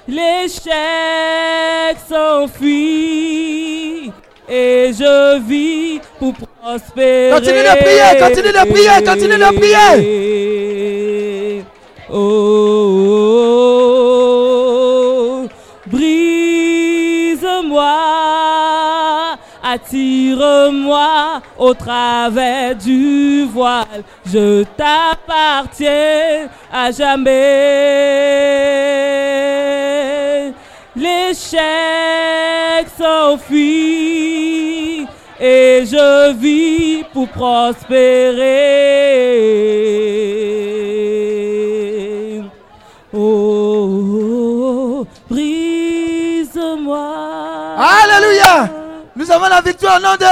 L'échec 0.07 0.73
s'enfuit 2.09 4.11
et 4.49 4.91
je 4.97 5.39
vis 5.41 5.99
pour 6.17 6.33
prospérer. 6.33 7.29
Continue 7.35 7.59
de 7.59 7.75
prier, 7.83 8.17
continue 8.19 8.51
de 8.51 8.65
prier, 8.71 9.03
continue 9.05 9.37
de 9.37 9.51
prier. 9.55 9.95
Oh, 12.11 12.15
brise-moi, 15.85 17.37
attire-moi 19.63 21.39
au 21.59 21.75
travers 21.75 22.75
du 22.75 23.45
voile. 23.45 24.01
Je 24.25 24.63
t'appartiens 24.75 26.49
à 26.73 26.89
jamais. 26.91 27.29
L'échec 30.95 31.59
s'enfuit 32.97 35.05
et 35.39 35.83
je 35.85 36.33
vis 36.33 37.03
pour 37.13 37.27
prospérer. 37.27 38.79
Oh, 43.21 45.05
brise-moi. 45.27 47.05
Alléluia. 47.77 49.11
Nous 49.13 49.29
avons 49.29 49.49
la 49.49 49.61
victoire 49.61 49.97
au 49.97 50.01
nom 50.01 50.15
de 50.15 50.23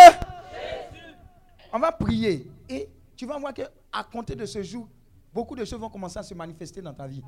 On 1.74 1.80
va 1.80 1.92
prier. 1.92 2.50
Et 2.70 2.88
tu 3.18 3.26
vas 3.26 3.38
voir 3.38 3.54
qu'à 3.54 3.70
compter 4.10 4.36
de 4.36 4.46
ce 4.46 4.64
jour, 4.64 4.88
beaucoup 5.34 5.54
de 5.54 5.66
choses 5.66 5.82
vont 5.82 5.90
commencer 5.90 6.20
à 6.20 6.24
se 6.24 6.34
manifester 6.34 6.82
dans 6.82 6.94
ta 6.94 7.08
vie. 7.08 7.22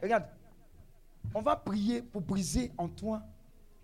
Regarde. 0.00 0.26
On 1.34 1.42
va 1.42 1.56
prier 1.56 2.02
pour 2.02 2.22
briser 2.22 2.70
en 2.78 2.86
toi 2.88 3.20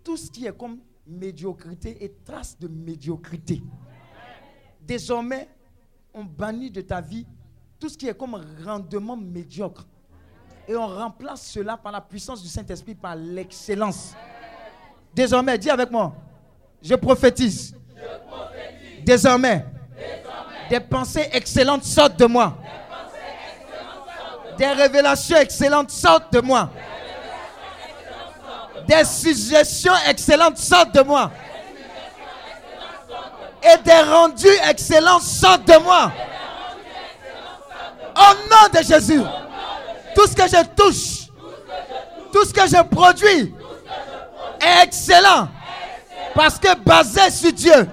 tout 0.05 0.15
ce 0.15 0.31
qui 0.31 0.45
est 0.45 0.57
comme 0.57 0.79
médiocrité 1.05 2.01
et 2.01 2.13
trace 2.23 2.57
de 2.57 2.69
médiocrité. 2.69 3.61
Désormais, 4.79 5.49
on 6.13 6.23
bannit 6.23 6.71
de 6.71 6.79
ta 6.79 7.01
vie 7.01 7.27
tout 7.77 7.89
ce 7.89 7.97
qui 7.97 8.07
est 8.07 8.17
comme 8.17 8.41
rendement 8.63 9.17
médiocre. 9.17 9.85
Et 10.67 10.75
on 10.75 10.87
remplace 10.87 11.41
cela 11.41 11.75
par 11.75 11.91
la 11.91 11.99
puissance 11.99 12.41
du 12.41 12.47
Saint-Esprit, 12.47 12.95
par 12.95 13.15
l'excellence. 13.15 14.13
Désormais, 15.13 15.57
dis 15.57 15.69
avec 15.69 15.91
moi, 15.91 16.13
je 16.81 16.95
prophétise. 16.95 17.75
Désormais, 19.03 19.65
des 20.69 20.79
pensées 20.79 21.29
excellentes 21.33 21.83
sortent 21.83 22.17
de 22.17 22.25
moi. 22.25 22.57
Des 24.57 24.67
révélations 24.67 25.37
excellentes 25.37 25.91
sortent 25.91 26.31
de 26.31 26.39
moi. 26.39 26.69
Des 28.87 29.03
suggestions 29.03 29.93
excellentes 30.07 30.57
sortent 30.57 30.95
de 30.95 31.01
moi. 31.01 31.31
Et 33.63 33.81
des 33.83 34.01
rendus 34.01 34.47
excellents 34.69 35.19
sortent 35.19 35.67
de 35.67 35.77
moi. 35.77 36.11
Au 38.15 38.33
nom 38.49 38.79
de 38.79 38.85
Jésus. 38.85 39.21
Tout 40.15 40.27
ce 40.27 40.35
que 40.35 40.43
je 40.47 40.63
touche, 40.75 41.27
tout 42.31 42.45
ce 42.45 42.53
que 42.53 42.67
je 42.67 42.81
produis 42.83 43.53
est 44.61 44.83
excellent. 44.83 45.49
Parce 46.35 46.57
que 46.57 46.75
basé 46.79 47.29
sur 47.29 47.51
Dieu. 47.53 47.89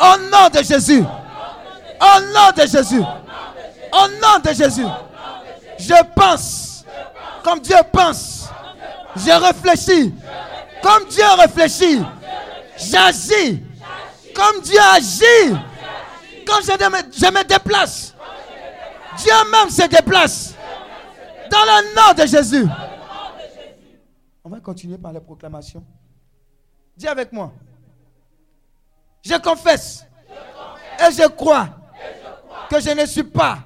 Au 0.00 0.16
nom 0.30 0.48
de 0.52 0.62
Jésus. 0.62 1.02
Au 2.00 2.20
nom 2.20 2.50
de 2.56 2.62
Jésus. 2.62 3.02
Au 3.92 4.08
nom 4.08 4.38
de 4.44 4.54
Jésus. 4.54 4.86
Je 5.78 5.94
pense 6.14 6.84
comme 7.42 7.60
Dieu 7.60 7.76
pense. 7.92 8.48
Je 9.16 9.30
réfléchis 9.30 10.14
comme 10.82 11.04
Dieu 11.06 11.24
réfléchit. 11.38 12.02
J'agis 12.76 13.62
comme 14.34 14.60
Dieu 14.62 14.78
agit. 14.94 15.54
Quand 16.46 16.60
je 16.62 17.30
me, 17.30 17.44
déplace, 17.44 18.14
Dieu 19.18 19.32
même 19.50 19.70
se 19.70 19.86
déplace. 19.88 20.54
Dans 21.50 21.58
le 21.64 21.94
nom 21.94 22.22
de 22.22 22.28
Jésus. 22.28 22.66
On 24.44 24.48
va 24.48 24.60
continuer 24.60 24.98
par 24.98 25.12
la 25.12 25.20
proclamation. 25.20 25.84
Dis 26.96 27.08
avec 27.08 27.32
moi. 27.32 27.52
Je 29.22 29.34
confesse, 29.36 30.06
et 30.98 31.12
je 31.12 31.26
crois, 31.28 31.68
que 32.70 32.80
je 32.80 32.90
ne 32.90 33.04
suis 33.04 33.24
pas, 33.24 33.58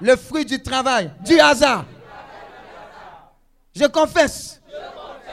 le 0.00 0.16
fruit 0.16 0.44
du 0.44 0.62
travail, 0.62 1.10
du 1.20 1.38
hasard. 1.40 1.84
Je 3.74 3.84
confesse, 3.86 4.60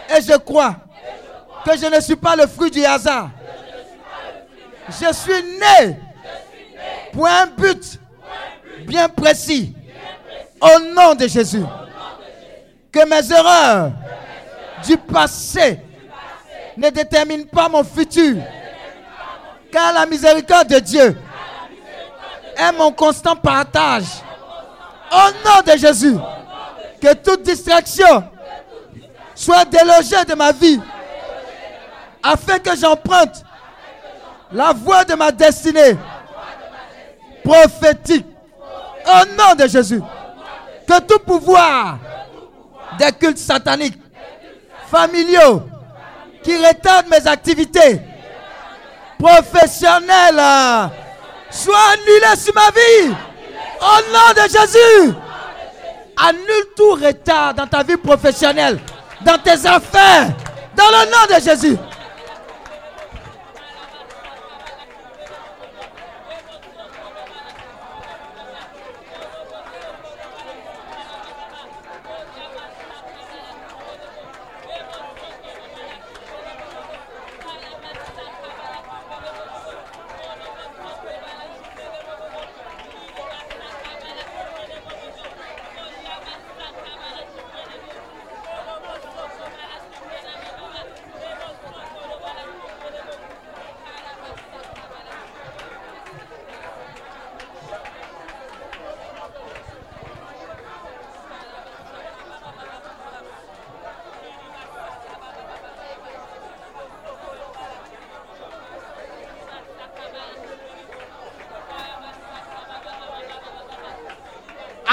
et 0.10 0.22
je 0.22 0.38
crois 0.38 0.76
que 1.66 1.78
je 1.78 1.88
ne 1.88 2.00
suis 2.00 2.16
pas 2.16 2.36
le 2.36 2.48
fruit 2.48 2.72
du 2.72 2.86
hasard. 2.86 3.32
Je 4.88 5.12
suis 5.14 5.44
né 5.60 6.00
pour 7.12 7.28
un 7.28 7.48
but 7.48 8.00
bien 8.86 9.10
précis. 9.10 9.74
Au 10.62 10.80
nom 10.94 11.16
de 11.16 11.28
Jésus. 11.28 11.64
Que 12.92 13.06
mes 13.08 13.32
erreurs 13.32 13.92
du 14.86 14.98
passé 14.98 15.80
ne 16.78 16.90
déterminent 16.90 17.46
pas 17.52 17.70
mon 17.70 17.84
futur. 17.84 18.38
Car 19.72 19.94
la 19.94 20.06
miséricorde 20.06 20.70
de 20.70 20.80
Dieu 20.80 21.18
est 22.58 22.72
mon 22.74 22.92
constant 22.92 23.36
partage. 23.36 24.06
Au 25.12 25.48
nom 25.48 25.62
de 25.66 25.78
Jésus. 25.78 26.16
Que 27.02 27.14
toute 27.14 27.44
distraction 27.44 28.24
soit 29.36 29.66
délogée 29.66 30.24
de 30.28 30.34
ma 30.34 30.52
vie. 30.52 30.80
Afin 32.24 32.58
que 32.60 32.76
j'emprunte 32.76 33.44
la 34.52 34.74
voie 34.74 35.04
de 35.04 35.14
ma 35.16 35.32
destinée 35.32 35.98
prophétique. 37.44 38.26
Au 39.06 39.26
nom 39.36 39.56
de 39.58 39.68
Jésus. 39.68 40.02
Que 40.88 41.00
tout 41.02 41.20
pouvoir 41.20 41.98
des 42.98 43.12
cultes 43.12 43.38
sataniques, 43.38 44.00
familiaux, 44.90 45.64
qui 46.44 46.56
retardent 46.58 47.08
mes 47.10 47.28
activités 47.28 48.00
professionnelles, 49.18 50.42
soit 51.50 51.78
annulé 51.94 52.36
sur 52.38 52.54
ma 52.54 52.70
vie. 52.72 53.16
Au 53.82 54.12
nom 54.12 54.34
de 54.36 54.50
Jésus. 54.50 55.14
Annule 56.18 56.66
tout 56.78 56.92
retard 56.92 57.54
dans 57.54 57.68
ta 57.68 57.84
vie 57.84 57.98
professionnelle, 57.98 58.80
dans 59.22 59.38
tes 59.38 59.66
affaires, 59.68 60.30
dans 60.76 60.86
le 60.86 61.12
nom 61.12 61.38
de 61.38 61.44
Jésus. 61.44 61.78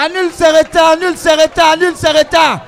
Annule 0.05 0.33
ces 0.37 0.51
retards, 0.51 0.91
annule 0.91 1.17
ces 1.17 1.31
retards, 1.31 1.71
annule 1.75 1.95
ces 1.97 2.09
retards. 2.09 2.59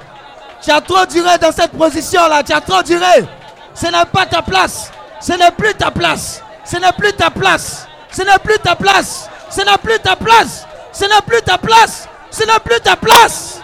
Tu 0.63 0.71
as 0.71 0.81
trop 0.81 1.05
duré 1.05 1.37
dans 1.39 1.51
cette 1.51 1.73
position-là, 1.73 2.45
tu 2.45 2.53
as 2.53 2.61
trop 2.61 2.81
duré. 2.81 3.27
Ce 3.75 3.87
n'est 3.87 4.05
pas 4.13 4.25
ta 4.25 4.41
place. 4.41 4.93
Ce 5.21 5.33
n'est 5.33 5.51
plus 5.51 5.75
ta 5.75 5.91
place. 5.91 6.41
Ce 6.65 6.77
n'est 6.77 6.93
plus 6.93 7.13
ta 7.13 7.31
place. 7.31 7.89
Ce 8.13 8.23
n'est 8.23 8.39
plus 8.39 8.59
ta 8.61 8.77
place. 8.77 9.29
Ce 9.51 9.61
n'est 9.63 9.79
plus 9.79 9.99
ta 9.99 10.15
place. 10.15 10.65
Ce 10.93 11.05
n'est 11.07 11.23
plus 11.27 11.43
ta 11.43 11.59
place. 11.59 12.09
Ce 12.31 12.45
n'est 12.45 12.61
plus 12.61 12.81
ta 12.81 12.95
place. 12.95 13.59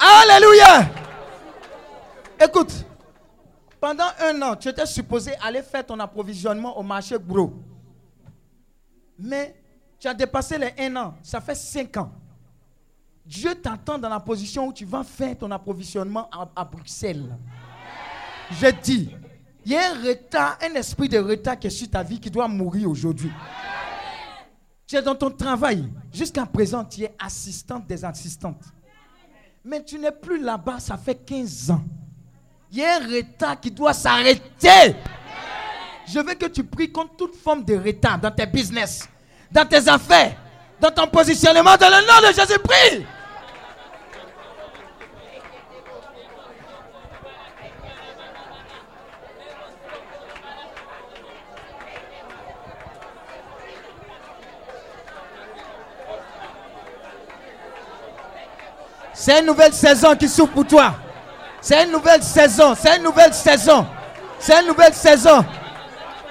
Alléluia. 0.00 0.86
Écoute, 2.40 2.85
pendant 3.86 4.10
un 4.20 4.42
an, 4.42 4.56
tu 4.56 4.68
étais 4.68 4.84
supposé 4.84 5.30
aller 5.40 5.62
faire 5.62 5.86
ton 5.86 6.00
approvisionnement 6.00 6.76
au 6.76 6.82
marché 6.82 7.16
gros. 7.24 7.52
Mais 9.16 9.54
tu 10.00 10.08
as 10.08 10.14
dépassé 10.14 10.58
les 10.58 10.74
un 10.76 10.96
an. 10.96 11.14
Ça 11.22 11.40
fait 11.40 11.54
cinq 11.54 11.96
ans. 11.96 12.10
Dieu 13.24 13.54
t'attend 13.54 13.96
dans 13.96 14.08
la 14.08 14.18
position 14.18 14.66
où 14.66 14.72
tu 14.72 14.84
vas 14.84 15.04
faire 15.04 15.38
ton 15.38 15.48
approvisionnement 15.52 16.28
à, 16.32 16.48
à 16.56 16.64
Bruxelles. 16.64 17.38
Je 18.50 18.66
dis, 18.82 19.14
il 19.64 19.70
y 19.70 19.76
a 19.76 19.92
un 19.92 20.02
retard, 20.02 20.58
un 20.62 20.74
esprit 20.74 21.08
de 21.08 21.18
retard 21.18 21.56
qui 21.56 21.68
est 21.68 21.70
sur 21.70 21.88
ta 21.88 22.02
vie 22.02 22.18
qui 22.18 22.28
doit 22.28 22.48
mourir 22.48 22.90
aujourd'hui. 22.90 23.30
Tu 24.84 24.96
es 24.96 25.02
dans 25.02 25.14
ton 25.14 25.30
travail. 25.30 25.88
Jusqu'à 26.12 26.44
présent, 26.44 26.84
tu 26.84 27.02
es 27.02 27.14
assistante 27.20 27.86
des 27.86 28.04
assistantes. 28.04 28.64
Mais 29.64 29.84
tu 29.84 29.96
n'es 29.96 30.10
plus 30.10 30.42
là-bas, 30.42 30.80
ça 30.80 30.96
fait 30.96 31.14
15 31.14 31.70
ans. 31.70 31.84
Il 32.76 32.80
y 32.80 32.84
a 32.84 32.96
un 32.96 32.98
retard 32.98 33.58
qui 33.58 33.70
doit 33.70 33.94
s'arrêter. 33.94 34.94
Je 36.06 36.18
veux 36.18 36.34
que 36.34 36.44
tu 36.44 36.62
pries 36.62 36.92
contre 36.92 37.16
toute 37.16 37.34
forme 37.34 37.64
de 37.64 37.74
retard 37.74 38.18
dans 38.18 38.30
tes 38.30 38.44
business, 38.44 39.08
dans 39.50 39.64
tes 39.64 39.88
affaires, 39.88 40.36
dans 40.78 40.90
ton 40.90 41.06
positionnement. 41.06 41.74
Dans 41.78 41.88
le 41.88 42.06
nom 42.06 42.28
de 42.28 42.34
Jésus, 42.34 42.58
prie. 42.58 43.06
C'est 59.14 59.40
une 59.40 59.46
nouvelle 59.46 59.72
saison 59.72 60.14
qui 60.14 60.28
s'ouvre 60.28 60.52
pour 60.52 60.66
toi. 60.66 60.94
C'est 61.60 61.84
une 61.84 61.92
nouvelle 61.92 62.22
saison. 62.22 62.74
C'est 62.80 62.96
une 62.96 63.02
nouvelle 63.02 63.34
saison. 63.34 63.86
C'est 64.38 64.60
une 64.60 64.68
nouvelle 64.68 64.94
saison. 64.94 65.44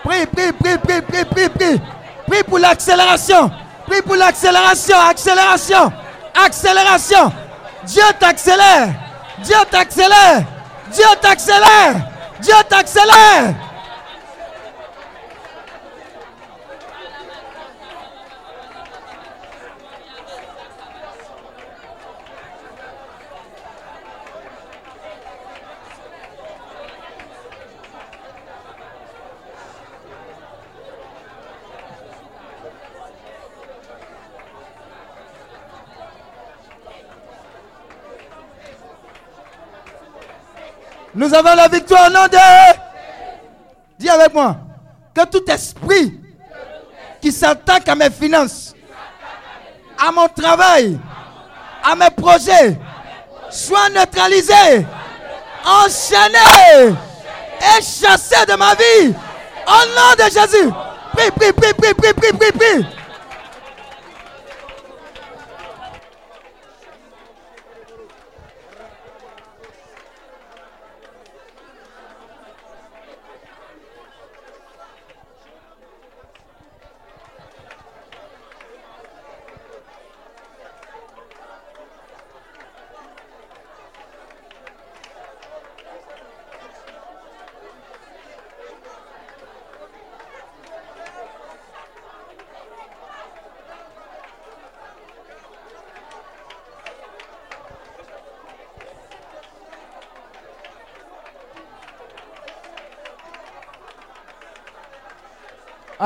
Prie, 0.03 0.25
prie, 0.27 0.51
prie, 0.53 0.77
prie, 0.77 1.01
prie, 1.01 1.25
prie, 1.25 1.49
prie. 1.49 1.81
Prie 2.27 2.43
pour 2.43 2.59
l'accélération. 2.59 3.51
Prie 3.87 4.01
pour 4.01 4.15
l'accélération. 4.15 4.97
Accélération. 4.97 5.91
Accélération. 6.33 7.31
Dieu 7.83 8.03
t'accélère. 8.19 8.89
Dieu 9.43 9.55
t'accélère. 9.69 10.43
Dieu 10.91 11.05
t'accélère. 11.21 11.95
Dieu 12.41 12.53
t'accélère. 12.69 13.53
Nous 41.15 41.33
avons 41.33 41.55
la 41.55 41.69
victoire 41.69 42.07
au 42.07 42.11
nom 42.11 42.25
de... 42.25 42.37
Dis 43.97 44.09
avec 44.09 44.33
moi. 44.33 44.57
Que 45.13 45.25
tout 45.25 45.49
esprit 45.49 46.19
qui 47.21 47.31
s'attaque 47.31 47.87
à 47.87 47.95
mes 47.95 48.09
finances, 48.09 48.75
à 49.97 50.11
mon 50.11 50.27
travail, 50.27 50.99
à 51.81 51.95
mes 51.95 52.09
projets, 52.09 52.77
soit 53.49 53.89
neutralisé, 53.89 54.85
enchaîné 55.65 56.93
et 57.61 57.81
chassé 57.81 58.45
de 58.45 58.55
ma 58.55 58.75
vie. 58.75 59.13
Au 59.67 59.85
nom 59.95 60.13
de 60.17 60.23
Jésus. 60.25 60.69
Prie, 61.13 61.31
prie, 61.31 61.53
prie, 61.53 61.73
prie, 61.73 61.93
prie, 61.93 62.13
prie, 62.13 62.33
prie, 62.33 62.51
prie. 62.51 62.85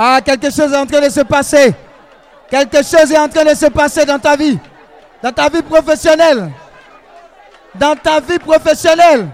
Ah, 0.02 0.22
quelque 0.24 0.50
chose 0.50 0.72
est 0.72 0.78
en 0.78 0.86
train 0.86 1.02
de 1.02 1.10
se 1.10 1.20
passer. 1.20 1.76
Quelque 2.50 2.78
chose 2.78 3.12
est 3.12 3.18
en 3.18 3.28
train 3.28 3.44
de 3.44 3.54
se 3.54 3.66
passer 3.66 4.06
dans 4.06 4.18
ta 4.18 4.38
vie. 4.38 4.58
Dans 5.22 5.34
ta 5.34 5.50
vie 5.50 5.62
professionnelle. 5.62 6.50
Dans 7.76 7.98
ta 7.98 8.22
vie 8.22 8.40
professionnelle. 8.40 9.28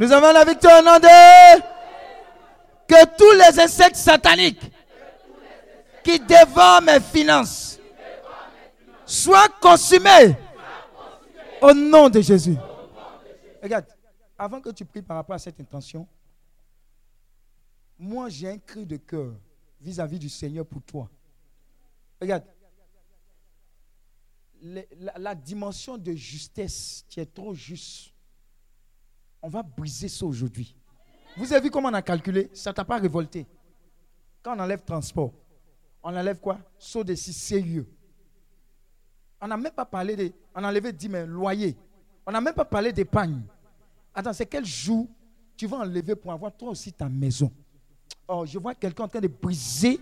Nous 0.00 0.10
avons 0.12 0.32
la 0.32 0.46
victoire 0.46 0.80
au 0.80 0.82
nom 0.82 0.98
de... 0.98 1.60
Que 2.88 3.16
tous 3.18 3.32
les 3.32 3.60
insectes 3.60 3.96
sataniques 3.96 4.72
qui 6.02 6.18
dévorent 6.18 6.80
mes 6.80 6.98
finances 7.00 7.78
soient 9.04 9.50
consumés 9.60 10.34
au 11.60 11.74
nom 11.74 12.08
de 12.08 12.22
Jésus. 12.22 12.56
Regarde, 13.62 13.84
avant 14.38 14.62
que 14.62 14.70
tu 14.70 14.86
pries 14.86 15.02
par 15.02 15.18
rapport 15.18 15.36
à 15.36 15.38
cette 15.38 15.60
intention, 15.60 16.08
moi 17.98 18.30
j'ai 18.30 18.48
un 18.48 18.58
cri 18.58 18.86
de 18.86 18.96
cœur 18.96 19.34
vis-à-vis 19.82 20.18
du 20.18 20.30
Seigneur 20.30 20.64
pour 20.64 20.80
toi. 20.80 21.10
Regarde, 22.18 22.44
la, 25.16 25.34
dimension 25.34 25.98
de 25.98 26.12
justesse, 26.14 27.04
qui 27.06 27.20
est 27.20 27.32
trop 27.32 27.52
juste. 27.52 28.14
On 29.42 29.48
va 29.48 29.62
briser 29.62 30.08
ça 30.08 30.26
aujourd'hui. 30.26 30.74
Vous 31.36 31.52
avez 31.52 31.62
vu 31.62 31.70
comment 31.70 31.88
on 31.88 31.94
a 31.94 32.02
calculé? 32.02 32.50
Ça 32.52 32.70
ne 32.70 32.74
t'a 32.74 32.84
pas 32.84 32.98
révolté. 32.98 33.46
Quand 34.42 34.56
on 34.56 34.60
enlève 34.60 34.82
transport, 34.84 35.32
on 36.02 36.14
enlève 36.16 36.40
quoi? 36.40 36.58
Saut 36.78 37.04
de 37.04 37.14
si 37.14 37.32
sérieux. 37.32 37.88
On 39.40 39.48
n'a 39.48 39.56
même 39.56 39.72
pas 39.72 39.86
parlé 39.86 40.16
de. 40.16 40.32
On 40.54 40.62
a 40.64 40.68
enlevé 40.68 40.92
10 40.92 41.08
000 41.08 41.26
loyers. 41.26 41.76
On 42.26 42.32
n'a 42.32 42.40
même 42.40 42.54
pas 42.54 42.64
parlé 42.64 42.92
d'épargne. 42.92 43.40
Attends, 44.14 44.32
c'est 44.32 44.46
quel 44.46 44.64
jour 44.66 45.06
tu 45.56 45.66
vas 45.66 45.78
enlever 45.78 46.14
pour 46.14 46.32
avoir 46.32 46.52
toi 46.52 46.70
aussi 46.70 46.92
ta 46.92 47.08
maison? 47.08 47.50
Oh, 48.28 48.44
je 48.44 48.58
vois 48.58 48.74
quelqu'un 48.74 49.04
en 49.04 49.08
train 49.08 49.20
de 49.20 49.28
briser 49.28 50.00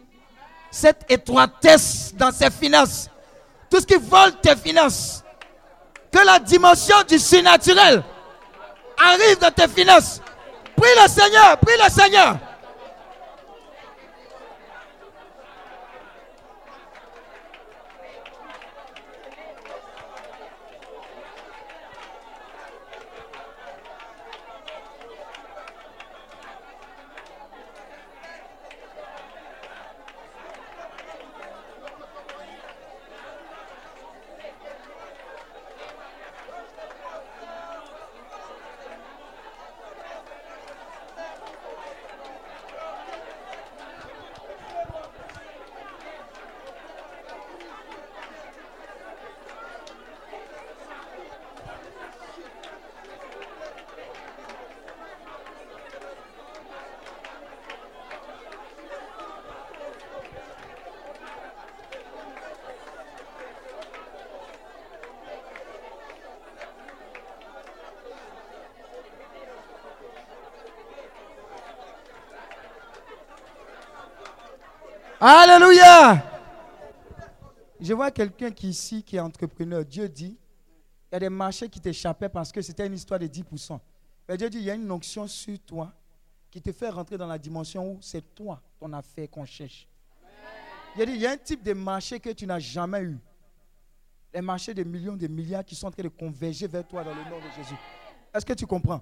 cette 0.71 1.11
étroitesse 1.11 2.15
dans 2.17 2.33
ses 2.33 2.51
finances. 2.51 3.09
Tout 3.71 3.81
ce 3.81 3.87
qui 3.87 3.97
vole 3.97 4.41
tes 4.41 4.57
finances. 4.57 5.23
Que 6.11 6.25
la 6.25 6.39
dimension 6.39 6.97
du 7.09 7.19
surnaturel 7.19 8.03
arrive 8.99 9.39
dans 9.41 9.51
tes 9.51 9.69
finances. 9.69 10.21
Prie 10.77 10.91
le 11.03 11.09
Seigneur, 11.09 11.59
prie 11.59 11.75
le 11.83 11.91
Seigneur. 11.91 12.37
Alléluia. 75.21 76.25
Je 77.81 77.93
vois 77.93 78.11
quelqu'un 78.13 78.53
qui 78.53 78.69
ici 78.69 79.03
qui 79.03 79.17
est 79.17 79.21
entrepreneur. 79.21 79.85
Dieu 79.85 80.09
dit, 80.09 80.37
il 81.11 81.15
y 81.15 81.17
a 81.17 81.19
des 81.19 81.29
marchés 81.29 81.69
qui 81.69 81.81
t'échappaient 81.81 82.29
parce 82.29 82.53
que 82.53 82.63
c'était 82.63 82.87
une 82.87 82.95
histoire 82.95 83.19
de 83.19 83.27
10%. 83.27 83.81
Mais 84.29 84.37
Dieu 84.37 84.49
dit, 84.49 84.59
il 84.59 84.65
y 84.65 84.71
a 84.71 84.75
une 84.75 84.91
onction 84.91 85.27
sur 85.27 85.59
toi 85.61 85.93
qui 86.51 86.63
te 86.63 86.71
fait 86.71 86.89
rentrer 86.89 87.19
dans 87.19 87.27
la 87.27 87.39
dimension 87.39 87.93
où 87.93 87.99
c'est 88.01 88.35
toi, 88.35 88.61
ton 88.79 88.93
affaire 88.93 89.29
qu'on 89.29 89.45
cherche. 89.45 89.89
Il 90.97 91.17
y 91.17 91.27
a 91.27 91.33
un 91.33 91.37
type 91.37 91.63
de 91.65 91.73
marché 91.73 92.21
que 92.21 92.31
tu 92.31 92.47
n'as 92.47 92.59
jamais 92.59 93.03
eu. 93.03 93.19
Les 94.33 94.41
marchés 94.41 94.75
de 94.75 94.85
millions, 94.85 95.17
de 95.17 95.27
milliards 95.27 95.65
qui 95.65 95.75
sont 95.75 95.89
en 95.89 95.91
train 95.91 96.03
de 96.03 96.09
converger 96.09 96.67
vers 96.67 96.87
toi 96.87 97.03
dans 97.03 97.15
le 97.15 97.25
nom 97.25 97.39
de 97.39 97.51
Jésus. 97.57 97.77
Est-ce 98.33 98.47
que 98.47 98.53
tu 98.53 98.67
comprends? 98.67 99.01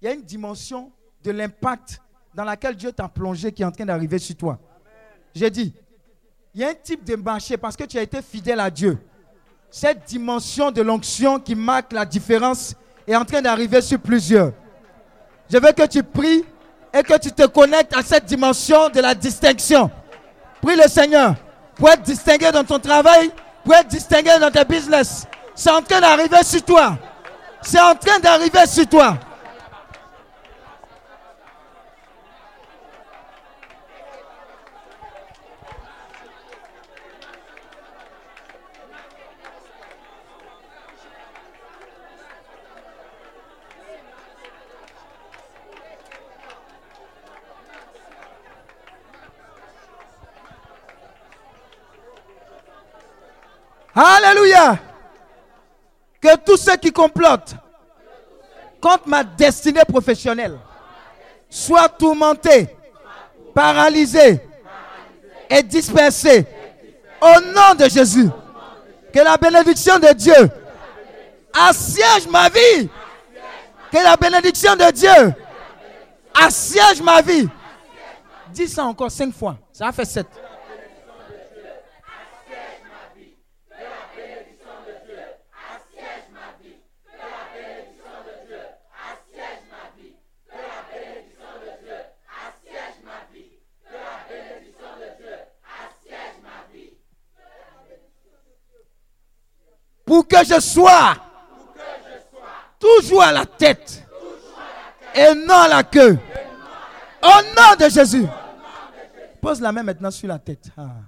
Il 0.00 0.06
y 0.06 0.08
a 0.08 0.14
une 0.14 0.22
dimension 0.22 0.92
de 1.22 1.30
l'impact 1.30 2.00
dans 2.34 2.44
laquelle 2.44 2.76
Dieu 2.76 2.92
t'a 2.92 3.08
plongé 3.08 3.52
qui 3.52 3.62
est 3.62 3.66
en 3.66 3.72
train 3.72 3.84
d'arriver 3.84 4.18
sur 4.18 4.36
toi. 4.36 4.58
J'ai 5.36 5.50
dit, 5.50 5.74
il 6.54 6.62
y 6.62 6.64
a 6.64 6.68
un 6.68 6.74
type 6.74 7.04
de 7.04 7.14
marché 7.14 7.58
parce 7.58 7.76
que 7.76 7.84
tu 7.84 7.98
as 7.98 8.02
été 8.02 8.22
fidèle 8.22 8.58
à 8.58 8.70
Dieu. 8.70 8.96
Cette 9.70 10.06
dimension 10.06 10.70
de 10.70 10.80
l'onction 10.80 11.38
qui 11.38 11.54
marque 11.54 11.92
la 11.92 12.06
différence 12.06 12.74
est 13.06 13.14
en 13.14 13.22
train 13.22 13.42
d'arriver 13.42 13.82
sur 13.82 13.98
plusieurs. 13.98 14.52
Je 15.52 15.58
veux 15.58 15.72
que 15.72 15.86
tu 15.88 16.02
pries 16.02 16.42
et 16.90 17.02
que 17.02 17.18
tu 17.18 17.30
te 17.32 17.46
connectes 17.48 17.94
à 17.94 18.02
cette 18.02 18.24
dimension 18.24 18.88
de 18.88 18.98
la 18.98 19.14
distinction. 19.14 19.90
Prie 20.62 20.74
le 20.74 20.88
Seigneur 20.88 21.34
pour 21.74 21.90
être 21.90 22.02
distingué 22.02 22.50
dans 22.50 22.64
ton 22.64 22.78
travail, 22.78 23.30
pour 23.62 23.74
être 23.74 23.88
distingué 23.88 24.30
dans 24.40 24.50
tes 24.50 24.64
business. 24.64 25.26
C'est 25.54 25.70
en 25.70 25.82
train 25.82 26.00
d'arriver 26.00 26.42
sur 26.44 26.62
toi. 26.62 26.96
C'est 27.60 27.80
en 27.80 27.94
train 27.94 28.18
d'arriver 28.20 28.66
sur 28.66 28.86
toi. 28.86 29.18
Alléluia. 53.96 54.78
Que 56.20 56.36
tous 56.44 56.58
ceux 56.58 56.76
qui 56.76 56.92
complotent 56.92 57.54
contre 58.78 59.08
ma 59.08 59.24
destinée 59.24 59.84
professionnelle 59.88 60.58
soient 61.48 61.88
tourmentés, 61.88 62.68
paralysés 63.54 64.40
et 65.48 65.62
dispersés. 65.62 66.46
Au 67.22 67.40
nom 67.40 67.74
de 67.78 67.88
Jésus. 67.88 68.28
Que 69.12 69.20
la 69.20 69.38
bénédiction 69.38 69.98
de 69.98 70.12
Dieu 70.12 70.50
assiège 71.58 72.28
ma 72.28 72.50
vie. 72.50 72.90
Que 73.90 73.96
la 73.96 74.16
bénédiction 74.16 74.76
de 74.76 74.90
Dieu 74.92 75.34
assiège 76.34 77.00
ma 77.00 77.22
vie. 77.22 77.48
Dis 78.50 78.68
ça 78.68 78.84
encore 78.84 79.10
cinq 79.10 79.32
fois. 79.32 79.56
Ça 79.72 79.90
fait 79.90 80.04
sept. 80.04 80.26
Pour 100.06 100.26
que 100.26 100.36
je 100.44 100.60
sois 100.60 101.16
toujours 102.78 103.22
à 103.22 103.32
la 103.32 103.44
tête 103.44 104.04
et 105.14 105.34
non 105.34 105.54
à 105.54 105.68
la 105.68 105.82
queue. 105.82 106.16
Au 107.22 107.42
nom 107.42 107.76
de 107.78 107.90
Jésus. 107.90 108.26
Pose 109.40 109.60
la 109.60 109.72
main 109.72 109.82
maintenant 109.82 110.10
sur 110.10 110.28
la 110.28 110.38
tête. 110.38 110.70
Ah. 110.76 111.00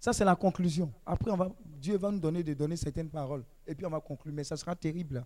Ça, 0.00 0.12
c'est 0.12 0.24
la 0.24 0.34
conclusion. 0.34 0.92
Après, 1.06 1.30
on 1.30 1.36
va, 1.36 1.48
Dieu 1.64 1.96
va 1.96 2.10
nous 2.10 2.18
donner 2.18 2.42
de 2.42 2.52
donner 2.52 2.76
certaines 2.76 3.08
paroles. 3.08 3.44
Et 3.66 3.74
puis, 3.74 3.86
on 3.86 3.90
va 3.90 4.00
conclure. 4.00 4.34
Mais 4.34 4.44
ça 4.44 4.56
sera 4.56 4.74
terrible. 4.74 5.24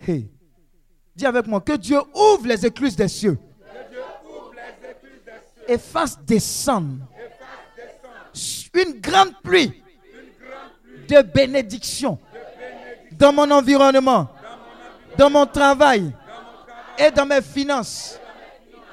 Hey. 0.00 0.30
Dis 1.14 1.26
avec 1.26 1.46
moi 1.46 1.60
que 1.60 1.76
Dieu 1.76 1.98
ouvre 2.14 2.46
les 2.46 2.66
écluses 2.66 2.96
des 2.96 3.08
cieux 3.08 3.38
et 5.66 5.78
fasse 5.78 6.18
descendre 6.20 7.06
une 8.74 9.00
grande 9.00 9.34
pluie 9.42 9.82
de 11.08 11.22
bénédiction 11.22 12.18
dans 13.12 13.32
mon 13.32 13.50
environnement, 13.50 14.28
dans 15.16 15.30
mon 15.30 15.46
travail 15.46 16.14
et 16.98 17.10
dans 17.10 17.26
mes 17.26 17.42
finances. 17.42 18.18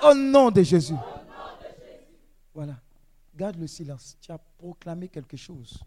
Au 0.02 0.14
nom 0.14 0.52
de 0.52 0.62
Jésus. 0.62 0.96
Voilà. 2.54 2.76
Garde 3.36 3.58
le 3.58 3.68
silence. 3.68 4.18
Tu 4.22 4.32
as 4.32 4.38
proclamé 4.38 5.08
quelque 5.08 5.38
chose 5.38 5.80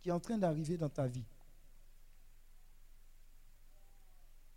qui 0.00 0.08
est 0.08 0.12
en 0.12 0.20
train 0.20 0.38
d'arriver 0.38 0.76
dans 0.76 0.88
ta 0.88 1.06
vie. 1.06 1.24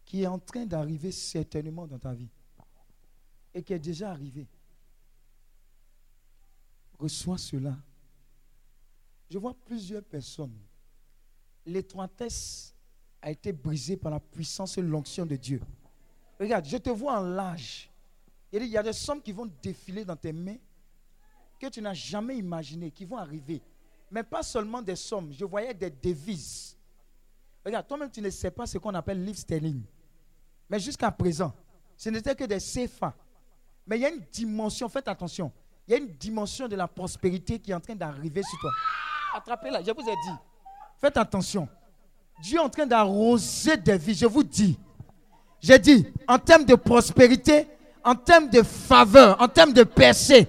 Qui 0.05 0.23
est 0.23 0.27
en 0.27 0.39
train 0.39 0.65
d'arriver 0.65 1.11
certainement 1.11 1.85
dans 1.85 1.99
ta 1.99 2.13
vie. 2.13 2.29
Et 3.53 3.61
qui 3.61 3.73
est 3.73 3.79
déjà 3.79 4.11
arrivé. 4.11 4.47
Reçois 6.97 7.37
cela. 7.37 7.75
Je 9.29 9.37
vois 9.37 9.55
plusieurs 9.65 10.03
personnes. 10.03 10.55
L'étroitesse 11.65 12.73
a 13.21 13.31
été 13.31 13.51
brisée 13.51 13.97
par 13.97 14.11
la 14.11 14.19
puissance 14.19 14.77
et 14.77 14.81
l'onction 14.81 15.25
de 15.25 15.35
Dieu. 15.35 15.61
Regarde, 16.39 16.65
je 16.65 16.77
te 16.77 16.89
vois 16.89 17.19
en 17.19 17.23
l'âge. 17.23 17.89
Il 18.51 18.65
y 18.65 18.77
a 18.77 18.83
des 18.83 18.93
sommes 18.93 19.21
qui 19.21 19.31
vont 19.31 19.49
défiler 19.61 20.05
dans 20.05 20.15
tes 20.15 20.31
mains 20.31 20.57
que 21.59 21.67
tu 21.67 21.81
n'as 21.81 21.93
jamais 21.93 22.37
imaginé, 22.37 22.91
qui 22.91 23.05
vont 23.05 23.17
arriver. 23.17 23.61
Mais 24.11 24.23
pas 24.23 24.43
seulement 24.43 24.81
des 24.81 24.95
sommes, 24.95 25.33
je 25.33 25.43
voyais 25.43 25.73
des 25.73 25.89
devises. 25.89 26.77
Regarde, 27.65 27.87
toi-même, 27.87 28.11
tu 28.11 28.21
ne 28.21 28.29
sais 28.29 28.51
pas 28.51 28.65
ce 28.65 28.77
qu'on 28.77 28.93
appelle 28.93 29.23
livre 29.23 29.37
sterling. 29.37 29.81
Mais 30.69 30.79
jusqu'à 30.79 31.11
présent, 31.11 31.53
ce 31.97 32.09
n'était 32.09 32.35
que 32.35 32.43
des 32.43 32.59
CFA. 32.59 33.15
Mais 33.87 33.97
il 33.97 34.01
y 34.01 34.05
a 34.05 34.09
une 34.09 34.23
dimension, 34.31 34.87
faites 34.89 35.07
attention, 35.07 35.51
il 35.87 35.91
y 35.91 35.93
a 35.95 35.97
une 35.97 36.13
dimension 36.13 36.67
de 36.67 36.75
la 36.75 36.87
prospérité 36.87 37.59
qui 37.59 37.71
est 37.71 37.73
en 37.73 37.79
train 37.79 37.95
d'arriver 37.95 38.41
sur 38.43 38.59
toi. 38.59 38.71
Attrapez-la, 39.35 39.83
je 39.83 39.91
vous 39.91 40.09
ai 40.09 40.13
dit. 40.13 40.35
Faites 41.01 41.17
attention. 41.17 41.67
Dieu 42.41 42.57
est 42.57 42.61
en 42.61 42.69
train 42.69 42.85
d'arroser 42.85 43.75
des 43.75 43.97
vies, 43.97 44.15
je 44.15 44.25
vous 44.25 44.43
dis. 44.43 44.79
J'ai 45.59 45.77
dit, 45.77 46.07
en 46.25 46.39
termes 46.39 46.63
de 46.63 46.75
prospérité, 46.75 47.67
en 48.01 48.15
termes 48.15 48.47
de 48.47 48.63
faveur, 48.63 49.35
en 49.41 49.49
termes 49.49 49.73
de 49.73 49.83
percée, 49.83 50.47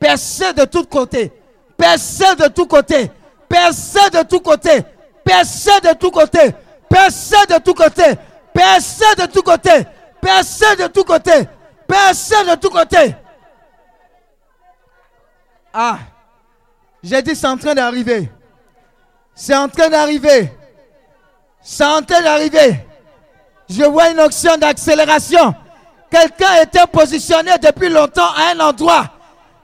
percée 0.00 0.54
de 0.54 0.64
tous 0.64 0.84
côtés, 0.84 1.30
percée 1.76 2.34
de 2.36 2.48
tous 2.48 2.64
côtés, 2.64 3.10
percée 3.50 4.08
de 4.10 4.22
tous 4.22 4.40
côtés, 4.40 4.82
percée 5.26 5.82
de 5.84 5.92
tous 5.92 6.10
côtés, 6.10 6.54
percée 6.88 7.46
de 7.50 7.58
tous 7.58 7.74
côtés, 7.74 8.16
percée 8.54 9.14
de 9.18 9.26
tous 9.26 9.42
côtés, 9.42 9.86
percée 10.22 10.76
de 10.76 10.86
tous 10.86 11.04
côtés, 11.04 11.48
percée 11.86 12.44
de 12.46 12.54
tous 12.54 12.70
côtés. 12.70 13.14
Ah, 15.74 15.98
j'ai 17.02 17.22
dit 17.22 17.34
c'est 17.34 17.46
en 17.46 17.56
train 17.56 17.74
d'arriver. 17.74 18.30
C'est 19.34 19.56
en 19.56 19.68
train 19.68 19.88
d'arriver. 19.88 20.52
C'est 21.62 21.84
en 21.84 22.02
train 22.02 22.22
d'arriver. 22.22 22.84
Je 23.68 23.84
vois 23.84 24.10
une 24.10 24.20
option 24.20 24.56
d'accélération. 24.56 25.54
Quelqu'un 26.10 26.62
était 26.62 26.86
positionné 26.86 27.52
depuis 27.62 27.88
longtemps 27.88 28.30
à 28.36 28.52
un 28.54 28.60
endroit. 28.60 29.06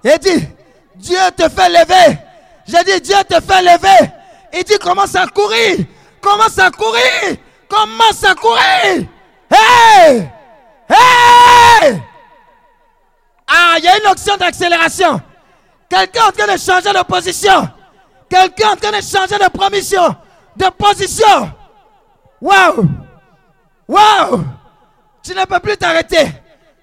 Et 0.02 0.19
dit, 0.19 0.48
Dieu 0.94 1.19
te 1.36 1.48
fait 1.48 1.69
lever. 1.69 2.19
J'ai 2.66 2.85
dit, 2.85 3.01
Dieu 3.02 3.16
te 3.28 3.40
fait 3.40 3.62
lever. 3.62 4.10
Il 4.55 4.65
dit, 4.65 4.78
commence 4.78 5.15
à 5.15 5.27
courir. 5.27 5.78
Commence 6.20 6.59
à 6.59 6.70
courir. 6.70 7.36
Commence 7.69 8.24
à 8.24 8.35
courir. 8.35 9.06
Hey! 9.51 10.28
Hey! 10.89 12.02
Ah, 13.47 13.74
il 13.78 13.85
y 13.85 13.89
a 13.89 13.98
une 13.98 14.06
option 14.06 14.36
d'accélération. 14.36 15.20
Quelqu'un 15.89 16.28
en 16.28 16.32
train 16.32 16.52
de 16.52 16.59
changer 16.59 16.93
de 16.93 17.02
position. 17.05 17.69
Quelqu'un 18.28 18.73
en 18.73 18.77
train 18.77 18.90
de 18.90 19.02
changer 19.02 19.39
de 19.39 19.48
promission, 19.51 20.16
de 20.56 20.66
position. 20.70 21.52
Waouh! 22.40 22.89
Waouh! 23.89 24.44
Tu 25.23 25.35
ne 25.35 25.44
peux 25.44 25.60
plus 25.60 25.77
t'arrêter. 25.77 26.27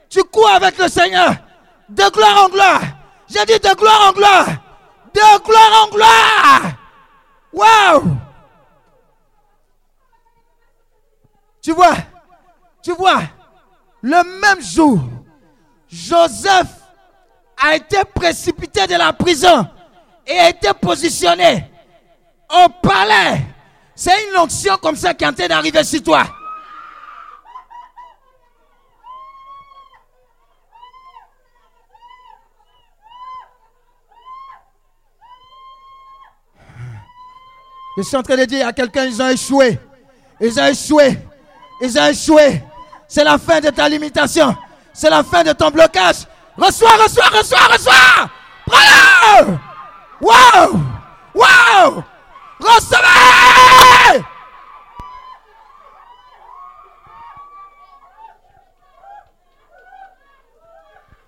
Tu 0.10 0.24
cours 0.24 0.50
avec 0.50 0.78
le 0.78 0.88
Seigneur. 0.88 1.36
De 1.88 2.10
gloire 2.10 2.46
en 2.46 2.50
gloire. 2.50 2.82
J'ai 3.28 3.46
dit 3.46 3.60
de 3.60 3.76
gloire 3.76 4.10
en 4.10 4.12
gloire. 4.14 4.48
De 5.14 5.44
gloire 5.44 5.84
en 5.84 5.90
gloire. 5.90 6.62
Waouh! 7.54 8.18
Tu 11.62 11.72
vois, 11.72 11.96
tu 12.84 12.94
vois, 12.94 13.24
le 14.04 14.40
même 14.40 14.62
jour, 14.62 15.00
Joseph 15.90 16.68
a 17.58 17.76
été 17.76 17.98
précipité 18.14 18.86
de 18.88 18.96
la 18.96 19.14
prison 19.14 19.68
et 20.28 20.38
a 20.38 20.50
été 20.50 20.70
positionné 20.74 21.70
au 22.50 22.70
palais. 22.82 23.42
C'est 23.96 24.30
une 24.30 24.38
onction 24.38 24.78
comme 24.78 24.96
ça 24.96 25.14
qui 25.14 25.24
est 25.24 25.28
en 25.28 25.34
train 25.34 25.48
d'arriver 25.48 25.84
sur 25.84 26.04
toi. 26.04 26.26
Je 37.98 38.02
suis 38.04 38.18
en 38.18 38.24
train 38.24 38.36
de 38.36 38.44
dire 38.44 38.68
à 38.68 38.74
quelqu'un, 38.74 39.06
ils 39.06 39.22
ont 39.22 39.30
échoué. 39.30 39.80
Ils 40.42 40.60
ont 40.60 40.66
échoué. 40.66 41.18
Ils 41.82 41.98
ont 41.98 42.06
échoué. 42.08 42.62
C'est 43.08 43.24
la 43.24 43.38
fin 43.38 43.62
de 43.62 43.70
ta 43.70 43.88
limitation. 43.88 44.56
C'est 44.94 45.10
la 45.10 45.24
fin 45.24 45.44
de 45.44 45.54
ton 45.54 45.70
blocage. 45.72 46.28
Reçois, 46.58 46.96
reçois, 47.04 47.30
reçois, 47.30 47.68
reçois. 47.68 48.30
Prends-le. 48.66 49.60
Wow. 50.22 50.80
Wow. 51.34 52.04
Recevez. 52.60 54.24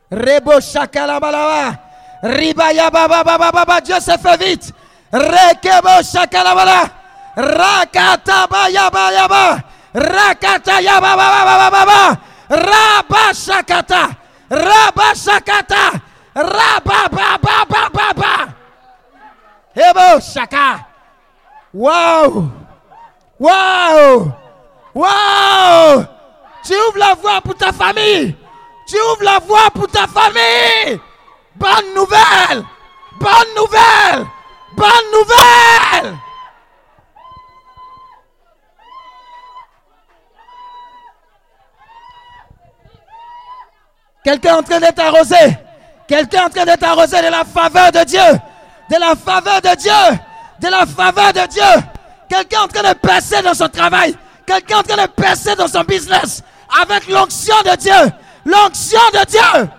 Rebo 0.10 0.62
shakalabalaba. 0.62 1.78
Ribaya 2.24 2.90
baba 2.90 3.24
baba 3.24 3.52
baba. 3.52 3.82
Dieu 3.82 4.00
se 4.00 4.18
fait 4.18 4.38
vite. 4.38 4.74
Rekebo 5.12 6.02
shakalabala. 6.02 6.90
Rakata 7.36 8.48
bayaba 8.48 9.12
yaba. 9.12 9.64
Rakata 9.94 10.80
yaba 10.82 11.16
baba 11.16 11.46
baba 11.46 11.70
baba. 11.70 12.18
Raba 12.50 13.34
shakata. 14.50 14.56
Raba 14.56 15.16
shakata. 15.16 16.02
Raba 16.36 17.10
baba 17.10 17.38
baba 17.40 17.90
baba. 17.90 18.54
Ebo 19.76 20.20
shaka. 20.20 20.86
Wow. 21.74 22.52
Wow. 23.40 24.34
Wow. 24.94 26.06
Tu 26.64 26.74
ouvres 26.74 26.98
la 26.98 27.14
voie 27.16 27.42
pour 27.42 27.56
ta 27.56 27.72
famille. 27.72 28.36
Tu 28.88 28.96
ouvres 28.96 29.24
la 29.24 29.40
voie 29.40 29.70
pour 29.74 29.88
ta 29.88 30.08
famille. 30.08 31.00
Bonne 31.56 31.94
nouvelle. 31.96 32.64
Bonne 33.20 33.56
nouvelle. 33.56 34.28
Bonne 34.76 35.12
nouvelle. 35.12 36.18
Quelqu'un 44.28 44.56
est 44.56 44.60
en 44.60 44.64
train 44.64 44.80
d'être 44.82 45.00
arrosé. 45.00 45.58
Quelqu'un 46.06 46.42
est 46.42 46.46
en 46.48 46.50
train 46.50 46.66
d'être 46.66 46.84
arrosé 46.84 47.16
de 47.22 47.32
la 47.32 47.46
faveur 47.46 47.94
de 47.94 48.04
Dieu. 48.04 48.20
De 48.90 49.00
la 49.00 49.16
faveur 49.16 49.62
de 49.62 49.74
Dieu. 49.78 50.20
De 50.60 50.68
la 50.68 50.86
faveur 50.86 51.32
de 51.32 51.48
Dieu. 51.48 51.84
Quelqu'un 52.28 52.58
est 52.58 52.64
en 52.64 52.68
train 52.68 52.94
de 52.94 53.00
percer 53.00 53.42
dans 53.42 53.54
son 53.54 53.70
travail. 53.70 54.18
Quelqu'un 54.46 54.76
est 54.76 54.80
en 54.80 54.84
train 54.84 55.06
de 55.06 55.12
percer 55.12 55.56
dans 55.56 55.70
son 55.70 55.82
business. 55.86 56.44
Avec 56.82 57.08
l'onction 57.08 57.56
de 57.64 57.78
Dieu. 57.78 58.14
L'onction 58.44 59.00
de 59.14 59.26
Dieu. 59.30 59.70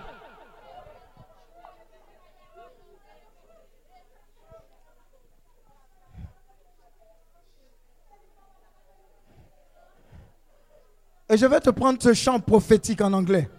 Et 11.28 11.36
je 11.36 11.44
vais 11.44 11.60
te 11.60 11.68
prendre 11.68 12.02
ce 12.02 12.14
chant 12.14 12.40
prophétique 12.40 13.02
en 13.02 13.12
anglais. 13.12 13.50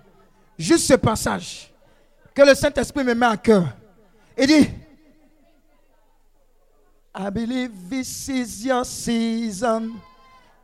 Juste 0.59 0.87
ce 0.87 0.95
passage 0.95 1.71
que 2.35 2.41
le 2.41 2.53
Saint-Esprit 2.53 3.05
me 3.05 3.13
met 3.13 3.25
à 3.25 3.37
cœur. 3.37 3.63
Il 4.37 4.45
dit, 4.45 4.69
I 7.15 7.31
believe 7.31 7.71
this 7.89 8.27
is 8.27 8.65
your 8.65 8.85
season. 8.85 9.93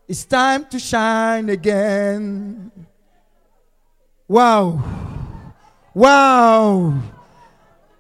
It's 0.08 0.26
time 0.28 0.66
to 0.70 0.78
shine 0.78 1.50
again. 1.50 2.70
Wow. 4.28 4.82
Wow. 5.94 6.94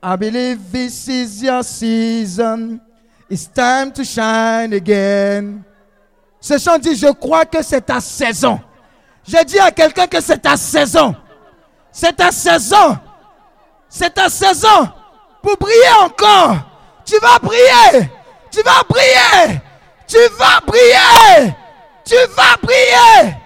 I 0.03 0.15
believe 0.17 0.71
this 0.71 1.07
is 1.07 1.41
your 1.41 1.63
season. 1.63 2.81
It's 3.29 3.47
time 3.47 3.93
to 3.93 4.03
shine 4.03 4.73
again. 4.73 5.63
Ce 6.41 6.57
chant 6.57 6.77
dit, 6.77 6.95
je 6.95 7.11
crois 7.13 7.45
que 7.45 7.63
c'est 7.63 7.81
ta 7.81 8.01
saison. 8.01 8.59
J'ai 9.23 9.45
dit 9.45 9.59
à 9.59 9.71
quelqu'un 9.71 10.07
que 10.07 10.19
c'est 10.19 10.37
ta 10.37 10.57
saison. 10.57 11.15
C'est 11.95 12.11
ta 12.11 12.29
saison. 12.29 12.99
C'est 13.87 14.13
ta 14.13 14.27
saison 14.27 14.91
pour 15.41 15.55
briller 15.55 15.95
encore. 16.01 16.57
Tu 17.05 17.17
vas 17.19 17.39
briller. 17.39 18.09
Tu 18.51 18.61
vas 18.63 18.83
briller. 18.89 19.61
Tu 20.05 20.17
vas 20.37 20.59
briller. 20.67 21.55
Tu 22.03 22.15
vas 22.35 22.57
briller. 22.61 23.37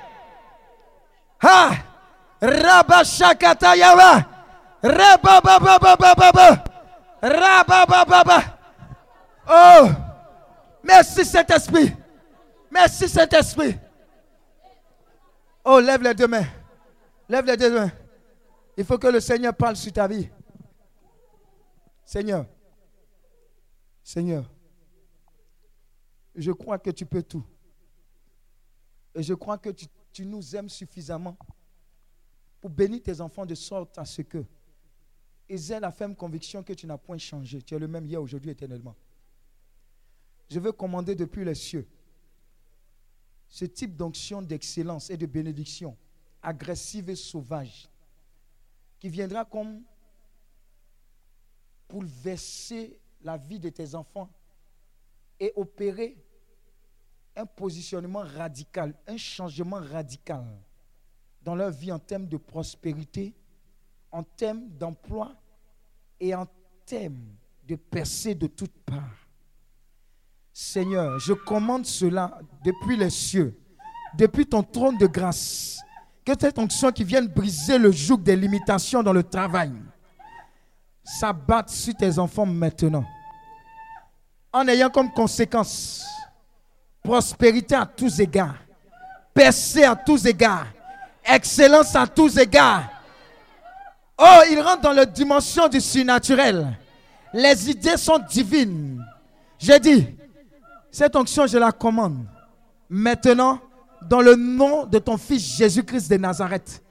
Ha. 1.43 1.69
Rabashakata 2.41 3.75
yaba. 3.75 4.25
Rababababababa. 4.81 6.63
Rababababa. 7.21 8.43
Oh. 9.47 9.89
Merci 10.81 11.23
Saint-Esprit. 11.23 11.95
Merci 12.71 13.07
Saint-Esprit. 13.07 13.77
Oh, 15.63 15.79
lève 15.79 16.01
les 16.01 16.15
deux 16.15 16.27
mains. 16.27 16.47
Lève 17.29 17.45
les 17.45 17.55
deux 17.55 17.69
mains. 17.69 17.91
Il 18.79 18.85
faut 18.85 18.97
que 18.97 19.07
le 19.07 19.19
Seigneur 19.19 19.53
parle 19.53 19.75
sur 19.75 19.91
ta 19.91 20.07
vie. 20.07 20.29
Seigneur. 22.05 22.47
Seigneur. 24.01 24.49
Je 26.33 26.53
crois 26.53 26.79
que 26.79 26.89
tu 26.89 27.05
peux 27.05 27.21
tout. 27.21 27.45
Et 29.13 29.21
je 29.21 29.33
crois 29.33 29.57
que 29.57 29.71
tu, 30.13 30.25
nous 30.25 30.55
aimes 30.55 30.69
suffisamment 30.69 31.37
pour 32.61 32.69
bénir 32.69 33.03
tes 33.03 33.19
enfants 33.19 33.45
de 33.45 33.53
sorte 33.53 33.97
à 33.97 34.05
ce 34.05 34.21
que 34.21 34.45
ils 35.49 35.71
aient 35.73 35.81
la 35.81 35.91
ferme 35.91 36.15
conviction 36.15 36.63
que 36.63 36.71
tu 36.71 36.87
n'as 36.87 36.97
point 36.97 37.17
changé. 37.17 37.61
Tu 37.61 37.75
es 37.75 37.79
le 37.79 37.87
même 37.89 38.05
hier, 38.05 38.21
aujourd'hui, 38.21 38.51
éternellement. 38.51 38.95
Je 40.49 40.57
veux 40.57 40.71
commander 40.71 41.15
depuis 41.15 41.43
les 41.43 41.55
cieux 41.55 41.85
ce 43.49 43.65
type 43.65 43.97
d'onction 43.97 44.41
d'excellence 44.41 45.09
et 45.09 45.17
de 45.17 45.25
bénédiction, 45.25 45.97
agressive 46.41 47.09
et 47.09 47.15
sauvage, 47.17 47.89
qui 48.99 49.09
viendra 49.09 49.45
comme 49.45 49.81
bouleverser 51.87 52.99
la 53.21 53.37
vie 53.37 53.59
de 53.59 53.69
tes 53.69 53.95
enfants 53.95 54.29
et 55.39 55.53
opérer 55.55 56.17
un 57.35 57.45
positionnement 57.45 58.23
radical, 58.23 58.93
un 59.07 59.17
changement 59.17 59.79
radical 59.79 60.45
dans 61.41 61.55
leur 61.55 61.71
vie 61.71 61.91
en 61.91 61.99
termes 61.99 62.27
de 62.27 62.37
prospérité, 62.37 63.33
en 64.11 64.23
termes 64.23 64.67
d'emploi 64.69 65.35
et 66.19 66.35
en 66.35 66.47
termes 66.85 67.35
de 67.63 67.75
percée 67.75 68.35
de 68.35 68.47
toutes 68.47 68.77
parts. 68.85 69.27
Seigneur, 70.51 71.17
je 71.19 71.33
commande 71.33 71.85
cela 71.85 72.39
depuis 72.65 72.97
les 72.97 73.09
cieux, 73.09 73.57
depuis 74.17 74.45
ton 74.45 74.63
trône 74.63 74.97
de 74.97 75.07
grâce. 75.07 75.79
Que 76.25 76.33
cette 76.39 76.59
onction 76.59 76.91
qui 76.91 77.03
vienne 77.03 77.27
briser 77.27 77.77
le 77.77 77.91
joug 77.91 78.17
des 78.17 78.35
limitations 78.35 79.01
dans 79.01 79.13
le 79.13 79.23
travail 79.23 79.71
s'abatte 81.03 81.69
sur 81.69 81.95
tes 81.95 82.19
enfants 82.19 82.45
maintenant. 82.45 83.05
En 84.53 84.67
ayant 84.67 84.89
comme 84.89 85.11
conséquence 85.11 86.05
prospérité 87.03 87.75
à 87.75 87.85
tous 87.85 88.19
égards, 88.19 88.57
percée 89.33 89.83
à 89.83 89.95
tous 89.95 90.25
égards, 90.25 90.67
excellence 91.23 91.95
à 91.95 92.05
tous 92.05 92.37
égards. 92.37 92.83
Oh, 94.17 94.41
il 94.51 94.59
rentre 94.59 94.81
dans 94.81 94.91
la 94.91 95.05
dimension 95.05 95.67
du 95.67 95.79
surnaturel. 95.79 96.77
Les 97.33 97.69
idées 97.69 97.97
sont 97.97 98.19
divines. 98.29 99.03
J'ai 99.57 99.79
dit, 99.79 100.07
cette 100.91 101.15
onction, 101.15 101.47
je 101.47 101.57
la 101.57 101.71
commande. 101.71 102.25
Maintenant, 102.89 103.59
dans 104.01 104.21
le 104.21 104.35
nom 104.35 104.85
de 104.85 104.99
ton 104.99 105.17
fils 105.17 105.57
Jésus-Christ 105.57 106.09
de 106.09 106.17
Nazareth. 106.17 106.81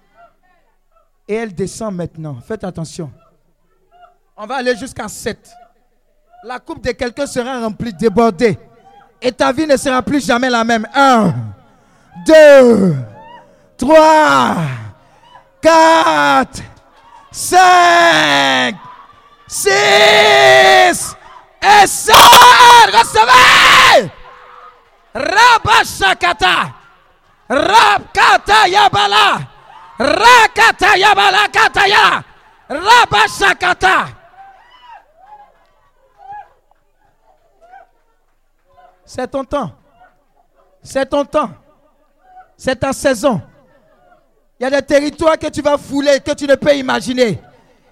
Et 1.26 1.34
elle 1.34 1.54
descend 1.54 1.94
maintenant. 1.94 2.38
Faites 2.46 2.64
attention. 2.64 3.10
On 4.36 4.46
va 4.46 4.56
aller 4.56 4.76
jusqu'à 4.76 5.08
7. 5.08 5.50
La 6.44 6.58
coupe 6.58 6.82
de 6.82 6.92
quelqu'un 6.92 7.26
sera 7.26 7.60
remplie, 7.60 7.92
débordée. 7.92 8.58
Et 9.20 9.32
ta 9.32 9.52
vie 9.52 9.66
ne 9.66 9.76
sera 9.76 10.00
plus 10.00 10.24
jamais 10.24 10.48
la 10.48 10.62
même. 10.62 10.86
1, 10.94 11.34
2, 12.24 12.94
3, 13.76 14.56
4, 15.60 16.62
5, 17.32 18.76
6 19.48 19.70
et 19.70 21.86
7. 21.86 22.14
Recevez. 22.92 24.10
Rabashakata. 25.14 26.77
Kataya. 31.52 32.24
Rabashakata. 32.68 34.08
C'est 39.04 39.28
ton 39.28 39.44
temps. 39.44 39.72
C'est 40.82 41.06
ton 41.06 41.24
temps. 41.24 41.50
C'est 42.56 42.76
ta 42.76 42.92
saison. 42.92 43.40
Il 44.60 44.64
y 44.64 44.66
a 44.66 44.70
des 44.70 44.82
territoires 44.82 45.38
que 45.38 45.46
tu 45.46 45.62
vas 45.62 45.78
fouler, 45.78 46.20
que 46.20 46.32
tu 46.32 46.46
ne 46.46 46.56
peux 46.56 46.74
imaginer. 46.74 47.40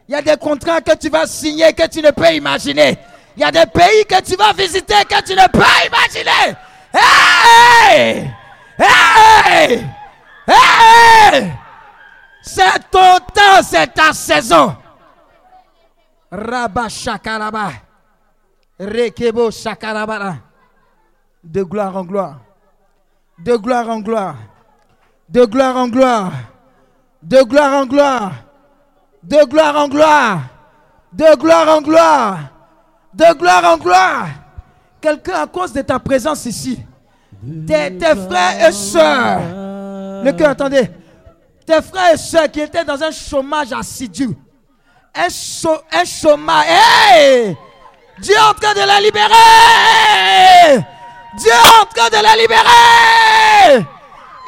Il 0.09 0.13
y 0.13 0.15
a 0.15 0.23
des 0.23 0.37
contrats 0.37 0.81
que 0.81 0.95
tu 0.97 1.09
vas 1.09 1.27
signer, 1.27 1.73
que 1.73 1.87
tu 1.87 2.03
ne 2.03 2.11
peux 2.11 2.33
imaginer. 2.35 2.99
Il 3.37 3.43
y 3.43 3.45
a 3.45 3.51
des 3.51 3.67
pays 3.67 4.05
que 4.07 4.21
tu 4.23 4.37
vas 4.37 4.53
visiter, 4.53 4.95
que 5.09 5.23
tu 5.23 5.35
ne 5.35 5.47
peux 5.49 5.61
imaginer. 5.87 6.57
Hey! 8.79 9.87
Hey! 10.47 11.53
C'est 12.43 12.91
ton 12.91 13.19
temps, 13.35 13.63
c'est 13.63 13.93
ta 13.93 14.13
saison. 14.13 14.77
Rabba 16.31 16.89
shakaraba. 16.89 17.73
Rekebo 18.79 19.51
shakarabara. 19.51 20.37
De 21.43 21.63
gloire 21.63 21.97
en 21.97 22.05
gloire. 22.05 22.41
De 23.39 23.57
gloire 23.57 23.89
en 23.89 24.01
gloire. 24.01 24.37
De 25.29 25.45
gloire 25.47 25.77
en 25.77 25.89
gloire. 25.89 26.33
De 27.23 27.43
gloire 27.43 27.75
en 27.75 27.87
gloire. 27.87 28.33
De 29.23 29.45
gloire 29.45 29.77
en 29.77 29.89
gloire. 29.89 30.41
De 31.13 31.35
gloire 31.37 31.69
en 31.77 31.83
gloire. 31.83 32.39
De 33.13 33.35
gloire 33.35 33.65
en 33.65 33.79
gloire. 33.79 34.29
Quelqu'un 35.01 35.43
à 35.43 35.47
cause 35.47 35.73
de 35.73 35.83
ta 35.83 35.99
présence 35.99 36.45
ici. 36.47 36.85
Tes, 37.67 37.99
frères 38.29 38.69
et 38.69 38.73
sœurs. 38.73 39.41
Le 40.25 40.33
cœur, 40.33 40.51
attendez. 40.51 40.91
Tes 41.67 41.83
frères 41.83 42.15
et 42.15 42.17
sœurs 42.17 42.51
qui 42.51 42.61
étaient 42.61 42.85
dans 42.85 43.03
un 43.03 43.11
chômage 43.11 43.73
assidu. 43.73 44.29
Un, 45.15 45.29
chau- 45.29 45.83
un 45.93 46.05
chômage. 46.05 46.67
Dieu 48.19 48.35
est 48.35 48.39
en 48.39 48.55
train 48.55 48.75
de 48.75 48.87
la 48.87 49.01
libérer. 49.01 50.85
Dieu 51.39 51.51
est 51.51 51.83
en 51.83 51.87
train 51.87 52.09
de 52.09 52.23
la 52.23 52.37
libérer. 52.37 53.87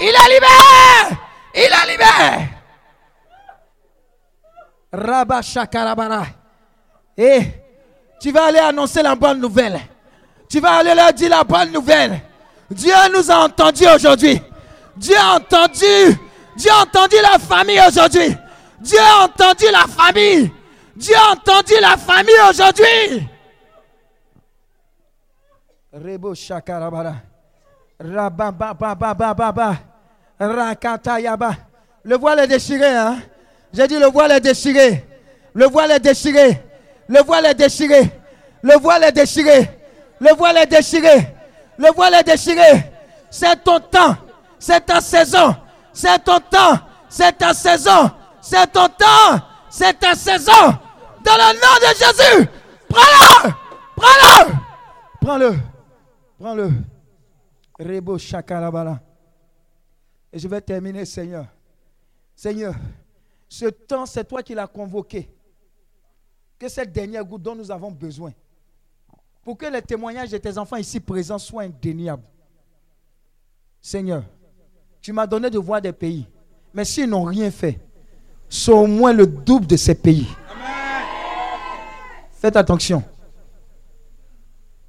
Il 0.01 0.15
a 0.15 0.28
libéré. 0.35 1.16
Il 1.55 1.73
a 1.73 1.86
libéré. 1.90 2.48
Rabba. 4.93 5.40
Et 7.16 7.40
tu 8.20 8.31
vas 8.32 8.47
aller 8.47 8.59
annoncer 8.59 9.02
la 9.02 9.15
bonne 9.15 9.40
nouvelle. 9.40 9.78
Tu 10.48 10.60
vas 10.60 10.77
aller 10.78 10.94
leur 10.94 11.12
dire 11.12 11.31
la 11.31 11.44
bonne 11.44 11.73
nouvelle. 11.73 12.20
Dieu 12.70 12.92
nous 13.14 13.30
a 13.30 13.44
entendus 13.44 13.86
aujourd'hui. 13.86 14.40
Dieu 14.96 15.16
a 15.16 15.36
entendu. 15.36 16.18
Dieu 16.56 16.70
a 16.70 16.82
entendu 16.82 17.16
la 17.22 17.38
famille 17.38 17.80
aujourd'hui. 17.86 18.36
Dieu 18.80 18.98
a 18.98 19.24
entendu 19.24 19.64
la 19.72 19.86
famille. 19.86 20.52
Dieu 20.94 21.14
a 21.16 21.32
entendu 21.32 21.74
la 21.80 21.96
famille 21.96 22.34
aujourd'hui. 22.48 23.28
Rebo 25.92 26.34
shakarabara. 26.34 27.14
Rababababababa. 28.00 29.76
Rakatayaba. 30.38 31.56
Le 32.04 32.16
voile 32.16 32.40
est 32.40 32.46
déchiré, 32.48 32.86
hein? 32.86 33.18
J'ai 33.72 33.86
dit 33.88 33.98
le 33.98 34.06
voile 34.06 34.32
est 34.32 34.40
déchiré. 34.40 35.04
Le 35.54 35.66
voile 35.66 35.92
est 35.92 36.00
déchiré. 36.00 36.62
Le 37.08 37.22
voile 37.22 37.46
est 37.46 37.54
déchiré. 37.54 38.12
Le 38.62 38.78
voile 38.78 39.04
est 39.04 39.12
déchiré. 39.12 39.70
Le 40.20 40.34
voile 40.34 40.58
est 40.58 40.66
déchiré. 40.66 41.38
Le 41.78 41.94
voile 41.94 42.14
est 42.14 42.24
déchiré. 42.24 42.92
C'est 43.30 43.62
ton 43.62 43.78
temps. 43.78 44.16
C'est 44.59 44.84
ta 44.84 45.00
saison. 45.00 45.55
C'est 45.92 46.22
ton 46.24 46.40
temps. 46.40 46.80
C'est 47.09 47.38
ta 47.38 47.55
saison. 47.55 48.10
C'est 48.40 48.66
ton 48.72 48.88
temps. 48.88 49.40
C'est 49.70 49.98
ta 49.98 50.14
saison. 50.14 50.52
Dans 51.24 51.36
le 51.36 51.55
nom 51.55 51.74
de 51.80 51.94
Jésus. 51.96 52.48
Prends-le. 52.88 53.52
Prends-le. 53.96 54.52
Prends-le. 55.20 55.59
Prends-le. 56.38 56.72
Rebo 57.78 58.18
Shakarabala. 58.18 59.00
Et 60.32 60.38
je 60.38 60.48
vais 60.48 60.60
terminer, 60.60 61.05
Seigneur. 61.05 61.46
Seigneur, 62.34 62.74
ce 63.48 63.66
temps, 63.66 64.06
c'est 64.06 64.24
toi 64.24 64.42
qui 64.42 64.55
l'as 64.55 64.66
convoqué. 64.66 65.28
Que 66.59 66.68
cette 66.68 66.92
dernière 66.92 67.24
goutte 67.24 67.42
dont 67.42 67.55
nous 67.55 67.70
avons 67.70 67.90
besoin, 67.90 68.32
pour 69.48 69.56
que 69.56 69.64
les 69.64 69.80
témoignages 69.80 70.28
de 70.28 70.36
tes 70.36 70.58
enfants 70.58 70.76
ici 70.76 71.00
présents 71.00 71.38
soient 71.38 71.62
indéniables. 71.62 72.22
Seigneur, 73.80 74.22
tu 75.00 75.10
m'as 75.10 75.26
donné 75.26 75.48
de 75.48 75.58
voir 75.58 75.80
des 75.80 75.90
pays. 75.90 76.26
Mais 76.74 76.84
s'ils 76.84 77.08
n'ont 77.08 77.22
rien 77.22 77.50
fait, 77.50 77.80
c'est 78.46 78.72
au 78.72 78.86
moins 78.86 79.14
le 79.14 79.26
double 79.26 79.66
de 79.66 79.76
ces 79.76 79.94
pays. 79.94 80.28
Faites 82.32 82.56
attention. 82.58 83.02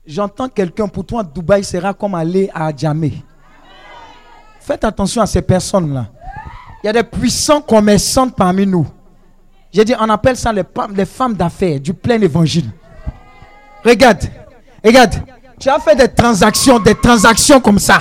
J'entends 0.06 0.50
quelqu'un, 0.50 0.90
pour 0.90 1.06
toi, 1.06 1.24
Dubaï 1.24 1.64
sera 1.64 1.94
comme 1.94 2.16
aller 2.16 2.52
à 2.54 2.76
Djamé. 2.76 3.24
Faites 4.60 4.84
attention 4.84 5.22
à 5.22 5.26
ces 5.26 5.42
personnes-là. 5.42 6.08
Il 6.84 6.88
y 6.88 6.90
a 6.90 6.94
des 7.02 7.04
puissants 7.04 7.62
commerçants 7.62 8.30
parmi 8.30 8.68
nous. 8.68 8.88
J'ai 9.72 9.86
dit, 9.86 9.96
on 9.98 10.10
appelle 10.10 10.36
ça 10.36 10.52
les 10.52 11.06
femmes 11.06 11.36
d'affaires 11.36 11.80
du 11.80 11.94
plein 11.94 12.20
évangile. 12.20 12.70
Regarde, 13.86 14.30
regarde. 14.84 15.16
Tu 15.60 15.68
as 15.70 15.80
fait 15.80 15.96
des 15.96 16.08
transactions, 16.08 16.80
des 16.80 16.96
transactions 16.96 17.60
comme 17.60 17.80
ça. 17.80 18.00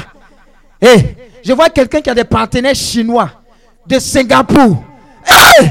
Eh, 0.81 1.17
je 1.45 1.53
vois 1.53 1.69
quelqu'un 1.71 2.01
qui 2.01 2.09
a 2.09 2.15
des 2.15 2.25
partenaires 2.25 2.75
chinois, 2.75 3.31
de 3.85 3.99
Singapour, 3.99 4.85
eh, 5.27 5.65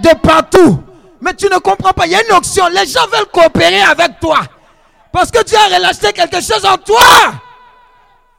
de 0.00 0.14
partout. 0.18 0.78
Mais 1.20 1.34
tu 1.34 1.46
ne 1.46 1.58
comprends 1.58 1.92
pas, 1.92 2.06
il 2.06 2.12
y 2.12 2.14
a 2.14 2.24
une 2.24 2.32
option. 2.32 2.66
Les 2.68 2.86
gens 2.86 3.06
veulent 3.12 3.26
coopérer 3.32 3.82
avec 3.82 4.20
toi. 4.20 4.40
Parce 5.10 5.30
que 5.30 5.42
Dieu 5.44 5.56
a 5.56 5.76
relâché 5.76 6.12
quelque 6.12 6.40
chose 6.40 6.64
en 6.64 6.76
toi. 6.76 7.00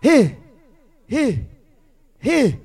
Hé, 0.02 0.38
hé, 1.10 1.40
hé. 2.24 2.60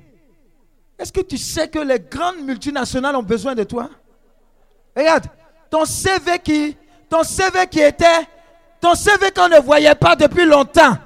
Est-ce 0.97 1.13
que 1.13 1.21
tu 1.21 1.37
sais 1.37 1.67
que 1.69 1.79
les 1.79 1.99
grandes 1.99 2.43
multinationales 2.43 3.15
ont 3.15 3.23
besoin 3.23 3.55
de 3.55 3.63
toi? 3.63 3.89
Regarde, 4.95 5.27
ton 5.69 5.85
CV 5.85 6.39
qui, 6.39 6.75
ton 7.09 7.23
CV 7.23 7.67
qui 7.67 7.79
était, 7.79 8.27
ton 8.81 8.95
CV 8.95 9.31
qu'on 9.31 9.49
ne 9.49 9.59
voyait 9.59 9.95
pas 9.95 10.15
depuis 10.15 10.45
longtemps. 10.45 10.97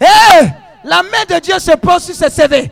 Hé, 0.00 0.46
la 0.84 1.02
main 1.02 1.24
de 1.28 1.38
Dieu 1.40 1.58
se 1.58 1.72
pose 1.76 2.02
sur 2.04 2.14
ce 2.14 2.28
CV. 2.28 2.70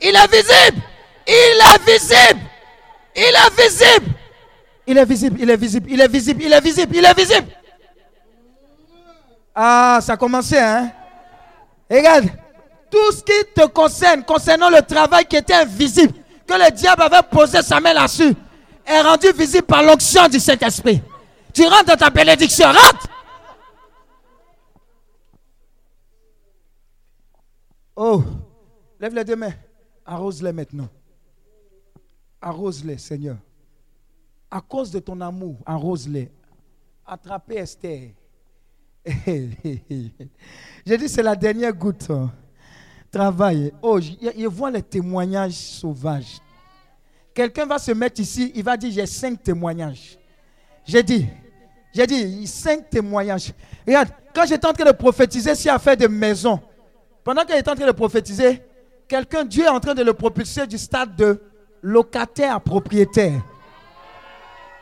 Il 0.00 0.16
est 0.16 0.30
visible. 0.30 0.82
Il 1.26 1.60
est 1.74 1.90
visible. 1.90 2.40
Il 3.14 3.22
est 3.22 3.62
visible. 3.62 4.14
Il 4.86 4.98
est 4.98 5.04
visible, 5.04 5.38
il 5.40 5.50
est 5.50 5.56
visible, 5.56 5.86
il 5.88 6.00
est 6.00 6.08
visible, 6.08 6.42
il 6.42 6.52
est 6.52 6.60
visible, 6.60 6.96
il 6.96 7.04
est 7.04 7.16
visible. 7.16 7.46
Ah, 9.54 10.00
ça 10.02 10.14
a 10.14 10.16
commencé, 10.16 10.58
hein? 10.58 10.90
Regarde, 11.88 12.26
tout 12.90 13.12
ce 13.12 13.22
qui 13.22 13.52
te 13.54 13.66
concerne, 13.66 14.24
concernant 14.24 14.68
le 14.68 14.82
travail 14.82 15.26
qui 15.26 15.36
était 15.36 15.54
invisible, 15.54 16.14
que 16.44 16.54
le 16.54 16.72
diable 16.72 17.02
avait 17.02 17.22
posé 17.30 17.62
sa 17.62 17.78
main 17.78 17.92
là-dessus, 17.92 18.34
est 18.84 19.00
rendu 19.02 19.28
visible 19.36 19.62
par 19.62 19.84
l'onction 19.84 20.26
du 20.26 20.40
Saint-Esprit. 20.40 21.00
Tu 21.54 21.64
rentres 21.64 21.84
dans 21.84 21.96
ta 21.96 22.10
bénédiction, 22.10 22.66
rentre! 22.66 23.06
Oh, 28.02 28.24
lève 28.98 29.14
les 29.14 29.24
deux 29.24 29.36
mains. 29.36 29.52
Arrose-les 30.06 30.54
maintenant. 30.54 30.88
Arrose-les, 32.40 32.96
Seigneur. 32.96 33.36
À 34.50 34.62
cause 34.62 34.90
de 34.90 35.00
ton 35.00 35.20
amour, 35.20 35.56
arrose-les. 35.66 36.30
Attrapez 37.06 37.56
Esther. 37.56 38.12
J'ai 39.26 40.96
dit, 40.96 41.10
c'est 41.10 41.22
la 41.22 41.36
dernière 41.36 41.74
goutte. 41.74 42.08
hein. 42.08 42.32
Travaille. 43.12 43.70
Oh, 43.82 44.00
je, 44.00 44.46
vois 44.46 44.70
les 44.70 44.82
témoignages 44.82 45.52
sauvages. 45.52 46.38
Quelqu'un 47.34 47.66
va 47.66 47.78
se 47.78 47.92
mettre 47.92 48.18
ici, 48.22 48.50
il 48.54 48.64
va 48.64 48.78
dire, 48.78 48.92
j'ai 48.92 49.04
cinq 49.04 49.42
témoignages. 49.42 50.18
J'ai 50.86 51.02
dit, 51.02 51.26
j'ai 51.92 52.06
dit, 52.06 52.46
cinq 52.46 52.88
témoignages. 52.88 53.52
Regarde, 53.86 54.08
quand 54.34 54.46
j'étais 54.46 54.66
en 54.66 54.72
train 54.72 54.86
de 54.86 54.92
prophétiser 54.96 55.54
sur 55.54 55.74
affaire 55.74 55.98
de 55.98 56.06
maison, 56.06 56.60
pendant 57.24 57.44
qu'il 57.44 57.56
était 57.56 57.70
en 57.70 57.74
train 57.74 57.86
de 57.86 57.92
prophétiser, 57.92 58.62
quelqu'un, 59.08 59.44
Dieu 59.44 59.64
est 59.64 59.68
en 59.68 59.80
train 59.80 59.94
de 59.94 60.02
le 60.02 60.14
propulser 60.14 60.66
du 60.66 60.78
stade 60.78 61.14
de 61.16 61.40
locataire 61.82 62.54
à 62.54 62.60
propriétaire. 62.60 63.40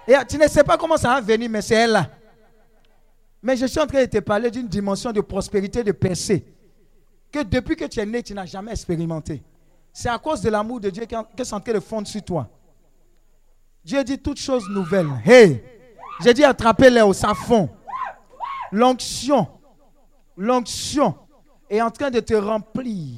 Et 0.06 0.14
tu 0.28 0.38
ne 0.38 0.48
sais 0.48 0.64
pas 0.64 0.76
comment 0.76 0.96
ça 0.96 1.08
va 1.14 1.20
venir, 1.20 1.50
mais 1.50 1.62
c'est 1.62 1.74
elle 1.74 1.92
là. 1.92 2.10
Mais 3.42 3.56
je 3.56 3.66
suis 3.66 3.78
en 3.78 3.86
train 3.86 4.00
de 4.00 4.06
te 4.06 4.18
parler 4.18 4.50
d'une 4.50 4.66
dimension 4.66 5.12
de 5.12 5.20
prospérité, 5.20 5.84
de 5.84 5.92
percée, 5.92 6.44
que 7.30 7.42
depuis 7.42 7.76
que 7.76 7.84
tu 7.84 8.00
es 8.00 8.06
né, 8.06 8.22
tu 8.22 8.34
n'as 8.34 8.46
jamais 8.46 8.72
expérimenté. 8.72 9.42
C'est 9.92 10.08
à 10.08 10.18
cause 10.18 10.40
de 10.40 10.50
l'amour 10.50 10.80
de 10.80 10.90
Dieu 10.90 11.04
que 11.06 11.44
c'est 11.44 11.54
en 11.54 11.60
train 11.60 11.72
de 11.72 11.80
fondre 11.80 12.08
sur 12.08 12.22
toi. 12.22 12.48
Dieu 13.84 14.02
dit 14.04 14.18
toutes 14.18 14.38
choses 14.38 14.68
nouvelles. 14.68 15.08
Hey, 15.24 15.62
j'ai 16.20 16.34
dit 16.34 16.44
attrapez-les 16.44 17.02
au 17.02 17.12
fond. 17.12 17.68
L'onction, 18.70 19.46
l'onction 20.36 21.14
est 21.70 21.80
en 21.82 21.90
train 21.90 22.10
de 22.10 22.20
te 22.20 22.34
remplir. 22.34 23.14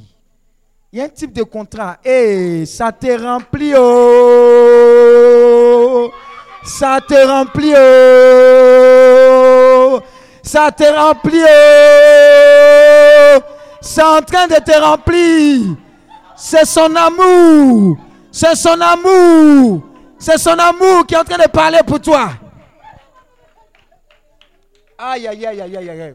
Il 0.93 0.99
y 0.99 1.03
a 1.03 1.05
un 1.05 1.09
type 1.09 1.33
de 1.33 1.45
contrat. 1.45 1.99
Et 2.05 2.67
ça 2.67 2.91
te 2.91 3.07
remplit. 3.23 3.73
Oh. 3.77 4.91
Ça 6.65 6.99
te 7.07 7.15
remplit. 7.27 7.73
Oh. 9.93 10.01
Ça 10.43 10.73
te 10.73 10.83
remplit. 10.85 11.43
Oh. 11.43 11.47
C'est 13.81 14.03
en 14.03 14.21
train 14.23 14.49
de 14.49 14.57
te 14.57 14.81
remplir. 14.81 15.77
C'est 16.37 16.65
son 16.65 16.95
amour. 16.97 17.97
C'est 18.33 18.57
son 18.57 18.81
amour. 18.81 19.83
C'est 20.19 20.39
son 20.39 20.59
amour 20.59 21.07
qui 21.07 21.15
est 21.15 21.19
en 21.19 21.25
train 21.25 21.39
de 21.39 21.49
parler 21.49 21.81
pour 21.87 22.01
toi. 22.01 22.31
Aïe, 24.99 25.29
aïe, 25.29 25.47
aïe, 25.47 25.61
aïe, 25.61 25.77
aïe, 25.77 25.91
aïe. 25.91 26.15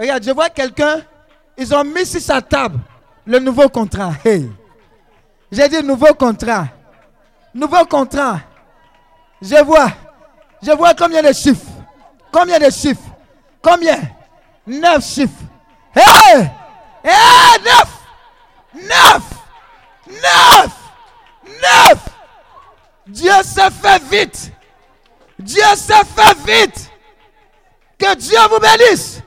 Regarde, 0.00 0.24
je 0.24 0.30
vois 0.30 0.48
quelqu'un. 0.48 1.02
Ils 1.58 1.74
ont 1.74 1.84
mis 1.84 2.06
sur 2.06 2.22
sa 2.22 2.40
table 2.40 2.78
le 3.26 3.38
nouveau 3.38 3.68
contrat. 3.68 4.12
Hey. 4.24 4.50
J'ai 5.52 5.68
dit 5.68 5.82
nouveau 5.82 6.14
contrat. 6.14 6.68
Nouveau 7.52 7.84
contrat. 7.84 8.40
Je 9.42 9.62
vois. 9.62 9.92
Je 10.62 10.70
vois 10.70 10.94
combien 10.94 11.22
de 11.22 11.34
chiffres. 11.34 11.66
Combien 12.32 12.58
de 12.58 12.70
chiffres. 12.70 13.10
Combien 13.60 13.98
Neuf 14.66 15.04
chiffres. 15.04 15.44
Hey! 15.94 16.48
Hey! 17.04 17.60
Neuf! 17.62 17.98
Neuf! 18.74 19.22
Neuf! 20.06 20.72
Neuf! 21.44 21.98
Dieu 23.06 23.32
s'est 23.42 23.70
fait 23.70 24.02
vite. 24.04 24.52
Dieu 25.38 25.62
s'est 25.74 26.04
fait 26.16 26.36
vite. 26.46 26.90
Que 27.98 28.14
Dieu 28.14 28.38
vous 28.50 28.60
bénisse. 28.60 29.20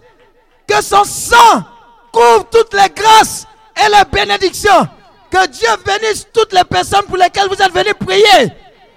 Que 0.67 0.81
son 0.81 1.03
sang 1.03 1.63
couvre 2.11 2.47
toutes 2.49 2.73
les 2.73 2.89
grâces 2.89 3.45
et 3.75 3.89
les 3.89 4.03
bénédictions. 4.11 4.87
Que 5.29 5.47
Dieu 5.47 5.69
bénisse 5.85 6.27
toutes 6.31 6.53
les 6.53 6.63
personnes 6.63 7.05
pour 7.07 7.17
lesquelles 7.17 7.47
vous 7.47 7.61
êtes 7.61 7.73
venus 7.73 7.95
prier. 7.99 8.53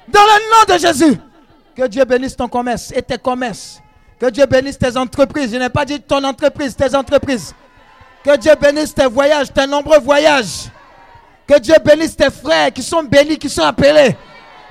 Dans 0.09 0.21
le 0.23 0.51
nom 0.51 0.75
de 0.75 0.79
Jésus. 0.79 1.19
Que 1.75 1.87
Dieu 1.87 2.05
bénisse 2.05 2.37
ton 2.37 2.49
commerce 2.49 2.93
et 2.95 3.03
tes 3.03 3.19
commerces. 3.19 3.81
Que 4.19 4.31
Dieu 4.31 4.47
bénisse 4.47 4.79
tes 4.79 4.97
entreprises. 4.97 5.53
Je 5.53 5.57
n'ai 5.57 5.69
pas 5.69 5.85
dit 5.85 6.01
ton 6.01 6.23
entreprise, 6.25 6.75
tes 6.75 6.95
entreprises. 6.95 7.55
Que 8.25 8.37
Dieu 8.37 8.53
bénisse 8.61 8.95
tes 8.95 9.07
voyages, 9.07 9.53
tes 9.53 9.67
nombreux 9.67 9.99
voyages. 9.99 10.71
Que 11.47 11.59
Dieu 11.59 11.75
bénisse 11.85 12.17
tes 12.17 12.31
frères 12.31 12.73
qui 12.73 12.83
sont 12.83 13.03
bénis, 13.03 13.39
qui 13.39 13.49
sont 13.49 13.63
appelés. 13.63 14.17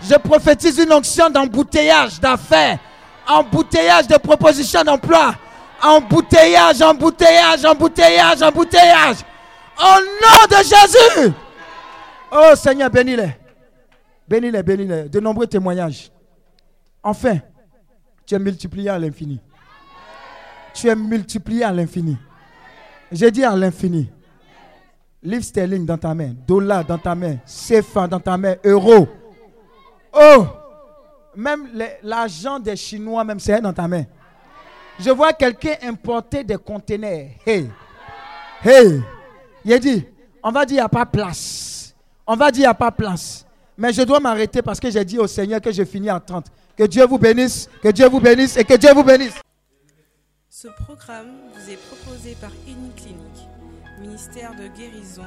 Je 0.01 0.15
prophétise 0.15 0.77
une 0.77 0.91
onction 0.91 1.29
d'embouteillage 1.29 2.19
d'affaires, 2.19 2.79
embouteillage 3.27 4.07
de 4.07 4.17
propositions 4.17 4.83
d'emploi, 4.83 5.35
embouteillage, 5.85 6.81
embouteillage, 6.81 7.65
embouteillage, 7.65 8.41
embouteillage. 8.41 9.17
Au 9.77 9.99
nom 9.99 10.47
de 10.49 10.63
Jésus. 10.63 11.33
Oh 12.31 12.55
Seigneur, 12.55 12.89
bénis-les. 12.89 13.35
Bénis-les, 14.27 14.63
bénis-les. 14.63 15.09
De 15.09 15.19
nombreux 15.19 15.47
témoignages. 15.47 16.11
Enfin, 17.03 17.37
tu 18.25 18.33
es 18.33 18.39
multiplié 18.39 18.89
à 18.89 18.97
l'infini. 18.97 19.39
Tu 20.73 20.87
es 20.87 20.95
multiplié 20.95 21.63
à 21.63 21.71
l'infini. 21.71 22.17
J'ai 23.11 23.29
dit 23.29 23.43
à 23.43 23.55
l'infini. 23.55 24.09
Livre 25.21 25.43
sterling 25.43 25.85
dans 25.85 25.97
ta 25.97 26.13
main, 26.13 26.33
dollar 26.47 26.85
dans 26.85 26.97
ta 26.97 27.15
main, 27.15 27.37
CFA 27.45 28.07
dans 28.07 28.19
ta 28.19 28.37
main, 28.37 28.55
euro. 28.63 29.07
Oh, 30.13 30.45
même 31.35 31.67
l'argent 32.03 32.59
des 32.59 32.75
Chinois, 32.75 33.23
même 33.23 33.39
c'est 33.39 33.59
dans 33.59 33.73
ta 33.73 33.87
main. 33.87 34.03
Je 34.99 35.09
vois 35.09 35.33
quelqu'un 35.33 35.75
importer 35.83 36.43
des 36.43 36.57
conteneurs. 36.57 37.27
Hey, 37.45 37.69
hey. 38.63 39.01
Il 39.63 39.73
a 39.73 39.79
dit, 39.79 40.05
on 40.43 40.51
va 40.51 40.65
dire 40.65 40.75
il 40.75 40.79
n'y 40.79 40.85
a 40.85 40.89
pas 40.89 41.05
place. 41.05 41.93
On 42.25 42.35
va 42.35 42.51
dire 42.51 42.61
il 42.61 42.65
n'y 42.65 42.67
a 42.67 42.73
pas 42.73 42.91
place. 42.91 43.45
Mais 43.77 43.91
je 43.91 44.03
dois 44.03 44.19
m'arrêter 44.19 44.61
parce 44.61 44.79
que 44.79 44.89
j'ai 44.89 45.03
dit 45.03 45.17
au 45.17 45.27
Seigneur 45.27 45.59
que 45.59 45.71
je 45.71 45.83
finis 45.83 46.11
en 46.11 46.19
30. 46.19 46.45
Que 46.77 46.83
Dieu 46.83 47.05
vous 47.05 47.17
bénisse, 47.17 47.69
que 47.81 47.89
Dieu 47.89 48.07
vous 48.07 48.19
bénisse 48.19 48.55
et 48.57 48.63
que 48.63 48.75
Dieu 48.75 48.93
vous 48.93 49.03
bénisse. 49.03 49.35
Ce 50.49 50.67
programme 50.83 51.33
vous 51.53 51.69
est 51.69 51.77
proposé 51.77 52.35
par 52.39 52.51
Clinique, 52.63 53.47
ministère 53.99 54.51
de 54.55 54.67
guérison, 54.67 55.23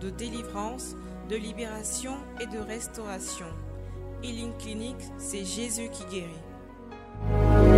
de 0.00 0.10
délivrance, 0.10 0.94
de 1.30 1.36
libération 1.36 2.16
et 2.40 2.46
de 2.46 2.58
restauration. 2.58 3.46
Healing 4.22 4.52
Clinic, 4.58 4.96
c'est 5.18 5.44
Jésus 5.44 5.88
qui 5.90 6.04
guérit. 6.10 7.75